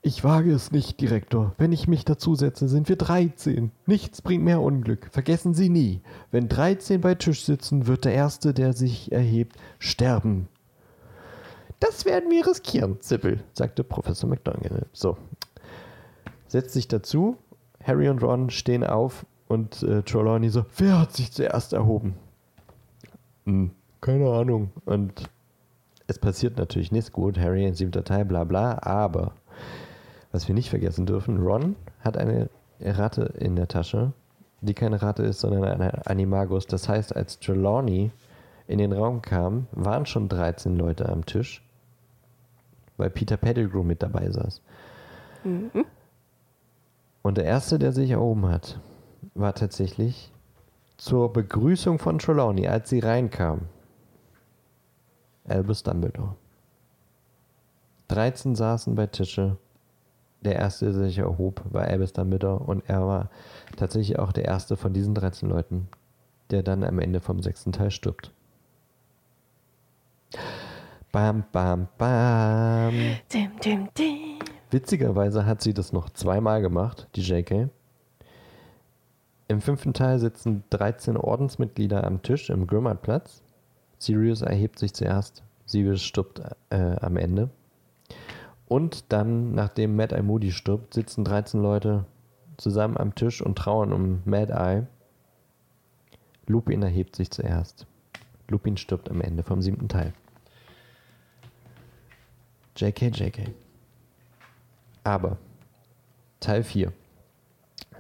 Ich 0.03 0.23
wage 0.23 0.53
es 0.53 0.71
nicht, 0.71 1.01
Direktor. 1.01 1.55
Wenn 1.57 1.73
ich 1.73 1.89
mich 1.89 2.05
dazusetze, 2.05 2.69
sind 2.69 2.91
wir 2.91 2.97
13. 2.97 3.71
Nichts 3.87 4.21
bringt 4.21 4.45
mehr 4.45 4.61
Unglück. 4.61 5.09
Vergessen 5.11 5.55
Sie 5.55 5.71
nie, 5.71 6.03
wenn 6.31 6.49
13 6.49 7.01
bei 7.01 7.15
Tisch 7.15 7.45
sitzen, 7.45 7.87
wird 7.87 8.05
der 8.05 8.13
Erste, 8.13 8.53
der 8.53 8.75
sich 8.75 9.11
erhebt, 9.13 9.57
sterben. 9.79 10.49
Das 11.81 12.05
werden 12.05 12.31
wir 12.31 12.47
riskieren, 12.47 13.01
Zippel, 13.01 13.43
sagte 13.53 13.85
Professor 13.85 14.29
McDonald. 14.29 14.87
So. 14.93 15.17
Setzt 16.49 16.75
sich 16.75 16.89
dazu. 16.89 17.37
Harry 17.83 18.09
und 18.09 18.23
Ron 18.23 18.51
stehen 18.51 18.85
auf 18.85 19.27
und 19.49 19.83
äh, 19.83 20.03
Trelawney 20.03 20.49
so, 20.49 20.65
wer 20.77 21.01
hat 21.01 21.13
sich 21.13 21.33
zuerst 21.33 21.73
erhoben? 21.73 22.15
Hm, 23.45 23.71
keine 24.01 24.31
Ahnung. 24.31 24.71
Und 24.87 25.31
es 26.07 26.19
passiert 26.19 26.59
natürlich 26.59 26.93
nichts 26.93 27.13
gut. 27.13 27.39
Harry 27.39 27.67
in 27.67 27.75
siebter 27.75 28.05
Teil, 28.05 28.25
bla 28.25 28.45
bla, 28.45 28.79
aber 28.83 29.33
was 30.33 30.49
wir 30.49 30.55
nicht 30.55 30.71
vergessen 30.71 31.07
dürfen, 31.07 31.41
Ron 31.41 31.77
hat 32.01 32.17
eine 32.17 32.51
Ratte 32.81 33.23
in 33.39 33.57
der 33.57 33.69
Tasche, 33.69 34.13
die 34.61 34.75
keine 34.75 35.01
Ratte 35.01 35.23
ist, 35.23 35.41
sondern 35.41 35.65
eine 35.65 36.07
Animagus. 36.07 36.67
Das 36.67 36.89
heißt, 36.89 37.15
als 37.15 37.39
Trelawney 37.39 38.11
in 38.67 38.79
den 38.79 38.93
Raum 38.93 39.23
kam, 39.23 39.67
waren 39.73 40.07
schon 40.07 40.29
13 40.29 40.77
Leute 40.77 41.09
am 41.09 41.25
Tisch, 41.25 41.63
weil 42.97 43.11
Peter 43.11 43.37
Pettigrew 43.37 43.83
mit 43.83 44.03
dabei 44.03 44.31
saß. 44.31 44.61
Mhm. 45.45 45.85
Und 47.23 47.39
der 47.39 47.45
erste, 47.45 47.79
der 47.79 47.93
sich 47.93 48.11
erhoben 48.11 48.49
hat, 48.49 48.81
war 49.35 49.55
tatsächlich 49.55 50.33
zur 50.97 51.33
Begrüßung 51.33 51.99
von 51.99 52.19
Trelawney, 52.19 52.69
als 52.69 52.91
sie 52.91 53.01
reinkam. 53.01 53.63
Albus 55.47 55.83
Dumbledore. 55.83 56.37
13 58.09 58.55
saßen 58.55 58.95
bei 58.95 59.07
Tische 59.07 59.57
der 60.45 60.57
erste, 60.57 60.93
der 60.93 61.07
sich 61.07 61.19
erhob, 61.19 61.63
war 61.71 61.85
Albus 61.85 62.13
Dumbledore 62.13 62.63
und 62.63 62.83
er 62.89 63.07
war 63.07 63.31
tatsächlich 63.77 64.19
auch 64.19 64.33
der 64.33 64.45
erste 64.45 64.77
von 64.77 64.93
diesen 64.93 65.15
13 65.15 65.49
Leuten, 65.49 65.89
der 66.51 66.63
dann 66.63 66.85
am 66.85 66.99
Ende 66.99 67.21
vom 67.21 67.43
sechsten 67.43 67.73
Teil 67.73 67.91
stirbt. 67.91 68.33
Bam, 71.13 71.45
bam, 71.53 71.89
bam. 71.97 72.93
Dim, 73.33 73.51
dim, 73.65 73.89
dim. 73.97 74.39
Witzigerweise 74.71 75.47
hat 75.47 75.63
sie 75.63 75.73
das 75.73 75.93
noch 75.93 76.11
zweimal 76.11 76.61
gemacht, 76.61 77.09
die 77.15 77.23
JK. 77.23 77.69
Im 79.47 79.61
fünften 79.61 79.95
Teil 79.95 80.19
sitzen 80.19 80.65
13 80.71 81.17
Ordensmitglieder 81.17 82.03
am 82.03 82.23
Tisch 82.23 82.51
im 82.51 82.67
Grimmardplatz. 82.67 83.44
Sirius 84.05 84.43
erhebt 84.43 84.79
sich 84.79 84.95
zuerst, 84.95 85.43
Sirius 85.67 86.03
stirbt 86.03 86.41
äh, 86.71 86.97
am 87.01 87.17
Ende. 87.17 87.51
Und 88.67 89.13
dann, 89.13 89.55
nachdem 89.55 89.97
Mad 89.97 90.15
Eye 90.15 90.23
Moody 90.23 90.51
stirbt, 90.51 90.95
sitzen 90.95 91.25
13 91.25 91.61
Leute 91.61 92.07
zusammen 92.57 92.97
am 92.97 93.15
Tisch 93.15 93.43
und 93.43 93.57
trauern 93.57 93.93
um 93.93 94.23
Mad 94.25 94.53
Eye. 94.53 94.87
Lupin 96.47 96.83
erhebt 96.83 97.17
sich 97.17 97.31
zuerst. 97.31 97.87
Lupin 98.49 98.77
stirbt 98.77 99.11
am 99.11 99.21
Ende 99.21 99.43
vom 99.43 99.63
siebten 99.63 99.89
Teil. 99.89 100.13
JK, 102.77 103.17
JK. 103.17 103.51
Aber 105.05 105.39
Teil 106.41 106.63
4. 106.63 106.93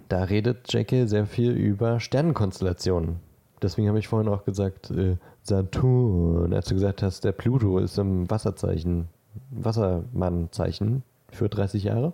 Da 0.08 0.24
redet 0.24 0.72
JK 0.72 1.08
sehr 1.08 1.26
viel 1.26 1.52
über 1.52 2.00
Sternenkonstellationen. 2.00 3.20
Deswegen 3.64 3.88
habe 3.88 3.98
ich 3.98 4.08
vorhin 4.08 4.30
auch 4.30 4.44
gesagt, 4.44 4.90
äh, 4.90 5.16
Saturn, 5.42 6.52
als 6.52 6.66
du 6.66 6.74
gesagt 6.74 7.02
hast, 7.02 7.24
der 7.24 7.32
Pluto 7.32 7.78
ist 7.78 7.98
im 7.98 8.30
Wasserzeichen 8.30 9.08
Wassermann-Zeichen 9.50 11.02
für 11.30 11.48
30 11.48 11.84
Jahre. 11.84 12.12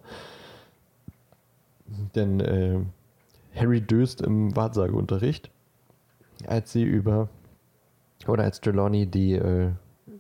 Denn 2.15 2.39
äh, 2.39 2.79
Harry 3.55 3.81
döst 3.81 4.21
im 4.21 4.55
Wahrsageunterricht, 4.55 5.51
als 6.47 6.71
sie 6.71 6.85
über, 6.85 7.29
oder 8.29 8.45
als 8.45 8.61
Trelawney 8.61 9.07
die 9.07 9.33
äh, 9.33 9.71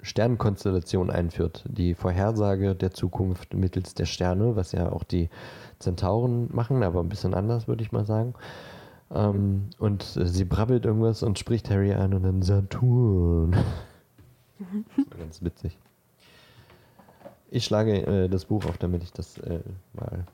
Sternenkonstellation 0.02 1.10
einführt, 1.10 1.64
die 1.68 1.94
Vorhersage 1.94 2.74
der 2.74 2.90
Zukunft 2.90 3.54
mittels 3.54 3.94
der 3.94 4.06
Sterne, 4.06 4.56
was 4.56 4.72
ja 4.72 4.90
auch 4.90 5.04
die 5.04 5.30
Zentauren 5.78 6.48
machen, 6.52 6.82
aber 6.82 7.00
ein 7.00 7.08
bisschen 7.08 7.34
anders, 7.34 7.68
würde 7.68 7.84
ich 7.84 7.92
mal 7.92 8.04
sagen. 8.04 8.34
Ähm, 9.12 9.70
und 9.78 10.16
äh, 10.16 10.26
sie 10.26 10.44
brabbelt 10.44 10.84
irgendwas 10.84 11.22
und 11.22 11.38
spricht 11.38 11.70
Harry 11.70 11.92
an 11.92 12.14
und 12.14 12.22
dann 12.22 12.42
Saturn. 12.42 13.52
das 14.96 15.10
war 15.10 15.18
ganz 15.18 15.42
witzig. 15.42 15.78
Ich 17.50 17.64
schlage 17.64 18.06
äh, 18.06 18.28
das 18.28 18.44
Buch 18.44 18.64
auf, 18.66 18.78
damit 18.78 19.02
ich 19.02 19.12
das 19.12 19.38
äh, 19.38 19.60
mal 19.94 20.26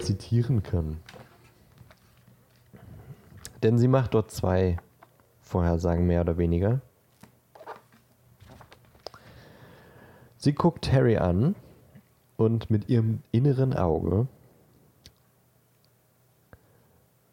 zitieren 0.00 0.62
kann. 0.62 0.98
Denn 3.62 3.78
sie 3.78 3.88
macht 3.88 4.14
dort 4.14 4.30
zwei 4.30 4.76
Vorhersagen 5.40 6.06
mehr 6.06 6.22
oder 6.22 6.38
weniger. 6.38 6.80
Sie 10.36 10.52
guckt 10.52 10.92
Harry 10.92 11.16
an 11.16 11.54
und 12.36 12.70
mit 12.70 12.88
ihrem 12.88 13.22
inneren 13.32 13.74
Auge 13.74 14.26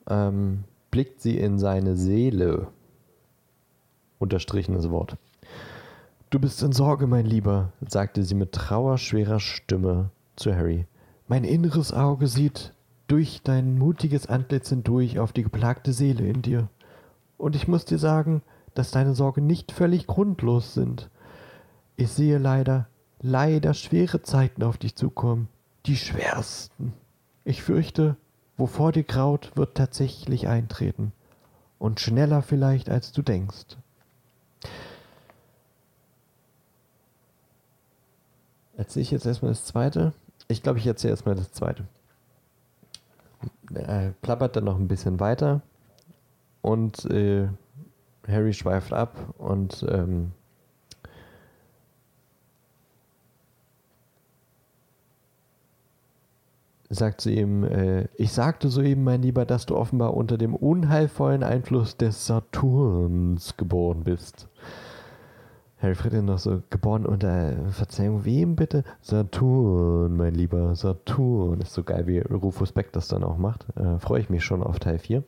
ähm, 0.07 0.63
blickt 0.93 1.21
sie 1.21 1.39
in 1.39 1.57
seine 1.57 1.95
Seele. 1.95 2.67
Unterstrichenes 4.19 4.91
Wort. 4.91 5.17
Du 6.29 6.37
bist 6.37 6.61
in 6.61 6.71
Sorge, 6.71 7.07
mein 7.07 7.25
Lieber, 7.25 7.73
sagte 7.81 8.21
sie 8.21 8.35
mit 8.35 8.51
trauerschwerer 8.51 9.39
Stimme 9.39 10.11
zu 10.35 10.55
Harry. 10.55 10.85
Mein 11.27 11.45
inneres 11.45 11.93
Auge 11.93 12.27
sieht 12.27 12.75
durch 13.07 13.41
dein 13.43 13.79
mutiges 13.79 14.27
Antlitz 14.27 14.69
hindurch 14.69 15.17
auf 15.17 15.33
die 15.33 15.41
geplagte 15.41 15.93
Seele 15.93 16.27
in 16.27 16.43
dir. 16.43 16.69
Und 17.39 17.55
ich 17.55 17.67
muss 17.67 17.85
dir 17.85 17.97
sagen, 17.97 18.43
dass 18.75 18.91
deine 18.91 19.15
Sorgen 19.15 19.47
nicht 19.47 19.71
völlig 19.71 20.05
grundlos 20.05 20.75
sind. 20.75 21.09
Ich 21.95 22.11
sehe 22.11 22.37
leider, 22.37 22.87
leider 23.19 23.73
schwere 23.73 24.21
Zeiten 24.21 24.61
auf 24.61 24.77
dich 24.77 24.95
zukommen. 24.95 25.47
Die 25.87 25.97
schwersten. 25.97 26.93
Ich 27.45 27.63
fürchte, 27.63 28.15
wovor 28.57 28.91
dir 28.91 29.03
graut, 29.03 29.51
wird 29.55 29.75
tatsächlich 29.75 30.47
eintreten. 30.47 31.11
Und 31.79 31.99
schneller 31.99 32.41
vielleicht, 32.41 32.89
als 32.89 33.11
du 33.11 33.21
denkst. 33.21 33.77
Erzähle 38.77 39.03
ich 39.03 39.11
jetzt 39.11 39.25
erstmal 39.25 39.51
das 39.51 39.65
zweite? 39.65 40.13
Ich 40.47 40.63
glaube, 40.63 40.79
ich 40.79 40.87
erzähle 40.87 41.11
erstmal 41.11 41.35
das 41.35 41.51
zweite. 41.51 41.85
Er 43.73 44.13
plappert 44.21 44.55
dann 44.55 44.65
noch 44.65 44.77
ein 44.77 44.87
bisschen 44.87 45.19
weiter 45.19 45.61
und 46.61 47.05
äh, 47.05 47.47
Harry 48.27 48.53
schweift 48.53 48.93
ab 48.93 49.33
und 49.37 49.85
ähm, 49.89 50.31
sagt 56.93 57.21
zu 57.21 57.31
ihm, 57.31 57.63
äh, 57.63 58.07
ich 58.15 58.31
sagte 58.31 58.69
soeben, 58.69 59.03
mein 59.03 59.21
Lieber, 59.21 59.45
dass 59.45 59.65
du 59.65 59.75
offenbar 59.75 60.13
unter 60.13 60.37
dem 60.37 60.55
unheilvollen 60.55 61.43
Einfluss 61.43 61.97
des 61.97 62.25
Saturns 62.25 63.57
geboren 63.57 64.03
bist. 64.03 64.47
Harry 65.83 65.95
Friedrich 65.95 66.23
noch 66.23 66.39
so 66.39 66.61
geboren 66.69 67.05
unter 67.05 67.69
Verzeihung, 67.71 68.23
wem 68.23 68.55
bitte? 68.55 68.85
Saturn, 69.01 70.15
mein 70.15 70.33
Lieber, 70.33 70.75
Saturn. 70.75 71.59
Ist 71.59 71.73
so 71.73 71.83
geil, 71.83 72.07
wie 72.07 72.19
Rufus 72.19 72.71
Beck 72.71 72.93
das 72.93 73.09
dann 73.09 73.23
auch 73.23 73.37
macht. 73.37 73.65
Äh, 73.75 73.99
Freue 73.99 74.21
ich 74.21 74.29
mich 74.29 74.45
schon 74.45 74.63
auf 74.63 74.79
Teil 74.79 74.97
4. 74.97 75.23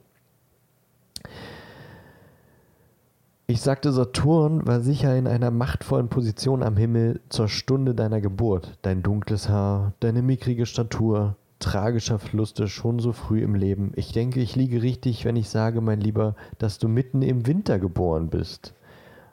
Ich 3.47 3.61
sagte, 3.61 3.91
Saturn 3.91 4.65
war 4.65 4.79
sicher 4.79 5.15
in 5.15 5.27
einer 5.27 5.51
machtvollen 5.51 6.07
Position 6.07 6.63
am 6.63 6.77
Himmel 6.77 7.19
zur 7.29 7.47
Stunde 7.47 7.93
deiner 7.93 8.21
Geburt. 8.21 8.77
Dein 8.81 9.03
dunkles 9.03 9.49
Haar, 9.49 9.93
deine 9.99 10.21
mickrige 10.21 10.65
Statur, 10.65 11.35
tragischer 11.59 12.19
Verluste 12.19 12.67
schon 12.67 12.99
so 12.99 13.11
früh 13.11 13.41
im 13.41 13.55
Leben. 13.55 13.91
Ich 13.95 14.11
denke, 14.11 14.41
ich 14.41 14.55
liege 14.55 14.81
richtig, 14.81 15.25
wenn 15.25 15.35
ich 15.35 15.49
sage, 15.49 15.81
mein 15.81 16.01
Lieber, 16.01 16.35
dass 16.57 16.77
du 16.77 16.87
mitten 16.87 17.21
im 17.21 17.47
Winter 17.47 17.79
geboren 17.79 18.29
bist. 18.29 18.73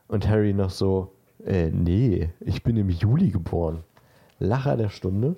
Und 0.09 0.29
Harry 0.29 0.53
noch 0.53 0.71
so, 0.71 1.13
äh, 1.45 1.71
nee, 1.71 2.31
ich 2.41 2.63
bin 2.63 2.77
im 2.77 2.91
Juli 2.91 3.31
geboren. 3.31 3.83
Lacher 4.39 4.77
der 4.77 4.89
Stunde. 4.89 5.37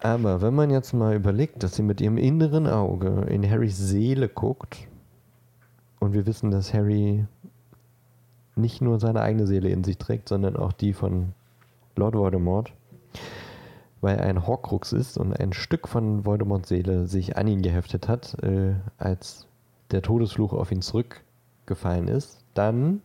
Aber 0.00 0.40
wenn 0.42 0.54
man 0.54 0.70
jetzt 0.70 0.92
mal 0.92 1.16
überlegt, 1.16 1.62
dass 1.62 1.74
sie 1.74 1.82
mit 1.82 2.00
ihrem 2.00 2.18
inneren 2.18 2.66
Auge 2.66 3.26
in 3.28 3.48
Harrys 3.48 3.78
Seele 3.78 4.28
guckt, 4.28 4.86
und 6.00 6.12
wir 6.12 6.26
wissen, 6.26 6.52
dass 6.52 6.72
Harry 6.72 7.26
nicht 8.54 8.80
nur 8.80 9.00
seine 9.00 9.20
eigene 9.20 9.46
Seele 9.46 9.70
in 9.70 9.82
sich 9.84 9.98
trägt, 9.98 10.28
sondern 10.28 10.56
auch 10.56 10.72
die 10.72 10.92
von 10.92 11.32
Lord 11.96 12.14
Voldemort, 12.14 12.72
weil 14.00 14.18
ein 14.20 14.46
Horcrux 14.46 14.92
ist 14.92 15.18
und 15.18 15.32
ein 15.32 15.52
Stück 15.52 15.88
von 15.88 16.24
Voldemorts 16.24 16.68
Seele 16.68 17.06
sich 17.06 17.36
an 17.36 17.48
ihn 17.48 17.62
geheftet 17.62 18.08
hat, 18.08 18.36
äh, 18.42 18.74
als 18.98 19.46
der 19.90 20.02
Todesfluch 20.02 20.52
auf 20.52 20.70
ihn 20.70 20.82
zurückgefallen 20.82 22.08
ist, 22.08 22.38
dann 22.54 23.02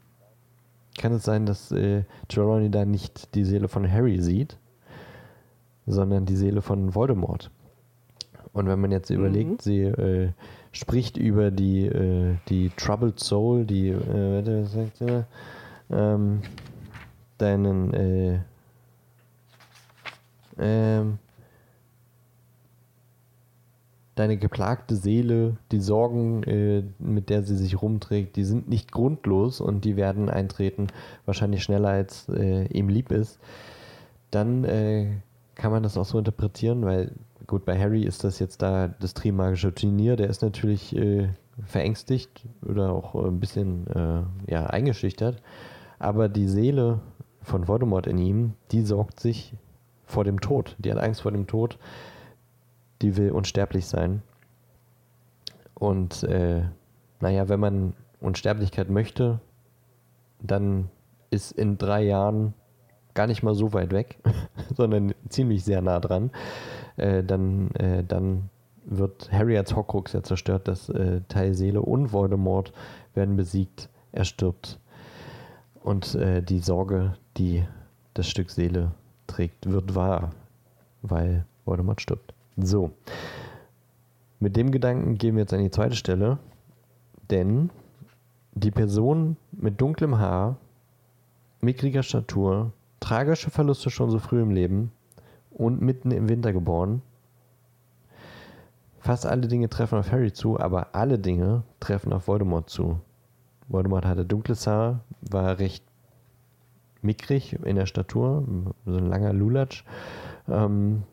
kann 0.98 1.14
es 1.14 1.24
sein, 1.24 1.46
dass 1.46 1.72
äh, 1.72 2.04
Trelawney 2.28 2.70
da 2.70 2.86
nicht 2.86 3.34
die 3.36 3.46
Seele 3.46 3.68
von 3.68 3.90
Harry 3.92 4.20
sieht, 4.22 4.58
sondern 5.88 6.26
die 6.26 6.36
Seele 6.36 6.62
von 6.62 6.94
Voldemort. 6.94 7.50
Und 8.54 8.68
wenn 8.68 8.80
man 8.80 8.92
jetzt 8.92 9.10
Mhm. 9.10 9.18
überlegt, 9.18 9.62
sie 9.64 9.82
äh, 9.82 10.30
spricht 10.72 11.18
über 11.18 11.50
die, 11.50 11.86
äh, 11.88 12.36
die 12.50 12.70
Troubled 12.78 13.20
Soul, 13.20 13.66
die, 13.66 13.90
äh, 13.90 14.62
was 14.64 14.74
sagt 14.74 14.98
sie? 14.98 15.26
Ähm, 15.90 16.42
deinen, 17.40 17.94
äh, 17.94 18.40
ähm, 20.58 21.20
deine 24.16 24.38
geplagte 24.38 24.96
Seele, 24.96 25.58
die 25.72 25.80
Sorgen, 25.80 26.44
äh, 26.44 26.84
mit 27.00 27.30
der 27.30 27.44
sie 27.44 27.56
sich 27.56 27.82
rumträgt, 27.82 28.36
die 28.36 28.44
sind 28.44 28.70
nicht 28.70 28.92
grundlos 28.92 29.60
und 29.60 29.86
die 29.86 29.96
werden 29.96 30.30
eintreten, 30.30 30.88
wahrscheinlich 31.26 31.64
schneller 31.64 31.90
als 31.90 32.30
äh, 32.30 32.66
ihm 32.68 32.90
lieb 32.90 33.12
ist, 33.12 33.40
dann 34.32 34.64
äh, 34.64 35.08
kann 35.56 35.72
man 35.72 35.84
das 35.84 35.98
auch 35.98 36.06
so 36.06 36.18
interpretieren, 36.18 36.84
weil 36.84 37.12
gut, 37.48 37.66
bei 37.66 37.80
Harry 37.80 38.04
ist 38.04 38.24
das 38.24 38.40
jetzt 38.40 38.62
da 38.62 38.88
das 38.88 39.14
Trimagische 39.14 39.74
Turnier, 39.74 40.16
der 40.16 40.30
ist 40.30 40.42
natürlich 40.42 40.96
äh, 40.96 41.30
verängstigt 41.66 42.46
oder 42.68 42.92
auch 42.92 43.16
ein 43.16 43.40
bisschen 43.40 43.88
äh, 43.88 44.52
ja, 44.52 44.68
eingeschüchtert, 44.68 45.42
aber 46.00 46.30
die 46.30 46.48
Seele 46.48 47.00
von 47.42 47.68
Voldemort 47.68 48.08
in 48.08 48.18
ihm, 48.18 48.54
die 48.72 48.82
sorgt 48.82 49.20
sich 49.20 49.56
vor 50.06 50.24
dem 50.24 50.42
Tod, 50.42 50.76
die 50.80 50.92
hat 50.92 51.00
Angst 51.00 51.22
vor 51.22 51.32
dem 51.32 51.48
Tod, 51.48 51.78
die 53.02 53.18
will 53.18 53.32
unsterblich 53.32 53.86
sein. 53.86 54.22
Und 55.74 56.24
äh, 56.24 56.64
naja, 57.20 57.50
wenn 57.50 57.60
man 57.60 57.94
Unsterblichkeit 58.20 58.90
möchte, 58.90 59.40
dann 60.42 60.90
ist 61.30 61.52
in 61.52 61.78
drei 61.78 62.04
Jahren 62.04 62.54
gar 63.14 63.28
nicht 63.28 63.44
mal 63.44 63.56
so 63.56 63.74
weit 63.74 63.92
weg, 63.92 64.20
sondern 64.76 65.14
ziemlich 65.30 65.64
sehr 65.64 65.82
nah 65.82 66.00
dran. 66.00 66.32
Äh, 66.98 67.24
dann, 67.24 67.72
äh, 67.72 68.04
dann 68.04 68.50
wird 68.86 69.32
Harry 69.32 69.58
als 69.58 69.76
Horcrux 69.76 70.14
ja 70.14 70.24
zerstört, 70.24 70.68
das 70.68 70.90
äh, 70.90 71.22
Teil 71.28 71.54
Seele 71.54 71.82
und 71.82 72.12
Voldemort 72.12 72.74
werden 73.14 73.36
besiegt, 73.36 73.90
er 74.12 74.26
stirbt. 74.26 74.80
Und 75.84 76.16
äh, 76.16 76.42
die 76.42 76.60
Sorge, 76.60 77.16
die 77.38 77.66
das 78.14 78.28
Stück 78.28 78.52
Seele 78.52 78.92
trägt, 79.34 79.70
wird 79.72 79.96
wahr, 79.96 80.32
weil 81.02 81.46
Voldemort 81.66 82.02
stirbt. 82.02 82.34
So. 82.58 82.92
Mit 84.40 84.56
dem 84.56 84.72
Gedanken 84.72 85.18
gehen 85.18 85.36
wir 85.36 85.42
jetzt 85.44 85.54
an 85.54 85.64
die 85.64 85.72
zweite 85.72 85.96
Stelle, 85.96 86.38
denn 87.32 87.70
die 88.54 88.72
Person 88.72 89.38
mit 89.52 89.82
dunklem 89.82 90.20
Haar, 90.20 90.58
mickriger 91.62 92.04
Statur, 92.04 92.72
tragische 93.00 93.50
Verluste 93.50 93.90
schon 93.90 94.12
so 94.12 94.20
früh 94.20 94.42
im 94.42 94.52
Leben 94.52 94.92
und 95.52 95.82
mitten 95.82 96.12
im 96.12 96.30
Winter 96.30 96.54
geboren. 96.54 97.02
Fast 99.00 99.26
alle 99.26 99.48
Dinge 99.48 99.70
treffen 99.70 99.98
auf 99.98 100.12
Harry 100.12 100.32
zu, 100.32 100.60
aber 100.60 100.94
alle 100.94 101.20
Dinge 101.20 101.64
treffen 101.80 102.14
auf 102.14 102.28
Voldemort 102.28 102.70
zu. 102.70 103.00
Voldemort 103.68 104.06
hatte 104.06 104.26
dunkles 104.26 104.68
Haar, 104.68 105.00
war 105.22 105.60
recht 105.60 105.84
mickrig 107.04 107.54
in 107.64 107.76
der 107.76 107.86
Statur, 107.86 108.44
so 108.86 108.98
ein 108.98 109.08
langer 109.08 109.34
Lulatsch 109.34 109.84
ähm, 110.48 111.04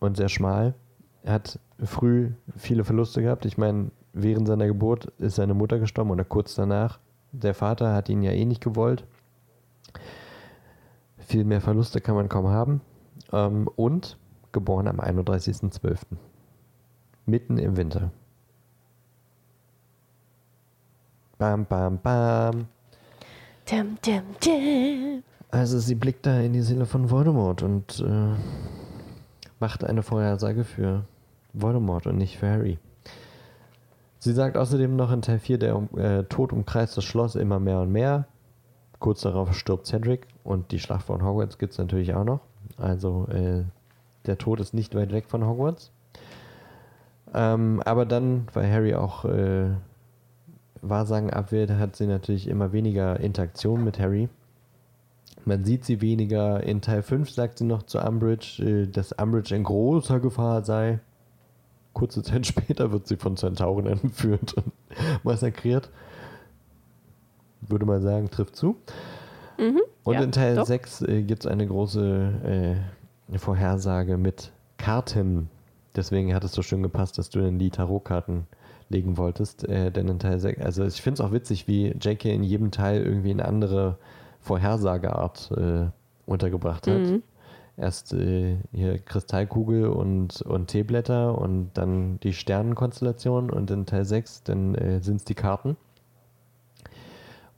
und 0.00 0.16
sehr 0.16 0.28
schmal. 0.28 0.74
Er 1.22 1.34
hat 1.34 1.58
früh 1.82 2.32
viele 2.56 2.84
Verluste 2.84 3.22
gehabt. 3.22 3.44
Ich 3.44 3.58
meine, 3.58 3.90
während 4.12 4.48
seiner 4.48 4.66
Geburt 4.66 5.06
ist 5.18 5.36
seine 5.36 5.54
Mutter 5.54 5.78
gestorben 5.78 6.10
oder 6.10 6.24
kurz 6.24 6.54
danach. 6.54 6.98
Der 7.32 7.54
Vater 7.54 7.94
hat 7.94 8.08
ihn 8.08 8.22
ja 8.22 8.32
eh 8.32 8.44
nicht 8.44 8.62
gewollt. 8.62 9.06
Viel 11.18 11.44
mehr 11.44 11.60
Verluste 11.60 12.00
kann 12.00 12.14
man 12.14 12.28
kaum 12.28 12.48
haben. 12.48 12.80
Ähm, 13.32 13.68
und 13.76 14.18
geboren 14.52 14.88
am 14.88 15.00
31.12. 15.00 15.98
Mitten 17.26 17.58
im 17.58 17.76
Winter. 17.76 18.10
Bam, 21.36 21.66
bam, 21.66 21.98
bam. 22.00 22.66
Dim, 23.70 23.98
dim, 24.04 24.22
dim. 24.42 25.22
Also 25.50 25.78
sie 25.78 25.94
blickt 25.94 26.24
da 26.24 26.40
in 26.40 26.54
die 26.54 26.62
Seele 26.62 26.86
von 26.86 27.10
Voldemort 27.10 27.62
und 27.62 28.00
äh, 28.00 28.34
macht 29.60 29.84
eine 29.84 30.02
Vorhersage 30.02 30.64
für 30.64 31.04
Voldemort 31.52 32.06
und 32.06 32.16
nicht 32.16 32.38
für 32.38 32.48
Harry. 32.48 32.78
Sie 34.18 34.32
sagt 34.32 34.56
außerdem 34.56 34.96
noch 34.96 35.12
in 35.12 35.22
Teil 35.22 35.38
4, 35.38 35.58
der 35.58 35.82
äh, 35.96 36.24
Tod 36.24 36.52
umkreist 36.52 36.96
das 36.96 37.04
Schloss 37.04 37.34
immer 37.34 37.60
mehr 37.60 37.80
und 37.80 37.92
mehr. 37.92 38.26
Kurz 39.00 39.20
darauf 39.20 39.54
stirbt 39.54 39.86
Cedric 39.86 40.26
und 40.44 40.72
die 40.72 40.80
Schlacht 40.80 41.04
von 41.04 41.22
Hogwarts 41.22 41.58
gibt 41.58 41.72
es 41.72 41.78
natürlich 41.78 42.14
auch 42.14 42.24
noch. 42.24 42.40
Also 42.78 43.26
äh, 43.30 43.64
der 44.26 44.38
Tod 44.38 44.60
ist 44.60 44.74
nicht 44.74 44.94
weit 44.94 45.12
weg 45.12 45.26
von 45.28 45.46
Hogwarts. 45.46 45.92
Ähm, 47.34 47.82
aber 47.84 48.06
dann, 48.06 48.48
weil 48.54 48.72
Harry 48.72 48.94
auch 48.94 49.24
äh, 49.26 49.68
Wahrsagen 50.90 51.30
abwählt, 51.30 51.70
hat 51.70 51.96
sie 51.96 52.06
natürlich 52.06 52.48
immer 52.48 52.72
weniger 52.72 53.18
Interaktion 53.20 53.84
mit 53.84 53.98
Harry. 53.98 54.28
Man 55.44 55.64
sieht 55.64 55.84
sie 55.84 56.00
weniger. 56.00 56.62
In 56.62 56.80
Teil 56.80 57.02
5 57.02 57.30
sagt 57.30 57.58
sie 57.58 57.64
noch 57.64 57.82
zu 57.84 57.98
Umbridge, 57.98 58.62
äh, 58.62 58.86
dass 58.86 59.12
Umbridge 59.12 59.54
in 59.54 59.64
großer 59.64 60.20
Gefahr 60.20 60.64
sei. 60.64 61.00
Kurze 61.94 62.22
Zeit 62.22 62.46
später 62.46 62.92
wird 62.92 63.06
sie 63.06 63.16
von 63.16 63.36
Zentauren 63.36 63.86
entführt 64.02 64.54
und 64.54 64.72
massakriert. 65.24 65.90
Würde 67.60 67.86
man 67.86 68.02
sagen, 68.02 68.30
trifft 68.30 68.56
zu. 68.56 68.76
Mhm. 69.58 69.80
Und 70.04 70.14
Ja, 70.14 70.22
in 70.22 70.32
Teil 70.32 70.56
doch. 70.56 70.66
6 70.66 71.02
äh, 71.02 71.22
gibt 71.22 71.44
es 71.44 71.50
eine 71.50 71.66
große 71.66 72.78
äh, 73.32 73.38
Vorhersage 73.38 74.16
mit 74.16 74.52
Karten. 74.76 75.50
Deswegen 75.96 76.34
hat 76.34 76.44
es 76.44 76.52
so 76.52 76.62
schön 76.62 76.82
gepasst, 76.82 77.18
dass 77.18 77.30
du 77.30 77.40
in 77.40 77.58
die 77.58 77.70
Tarotkarten 77.70 78.46
legen 78.88 79.16
wolltest. 79.16 79.68
Äh, 79.68 79.90
denn 79.90 80.08
in 80.08 80.18
Teil 80.18 80.38
6, 80.38 80.60
also 80.62 80.84
ich 80.84 81.00
finde 81.02 81.22
es 81.22 81.28
auch 81.28 81.32
witzig, 81.32 81.68
wie 81.68 81.88
JK 81.88 82.26
in 82.26 82.42
jedem 82.42 82.70
Teil 82.70 83.02
irgendwie 83.02 83.30
eine 83.30 83.44
andere 83.44 83.98
Vorhersageart 84.40 85.50
äh, 85.56 85.86
untergebracht 86.26 86.86
hat. 86.86 87.00
Mhm. 87.00 87.22
Erst 87.76 88.12
äh, 88.12 88.56
hier 88.72 88.98
Kristallkugel 88.98 89.86
und, 89.86 90.42
und 90.42 90.66
Teeblätter 90.66 91.38
und 91.38 91.70
dann 91.74 92.18
die 92.20 92.32
Sternenkonstellation 92.32 93.50
und 93.50 93.70
in 93.70 93.86
Teil 93.86 94.04
6 94.04 94.42
dann 94.42 94.74
äh, 94.74 95.00
sind 95.00 95.16
es 95.16 95.24
die 95.24 95.34
Karten. 95.34 95.76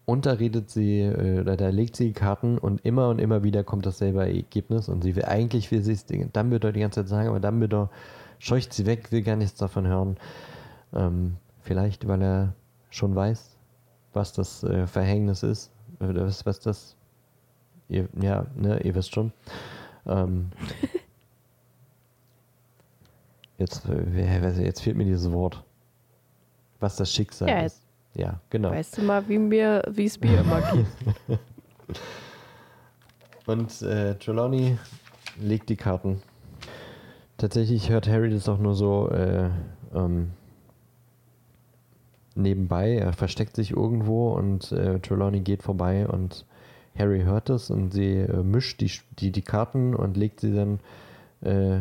Und 0.04 0.26
da 0.26 0.32
redet 0.32 0.70
sie, 0.70 1.00
äh, 1.00 1.40
oder 1.40 1.56
da 1.56 1.68
legt 1.68 1.96
sie 1.96 2.08
die 2.08 2.12
Karten 2.12 2.58
und 2.58 2.84
immer 2.84 3.08
und 3.08 3.20
immer 3.20 3.44
wieder 3.44 3.62
kommt 3.62 3.86
dasselbe 3.86 4.26
Ergebnis 4.26 4.88
und 4.88 5.02
sie 5.02 5.14
will 5.16 5.24
eigentlich, 5.24 5.70
will 5.70 5.82
sie 5.82 5.92
es 5.92 6.04
den 6.04 6.32
Dumbledore 6.32 6.72
die 6.72 6.80
ganze 6.80 7.00
Zeit 7.00 7.08
sagen, 7.08 7.28
aber 7.28 7.40
Dumbledore 7.40 7.88
scheucht 8.40 8.72
sie 8.72 8.86
weg, 8.86 9.12
will 9.12 9.22
gar 9.22 9.36
nichts 9.36 9.58
davon 9.58 9.86
hören. 9.86 10.16
Ähm, 10.94 11.36
vielleicht, 11.60 12.06
weil 12.08 12.22
er 12.22 12.54
schon 12.90 13.14
weiß, 13.14 13.56
was 14.12 14.32
das 14.32 14.64
äh, 14.64 14.86
Verhängnis 14.86 15.42
ist, 15.42 15.70
oder 16.00 16.26
was, 16.26 16.44
was 16.46 16.60
das, 16.60 16.96
ihr, 17.88 18.08
ja, 18.20 18.46
ne, 18.56 18.80
ihr 18.82 18.94
wisst 18.94 19.14
schon. 19.14 19.32
Ähm, 20.06 20.50
jetzt, 23.58 23.86
äh, 23.88 24.62
jetzt 24.62 24.80
fehlt 24.80 24.96
mir 24.96 25.04
dieses 25.04 25.30
Wort. 25.30 25.62
Was 26.80 26.96
das 26.96 27.12
Schicksal 27.12 27.48
Ja, 27.48 27.60
ist. 27.60 27.82
Ja, 28.14 28.40
genau. 28.48 28.70
Weißt 28.70 28.98
du 28.98 29.02
mal, 29.02 29.28
wie 29.28 29.38
mir, 29.38 29.84
wie 29.90 30.06
es 30.06 30.18
mir 30.18 30.40
immer 30.40 30.60
geht. 30.72 30.86
Und 33.46 33.82
äh, 33.82 34.16
Trelawney 34.16 34.78
legt 35.38 35.68
die 35.68 35.76
Karten. 35.76 36.22
Tatsächlich 37.36 37.90
hört 37.90 38.08
Harry 38.08 38.30
das 38.30 38.48
auch 38.48 38.58
nur 38.58 38.74
so 38.74 39.10
äh, 39.10 39.50
ähm, 39.94 40.30
nebenbei. 42.34 42.96
Er 42.96 43.12
versteckt 43.12 43.56
sich 43.56 43.72
irgendwo 43.72 44.32
und 44.32 44.72
äh, 44.72 44.98
Trelawney 45.00 45.40
geht 45.40 45.62
vorbei 45.62 46.06
und 46.06 46.44
Harry 46.96 47.22
hört 47.22 47.50
es 47.50 47.70
und 47.70 47.92
sie 47.92 48.16
äh, 48.16 48.42
mischt 48.42 48.80
die, 48.80 48.90
die, 49.18 49.30
die 49.30 49.42
Karten 49.42 49.94
und 49.94 50.16
legt 50.16 50.40
sie 50.40 50.54
dann, 50.54 50.80
äh, 51.42 51.80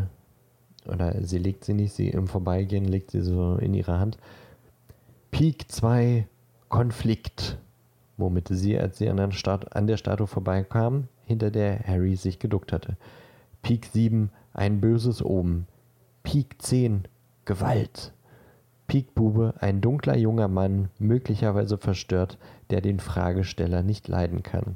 oder 0.90 1.16
sie 1.24 1.38
legt 1.38 1.66
sie 1.66 1.74
nicht, 1.74 1.94
sie 1.94 2.10
im 2.10 2.28
Vorbeigehen 2.28 2.86
legt 2.86 3.12
sie 3.12 3.22
so 3.22 3.56
in 3.56 3.74
ihre 3.74 4.00
Hand. 4.00 4.18
Pik 5.32 5.72
2 5.72 6.28
Konflikt, 6.70 7.58
womit 8.18 8.48
sie, 8.50 8.78
als 8.78 8.98
sie 8.98 9.10
an 9.10 9.18
der, 9.18 9.32
Stat 9.32 9.76
an 9.76 9.88
der 9.88 9.98
Statue 9.98 10.28
vorbeikam, 10.28 11.08
hinter 11.26 11.52
der 11.52 11.80
Harry 11.86 12.16
sich 12.16 12.40
geduckt 12.40 12.72
hatte. 12.72 12.98
Pik 13.62 13.86
7 13.86 14.32
ein 14.54 14.82
böses 14.82 15.24
Omen. 15.24 15.68
Pik 16.24 16.62
10 16.62 17.08
Gewalt. 17.46 18.14
Pik 18.90 19.14
Bube 19.14 19.54
ein 19.60 19.82
dunkler 19.82 20.18
junger 20.18 20.48
Mann, 20.48 20.90
möglicherweise 20.98 21.78
verstört, 21.78 22.40
der 22.72 22.82
den 22.82 23.00
Fragesteller 23.00 23.84
nicht 23.84 24.08
leiden 24.08 24.42
kann. 24.42 24.76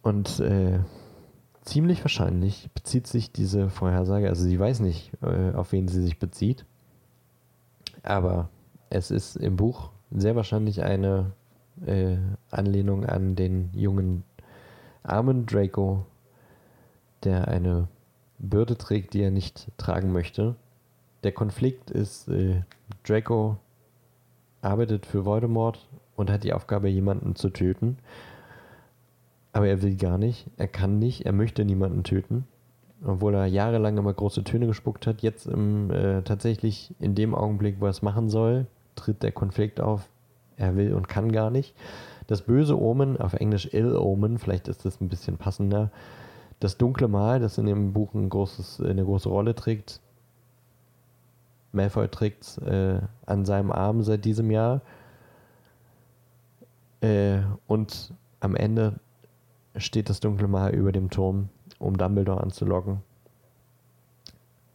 Und 0.00 0.38
äh, 0.38 0.78
ziemlich 1.62 2.02
wahrscheinlich 2.04 2.70
bezieht 2.74 3.08
sich 3.08 3.32
diese 3.32 3.70
Vorhersage, 3.70 4.28
also 4.28 4.44
sie 4.44 4.58
weiß 4.58 4.80
nicht, 4.80 5.10
äh, 5.20 5.52
auf 5.52 5.72
wen 5.72 5.88
sie 5.88 6.00
sich 6.00 6.20
bezieht, 6.20 6.64
aber 8.04 8.50
es 8.90 9.10
ist 9.10 9.34
im 9.34 9.56
Buch 9.56 9.90
sehr 10.12 10.36
wahrscheinlich 10.36 10.80
eine 10.84 11.32
äh, 11.84 12.18
Anlehnung 12.52 13.04
an 13.04 13.34
den 13.34 13.70
jungen 13.74 14.22
armen 15.02 15.44
Draco, 15.44 16.06
der 17.24 17.48
eine 17.48 17.88
Bürde 18.38 18.76
trägt, 18.76 19.14
die 19.14 19.22
er 19.22 19.30
nicht 19.30 19.68
tragen 19.76 20.12
möchte. 20.12 20.54
Der 21.22 21.32
Konflikt 21.32 21.90
ist, 21.90 22.28
äh, 22.28 22.62
Draco 23.04 23.56
arbeitet 24.62 25.06
für 25.06 25.24
Voldemort 25.24 25.86
und 26.16 26.30
hat 26.30 26.44
die 26.44 26.52
Aufgabe, 26.52 26.88
jemanden 26.88 27.34
zu 27.34 27.50
töten. 27.50 27.98
Aber 29.52 29.66
er 29.66 29.82
will 29.82 29.96
gar 29.96 30.18
nicht, 30.18 30.46
er 30.56 30.68
kann 30.68 30.98
nicht, 30.98 31.26
er 31.26 31.32
möchte 31.32 31.64
niemanden 31.64 32.04
töten. 32.04 32.46
Obwohl 33.04 33.34
er 33.34 33.46
jahrelang 33.46 33.96
immer 33.96 34.12
große 34.12 34.42
Töne 34.42 34.66
gespuckt 34.66 35.06
hat. 35.06 35.22
Jetzt 35.22 35.46
im, 35.46 35.90
äh, 35.90 36.22
tatsächlich 36.22 36.94
in 36.98 37.14
dem 37.14 37.34
Augenblick, 37.34 37.76
wo 37.80 37.86
er 37.86 37.90
es 37.90 38.02
machen 38.02 38.28
soll, 38.28 38.66
tritt 38.96 39.22
der 39.22 39.32
Konflikt 39.32 39.80
auf. 39.80 40.08
Er 40.56 40.76
will 40.76 40.92
und 40.94 41.08
kann 41.08 41.30
gar 41.30 41.50
nicht. 41.50 41.74
Das 42.26 42.42
böse 42.42 42.80
Omen, 42.80 43.16
auf 43.16 43.34
Englisch 43.34 43.72
Ill 43.72 43.96
Omen, 43.96 44.38
vielleicht 44.38 44.66
ist 44.68 44.84
das 44.84 45.00
ein 45.00 45.08
bisschen 45.08 45.38
passender. 45.38 45.90
Das 46.60 46.76
dunkle 46.76 47.08
Mal, 47.08 47.40
das 47.40 47.58
in 47.58 47.66
dem 47.66 47.92
Buch 47.92 48.14
ein 48.14 48.28
großes, 48.28 48.80
eine 48.80 49.04
große 49.04 49.28
Rolle 49.28 49.54
trägt. 49.54 50.00
Malfoy 51.72 52.08
trägt 52.08 52.42
es 52.42 52.58
äh, 52.58 53.00
an 53.26 53.44
seinem 53.44 53.70
Arm 53.70 54.02
seit 54.02 54.24
diesem 54.24 54.50
Jahr. 54.50 54.80
Äh, 57.00 57.38
und 57.66 58.12
am 58.40 58.56
Ende 58.56 58.98
steht 59.76 60.08
das 60.08 60.20
dunkle 60.20 60.48
Mal 60.48 60.74
über 60.74 60.92
dem 60.92 61.10
Turm, 61.10 61.48
um 61.78 61.96
Dumbledore 61.96 62.42
anzulocken. 62.42 63.02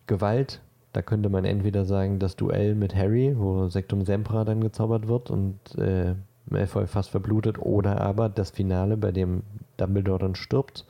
Gewalt, 0.07 0.61
da 0.93 1.01
könnte 1.01 1.29
man 1.29 1.43
entweder 1.45 1.85
sagen, 1.85 2.19
das 2.19 2.35
Duell 2.35 2.75
mit 2.75 2.95
Harry, 2.95 3.35
wo 3.37 3.67
Sektum 3.67 4.05
Sempra 4.05 4.45
dann 4.45 4.61
gezaubert 4.61 5.07
wird 5.07 5.31
und 5.31 5.57
äh, 5.77 6.15
Malfoy 6.45 6.87
fast 6.87 7.09
verblutet, 7.09 7.57
oder 7.57 8.01
aber 8.01 8.29
das 8.29 8.51
Finale, 8.51 8.97
bei 8.97 9.11
dem 9.11 9.43
Dumbledore 9.77 10.19
dann 10.19 10.35
stirbt. 10.35 10.85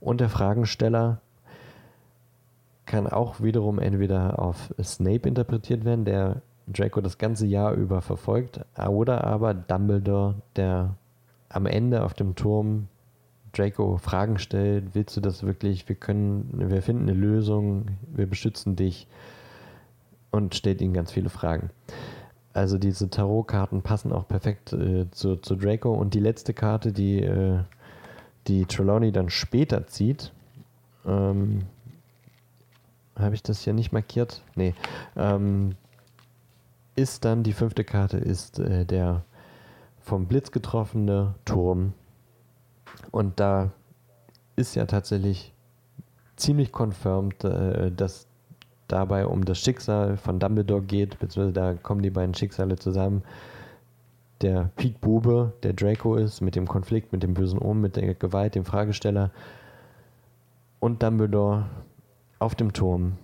Und 0.00 0.20
der 0.20 0.28
Fragensteller 0.28 1.20
kann 2.86 3.06
auch 3.06 3.40
wiederum 3.40 3.78
entweder 3.78 4.38
auf 4.38 4.72
Snape 4.82 5.28
interpretiert 5.28 5.84
werden, 5.84 6.04
der 6.04 6.42
Draco 6.66 7.00
das 7.00 7.18
ganze 7.18 7.46
Jahr 7.46 7.72
über 7.74 8.02
verfolgt, 8.02 8.60
oder 8.76 9.24
aber 9.24 9.54
Dumbledore, 9.54 10.36
der 10.56 10.94
am 11.48 11.66
Ende 11.66 12.04
auf 12.04 12.14
dem 12.14 12.34
Turm 12.34 12.88
Draco 13.52 13.96
Fragen 13.96 14.38
stellt, 14.38 14.94
willst 14.94 15.16
du 15.16 15.20
das 15.20 15.42
wirklich? 15.42 15.88
Wir 15.88 15.96
können, 15.96 16.50
wir 16.70 16.82
finden 16.82 17.08
eine 17.08 17.18
Lösung, 17.18 17.86
wir 18.14 18.26
beschützen 18.26 18.76
dich 18.76 19.06
und 20.30 20.54
stellt 20.54 20.80
ihm 20.82 20.92
ganz 20.92 21.10
viele 21.10 21.30
Fragen. 21.30 21.70
Also 22.52 22.78
diese 22.78 23.08
Tarotkarten 23.08 23.82
passen 23.82 24.12
auch 24.12 24.26
perfekt 24.26 24.72
äh, 24.72 25.10
zu, 25.10 25.36
zu, 25.36 25.56
Draco 25.56 25.92
und 25.92 26.14
die 26.14 26.20
letzte 26.20 26.54
Karte, 26.54 26.92
die, 26.92 27.22
äh, 27.22 27.60
die 28.48 28.66
Trelawney 28.66 29.12
dann 29.12 29.30
später 29.30 29.86
zieht, 29.86 30.32
ähm, 31.06 31.60
habe 33.16 33.34
ich 33.34 33.42
das 33.42 33.62
hier 33.62 33.72
nicht 33.72 33.92
markiert? 33.92 34.42
Nee. 34.54 34.74
Ähm, 35.16 35.74
ist 36.96 37.24
dann 37.24 37.42
die 37.42 37.52
fünfte 37.52 37.84
Karte, 37.84 38.16
ist 38.16 38.58
äh, 38.58 38.84
der 38.84 39.24
vom 40.00 40.26
Blitz 40.26 40.50
getroffene 40.50 41.34
Turm. 41.44 41.92
Und 43.10 43.38
da 43.38 43.70
ist 44.56 44.74
ja 44.74 44.86
tatsächlich 44.86 45.52
ziemlich 46.36 46.72
confirmed, 46.76 47.44
äh, 47.44 47.92
dass 47.92 48.26
dabei 48.88 49.26
um 49.26 49.44
das 49.44 49.58
Schicksal 49.58 50.16
von 50.16 50.38
Dumbledore 50.38 50.82
geht, 50.82 51.18
beziehungsweise 51.18 51.52
da 51.52 51.74
kommen 51.74 52.02
die 52.02 52.10
beiden 52.10 52.34
Schicksale 52.34 52.76
zusammen. 52.76 53.22
Der 54.40 54.70
Pete 54.76 54.98
Bube, 55.00 55.52
der 55.62 55.72
Draco 55.72 56.14
ist, 56.14 56.40
mit 56.40 56.54
dem 56.54 56.68
Konflikt, 56.68 57.12
mit 57.12 57.22
dem 57.22 57.34
bösen 57.34 57.58
Ohm, 57.58 57.80
mit 57.80 57.96
der 57.96 58.14
Gewalt, 58.14 58.54
dem 58.54 58.64
Fragesteller 58.64 59.32
und 60.78 61.02
Dumbledore 61.02 61.68
auf 62.38 62.54
dem 62.54 62.72
Turm 62.72 63.14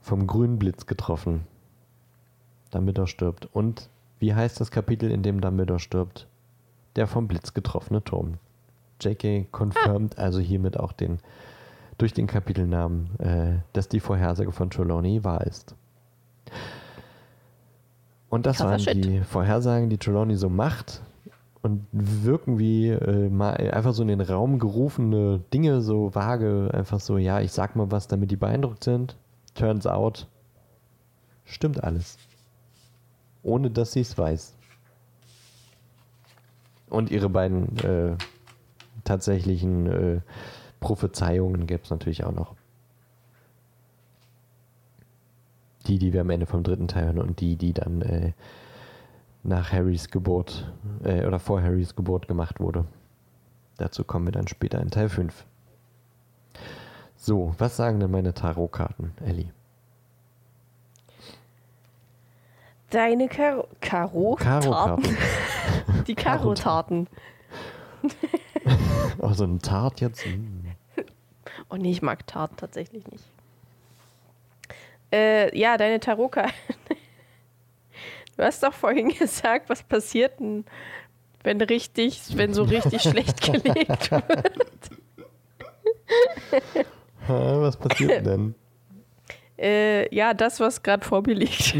vom 0.00 0.26
grünen 0.26 0.58
Blitz 0.58 0.86
getroffen. 0.86 1.46
Dumbledore 2.70 3.08
stirbt. 3.08 3.48
Und 3.52 3.88
wie 4.18 4.34
heißt 4.34 4.60
das 4.60 4.70
Kapitel, 4.70 5.10
in 5.10 5.22
dem 5.22 5.40
Dumbledore 5.40 5.80
stirbt? 5.80 6.28
Der 6.94 7.06
vom 7.06 7.26
Blitz 7.26 7.54
getroffene 7.54 8.04
Turm. 8.04 8.34
JK 9.00 9.50
confirmed 9.50 10.18
also 10.18 10.38
hiermit 10.38 10.78
auch 10.78 10.92
den 10.92 11.18
durch 11.98 12.12
den 12.12 12.26
Kapitelnamen, 12.26 13.18
äh, 13.20 13.58
dass 13.72 13.88
die 13.88 14.00
Vorhersage 14.00 14.50
von 14.52 14.70
Trelawney 14.70 15.24
wahr 15.24 15.46
ist. 15.46 15.74
Und 18.32 18.46
das 18.46 18.56
Krasser 18.56 18.70
waren 18.70 18.80
Shit. 18.80 19.04
die 19.04 19.20
Vorhersagen, 19.20 19.90
die 19.90 19.98
Trelawney 19.98 20.36
so 20.36 20.48
macht 20.48 21.02
und 21.60 21.86
wirken 21.92 22.58
wie 22.58 22.88
äh, 22.88 23.28
mal 23.28 23.52
einfach 23.56 23.92
so 23.92 24.00
in 24.00 24.08
den 24.08 24.22
Raum 24.22 24.58
gerufene 24.58 25.40
Dinge, 25.52 25.82
so 25.82 26.14
vage, 26.14 26.70
einfach 26.72 26.98
so, 26.98 27.18
ja, 27.18 27.42
ich 27.42 27.52
sag 27.52 27.76
mal 27.76 27.90
was, 27.90 28.08
damit 28.08 28.30
die 28.30 28.36
beeindruckt 28.36 28.84
sind. 28.84 29.18
Turns 29.52 29.86
out, 29.86 30.28
stimmt 31.44 31.84
alles. 31.84 32.16
Ohne 33.42 33.70
dass 33.70 33.92
sie 33.92 34.00
es 34.00 34.16
weiß. 34.16 34.54
Und 36.88 37.10
ihre 37.10 37.28
beiden 37.28 37.76
äh, 37.80 38.16
tatsächlichen 39.04 39.86
äh, 39.88 40.20
Prophezeiungen 40.80 41.66
gäbe 41.66 41.82
es 41.84 41.90
natürlich 41.90 42.24
auch 42.24 42.32
noch. 42.32 42.54
Die, 45.86 45.98
die 45.98 46.12
wir 46.12 46.20
am 46.20 46.30
Ende 46.30 46.46
vom 46.46 46.62
dritten 46.62 46.88
Teil 46.88 47.06
hören 47.06 47.18
und 47.18 47.40
die, 47.40 47.56
die 47.56 47.72
dann 47.72 48.02
äh, 48.02 48.32
nach 49.42 49.72
Harrys 49.72 50.10
Geburt 50.10 50.72
äh, 51.02 51.26
oder 51.26 51.38
vor 51.38 51.60
Harrys 51.60 51.96
Geburt 51.96 52.28
gemacht 52.28 52.60
wurde. 52.60 52.84
Dazu 53.78 54.04
kommen 54.04 54.26
wir 54.26 54.32
dann 54.32 54.46
später 54.46 54.80
in 54.80 54.90
Teil 54.90 55.08
5. 55.08 55.44
So, 57.16 57.54
was 57.58 57.76
sagen 57.76 58.00
denn 58.00 58.10
meine 58.10 58.34
Tarotkarten, 58.34 59.12
Ellie? 59.24 59.52
Deine 62.90 63.26
Karo 63.28 63.68
Karo 63.80 64.36
Karo-Karten. 64.36 65.16
Die 66.06 66.14
Karo-Tarten. 66.14 67.08
oh, 69.18 69.32
so 69.32 69.44
ein 69.44 69.60
Tart 69.60 70.00
jetzt. 70.00 70.26
Oh 71.70 71.76
nee, 71.76 71.90
ich 71.90 72.02
mag 72.02 72.26
Tart 72.26 72.58
tatsächlich 72.58 73.06
nicht. 73.10 73.24
Äh, 75.12 75.56
ja, 75.56 75.76
deine 75.76 76.00
Tarotkarten. 76.00 76.52
Du 78.34 78.42
hast 78.44 78.62
doch 78.62 78.72
vorhin 78.72 79.08
gesagt, 79.18 79.68
was 79.68 79.82
passiert 79.82 80.40
denn, 80.40 80.64
wenn 81.42 81.60
richtig, 81.60 82.18
wenn 82.34 82.54
so 82.54 82.62
richtig 82.62 83.02
schlecht 83.02 83.42
gelegt 83.52 84.10
wird. 84.10 84.90
was 87.28 87.76
passiert 87.76 88.24
denn? 88.24 88.54
Äh, 89.58 90.12
ja, 90.14 90.32
das, 90.32 90.60
was 90.60 90.82
gerade 90.82 91.04
vor 91.04 91.22
mir 91.26 91.34
liegt. 91.34 91.76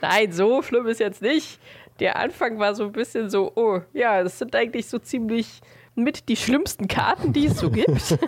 Nein, 0.00 0.32
so 0.32 0.62
schlimm 0.62 0.86
ist 0.86 1.00
jetzt 1.00 1.20
nicht. 1.20 1.60
Der 2.00 2.16
Anfang 2.16 2.58
war 2.58 2.74
so 2.74 2.84
ein 2.84 2.92
bisschen 2.92 3.28
so, 3.28 3.52
oh, 3.56 3.82
ja, 3.92 4.22
das 4.22 4.38
sind 4.38 4.56
eigentlich 4.56 4.86
so 4.86 4.98
ziemlich 4.98 5.60
mit 5.94 6.30
die 6.30 6.36
schlimmsten 6.36 6.88
Karten, 6.88 7.34
die 7.34 7.46
es 7.46 7.58
so 7.58 7.70
gibt. 7.70 8.18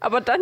Aber 0.00 0.20
dann 0.20 0.40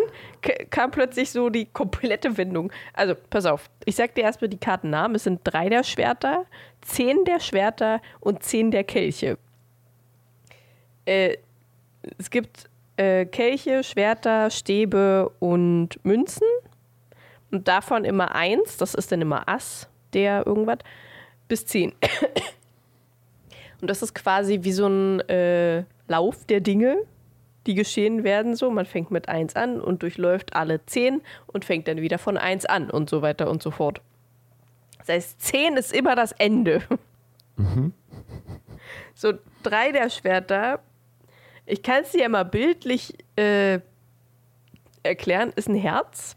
kam 0.71 0.91
plötzlich 0.91 1.31
so 1.31 1.51
die 1.51 1.67
komplette 1.67 2.37
Wendung. 2.37 2.73
Also, 2.93 3.15
pass 3.31 3.47
auf, 3.47 3.71
ich 3.85 3.97
sag 3.97 4.15
dir 4.15 4.25
erstmal 4.25 4.49
die 4.49 4.59
Kartennamen. 4.59 5.15
Es 5.15 5.25
sind 5.25 5.41
drei 5.45 5.69
der 5.69 5.85
Schwerter, 5.85 6.47
zehn 6.83 7.25
der 7.25 7.41
Schwerter 7.41 8.01
und 8.21 8.43
zehn 8.43 8.71
der 8.71 8.85
Kelche. 8.85 9.39
Äh, 11.05 11.37
es 12.19 12.31
gibt 12.31 12.69
äh, 12.97 13.27
Kelche, 13.27 13.83
Schwerter, 13.83 14.51
Stäbe 14.51 15.31
und 15.39 16.05
Münzen. 16.05 16.47
Und 17.51 17.67
davon 17.67 18.05
immer 18.05 18.35
eins, 18.35 18.77
das 18.77 18.95
ist 18.95 19.11
dann 19.11 19.23
immer 19.23 19.49
Ass, 19.49 19.89
der 20.13 20.47
irgendwas, 20.47 20.79
bis 21.49 21.67
zehn. 21.67 21.93
und 23.81 23.89
das 23.89 24.03
ist 24.03 24.15
quasi 24.15 24.61
wie 24.63 24.73
so 24.73 24.87
ein 24.87 25.21
äh, 25.29 25.85
Lauf 26.07 26.45
der 26.45 26.61
Dinge, 26.61 26.97
die 27.71 27.77
geschehen 27.77 28.25
werden 28.25 28.57
so. 28.57 28.69
Man 28.73 28.85
fängt 28.85 29.13
mit 29.13 29.29
1 29.29 29.55
an 29.55 29.81
und 29.81 30.03
durchläuft 30.03 30.57
alle 30.57 30.85
10 30.85 31.23
und 31.47 31.65
fängt 31.65 31.87
dann 31.87 32.01
wieder 32.01 32.19
von 32.19 32.37
1 32.37 32.67
an 32.67 32.91
und 32.91 33.09
so 33.09 33.23
weiter 33.23 33.49
und 33.49 33.63
so 33.63 33.71
fort. 33.71 34.01
Das 34.99 35.09
heißt, 35.09 35.41
10 35.41 35.77
ist 35.77 35.93
immer 35.93 36.17
das 36.17 36.33
Ende. 36.33 36.83
Mhm. 37.57 37.93
So, 39.15 39.35
drei 39.63 39.93
der 39.93 40.11
Schwerter, 40.11 40.81
ich 41.65 41.83
kann 41.85 42.03
es 42.03 42.11
dir 42.11 42.23
ja 42.23 42.29
mal 42.29 42.43
bildlich 42.43 43.15
äh, 43.37 43.79
erklären, 45.05 45.53
ist 45.55 45.69
ein 45.69 45.77
Herz, 45.77 46.37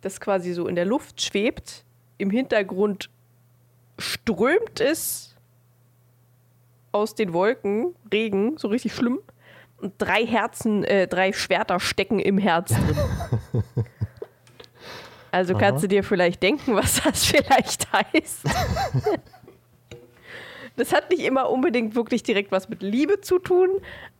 das 0.00 0.20
quasi 0.20 0.52
so 0.52 0.68
in 0.68 0.76
der 0.76 0.84
Luft 0.84 1.20
schwebt. 1.20 1.84
Im 2.18 2.30
Hintergrund 2.30 3.10
strömt 3.98 4.80
es 4.80 5.34
aus 6.92 7.16
den 7.16 7.32
Wolken, 7.32 7.96
Regen, 8.12 8.58
so 8.58 8.68
richtig 8.68 8.94
schlimm. 8.94 9.20
Drei 9.98 10.26
Herzen, 10.26 10.84
äh, 10.84 11.08
drei 11.08 11.32
Schwerter 11.32 11.80
stecken 11.80 12.18
im 12.18 12.38
Herz 12.38 12.72
drin. 12.74 12.96
Also 15.32 15.54
kannst 15.54 15.74
Aha. 15.76 15.80
du 15.82 15.88
dir 15.88 16.02
vielleicht 16.02 16.42
denken, 16.42 16.74
was 16.74 17.02
das 17.02 17.24
vielleicht 17.26 17.92
heißt. 17.92 18.46
das 20.76 20.92
hat 20.92 21.10
nicht 21.10 21.22
immer 21.22 21.50
unbedingt 21.50 21.94
wirklich 21.94 22.22
direkt 22.22 22.50
was 22.50 22.68
mit 22.68 22.82
Liebe 22.82 23.20
zu 23.20 23.38
tun, 23.38 23.68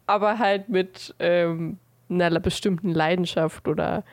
aber 0.06 0.38
halt 0.38 0.68
mit 0.68 1.14
ähm, 1.18 1.78
einer 2.08 2.40
bestimmten 2.40 2.90
Leidenschaft 2.90 3.66
oder 3.68 4.04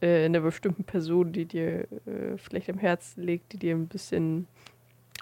äh, 0.00 0.26
einer 0.26 0.40
bestimmten 0.40 0.84
Person, 0.84 1.32
die 1.32 1.44
dir 1.44 1.80
äh, 1.80 2.36
vielleicht 2.36 2.70
am 2.70 2.78
Herzen 2.78 3.22
liegt, 3.22 3.52
die 3.52 3.58
dir 3.58 3.74
ein 3.74 3.88
bisschen, 3.88 4.46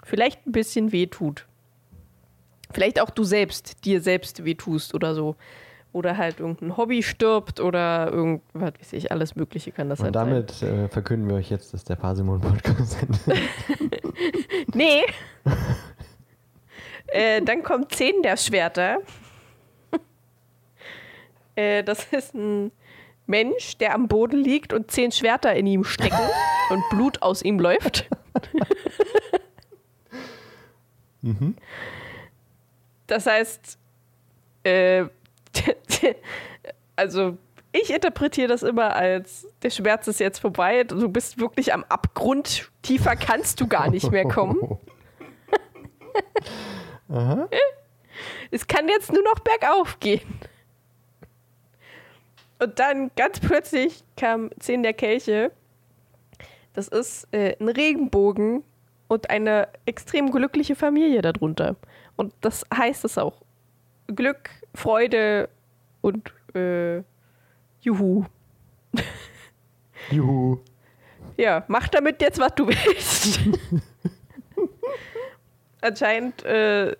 vielleicht 0.03 0.45
ein 0.45 0.51
bisschen 0.51 0.91
wehtut. 0.91 1.45
Vielleicht 2.71 3.01
auch 3.01 3.09
du 3.09 3.23
selbst, 3.23 3.85
dir 3.85 4.01
selbst 4.01 4.43
wehtust 4.43 4.93
oder 4.93 5.15
so. 5.15 5.35
Oder 5.97 6.15
halt 6.15 6.39
irgendein 6.39 6.77
Hobby 6.77 7.01
stirbt 7.01 7.59
oder 7.59 8.11
irgend, 8.11 8.43
was 8.53 8.71
weiß 8.79 8.93
ich, 8.93 9.11
alles 9.11 9.35
Mögliche 9.35 9.71
kann 9.71 9.89
das 9.89 9.99
Und 9.99 10.05
halt 10.05 10.13
sein. 10.13 10.29
damit 10.29 10.61
äh, 10.61 10.87
verkünden 10.89 11.27
wir 11.27 11.37
euch 11.37 11.49
jetzt, 11.49 11.73
dass 11.73 11.83
der 11.83 11.95
Parsimon-Podcast 11.95 12.97
endet. 13.25 13.49
Nee. 14.75 15.01
äh, 17.07 17.41
dann 17.41 17.63
kommt 17.63 17.95
Zehn 17.95 18.21
der 18.21 18.37
Schwerter. 18.37 18.99
äh, 21.55 21.83
das 21.83 22.05
ist 22.13 22.35
ein 22.35 22.71
Mensch, 23.25 23.77
der 23.79 23.95
am 23.95 24.07
Boden 24.07 24.37
liegt 24.37 24.71
und 24.73 24.91
zehn 24.91 25.11
Schwerter 25.11 25.55
in 25.55 25.65
ihm 25.65 25.83
stecken 25.83 26.15
und 26.69 26.83
Blut 26.91 27.23
aus 27.23 27.41
ihm 27.41 27.59
läuft. 27.59 28.07
Das 33.07 33.25
heißt, 33.25 33.77
äh, 34.63 35.05
also 36.95 37.37
ich 37.71 37.93
interpretiere 37.93 38.47
das 38.47 38.63
immer 38.63 38.95
als, 38.95 39.47
der 39.61 39.69
Schmerz 39.69 40.07
ist 40.07 40.19
jetzt 40.19 40.39
vorbei, 40.39 40.83
du 40.83 41.09
bist 41.09 41.39
wirklich 41.39 41.73
am 41.73 41.83
Abgrund, 41.89 42.71
tiefer 42.81 43.15
kannst 43.15 43.61
du 43.61 43.67
gar 43.67 43.89
nicht 43.89 44.11
mehr 44.11 44.27
kommen. 44.27 44.77
Es 48.49 48.65
kann 48.67 48.87
jetzt 48.87 49.11
nur 49.13 49.23
noch 49.23 49.39
bergauf 49.39 49.99
gehen. 49.99 50.21
Und 52.59 52.79
dann 52.79 53.11
ganz 53.15 53.39
plötzlich 53.39 54.03
kam 54.15 54.49
Zehn 54.59 54.83
der 54.83 54.93
Kelche. 54.93 55.51
Das 56.73 56.87
ist 56.87 57.27
äh, 57.31 57.55
ein 57.59 57.69
Regenbogen 57.69 58.63
und 59.07 59.29
eine 59.29 59.67
extrem 59.85 60.31
glückliche 60.31 60.75
Familie 60.75 61.21
darunter. 61.21 61.75
Und 62.15 62.33
das 62.41 62.65
heißt 62.73 63.05
es 63.05 63.17
auch. 63.17 63.41
Glück, 64.07 64.49
Freude 64.73 65.49
und 66.01 66.31
äh, 66.55 67.01
Juhu. 67.81 68.25
Juhu. 70.11 70.59
Ja, 71.37 71.63
mach 71.67 71.87
damit 71.87 72.21
jetzt, 72.21 72.39
was 72.39 72.55
du 72.55 72.67
willst. 72.67 73.39
Anscheinend 75.81 76.43
äh, 76.43 76.95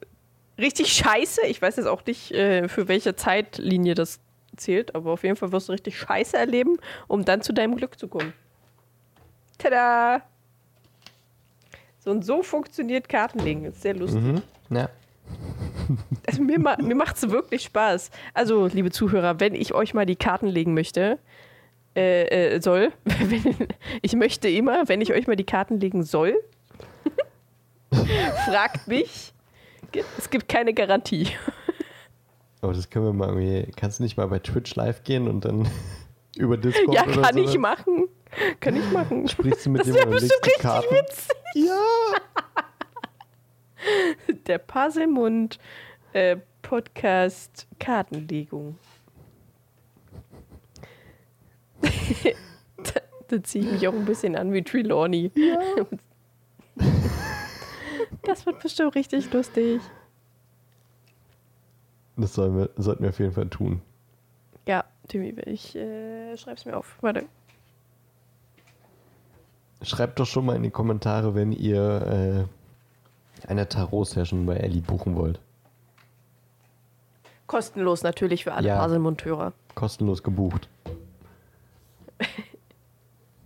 richtig 0.57 0.93
scheiße. 0.93 1.45
Ich 1.47 1.61
weiß 1.61 1.77
jetzt 1.77 1.87
auch 1.87 2.05
nicht, 2.05 2.31
äh, 2.31 2.67
für 2.67 2.87
welche 2.87 3.15
Zeitlinie 3.15 3.95
das 3.95 4.19
zählt, 4.55 4.95
aber 4.95 5.11
auf 5.11 5.23
jeden 5.23 5.35
Fall 5.35 5.51
wirst 5.51 5.69
du 5.69 5.71
richtig 5.73 5.97
scheiße 5.97 6.37
erleben, 6.37 6.77
um 7.07 7.25
dann 7.25 7.41
zu 7.41 7.53
deinem 7.53 7.75
Glück 7.75 7.97
zu 7.99 8.07
kommen. 8.07 8.33
Tada! 9.57 10.21
So 11.99 12.11
und 12.11 12.23
so 12.23 12.43
funktioniert 12.43 13.09
Kartenlegen. 13.09 13.65
Ist 13.65 13.81
sehr 13.81 13.95
lustig. 13.95 14.21
Mhm. 14.21 14.41
Ja. 14.69 14.89
Also 16.25 16.41
mir, 16.41 16.59
ma 16.59 16.75
mir 16.81 16.95
macht 16.95 17.17
es 17.17 17.29
wirklich 17.29 17.63
Spaß. 17.63 18.11
Also, 18.33 18.67
liebe 18.67 18.91
Zuhörer, 18.91 19.39
wenn 19.39 19.55
ich 19.55 19.73
euch 19.73 19.93
mal 19.93 20.05
die 20.05 20.15
Karten 20.15 20.47
legen 20.47 20.73
möchte, 20.73 21.19
äh, 21.95 22.55
äh, 22.55 22.61
soll, 22.61 22.91
wenn, 23.05 23.55
ich 24.01 24.13
möchte 24.15 24.49
immer, 24.49 24.87
wenn 24.89 25.01
ich 25.01 25.13
euch 25.13 25.27
mal 25.27 25.35
die 25.35 25.45
Karten 25.45 25.79
legen 25.79 26.03
soll, 26.03 26.35
fragt 28.45 28.87
mich. 28.87 29.33
Es 30.17 30.29
gibt 30.29 30.49
keine 30.49 30.73
Garantie. 30.73 31.29
Aber 32.61 32.73
das 32.73 32.89
können 32.89 33.05
wir 33.05 33.13
mal 33.13 33.29
irgendwie. 33.29 33.71
Kannst 33.75 33.99
du 33.99 34.03
nicht 34.03 34.17
mal 34.17 34.27
bei 34.27 34.39
Twitch 34.39 34.75
live 34.75 35.03
gehen 35.03 35.27
und 35.27 35.45
dann 35.45 35.67
über 36.37 36.57
Discord 36.57 36.93
Ja, 36.95 37.03
kann 37.03 37.35
so? 37.35 37.43
ich 37.43 37.57
machen. 37.57 38.07
Kann 38.59 38.75
ich 38.75 38.91
machen. 38.91 39.27
Sprichst 39.27 39.65
du 39.65 39.69
mit 39.69 39.81
Das 39.81 39.87
wäre 39.87 39.99
jemandem 39.99 40.15
und 40.15 40.21
bestimmt 40.21 40.45
legst 40.45 40.63
die 40.63 40.69
richtig 40.69 40.91
Karten? 40.91 40.95
witzig. 40.95 41.35
Ja! 41.69 42.63
Der 44.47 44.57
Paselmund 44.57 45.59
äh, 46.13 46.37
Podcast 46.61 47.67
Kartenlegung. 47.79 48.77
da 52.77 53.01
da 53.27 53.43
ziehe 53.43 53.65
ich 53.65 53.71
mich 53.71 53.87
auch 53.87 53.93
ein 53.93 54.05
bisschen 54.05 54.35
an 54.35 54.53
wie 54.53 54.63
Trelawney. 54.63 55.31
Das 58.23 58.45
wird 58.45 58.59
bestimmt 58.59 58.93
richtig 58.95 59.31
lustig. 59.31 59.79
Das 62.17 62.33
sollen 62.33 62.57
wir, 62.57 62.69
sollten 62.75 63.03
wir 63.03 63.09
auf 63.09 63.19
jeden 63.19 63.31
Fall 63.31 63.47
tun. 63.47 63.81
Ja, 64.67 64.83
Timmy, 65.07 65.33
ich 65.45 65.77
äh, 65.77 66.35
schreib's 66.35 66.65
mir 66.65 66.75
auf. 66.75 66.97
Warte. 66.99 67.25
Schreibt 69.81 70.19
doch 70.19 70.25
schon 70.25 70.45
mal 70.45 70.57
in 70.57 70.63
die 70.63 70.71
Kommentare, 70.71 71.35
wenn 71.35 71.53
ihr 71.53 72.47
äh, 72.49 72.56
eine 73.47 73.67
Tarot-Session 73.69 74.45
bei 74.45 74.55
Ellie 74.57 74.81
buchen 74.81 75.15
wollt. 75.15 75.39
Kostenlos 77.47 78.03
natürlich 78.03 78.43
für 78.43 78.53
alle 78.53 78.67
Ja. 78.67 78.77
Paselmund-Hörer. 78.77 79.53
Kostenlos 79.75 80.21
gebucht. 80.23 80.67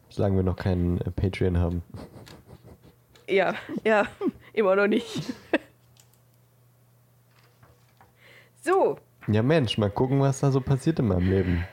Solange 0.10 0.38
wir 0.38 0.44
noch 0.44 0.56
keinen 0.56 1.00
äh, 1.02 1.12
Patreon 1.12 1.58
haben. 1.58 1.84
Ja, 3.30 3.54
ja, 3.86 4.08
immer 4.54 4.76
noch 4.76 4.88
nicht. 4.88 5.22
So, 8.62 8.98
Ja, 9.28 9.42
Mensch, 9.42 9.78
mal 9.78 9.90
gucken, 9.90 10.20
was 10.20 10.40
da 10.42 10.52
so 10.52 10.62
passiert 10.62 11.00
in 11.00 11.08
meinem 11.08 11.30
Leben. 11.30 11.66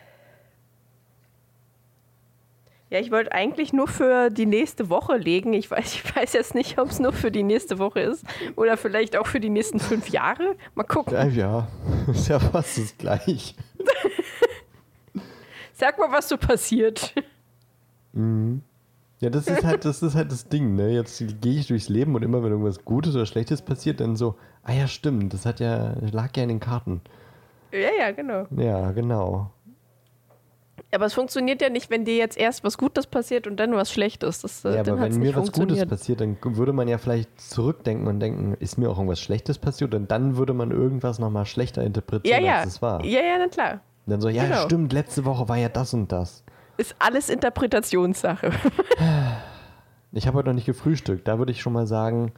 Ja, 2.90 2.98
ich 3.00 3.10
wollte 3.10 3.32
eigentlich 3.32 3.72
nur 3.74 3.86
für 3.86 4.30
die 4.30 4.46
nächste 4.46 4.88
Woche 4.88 5.16
legen. 5.16 5.52
Ich 5.52 5.70
weiß, 5.70 5.94
ich 5.94 6.16
weiß 6.16 6.32
jetzt 6.32 6.54
nicht, 6.54 6.78
ob 6.78 6.88
es 6.90 6.98
nur 6.98 7.12
für 7.12 7.30
die 7.30 7.42
nächste 7.42 7.78
Woche 7.78 8.00
ist 8.00 8.24
oder 8.56 8.76
vielleicht 8.76 9.16
auch 9.16 9.26
für 9.26 9.40
die 9.40 9.50
nächsten 9.50 9.78
fünf 9.78 10.08
Jahre. 10.08 10.56
Mal 10.74 10.84
gucken. 10.84 11.12
Ja, 11.12 11.26
ja, 11.26 11.68
ist 12.10 12.28
ja 12.28 12.38
fast 12.38 12.78
das 12.78 12.96
gleich. 12.96 13.54
Sag 15.74 15.98
mal, 15.98 16.10
was 16.10 16.28
so 16.28 16.36
passiert. 16.36 17.14
Ja, 19.20 19.30
das 19.30 19.46
ist 19.46 19.64
halt 19.64 19.84
das, 19.84 20.02
ist 20.02 20.14
halt 20.14 20.32
das 20.32 20.48
Ding, 20.48 20.74
ne? 20.74 20.90
Jetzt 20.90 21.22
gehe 21.40 21.58
ich 21.60 21.66
durchs 21.66 21.88
Leben 21.88 22.14
und 22.14 22.22
immer, 22.22 22.42
wenn 22.42 22.50
irgendwas 22.50 22.84
Gutes 22.84 23.14
oder 23.14 23.26
Schlechtes 23.26 23.62
passiert, 23.62 24.00
dann 24.00 24.16
so, 24.16 24.36
ah 24.62 24.72
ja, 24.72 24.88
stimmt, 24.88 25.34
das 25.34 25.44
hat 25.44 25.60
ja, 25.60 25.94
lag 26.10 26.36
ja 26.36 26.42
in 26.42 26.48
den 26.48 26.60
Karten. 26.60 27.00
Ja, 27.70 27.90
ja, 27.98 28.10
genau. 28.12 28.46
Ja, 28.56 28.92
genau. 28.92 29.50
Aber 30.92 31.06
es 31.06 31.14
funktioniert 31.14 31.60
ja 31.62 31.68
nicht, 31.68 31.90
wenn 31.90 32.04
dir 32.04 32.16
jetzt 32.16 32.36
erst 32.36 32.64
was 32.64 32.78
Gutes 32.78 33.06
passiert 33.06 33.46
und 33.46 33.56
dann 33.56 33.72
was 33.74 33.90
Schlechtes. 33.92 34.40
Das, 34.42 34.64
äh, 34.64 34.74
Ja, 34.74 34.80
aber 34.80 35.00
wenn 35.00 35.18
mir 35.18 35.34
was 35.36 35.52
Gutes 35.52 35.84
passiert, 35.86 36.20
dann 36.20 36.36
würde 36.42 36.72
man 36.72 36.88
ja 36.88 36.98
vielleicht 36.98 37.40
zurückdenken 37.40 38.06
und 38.06 38.20
denken, 38.20 38.54
ist 38.60 38.78
mir 38.78 38.88
auch 38.90 38.96
irgendwas 38.96 39.20
Schlechtes 39.20 39.58
passiert? 39.58 39.94
Und 39.94 40.10
dann 40.10 40.36
würde 40.36 40.52
man 40.54 40.70
irgendwas 40.70 41.18
nochmal 41.18 41.46
schlechter 41.46 41.82
Ja, 41.82 41.86
interpretieren, 41.86 42.44
ja. 42.44 42.58
als 42.60 42.66
es 42.74 42.82
war. 42.82 43.04
Ja, 43.04 43.20
ja, 43.20 43.36
na 43.38 43.48
klar. 43.48 43.72
Und 44.06 44.12
dann 44.12 44.20
so, 44.20 44.28
ja, 44.28 44.44
Genau. 44.44 44.62
stimmt, 44.64 44.92
letzte 44.92 45.24
Woche 45.24 45.48
war 45.48 45.56
ja 45.56 45.68
das 45.68 45.92
und 45.94 46.10
das. 46.12 46.42
Ist 46.76 46.94
alles 46.98 47.28
Interpretationssache. 47.28 48.50
Ich 50.12 50.26
habe 50.26 50.38
heute 50.38 50.48
noch 50.48 50.54
nicht 50.54 50.66
gefrühstückt. 50.66 51.28
Da 51.28 51.38
würde 51.38 51.52
ich 51.52 51.60
schon 51.60 51.74
mal 51.74 51.86
sagen, 51.86 52.32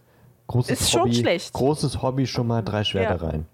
großes 0.49 0.81
Ist 0.81 0.91
schon 0.91 1.03
Hobby, 1.03 1.15
schlecht. 1.15 1.53
großes 1.53 2.03
Hobby 2.03 2.27
schon 2.27 2.47
mal 2.49 2.63
drei 2.63 2.83
Schwerter 2.83 3.23
Ja. 3.23 3.29
rein. 3.31 3.47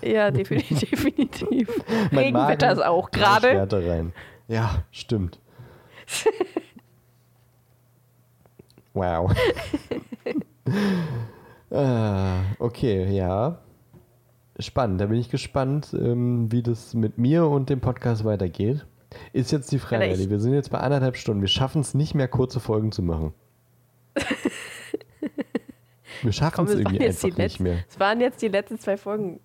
ja, 0.00 0.30
definitiv. 0.30 0.78
definitiv. 0.90 1.68
Regenwetter 2.12 2.70
ist 2.72 2.84
auch 2.84 3.10
drei 3.10 3.20
gerade. 3.20 3.48
Schwerter 3.50 3.86
rein. 3.90 4.12
Ja, 4.48 4.84
stimmt. 4.90 5.38
wow. 8.94 9.32
ah, 11.70 12.40
okay, 12.58 13.14
ja. 13.14 13.58
Spannend. 14.58 15.00
Da 15.00 15.06
bin 15.06 15.18
ich 15.18 15.30
gespannt, 15.30 15.94
ähm, 15.98 16.52
wie 16.52 16.62
das 16.62 16.94
mit 16.94 17.18
mir 17.18 17.46
und 17.46 17.70
dem 17.70 17.80
Podcast 17.80 18.24
weitergeht. 18.24 18.86
Ist 19.32 19.50
jetzt 19.52 19.72
die 19.72 19.78
Frage, 19.78 20.04
Ja, 20.06 20.12
ich- 20.12 20.18
Elli. 20.20 20.30
Wir 20.30 20.40
sind 20.40 20.54
jetzt 20.54 20.70
bei 20.70 20.78
anderthalb 20.78 21.16
Stunden. 21.16 21.40
Wir 21.40 21.48
schaffen 21.48 21.80
es 21.80 21.94
nicht 21.94 22.14
mehr, 22.14 22.28
kurze 22.28 22.60
Folgen 22.60 22.92
zu 22.92 23.02
machen. 23.02 23.32
Wir 26.22 26.32
schaffen 26.32 26.64
es 26.66 26.74
irgendwie 26.74 27.04
einfach 27.04 27.36
nicht 27.36 27.60
mehr. 27.60 27.74
letzten, 27.74 27.90
es 27.90 28.00
waren 28.00 28.20
jetzt 28.20 28.40
die 28.40 28.48
letzten 28.48 28.78
zwei 28.78 28.96
Folgen. 28.96 29.40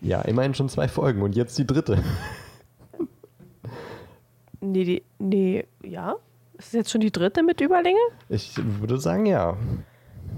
Ja, 0.00 0.22
immerhin 0.22 0.54
schon 0.54 0.70
zwei 0.70 0.88
Folgen 0.88 1.20
und 1.20 1.36
jetzt 1.36 1.58
die 1.58 1.66
dritte. 1.66 2.02
Nee, 4.60 4.84
die, 4.84 5.02
nee, 5.18 5.66
ja? 5.82 6.16
Ist 6.58 6.68
es 6.68 6.72
jetzt 6.72 6.90
schon 6.90 7.00
die 7.00 7.10
dritte 7.10 7.42
mit 7.42 7.60
Überlänge? 7.60 7.98
Ich 8.28 8.54
würde 8.56 8.98
sagen, 8.98 9.26
ja. 9.26 9.56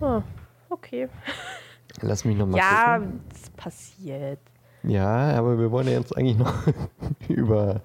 Ah, 0.00 0.22
okay. 0.68 1.08
Lass 2.00 2.24
mich 2.24 2.36
nochmal 2.36 2.60
ja, 2.60 2.98
gucken. 2.98 3.20
es 3.32 3.50
passiert. 3.50 4.38
Ja, 4.84 5.36
aber 5.36 5.58
wir 5.58 5.70
wollen 5.70 5.86
ja 5.86 5.94
jetzt 5.94 6.16
eigentlich 6.16 6.38
noch 6.38 6.54
über 7.28 7.80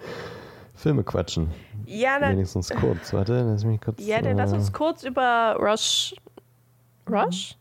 Filme 0.75 1.03
quatschen. 1.03 1.51
Ja, 1.85 2.17
na, 2.19 2.31
Wenigstens 2.31 2.69
kurz. 2.69 3.13
Warte, 3.13 3.41
lass 3.43 3.63
mich 3.63 3.81
kurz. 3.81 4.05
ja 4.05 4.21
dann 4.21 4.37
lass 4.37 4.51
äh, 4.51 4.55
uns 4.55 4.71
kurz 4.71 5.03
über 5.03 5.55
Rush. 5.59 6.15
Rush? 7.09 7.57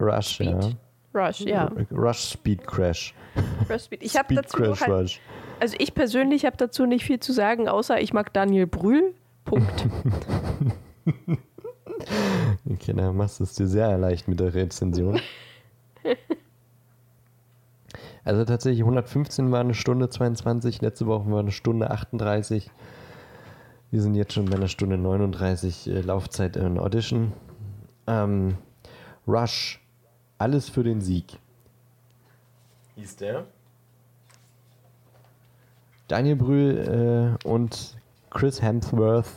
Rush, 0.00 0.40
ja. 0.40 0.62
Speed. 0.62 0.76
Rush, 1.14 1.40
ja. 1.40 1.70
Rush 1.90 2.18
Speed 2.18 2.66
Crash. 2.66 3.14
Rush 3.68 3.82
Speed. 3.82 4.02
Ich 4.02 4.16
habe 4.16 4.34
dazu 4.34 4.56
Crash 4.56 4.80
halt, 4.80 4.90
Rush. 4.90 5.20
Also 5.60 5.76
ich 5.78 5.94
persönlich 5.94 6.44
habe 6.44 6.56
dazu 6.56 6.86
nicht 6.86 7.04
viel 7.04 7.20
zu 7.20 7.32
sagen, 7.32 7.68
außer 7.68 8.00
ich 8.00 8.12
mag 8.12 8.32
Daniel 8.32 8.66
Brühl. 8.66 9.14
Punkt. 9.44 9.86
Okay, 12.70 12.92
dann 12.92 13.16
machst 13.16 13.40
du 13.40 13.44
es 13.44 13.54
dir 13.54 13.66
sehr 13.66 13.96
leicht 13.98 14.28
mit 14.28 14.40
der 14.40 14.54
Rezension. 14.54 15.20
Also 18.24 18.44
tatsächlich 18.44 18.80
115 18.80 19.50
war 19.52 19.60
eine 19.60 19.72
Stunde 19.72 20.10
22, 20.10 20.82
letzte 20.82 21.06
Woche 21.06 21.30
war 21.30 21.38
eine 21.38 21.50
Stunde 21.50 21.90
38. 21.90 22.70
Wir 23.90 24.02
sind 24.02 24.16
jetzt 24.16 24.34
schon 24.34 24.44
bei 24.44 24.56
einer 24.56 24.68
Stunde 24.68 24.98
39 24.98 25.86
äh, 25.86 26.00
Laufzeit 26.02 26.56
in 26.56 26.78
Audition. 26.78 27.32
Ähm, 28.06 28.58
Rush, 29.26 29.80
alles 30.36 30.68
für 30.68 30.82
den 30.82 31.00
Sieg. 31.00 31.38
Hieß 32.96 33.16
der? 33.16 33.46
Daniel 36.08 36.36
Brühl 36.36 37.36
äh, 37.44 37.46
und 37.48 37.96
Chris 38.30 38.62
Hemsworth 38.62 39.30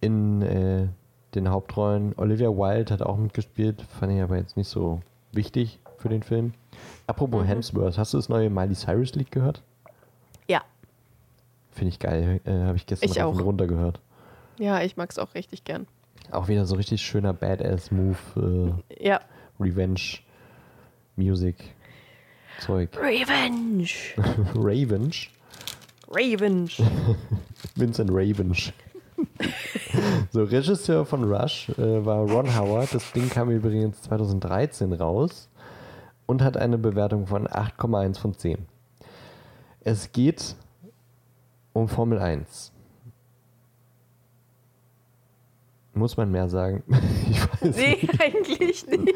in 0.00 0.42
äh, 0.42 0.88
den 1.34 1.48
Hauptrollen. 1.50 2.14
Olivia 2.16 2.48
Wilde 2.50 2.92
hat 2.92 3.02
auch 3.02 3.16
mitgespielt, 3.16 3.82
fand 3.82 4.12
ich 4.12 4.22
aber 4.22 4.36
jetzt 4.36 4.56
nicht 4.56 4.68
so 4.68 5.00
wichtig 5.32 5.80
für 5.98 6.08
den 6.08 6.22
Film. 6.22 6.52
Apropos 7.06 7.42
Mhm. 7.42 7.48
Hemsworth, 7.48 7.98
hast 7.98 8.12
du 8.12 8.18
das 8.18 8.28
neue 8.28 8.50
Miley 8.50 8.74
Cyrus 8.74 9.14
Lied 9.14 9.30
gehört? 9.30 9.62
Ja. 10.48 10.62
Finde 11.72 11.88
ich 11.88 11.98
geil, 11.98 12.40
äh, 12.44 12.50
habe 12.64 12.76
ich 12.76 12.86
gestern 12.86 13.10
Ich 13.10 13.22
auch. 13.22 13.38
runter 13.40 13.66
gehört. 13.66 14.00
Ja, 14.58 14.82
ich 14.82 14.96
mag 14.96 15.10
es 15.10 15.18
auch 15.18 15.34
richtig 15.34 15.64
gern. 15.64 15.86
Auch 16.30 16.48
wieder 16.48 16.64
so 16.66 16.76
richtig 16.76 17.02
schöner 17.02 17.32
Badass-Move, 17.32 18.74
Ja. 19.00 19.16
äh, 19.16 19.20
Revenge, 19.60 20.00
Music, 21.16 21.56
Zeug. 22.60 22.90
Revenge. 22.96 23.88
Revenge? 24.54 25.14
Revenge. 26.14 26.70
Vincent 27.76 28.10
Revenge. 28.10 28.72
so, 30.30 30.44
Regisseur 30.44 31.04
von 31.04 31.24
Rush 31.24 31.68
äh, 31.70 32.04
war 32.04 32.18
Ron 32.30 32.54
Howard. 32.56 32.94
Das 32.94 33.12
Ding 33.12 33.28
kam 33.30 33.50
übrigens 33.50 34.02
2013 34.02 34.92
raus 34.92 35.48
und 36.26 36.42
hat 36.42 36.56
eine 36.56 36.78
Bewertung 36.78 37.26
von 37.26 37.46
8,1 37.46 38.18
von 38.18 38.34
10. 38.34 38.58
Es 39.80 40.12
geht 40.12 40.56
um 41.72 41.88
Formel 41.88 42.18
1. 42.18 42.72
Muss 45.96 46.16
man 46.16 46.30
mehr 46.30 46.48
sagen? 46.48 46.82
ich 47.30 47.40
weiß 47.40 47.76
Nee, 47.76 47.98
nicht. 48.02 48.20
eigentlich 48.20 48.86
nicht. 48.86 49.14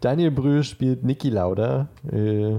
Daniel 0.00 0.30
Brühl 0.30 0.62
spielt 0.62 1.02
Niki 1.02 1.30
Lauda, 1.30 1.88
äh, 2.10 2.58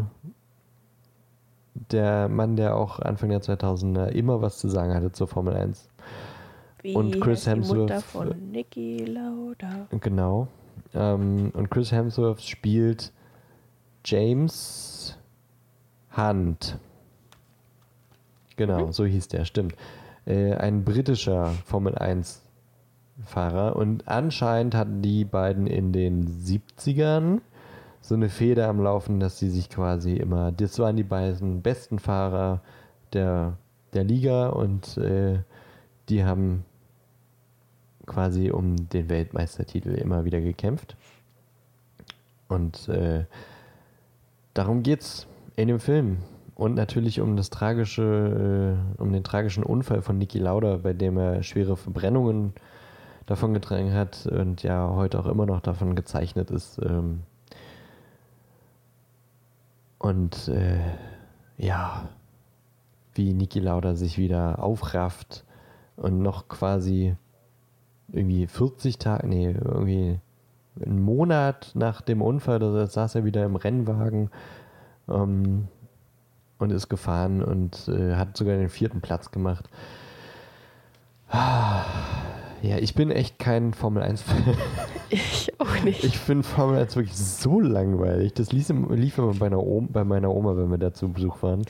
der 1.93 2.27
Mann, 2.27 2.55
der 2.55 2.75
auch 2.75 2.99
Anfang 2.99 3.29
der 3.29 3.41
2000er 3.41 4.07
immer 4.07 4.41
was 4.41 4.57
zu 4.57 4.67
sagen 4.67 4.93
hatte 4.93 5.11
zur 5.11 5.27
Formel 5.27 5.55
1. 5.55 5.89
Wie 6.81 6.95
Und 6.95 7.21
Chris 7.21 7.47
heißt 7.47 7.55
die 7.55 7.75
Mutter 7.75 7.95
Hemsworth, 7.95 8.03
von 8.03 8.51
Niki 8.51 9.05
Lauda. 9.05 9.87
Genau. 10.01 10.47
Ähm, 10.93 11.51
und 11.53 11.69
Chris 11.69 11.91
Hemsworth 11.91 12.41
spielt 12.41 13.13
James 14.03 15.17
Hunt. 16.15 16.77
Genau, 18.55 18.91
so 18.91 19.05
hieß 19.05 19.29
der, 19.29 19.45
stimmt. 19.45 19.75
Äh, 20.25 20.53
ein 20.55 20.83
britischer 20.83 21.47
Formel 21.65 21.95
1 21.95 22.41
Fahrer. 23.25 23.75
Und 23.75 24.07
anscheinend 24.07 24.75
hatten 24.75 25.01
die 25.01 25.25
beiden 25.25 25.67
in 25.67 25.91
den 25.93 26.27
70ern 26.27 27.41
so 28.03 28.15
eine 28.15 28.27
Feder 28.27 28.67
am 28.67 28.81
Laufen, 28.81 29.21
dass 29.21 29.39
sie 29.39 29.49
sich 29.49 29.69
quasi 29.69 30.17
immer, 30.17 30.51
das 30.51 30.77
waren 30.77 30.97
die 30.97 31.03
beiden 31.03 31.61
besten 31.61 31.99
Fahrer 31.99 32.61
der, 33.13 33.57
der 33.93 34.03
Liga 34.03 34.49
und 34.49 34.97
äh, 34.97 35.39
die 36.09 36.25
haben 36.25 36.65
quasi 38.05 38.51
um 38.51 38.89
den 38.89 39.07
Weltmeistertitel 39.07 39.91
immer 39.91 40.25
wieder 40.25 40.41
gekämpft. 40.41 40.97
Und 42.49 42.89
äh, 42.89 43.23
darum 44.53 44.83
geht's 44.83 45.25
in 45.55 45.69
dem 45.69 45.79
Film. 45.79 46.17
Und 46.55 46.75
natürlich 46.75 47.21
um 47.21 47.37
das 47.37 47.51
tragische, 47.51 48.75
äh, 48.99 49.01
um 49.01 49.13
den 49.13 49.23
tragischen 49.23 49.63
Unfall 49.63 50.01
von 50.01 50.17
Niki 50.17 50.39
Lauda, 50.39 50.75
bei 50.83 50.91
dem 50.91 51.17
er 51.17 51.41
schwere 51.41 51.77
Verbrennungen 51.77 52.51
davon 53.27 53.53
getragen 53.53 53.93
hat 53.93 54.25
und 54.25 54.61
ja 54.61 54.89
heute 54.89 55.17
auch 55.21 55.25
immer 55.25 55.45
noch 55.45 55.61
davon 55.61 55.95
gezeichnet 55.95 56.51
ist. 56.51 56.81
Ähm 56.83 57.21
und 60.03 60.49
äh, 60.49 60.81
ja, 61.57 62.09
wie 63.13 63.33
Niki 63.33 63.59
Lauda 63.59 63.95
sich 63.95 64.17
wieder 64.17 64.61
aufrafft 64.61 65.45
und 65.95 66.21
noch 66.21 66.49
quasi 66.49 67.15
irgendwie 68.11 68.45
40 68.47 68.97
Tage, 68.97 69.27
nee, 69.27 69.51
irgendwie 69.51 70.19
einen 70.85 71.01
Monat 71.01 71.71
nach 71.73 72.01
dem 72.01 72.21
Unfall, 72.21 72.59
da 72.59 72.85
saß 72.85 73.15
er 73.15 73.23
wieder 73.23 73.45
im 73.45 73.55
Rennwagen 73.55 74.29
ähm, 75.07 75.69
und 76.59 76.71
ist 76.71 76.89
gefahren 76.89 77.41
und 77.41 77.87
äh, 77.87 78.15
hat 78.15 78.35
sogar 78.35 78.57
den 78.57 78.69
vierten 78.69 78.99
Platz 78.99 79.31
gemacht. 79.31 79.69
Ah, 81.29 81.81
Ja, 82.61 82.77
ich 82.77 82.93
bin 82.93 83.09
echt 83.09 83.39
kein 83.39 83.73
Formel 83.73 84.03
1-Fan. 84.03 84.55
Ich 85.13 85.53
auch 85.59 85.83
nicht. 85.83 86.03
Ich 86.03 86.17
finde 86.17 86.41
Formel 86.43 86.79
1 86.79 86.95
wirklich 86.95 87.15
so 87.15 87.59
langweilig. 87.59 88.33
Das 88.33 88.51
lief, 88.51 88.69
lief 88.89 89.19
immer 89.19 89.33
bei, 89.33 89.51
Oma, 89.55 89.87
bei 89.91 90.03
meiner 90.03 90.33
Oma, 90.33 90.57
wenn 90.57 90.71
wir 90.71 90.79
da 90.79 90.91
zu 90.91 91.11
Besuch 91.11 91.43
waren. 91.43 91.61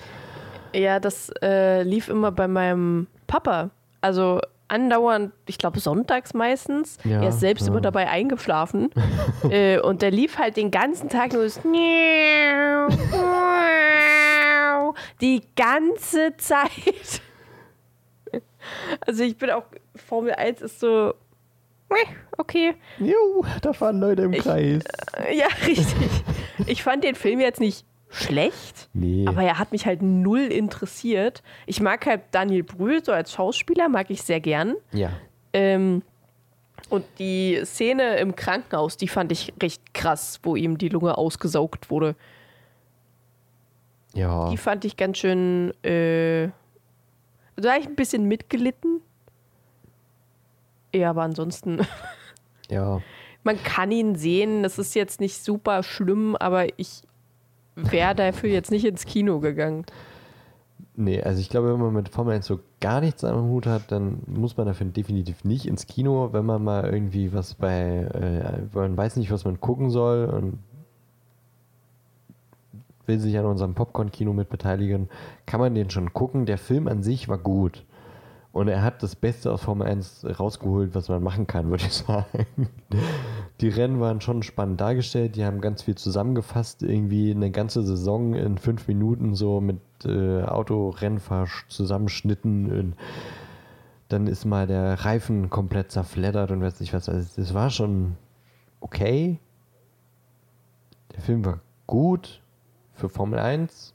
Ja, 0.73 1.01
das 1.01 1.29
äh, 1.41 1.83
lief 1.83 2.07
immer 2.07 2.31
bei 2.31 2.47
meinem 2.47 3.07
Papa. 3.27 3.71
Also 3.99 4.39
andauernd, 4.69 5.33
ich 5.45 5.57
glaube 5.57 5.81
sonntags 5.81 6.33
meistens. 6.33 6.97
Ja, 7.03 7.21
er 7.21 7.29
ist 7.29 7.41
selbst 7.41 7.63
ja. 7.63 7.71
immer 7.71 7.81
dabei 7.81 8.09
eingeschlafen. 8.09 8.91
äh, 9.49 9.77
und 9.79 10.01
der 10.01 10.11
lief 10.11 10.37
halt 10.37 10.55
den 10.55 10.71
ganzen 10.71 11.09
Tag 11.09 11.33
nur 11.33 11.43
das 11.43 11.59
die 15.19 15.41
ganze 15.57 16.33
Zeit. 16.37 17.21
Also 19.05 19.23
ich 19.23 19.37
bin 19.37 19.49
auch, 19.49 19.65
Formel 19.95 20.33
1 20.33 20.61
ist 20.61 20.79
so, 20.79 21.13
okay. 22.37 22.75
Juhu, 22.99 23.43
da 23.61 23.73
fahren 23.73 23.99
Leute 23.99 24.23
im 24.23 24.33
Ich- 24.33 24.39
Kreis. 24.43 24.83
Äh, 25.17 25.37
Ja, 25.37 25.47
richtig. 25.67 25.95
Ich 26.67 26.83
fand 26.83 27.03
den 27.03 27.15
Film 27.15 27.39
jetzt 27.39 27.59
nicht 27.59 27.85
schlecht. 28.09 28.89
Nee. 28.93 29.25
Aber 29.27 29.41
er 29.43 29.57
hat 29.59 29.71
mich 29.71 29.85
halt 29.85 30.01
null 30.01 30.41
interessiert. 30.41 31.41
Ich 31.65 31.81
mag 31.81 32.05
halt 32.05 32.21
Daniel 32.31 32.63
Brühl 32.63 33.03
so 33.03 33.11
als 33.11 33.31
Schauspieler, 33.33 33.89
mag 33.89 34.09
ich 34.09 34.21
sehr 34.23 34.39
gern. 34.39 34.75
ja. 34.91 35.09
Ähm, 35.55 36.01
und 36.89 37.05
die 37.17 37.61
Szene 37.63 38.17
im 38.17 38.35
Krankenhaus, 38.35 38.97
die 38.97 39.07
fand 39.07 39.31
ich 39.31 39.53
recht 39.61 39.93
krass, 39.93 40.39
wo 40.43 40.55
ihm 40.55 40.77
die 40.77 40.89
Lunge 40.89 41.17
ausgesaugt 41.17 41.89
wurde. 41.89 42.15
Ja. 44.13 44.49
Die 44.49 44.57
fand 44.57 44.85
ich 44.85 44.97
ganz 44.97 45.17
schön. 45.17 45.71
Äh, 45.83 46.49
da 47.55 47.71
habe 47.71 47.79
ich 47.81 47.87
ein 47.87 47.95
bisschen 47.95 48.25
mitgelitten. 48.27 49.01
Ja, 50.93 51.09
aber 51.09 51.23
ansonsten, 51.23 51.81
Ja. 52.69 53.01
man 53.43 53.61
kann 53.63 53.91
ihn 53.91 54.15
sehen. 54.15 54.63
Das 54.63 54.77
ist 54.79 54.95
jetzt 54.95 55.19
nicht 55.19 55.43
super 55.43 55.83
schlimm, 55.83 56.35
aber 56.35 56.67
ich 56.79 57.01
wäre 57.75 58.15
dafür 58.15 58.49
jetzt 58.49 58.71
nicht 58.71 58.85
ins 58.85 59.05
Kino 59.05 59.39
gegangen. 59.39 59.85
Nee, 60.95 61.23
also 61.23 61.41
ich 61.41 61.49
glaube, 61.49 61.73
wenn 61.73 61.79
man 61.81 61.93
mit 61.93 62.09
Formel 62.09 62.35
1 62.35 62.45
so 62.45 62.59
gar 62.79 63.01
nichts 63.01 63.23
am 63.23 63.45
Hut 63.49 63.65
hat, 63.65 63.91
dann 63.91 64.19
muss 64.27 64.57
man 64.57 64.67
dafür 64.67 64.85
definitiv 64.85 65.43
nicht 65.43 65.65
ins 65.65 65.87
Kino, 65.87 66.29
wenn 66.33 66.45
man 66.45 66.63
mal 66.63 66.85
irgendwie 66.85 67.33
was 67.33 67.55
bei, 67.55 67.81
äh, 68.13 68.61
man 68.77 68.95
weiß 68.95 69.15
nicht, 69.15 69.31
was 69.31 69.43
man 69.43 69.59
gucken 69.59 69.89
soll 69.89 70.25
und 70.25 70.59
will 73.07 73.19
sich 73.19 73.37
an 73.39 73.45
unserem 73.45 73.73
Popcorn-Kino 73.73 74.33
mit 74.33 74.49
beteiligen, 74.49 75.09
kann 75.47 75.59
man 75.59 75.73
den 75.73 75.89
schon 75.89 76.13
gucken. 76.13 76.45
Der 76.45 76.59
Film 76.59 76.87
an 76.87 77.01
sich 77.01 77.27
war 77.27 77.39
gut. 77.39 77.83
Und 78.53 78.67
er 78.67 78.83
hat 78.83 79.01
das 79.01 79.15
Beste 79.15 79.51
aus 79.51 79.63
Formel 79.63 79.87
1 79.87 80.27
rausgeholt, 80.39 80.93
was 80.93 81.09
man 81.09 81.23
machen 81.23 81.47
kann, 81.47 81.71
würde 81.71 81.85
ich 81.87 81.93
sagen. 81.93 82.45
Die 83.61 83.67
Rennen 83.67 83.99
waren 83.99 84.21
schon 84.21 84.43
spannend 84.43 84.79
dargestellt. 84.79 85.35
Die 85.35 85.43
haben 85.43 85.59
ganz 85.59 85.81
viel 85.81 85.95
zusammengefasst. 85.95 86.83
Irgendwie 86.83 87.31
eine 87.31 87.49
ganze 87.49 87.81
Saison 87.81 88.35
in 88.35 88.59
fünf 88.59 88.87
Minuten 88.87 89.33
so 89.33 89.59
mit 89.59 89.79
äh, 90.05 90.43
Autorennfahr-Zusammenschnitten. 90.43 92.71
Und 92.71 92.95
dann 94.09 94.27
ist 94.27 94.45
mal 94.45 94.67
der 94.67 95.03
Reifen 95.03 95.49
komplett 95.49 95.91
zerfleddert 95.91 96.51
und 96.51 96.61
weiß 96.61 96.79
nicht 96.79 96.93
was. 96.93 97.09
Also 97.09 97.27
das 97.35 97.55
war 97.55 97.71
schon 97.71 98.17
okay. 98.81 99.39
Der 101.15 101.21
Film 101.21 101.43
war 101.43 101.59
gut 101.87 102.43
für 102.93 103.09
Formel 103.09 103.39
1. 103.39 103.92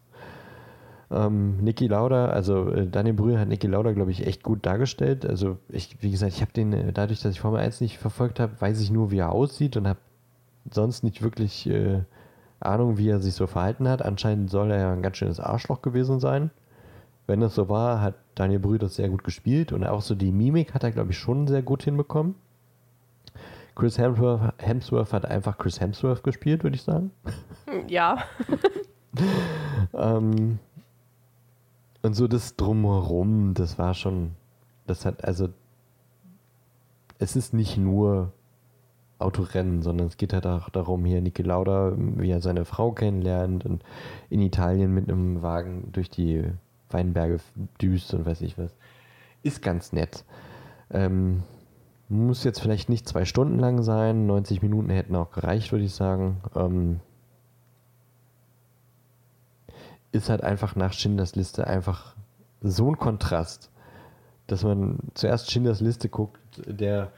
Ähm, 1.10 1.56
Niki 1.58 1.86
Lauda, 1.86 2.26
also 2.26 2.70
äh, 2.70 2.86
Daniel 2.86 3.14
Brühl 3.14 3.38
hat 3.38 3.48
Niki 3.48 3.66
Lauda, 3.66 3.92
glaube 3.92 4.10
ich, 4.10 4.26
echt 4.26 4.42
gut 4.42 4.66
dargestellt. 4.66 5.24
Also 5.24 5.56
ich, 5.68 5.96
wie 6.02 6.10
gesagt, 6.10 6.34
ich 6.34 6.42
habe 6.42 6.52
den, 6.52 6.72
äh, 6.72 6.92
dadurch, 6.92 7.20
dass 7.20 7.32
ich 7.32 7.40
Formel 7.40 7.60
1 7.60 7.80
nicht 7.80 7.98
verfolgt 7.98 8.40
habe, 8.40 8.60
weiß 8.60 8.80
ich 8.80 8.90
nur, 8.90 9.10
wie 9.10 9.18
er 9.18 9.32
aussieht 9.32 9.76
und 9.76 9.88
habe 9.88 10.00
sonst 10.70 11.02
nicht 11.04 11.22
wirklich 11.22 11.68
äh, 11.68 12.02
Ahnung, 12.60 12.98
wie 12.98 13.08
er 13.08 13.20
sich 13.20 13.34
so 13.34 13.46
verhalten 13.46 13.88
hat. 13.88 14.02
Anscheinend 14.02 14.50
soll 14.50 14.70
er 14.70 14.78
ja 14.78 14.92
ein 14.92 15.02
ganz 15.02 15.16
schönes 15.16 15.40
Arschloch 15.40 15.80
gewesen 15.80 16.20
sein. 16.20 16.50
Wenn 17.26 17.40
das 17.40 17.54
so 17.54 17.68
war, 17.68 18.00
hat 18.00 18.14
Daniel 18.34 18.60
Brühl 18.60 18.78
das 18.78 18.96
sehr 18.96 19.08
gut 19.08 19.24
gespielt 19.24 19.72
und 19.72 19.84
auch 19.84 20.02
so 20.02 20.14
die 20.14 20.32
Mimik 20.32 20.74
hat 20.74 20.82
er, 20.82 20.90
glaube 20.90 21.12
ich, 21.12 21.18
schon 21.18 21.46
sehr 21.46 21.62
gut 21.62 21.82
hinbekommen. 21.82 22.34
Chris 23.74 23.96
Hemsworth, 23.96 24.54
Hemsworth 24.58 25.12
hat 25.12 25.24
einfach 25.24 25.56
Chris 25.56 25.80
Hemsworth 25.80 26.24
gespielt, 26.24 26.64
würde 26.64 26.76
ich 26.76 26.82
sagen. 26.82 27.12
Ja. 27.86 28.24
ähm, 29.94 30.58
und 32.08 32.14
so 32.14 32.26
das 32.26 32.56
Drumherum, 32.56 33.52
das 33.52 33.78
war 33.78 33.92
schon, 33.92 34.30
das 34.86 35.04
hat, 35.04 35.24
also, 35.24 35.50
es 37.18 37.36
ist 37.36 37.52
nicht 37.52 37.76
nur 37.76 38.32
Autorennen, 39.18 39.82
sondern 39.82 40.06
es 40.06 40.16
geht 40.16 40.32
halt 40.32 40.46
auch 40.46 40.70
darum, 40.70 41.04
hier 41.04 41.20
Niki 41.20 41.42
Lauda, 41.42 41.92
wie 41.98 42.30
er 42.30 42.40
seine 42.40 42.64
Frau 42.64 42.92
kennenlernt 42.92 43.66
und 43.66 43.84
in 44.30 44.40
Italien 44.40 44.94
mit 44.94 45.06
einem 45.06 45.42
Wagen 45.42 45.90
durch 45.92 46.08
die 46.08 46.44
Weinberge 46.88 47.40
düst 47.78 48.14
und 48.14 48.24
weiß 48.24 48.40
ich 48.40 48.56
was. 48.56 48.74
Ist 49.42 49.60
ganz 49.60 49.92
nett. 49.92 50.24
Ähm, 50.90 51.42
muss 52.08 52.42
jetzt 52.42 52.62
vielleicht 52.62 52.88
nicht 52.88 53.06
zwei 53.06 53.26
Stunden 53.26 53.58
lang 53.58 53.82
sein, 53.82 54.26
90 54.26 54.62
Minuten 54.62 54.88
hätten 54.88 55.14
auch 55.14 55.30
gereicht, 55.30 55.72
würde 55.72 55.84
ich 55.84 55.92
sagen. 55.92 56.38
Ähm, 56.56 57.00
ist 60.12 60.30
halt 60.30 60.42
einfach 60.42 60.76
nach 60.76 60.92
Schindlers 60.92 61.36
Liste 61.36 61.66
einfach 61.66 62.14
so 62.60 62.90
ein 62.90 62.98
Kontrast, 62.98 63.70
dass 64.46 64.64
man 64.64 64.98
zuerst 65.14 65.50
Schindlers 65.50 65.80
Liste 65.80 66.08
guckt, 66.08 66.40
der 66.66 67.12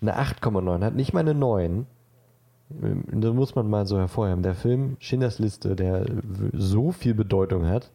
eine 0.00 0.18
8,9 0.18 0.84
hat, 0.84 0.94
nicht 0.94 1.12
mal 1.12 1.20
eine 1.20 1.34
9. 1.34 1.86
Da 2.70 3.32
muss 3.32 3.54
man 3.54 3.68
mal 3.68 3.86
so 3.86 3.98
hervorheben. 3.98 4.42
Der 4.42 4.54
Film 4.54 4.96
Schindlers 5.00 5.38
Liste, 5.38 5.74
der 5.74 6.04
so 6.52 6.92
viel 6.92 7.14
Bedeutung 7.14 7.66
hat, 7.66 7.90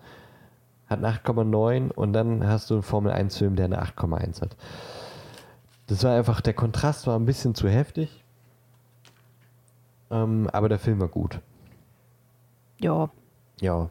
hat 0.88 1.00
eine 1.00 1.10
8,9 1.10 1.92
und 1.92 2.14
dann 2.14 2.46
hast 2.46 2.70
du 2.70 2.76
einen 2.76 2.84
Formel 2.84 3.12
1 3.12 3.38
Film, 3.38 3.56
der 3.56 3.66
eine 3.66 3.82
8,1 3.82 4.42
hat. 4.42 4.56
Das 5.88 6.04
war 6.04 6.16
einfach, 6.16 6.42
der 6.42 6.54
Kontrast 6.54 7.08
war 7.08 7.18
ein 7.18 7.26
bisschen 7.26 7.56
zu 7.56 7.70
heftig. 7.70 8.24
Ähm, 10.12 10.50
aber 10.52 10.70
der 10.70 10.80
Film 10.80 11.00
war 11.00 11.08
gut. 11.08 11.40
Ja. 12.84 13.10
Ja. 13.62 13.90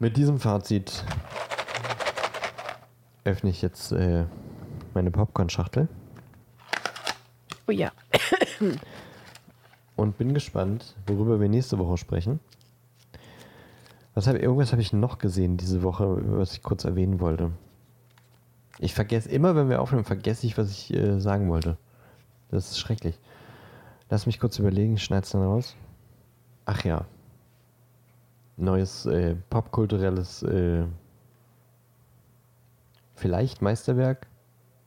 Mit 0.00 0.16
diesem 0.16 0.40
Fazit 0.40 1.04
öffne 3.22 3.50
ich 3.50 3.62
jetzt 3.62 3.92
äh, 3.92 4.24
meine 4.94 5.12
Popcorn-Schachtel. 5.12 5.88
Oh 7.68 7.70
ja. 7.70 7.92
Und 9.94 10.18
bin 10.18 10.34
gespannt, 10.34 10.96
worüber 11.06 11.38
wir 11.40 11.48
nächste 11.48 11.78
Woche 11.78 11.96
sprechen. 11.98 12.40
Was 14.14 14.26
hab, 14.26 14.34
irgendwas 14.34 14.72
habe 14.72 14.82
ich 14.82 14.92
noch 14.92 15.18
gesehen 15.18 15.56
diese 15.56 15.84
Woche, 15.84 16.18
was 16.36 16.52
ich 16.52 16.64
kurz 16.64 16.84
erwähnen 16.84 17.20
wollte. 17.20 17.52
Ich 18.80 18.92
vergesse 18.92 19.28
immer, 19.28 19.54
wenn 19.54 19.68
wir 19.68 19.80
aufnehmen, 19.80 20.04
vergesse 20.04 20.48
ich, 20.48 20.58
was 20.58 20.72
ich 20.72 20.92
äh, 20.92 21.20
sagen 21.20 21.48
wollte. 21.48 21.78
Das 22.50 22.72
ist 22.72 22.80
schrecklich. 22.80 23.20
Lass 24.10 24.26
mich 24.26 24.40
kurz 24.40 24.58
überlegen, 24.58 24.94
ich 24.94 25.04
schneide 25.04 25.22
es 25.22 25.30
dann 25.30 25.42
raus. 25.42 25.76
Ach 26.64 26.84
ja. 26.84 27.06
Neues 28.56 29.06
äh, 29.06 29.34
popkulturelles, 29.50 30.42
äh, 30.42 30.84
vielleicht 33.14 33.60
Meisterwerk. 33.62 34.26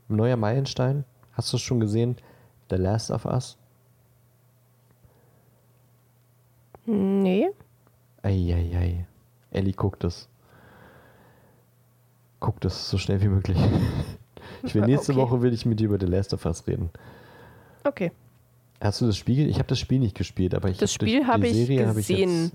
Neuer 0.07 0.37
Meilenstein. 0.37 1.05
Hast 1.33 1.53
du 1.53 1.57
es 1.57 1.61
schon 1.63 1.79
gesehen? 1.79 2.15
The 2.69 2.77
Last 2.77 3.11
of 3.11 3.25
Us? 3.25 3.57
Nee. 6.85 7.49
Eieiei. 8.23 9.05
Ellie 9.51 9.73
guckt 9.73 10.03
es. 10.03 10.27
Guckt 12.39 12.65
es 12.65 12.89
so 12.89 12.97
schnell 12.97 13.21
wie 13.21 13.27
möglich. 13.27 13.57
Ich 14.63 14.75
will 14.75 14.81
nächste 14.85 15.13
Okay. 15.13 15.21
Woche 15.21 15.41
will 15.41 15.53
ich 15.53 15.65
mit 15.65 15.79
dir 15.79 15.85
über 15.85 15.97
The 15.97 16.05
Last 16.05 16.33
of 16.33 16.45
Us 16.45 16.67
reden. 16.67 16.89
Okay. 17.85 18.11
Hast 18.81 18.99
du 18.99 19.05
das 19.05 19.15
Spiel? 19.15 19.47
Ich 19.47 19.57
habe 19.57 19.67
das 19.67 19.79
Spiel 19.79 19.99
nicht 19.99 20.17
gespielt, 20.17 20.53
aber 20.53 20.69
ich 20.69 20.77
Das 20.77 20.91
hab 20.91 20.95
Spiel 20.95 21.25
habe 21.25 21.43
die 21.43 21.47
ich 21.49 21.67
Serie 21.67 21.87
hab 21.87 21.95
ich 21.95 22.07
gesehen. 22.07 22.51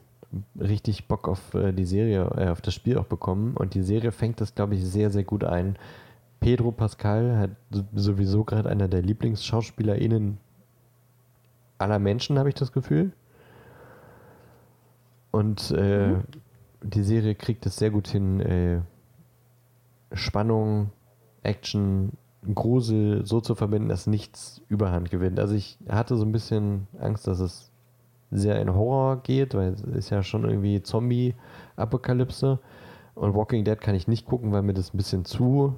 Richtig 0.58 1.06
Bock 1.08 1.28
auf 1.28 1.54
äh, 1.54 1.72
die 1.72 1.84
Serie, 1.84 2.24
äh, 2.36 2.48
auf 2.48 2.60
das 2.60 2.74
Spiel 2.74 2.98
auch 2.98 3.06
bekommen 3.06 3.56
und 3.56 3.74
die 3.74 3.82
Serie 3.82 4.12
fängt 4.12 4.40
das, 4.40 4.54
glaube 4.54 4.74
ich, 4.74 4.84
sehr, 4.84 5.10
sehr 5.10 5.24
gut 5.24 5.44
ein. 5.44 5.76
Pedro 6.40 6.72
Pascal 6.72 7.36
hat 7.38 7.50
so- 7.70 7.84
sowieso 7.94 8.44
gerade 8.44 8.68
einer 8.68 8.88
der 8.88 9.02
LieblingsschauspielerInnen 9.02 10.38
aller 11.78 11.98
Menschen, 11.98 12.38
habe 12.38 12.48
ich 12.50 12.54
das 12.54 12.72
Gefühl. 12.72 13.12
Und 15.30 15.70
äh, 15.76 16.08
Mhm. 16.08 16.22
die 16.82 17.02
Serie 17.02 17.34
kriegt 17.34 17.66
es 17.66 17.76
sehr 17.76 17.90
gut 17.90 18.08
hin, 18.08 18.40
äh, 18.40 18.80
Spannung, 20.12 20.90
Action, 21.42 22.12
Grusel 22.54 23.24
so 23.26 23.40
zu 23.40 23.54
verbinden, 23.54 23.88
dass 23.88 24.06
nichts 24.06 24.60
Überhand 24.68 25.10
gewinnt. 25.10 25.40
Also 25.40 25.54
ich 25.54 25.78
hatte 25.88 26.16
so 26.16 26.24
ein 26.24 26.32
bisschen 26.32 26.86
Angst, 27.00 27.26
dass 27.26 27.40
es 27.40 27.70
sehr 28.34 28.60
in 28.60 28.74
Horror 28.74 29.22
geht, 29.22 29.54
weil 29.54 29.72
es 29.72 29.82
ist 29.82 30.10
ja 30.10 30.22
schon 30.22 30.44
irgendwie 30.44 30.82
Zombie-Apokalypse. 30.82 32.58
Und 33.14 33.34
Walking 33.34 33.64
Dead 33.64 33.80
kann 33.80 33.94
ich 33.94 34.08
nicht 34.08 34.26
gucken, 34.26 34.52
weil 34.52 34.62
mir 34.62 34.74
das 34.74 34.92
ein 34.92 34.96
bisschen 34.96 35.24
zu 35.24 35.74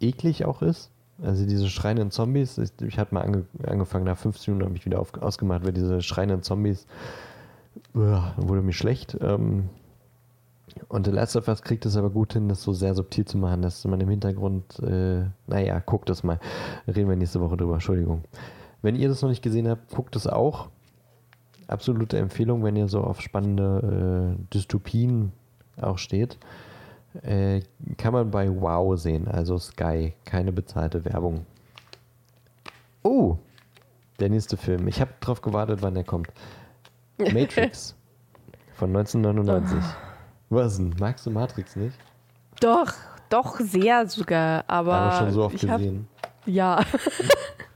eklig 0.00 0.44
auch 0.44 0.62
ist. 0.62 0.90
Also 1.20 1.44
diese 1.44 1.68
schreienden 1.68 2.12
Zombies, 2.12 2.58
ich, 2.58 2.70
ich 2.80 2.98
hatte 2.98 3.14
mal 3.14 3.22
ange, 3.22 3.44
angefangen, 3.66 4.04
nach 4.04 4.16
15 4.16 4.54
Minuten 4.54 4.70
habe 4.70 4.78
ich 4.78 4.86
wieder 4.86 5.00
auf, 5.00 5.12
ausgemacht, 5.20 5.64
weil 5.64 5.72
diese 5.72 6.00
schreienden 6.00 6.42
Zombies 6.42 6.86
uah, 7.94 8.34
wurde 8.36 8.62
mir 8.62 8.72
schlecht. 8.72 9.16
Ähm, 9.20 9.68
und 10.86 11.06
The 11.06 11.12
Last 11.12 11.34
of 11.34 11.48
Us 11.48 11.62
kriegt 11.62 11.86
es 11.86 11.96
aber 11.96 12.10
gut 12.10 12.34
hin, 12.34 12.48
das 12.48 12.62
so 12.62 12.72
sehr 12.72 12.94
subtil 12.94 13.24
zu 13.24 13.36
machen, 13.36 13.62
dass 13.62 13.84
man 13.84 14.00
im 14.00 14.08
Hintergrund, 14.08 14.78
äh, 14.80 15.24
naja, 15.48 15.80
guckt 15.80 16.08
es 16.10 16.22
mal. 16.22 16.38
Reden 16.86 17.08
wir 17.08 17.16
nächste 17.16 17.40
Woche 17.40 17.56
drüber, 17.56 17.74
Entschuldigung. 17.74 18.22
Wenn 18.82 18.96
ihr 18.96 19.08
das 19.08 19.22
noch 19.22 19.28
nicht 19.28 19.42
gesehen 19.42 19.68
habt, 19.68 19.90
guckt 19.94 20.14
es 20.16 20.26
auch. 20.26 20.68
Absolute 21.66 22.18
Empfehlung, 22.18 22.62
wenn 22.64 22.76
ihr 22.76 22.88
so 22.88 23.00
auf 23.02 23.20
spannende 23.20 24.36
äh, 24.38 24.54
Dystopien 24.54 25.32
auch 25.80 25.98
steht. 25.98 26.38
Äh, 27.22 27.62
kann 27.96 28.12
man 28.12 28.30
bei 28.30 28.48
Wow 28.48 28.98
sehen, 28.98 29.28
also 29.28 29.58
Sky, 29.58 30.14
keine 30.24 30.52
bezahlte 30.52 31.04
Werbung. 31.04 31.44
Oh, 33.02 33.36
der 34.20 34.28
nächste 34.28 34.56
Film. 34.56 34.88
Ich 34.88 35.00
habe 35.00 35.12
drauf 35.20 35.40
gewartet, 35.40 35.80
wann 35.82 35.94
der 35.94 36.04
kommt. 36.04 36.28
Matrix 37.18 37.94
von 38.74 38.94
1999. 38.96 39.78
Was 40.50 40.76
denn? 40.76 40.94
Magst 40.98 41.26
du 41.26 41.30
Matrix 41.30 41.76
nicht? 41.76 41.96
Doch, 42.60 42.92
doch 43.28 43.58
sehr 43.60 44.06
sogar, 44.08 44.64
aber. 44.66 44.94
Aber 44.94 45.18
schon 45.18 45.32
so 45.32 45.44
oft 45.44 45.54
ich 45.62 45.68
hab- 45.68 45.78
gesehen. 45.78 46.08
Ja. 46.46 46.80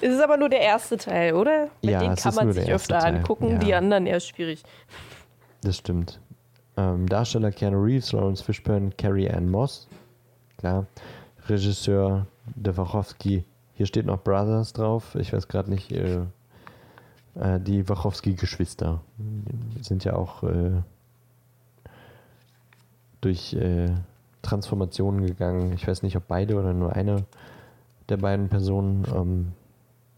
es 0.00 0.14
ist 0.14 0.20
aber 0.22 0.36
nur 0.36 0.48
der 0.48 0.60
erste 0.60 0.96
Teil, 0.96 1.34
oder? 1.34 1.68
Mit 1.82 1.92
Ja, 1.92 2.00
den 2.00 2.14
kann 2.14 2.34
man 2.34 2.52
sich 2.52 2.70
öfter 2.70 2.98
Teil, 2.98 3.16
angucken, 3.16 3.50
ja. 3.50 3.58
die 3.58 3.74
anderen 3.74 4.06
eher 4.06 4.20
schwierig. 4.20 4.62
Das 5.62 5.76
stimmt. 5.76 6.20
Ähm, 6.76 7.08
Darsteller 7.08 7.50
Keanu 7.50 7.82
Reeves, 7.82 8.12
Lawrence 8.12 8.42
Fishburne, 8.42 8.90
Carrie 8.96 9.28
Ann 9.28 9.50
Moss. 9.50 9.88
Klar. 10.58 10.86
Regisseur 11.48 12.26
De 12.54 12.76
Wachowski. 12.76 13.44
Hier 13.74 13.86
steht 13.86 14.06
noch 14.06 14.22
Brothers 14.22 14.72
drauf. 14.72 15.14
Ich 15.14 15.32
weiß 15.32 15.48
gerade 15.48 15.70
nicht. 15.70 15.90
Äh, 15.92 16.20
äh, 17.34 17.60
die 17.60 17.88
Wachowski-Geschwister 17.88 19.00
sind 19.80 20.04
ja 20.04 20.14
auch 20.14 20.42
äh, 20.42 20.82
durch 23.20 23.54
äh, 23.54 23.90
Transformationen 24.42 25.26
gegangen. 25.26 25.72
Ich 25.74 25.86
weiß 25.86 26.02
nicht, 26.02 26.16
ob 26.16 26.26
beide 26.28 26.56
oder 26.56 26.72
nur 26.72 26.94
eine 26.94 27.24
der 28.08 28.16
beiden 28.16 28.48
Personen. 28.48 29.04
Ähm, 29.14 29.52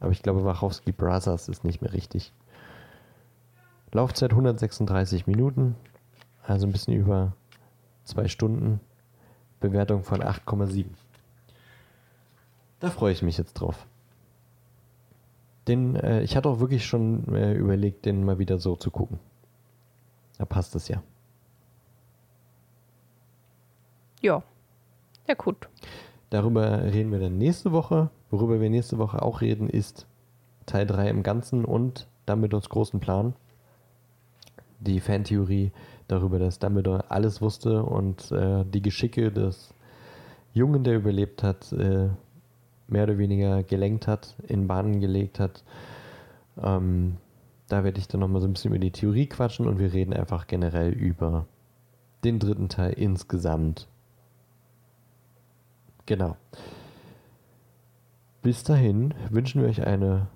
aber 0.00 0.10
ich 0.10 0.22
glaube, 0.22 0.44
Wachowski 0.44 0.92
Brothers 0.92 1.48
ist 1.48 1.64
nicht 1.64 1.82
mehr 1.82 1.92
richtig. 1.92 2.32
Laufzeit 3.92 4.30
136 4.32 5.26
Minuten, 5.26 5.76
also 6.42 6.66
ein 6.66 6.72
bisschen 6.72 6.94
über 6.94 7.32
zwei 8.04 8.28
Stunden. 8.28 8.80
Bewertung 9.60 10.02
von 10.02 10.22
8,7. 10.22 10.86
Da 12.80 12.90
freue 12.90 13.12
ich 13.12 13.22
mich 13.22 13.36
jetzt 13.36 13.54
drauf. 13.54 13.86
Den, 15.68 15.96
äh, 15.96 16.22
ich 16.22 16.34
hatte 16.34 16.48
auch 16.48 16.60
wirklich 16.60 16.86
schon 16.86 17.34
äh, 17.34 17.52
überlegt, 17.52 18.06
den 18.06 18.24
mal 18.24 18.38
wieder 18.38 18.58
so 18.58 18.74
zu 18.74 18.90
gucken. 18.90 19.18
Da 20.38 20.46
passt 20.46 20.74
es 20.74 20.88
ja. 20.88 21.02
Ja. 24.22 24.42
Ja, 25.28 25.34
gut. 25.34 25.68
Darüber 26.30 26.84
reden 26.84 27.10
wir 27.10 27.18
dann 27.18 27.38
nächste 27.38 27.72
Woche. 27.72 28.10
Worüber 28.30 28.60
wir 28.60 28.70
nächste 28.70 28.98
Woche 28.98 29.20
auch 29.20 29.40
reden, 29.40 29.68
ist 29.68 30.06
Teil 30.64 30.86
3 30.86 31.10
im 31.10 31.22
Ganzen 31.22 31.64
und 31.64 32.06
Dumbledores 32.26 32.68
großen 32.68 33.00
Plan. 33.00 33.34
Die 34.78 35.00
Fantheorie 35.00 35.72
darüber, 36.06 36.38
dass 36.38 36.60
Dumbledore 36.60 37.10
alles 37.10 37.42
wusste 37.42 37.82
und 37.82 38.30
äh, 38.30 38.64
die 38.64 38.80
Geschicke 38.80 39.32
des 39.32 39.74
Jungen, 40.54 40.84
der 40.84 40.96
überlebt 40.96 41.42
hat, 41.42 41.72
äh, 41.72 42.08
mehr 42.86 43.04
oder 43.04 43.18
weniger 43.18 43.62
gelenkt 43.62 44.06
hat, 44.06 44.36
in 44.46 44.68
Bahnen 44.68 45.00
gelegt 45.00 45.40
hat. 45.40 45.64
Ähm, 46.62 47.16
da 47.68 47.84
werde 47.84 47.98
ich 47.98 48.08
dann 48.08 48.20
nochmal 48.20 48.40
so 48.40 48.48
ein 48.48 48.52
bisschen 48.52 48.70
über 48.70 48.80
die 48.80 48.90
Theorie 48.90 49.26
quatschen 49.26 49.66
und 49.66 49.78
wir 49.78 49.92
reden 49.92 50.12
einfach 50.12 50.46
generell 50.46 50.92
über 50.92 51.46
den 52.24 52.38
dritten 52.38 52.68
Teil 52.68 52.92
insgesamt. 52.92 53.88
Genau. 56.10 56.36
Bis 58.42 58.64
dahin 58.64 59.14
wünschen 59.30 59.62
wir 59.62 59.68
euch 59.68 59.86
eine 59.86 60.26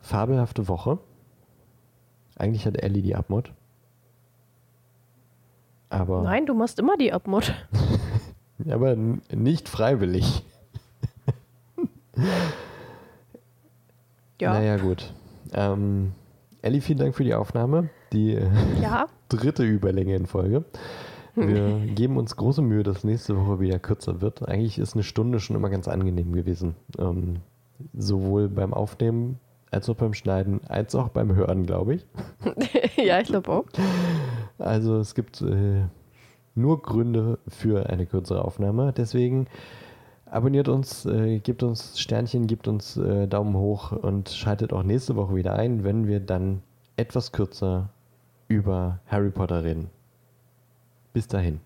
fabelhafte 0.00 0.68
Woche. 0.68 1.00
Eigentlich 2.38 2.64
hat 2.64 2.82
Ellie 2.82 3.02
die 3.02 3.14
Abmod. 3.14 3.52
Aber, 5.90 6.22
Nein, 6.22 6.46
du 6.46 6.54
machst 6.54 6.78
immer 6.78 6.96
die 6.96 7.12
Abmod. 7.12 7.52
aber 8.70 8.96
nicht 8.96 9.68
freiwillig. 9.68 10.46
Ja. 14.40 14.54
Naja, 14.54 14.78
gut. 14.78 15.12
Ähm, 15.52 16.12
Ellie, 16.62 16.80
vielen 16.80 17.00
Dank 17.00 17.14
für 17.14 17.24
die 17.24 17.34
Aufnahme. 17.34 17.90
Die 18.14 18.38
Ja. 18.80 19.08
dritte 19.28 19.64
Überlänge 19.64 20.16
in 20.16 20.26
Folge. 20.26 20.64
Wir 21.38 21.78
geben 21.94 22.16
uns 22.16 22.36
große 22.36 22.62
Mühe, 22.62 22.82
dass 22.82 23.04
nächste 23.04 23.36
Woche 23.36 23.60
wieder 23.60 23.78
kürzer 23.78 24.20
wird. 24.20 24.46
Eigentlich 24.48 24.78
ist 24.78 24.94
eine 24.94 25.02
Stunde 25.02 25.40
schon 25.40 25.56
immer 25.56 25.70
ganz 25.70 25.88
angenehm 25.88 26.32
gewesen. 26.32 26.74
Ähm, 26.98 27.36
sowohl 27.96 28.48
beim 28.48 28.74
Aufnehmen 28.74 29.38
als 29.70 29.88
auch 29.88 29.96
beim 29.96 30.14
Schneiden, 30.14 30.60
als 30.68 30.94
auch 30.94 31.08
beim 31.08 31.34
Hören, 31.34 31.66
glaube 31.66 31.96
ich. 31.96 32.06
ja, 32.96 33.20
ich 33.20 33.28
glaube 33.28 33.50
auch. 33.50 33.64
Also 34.58 34.98
es 34.98 35.14
gibt 35.14 35.42
äh, 35.42 35.82
nur 36.54 36.82
Gründe 36.82 37.38
für 37.48 37.88
eine 37.88 38.06
kürzere 38.06 38.44
Aufnahme. 38.44 38.92
Deswegen 38.96 39.46
abonniert 40.26 40.68
uns, 40.68 41.06
äh, 41.06 41.38
gebt 41.38 41.62
uns 41.62 42.00
Sternchen, 42.00 42.46
gebt 42.46 42.68
uns 42.68 42.96
äh, 42.96 43.26
Daumen 43.26 43.56
hoch 43.56 43.92
und 43.92 44.30
schaltet 44.30 44.72
auch 44.72 44.82
nächste 44.82 45.16
Woche 45.16 45.34
wieder 45.34 45.54
ein, 45.54 45.84
wenn 45.84 46.06
wir 46.06 46.20
dann 46.20 46.62
etwas 46.96 47.32
kürzer 47.32 47.90
über 48.48 49.00
Harry 49.06 49.30
Potter 49.30 49.62
reden. 49.64 49.90
Bis 51.12 51.26
dahin. 51.26 51.60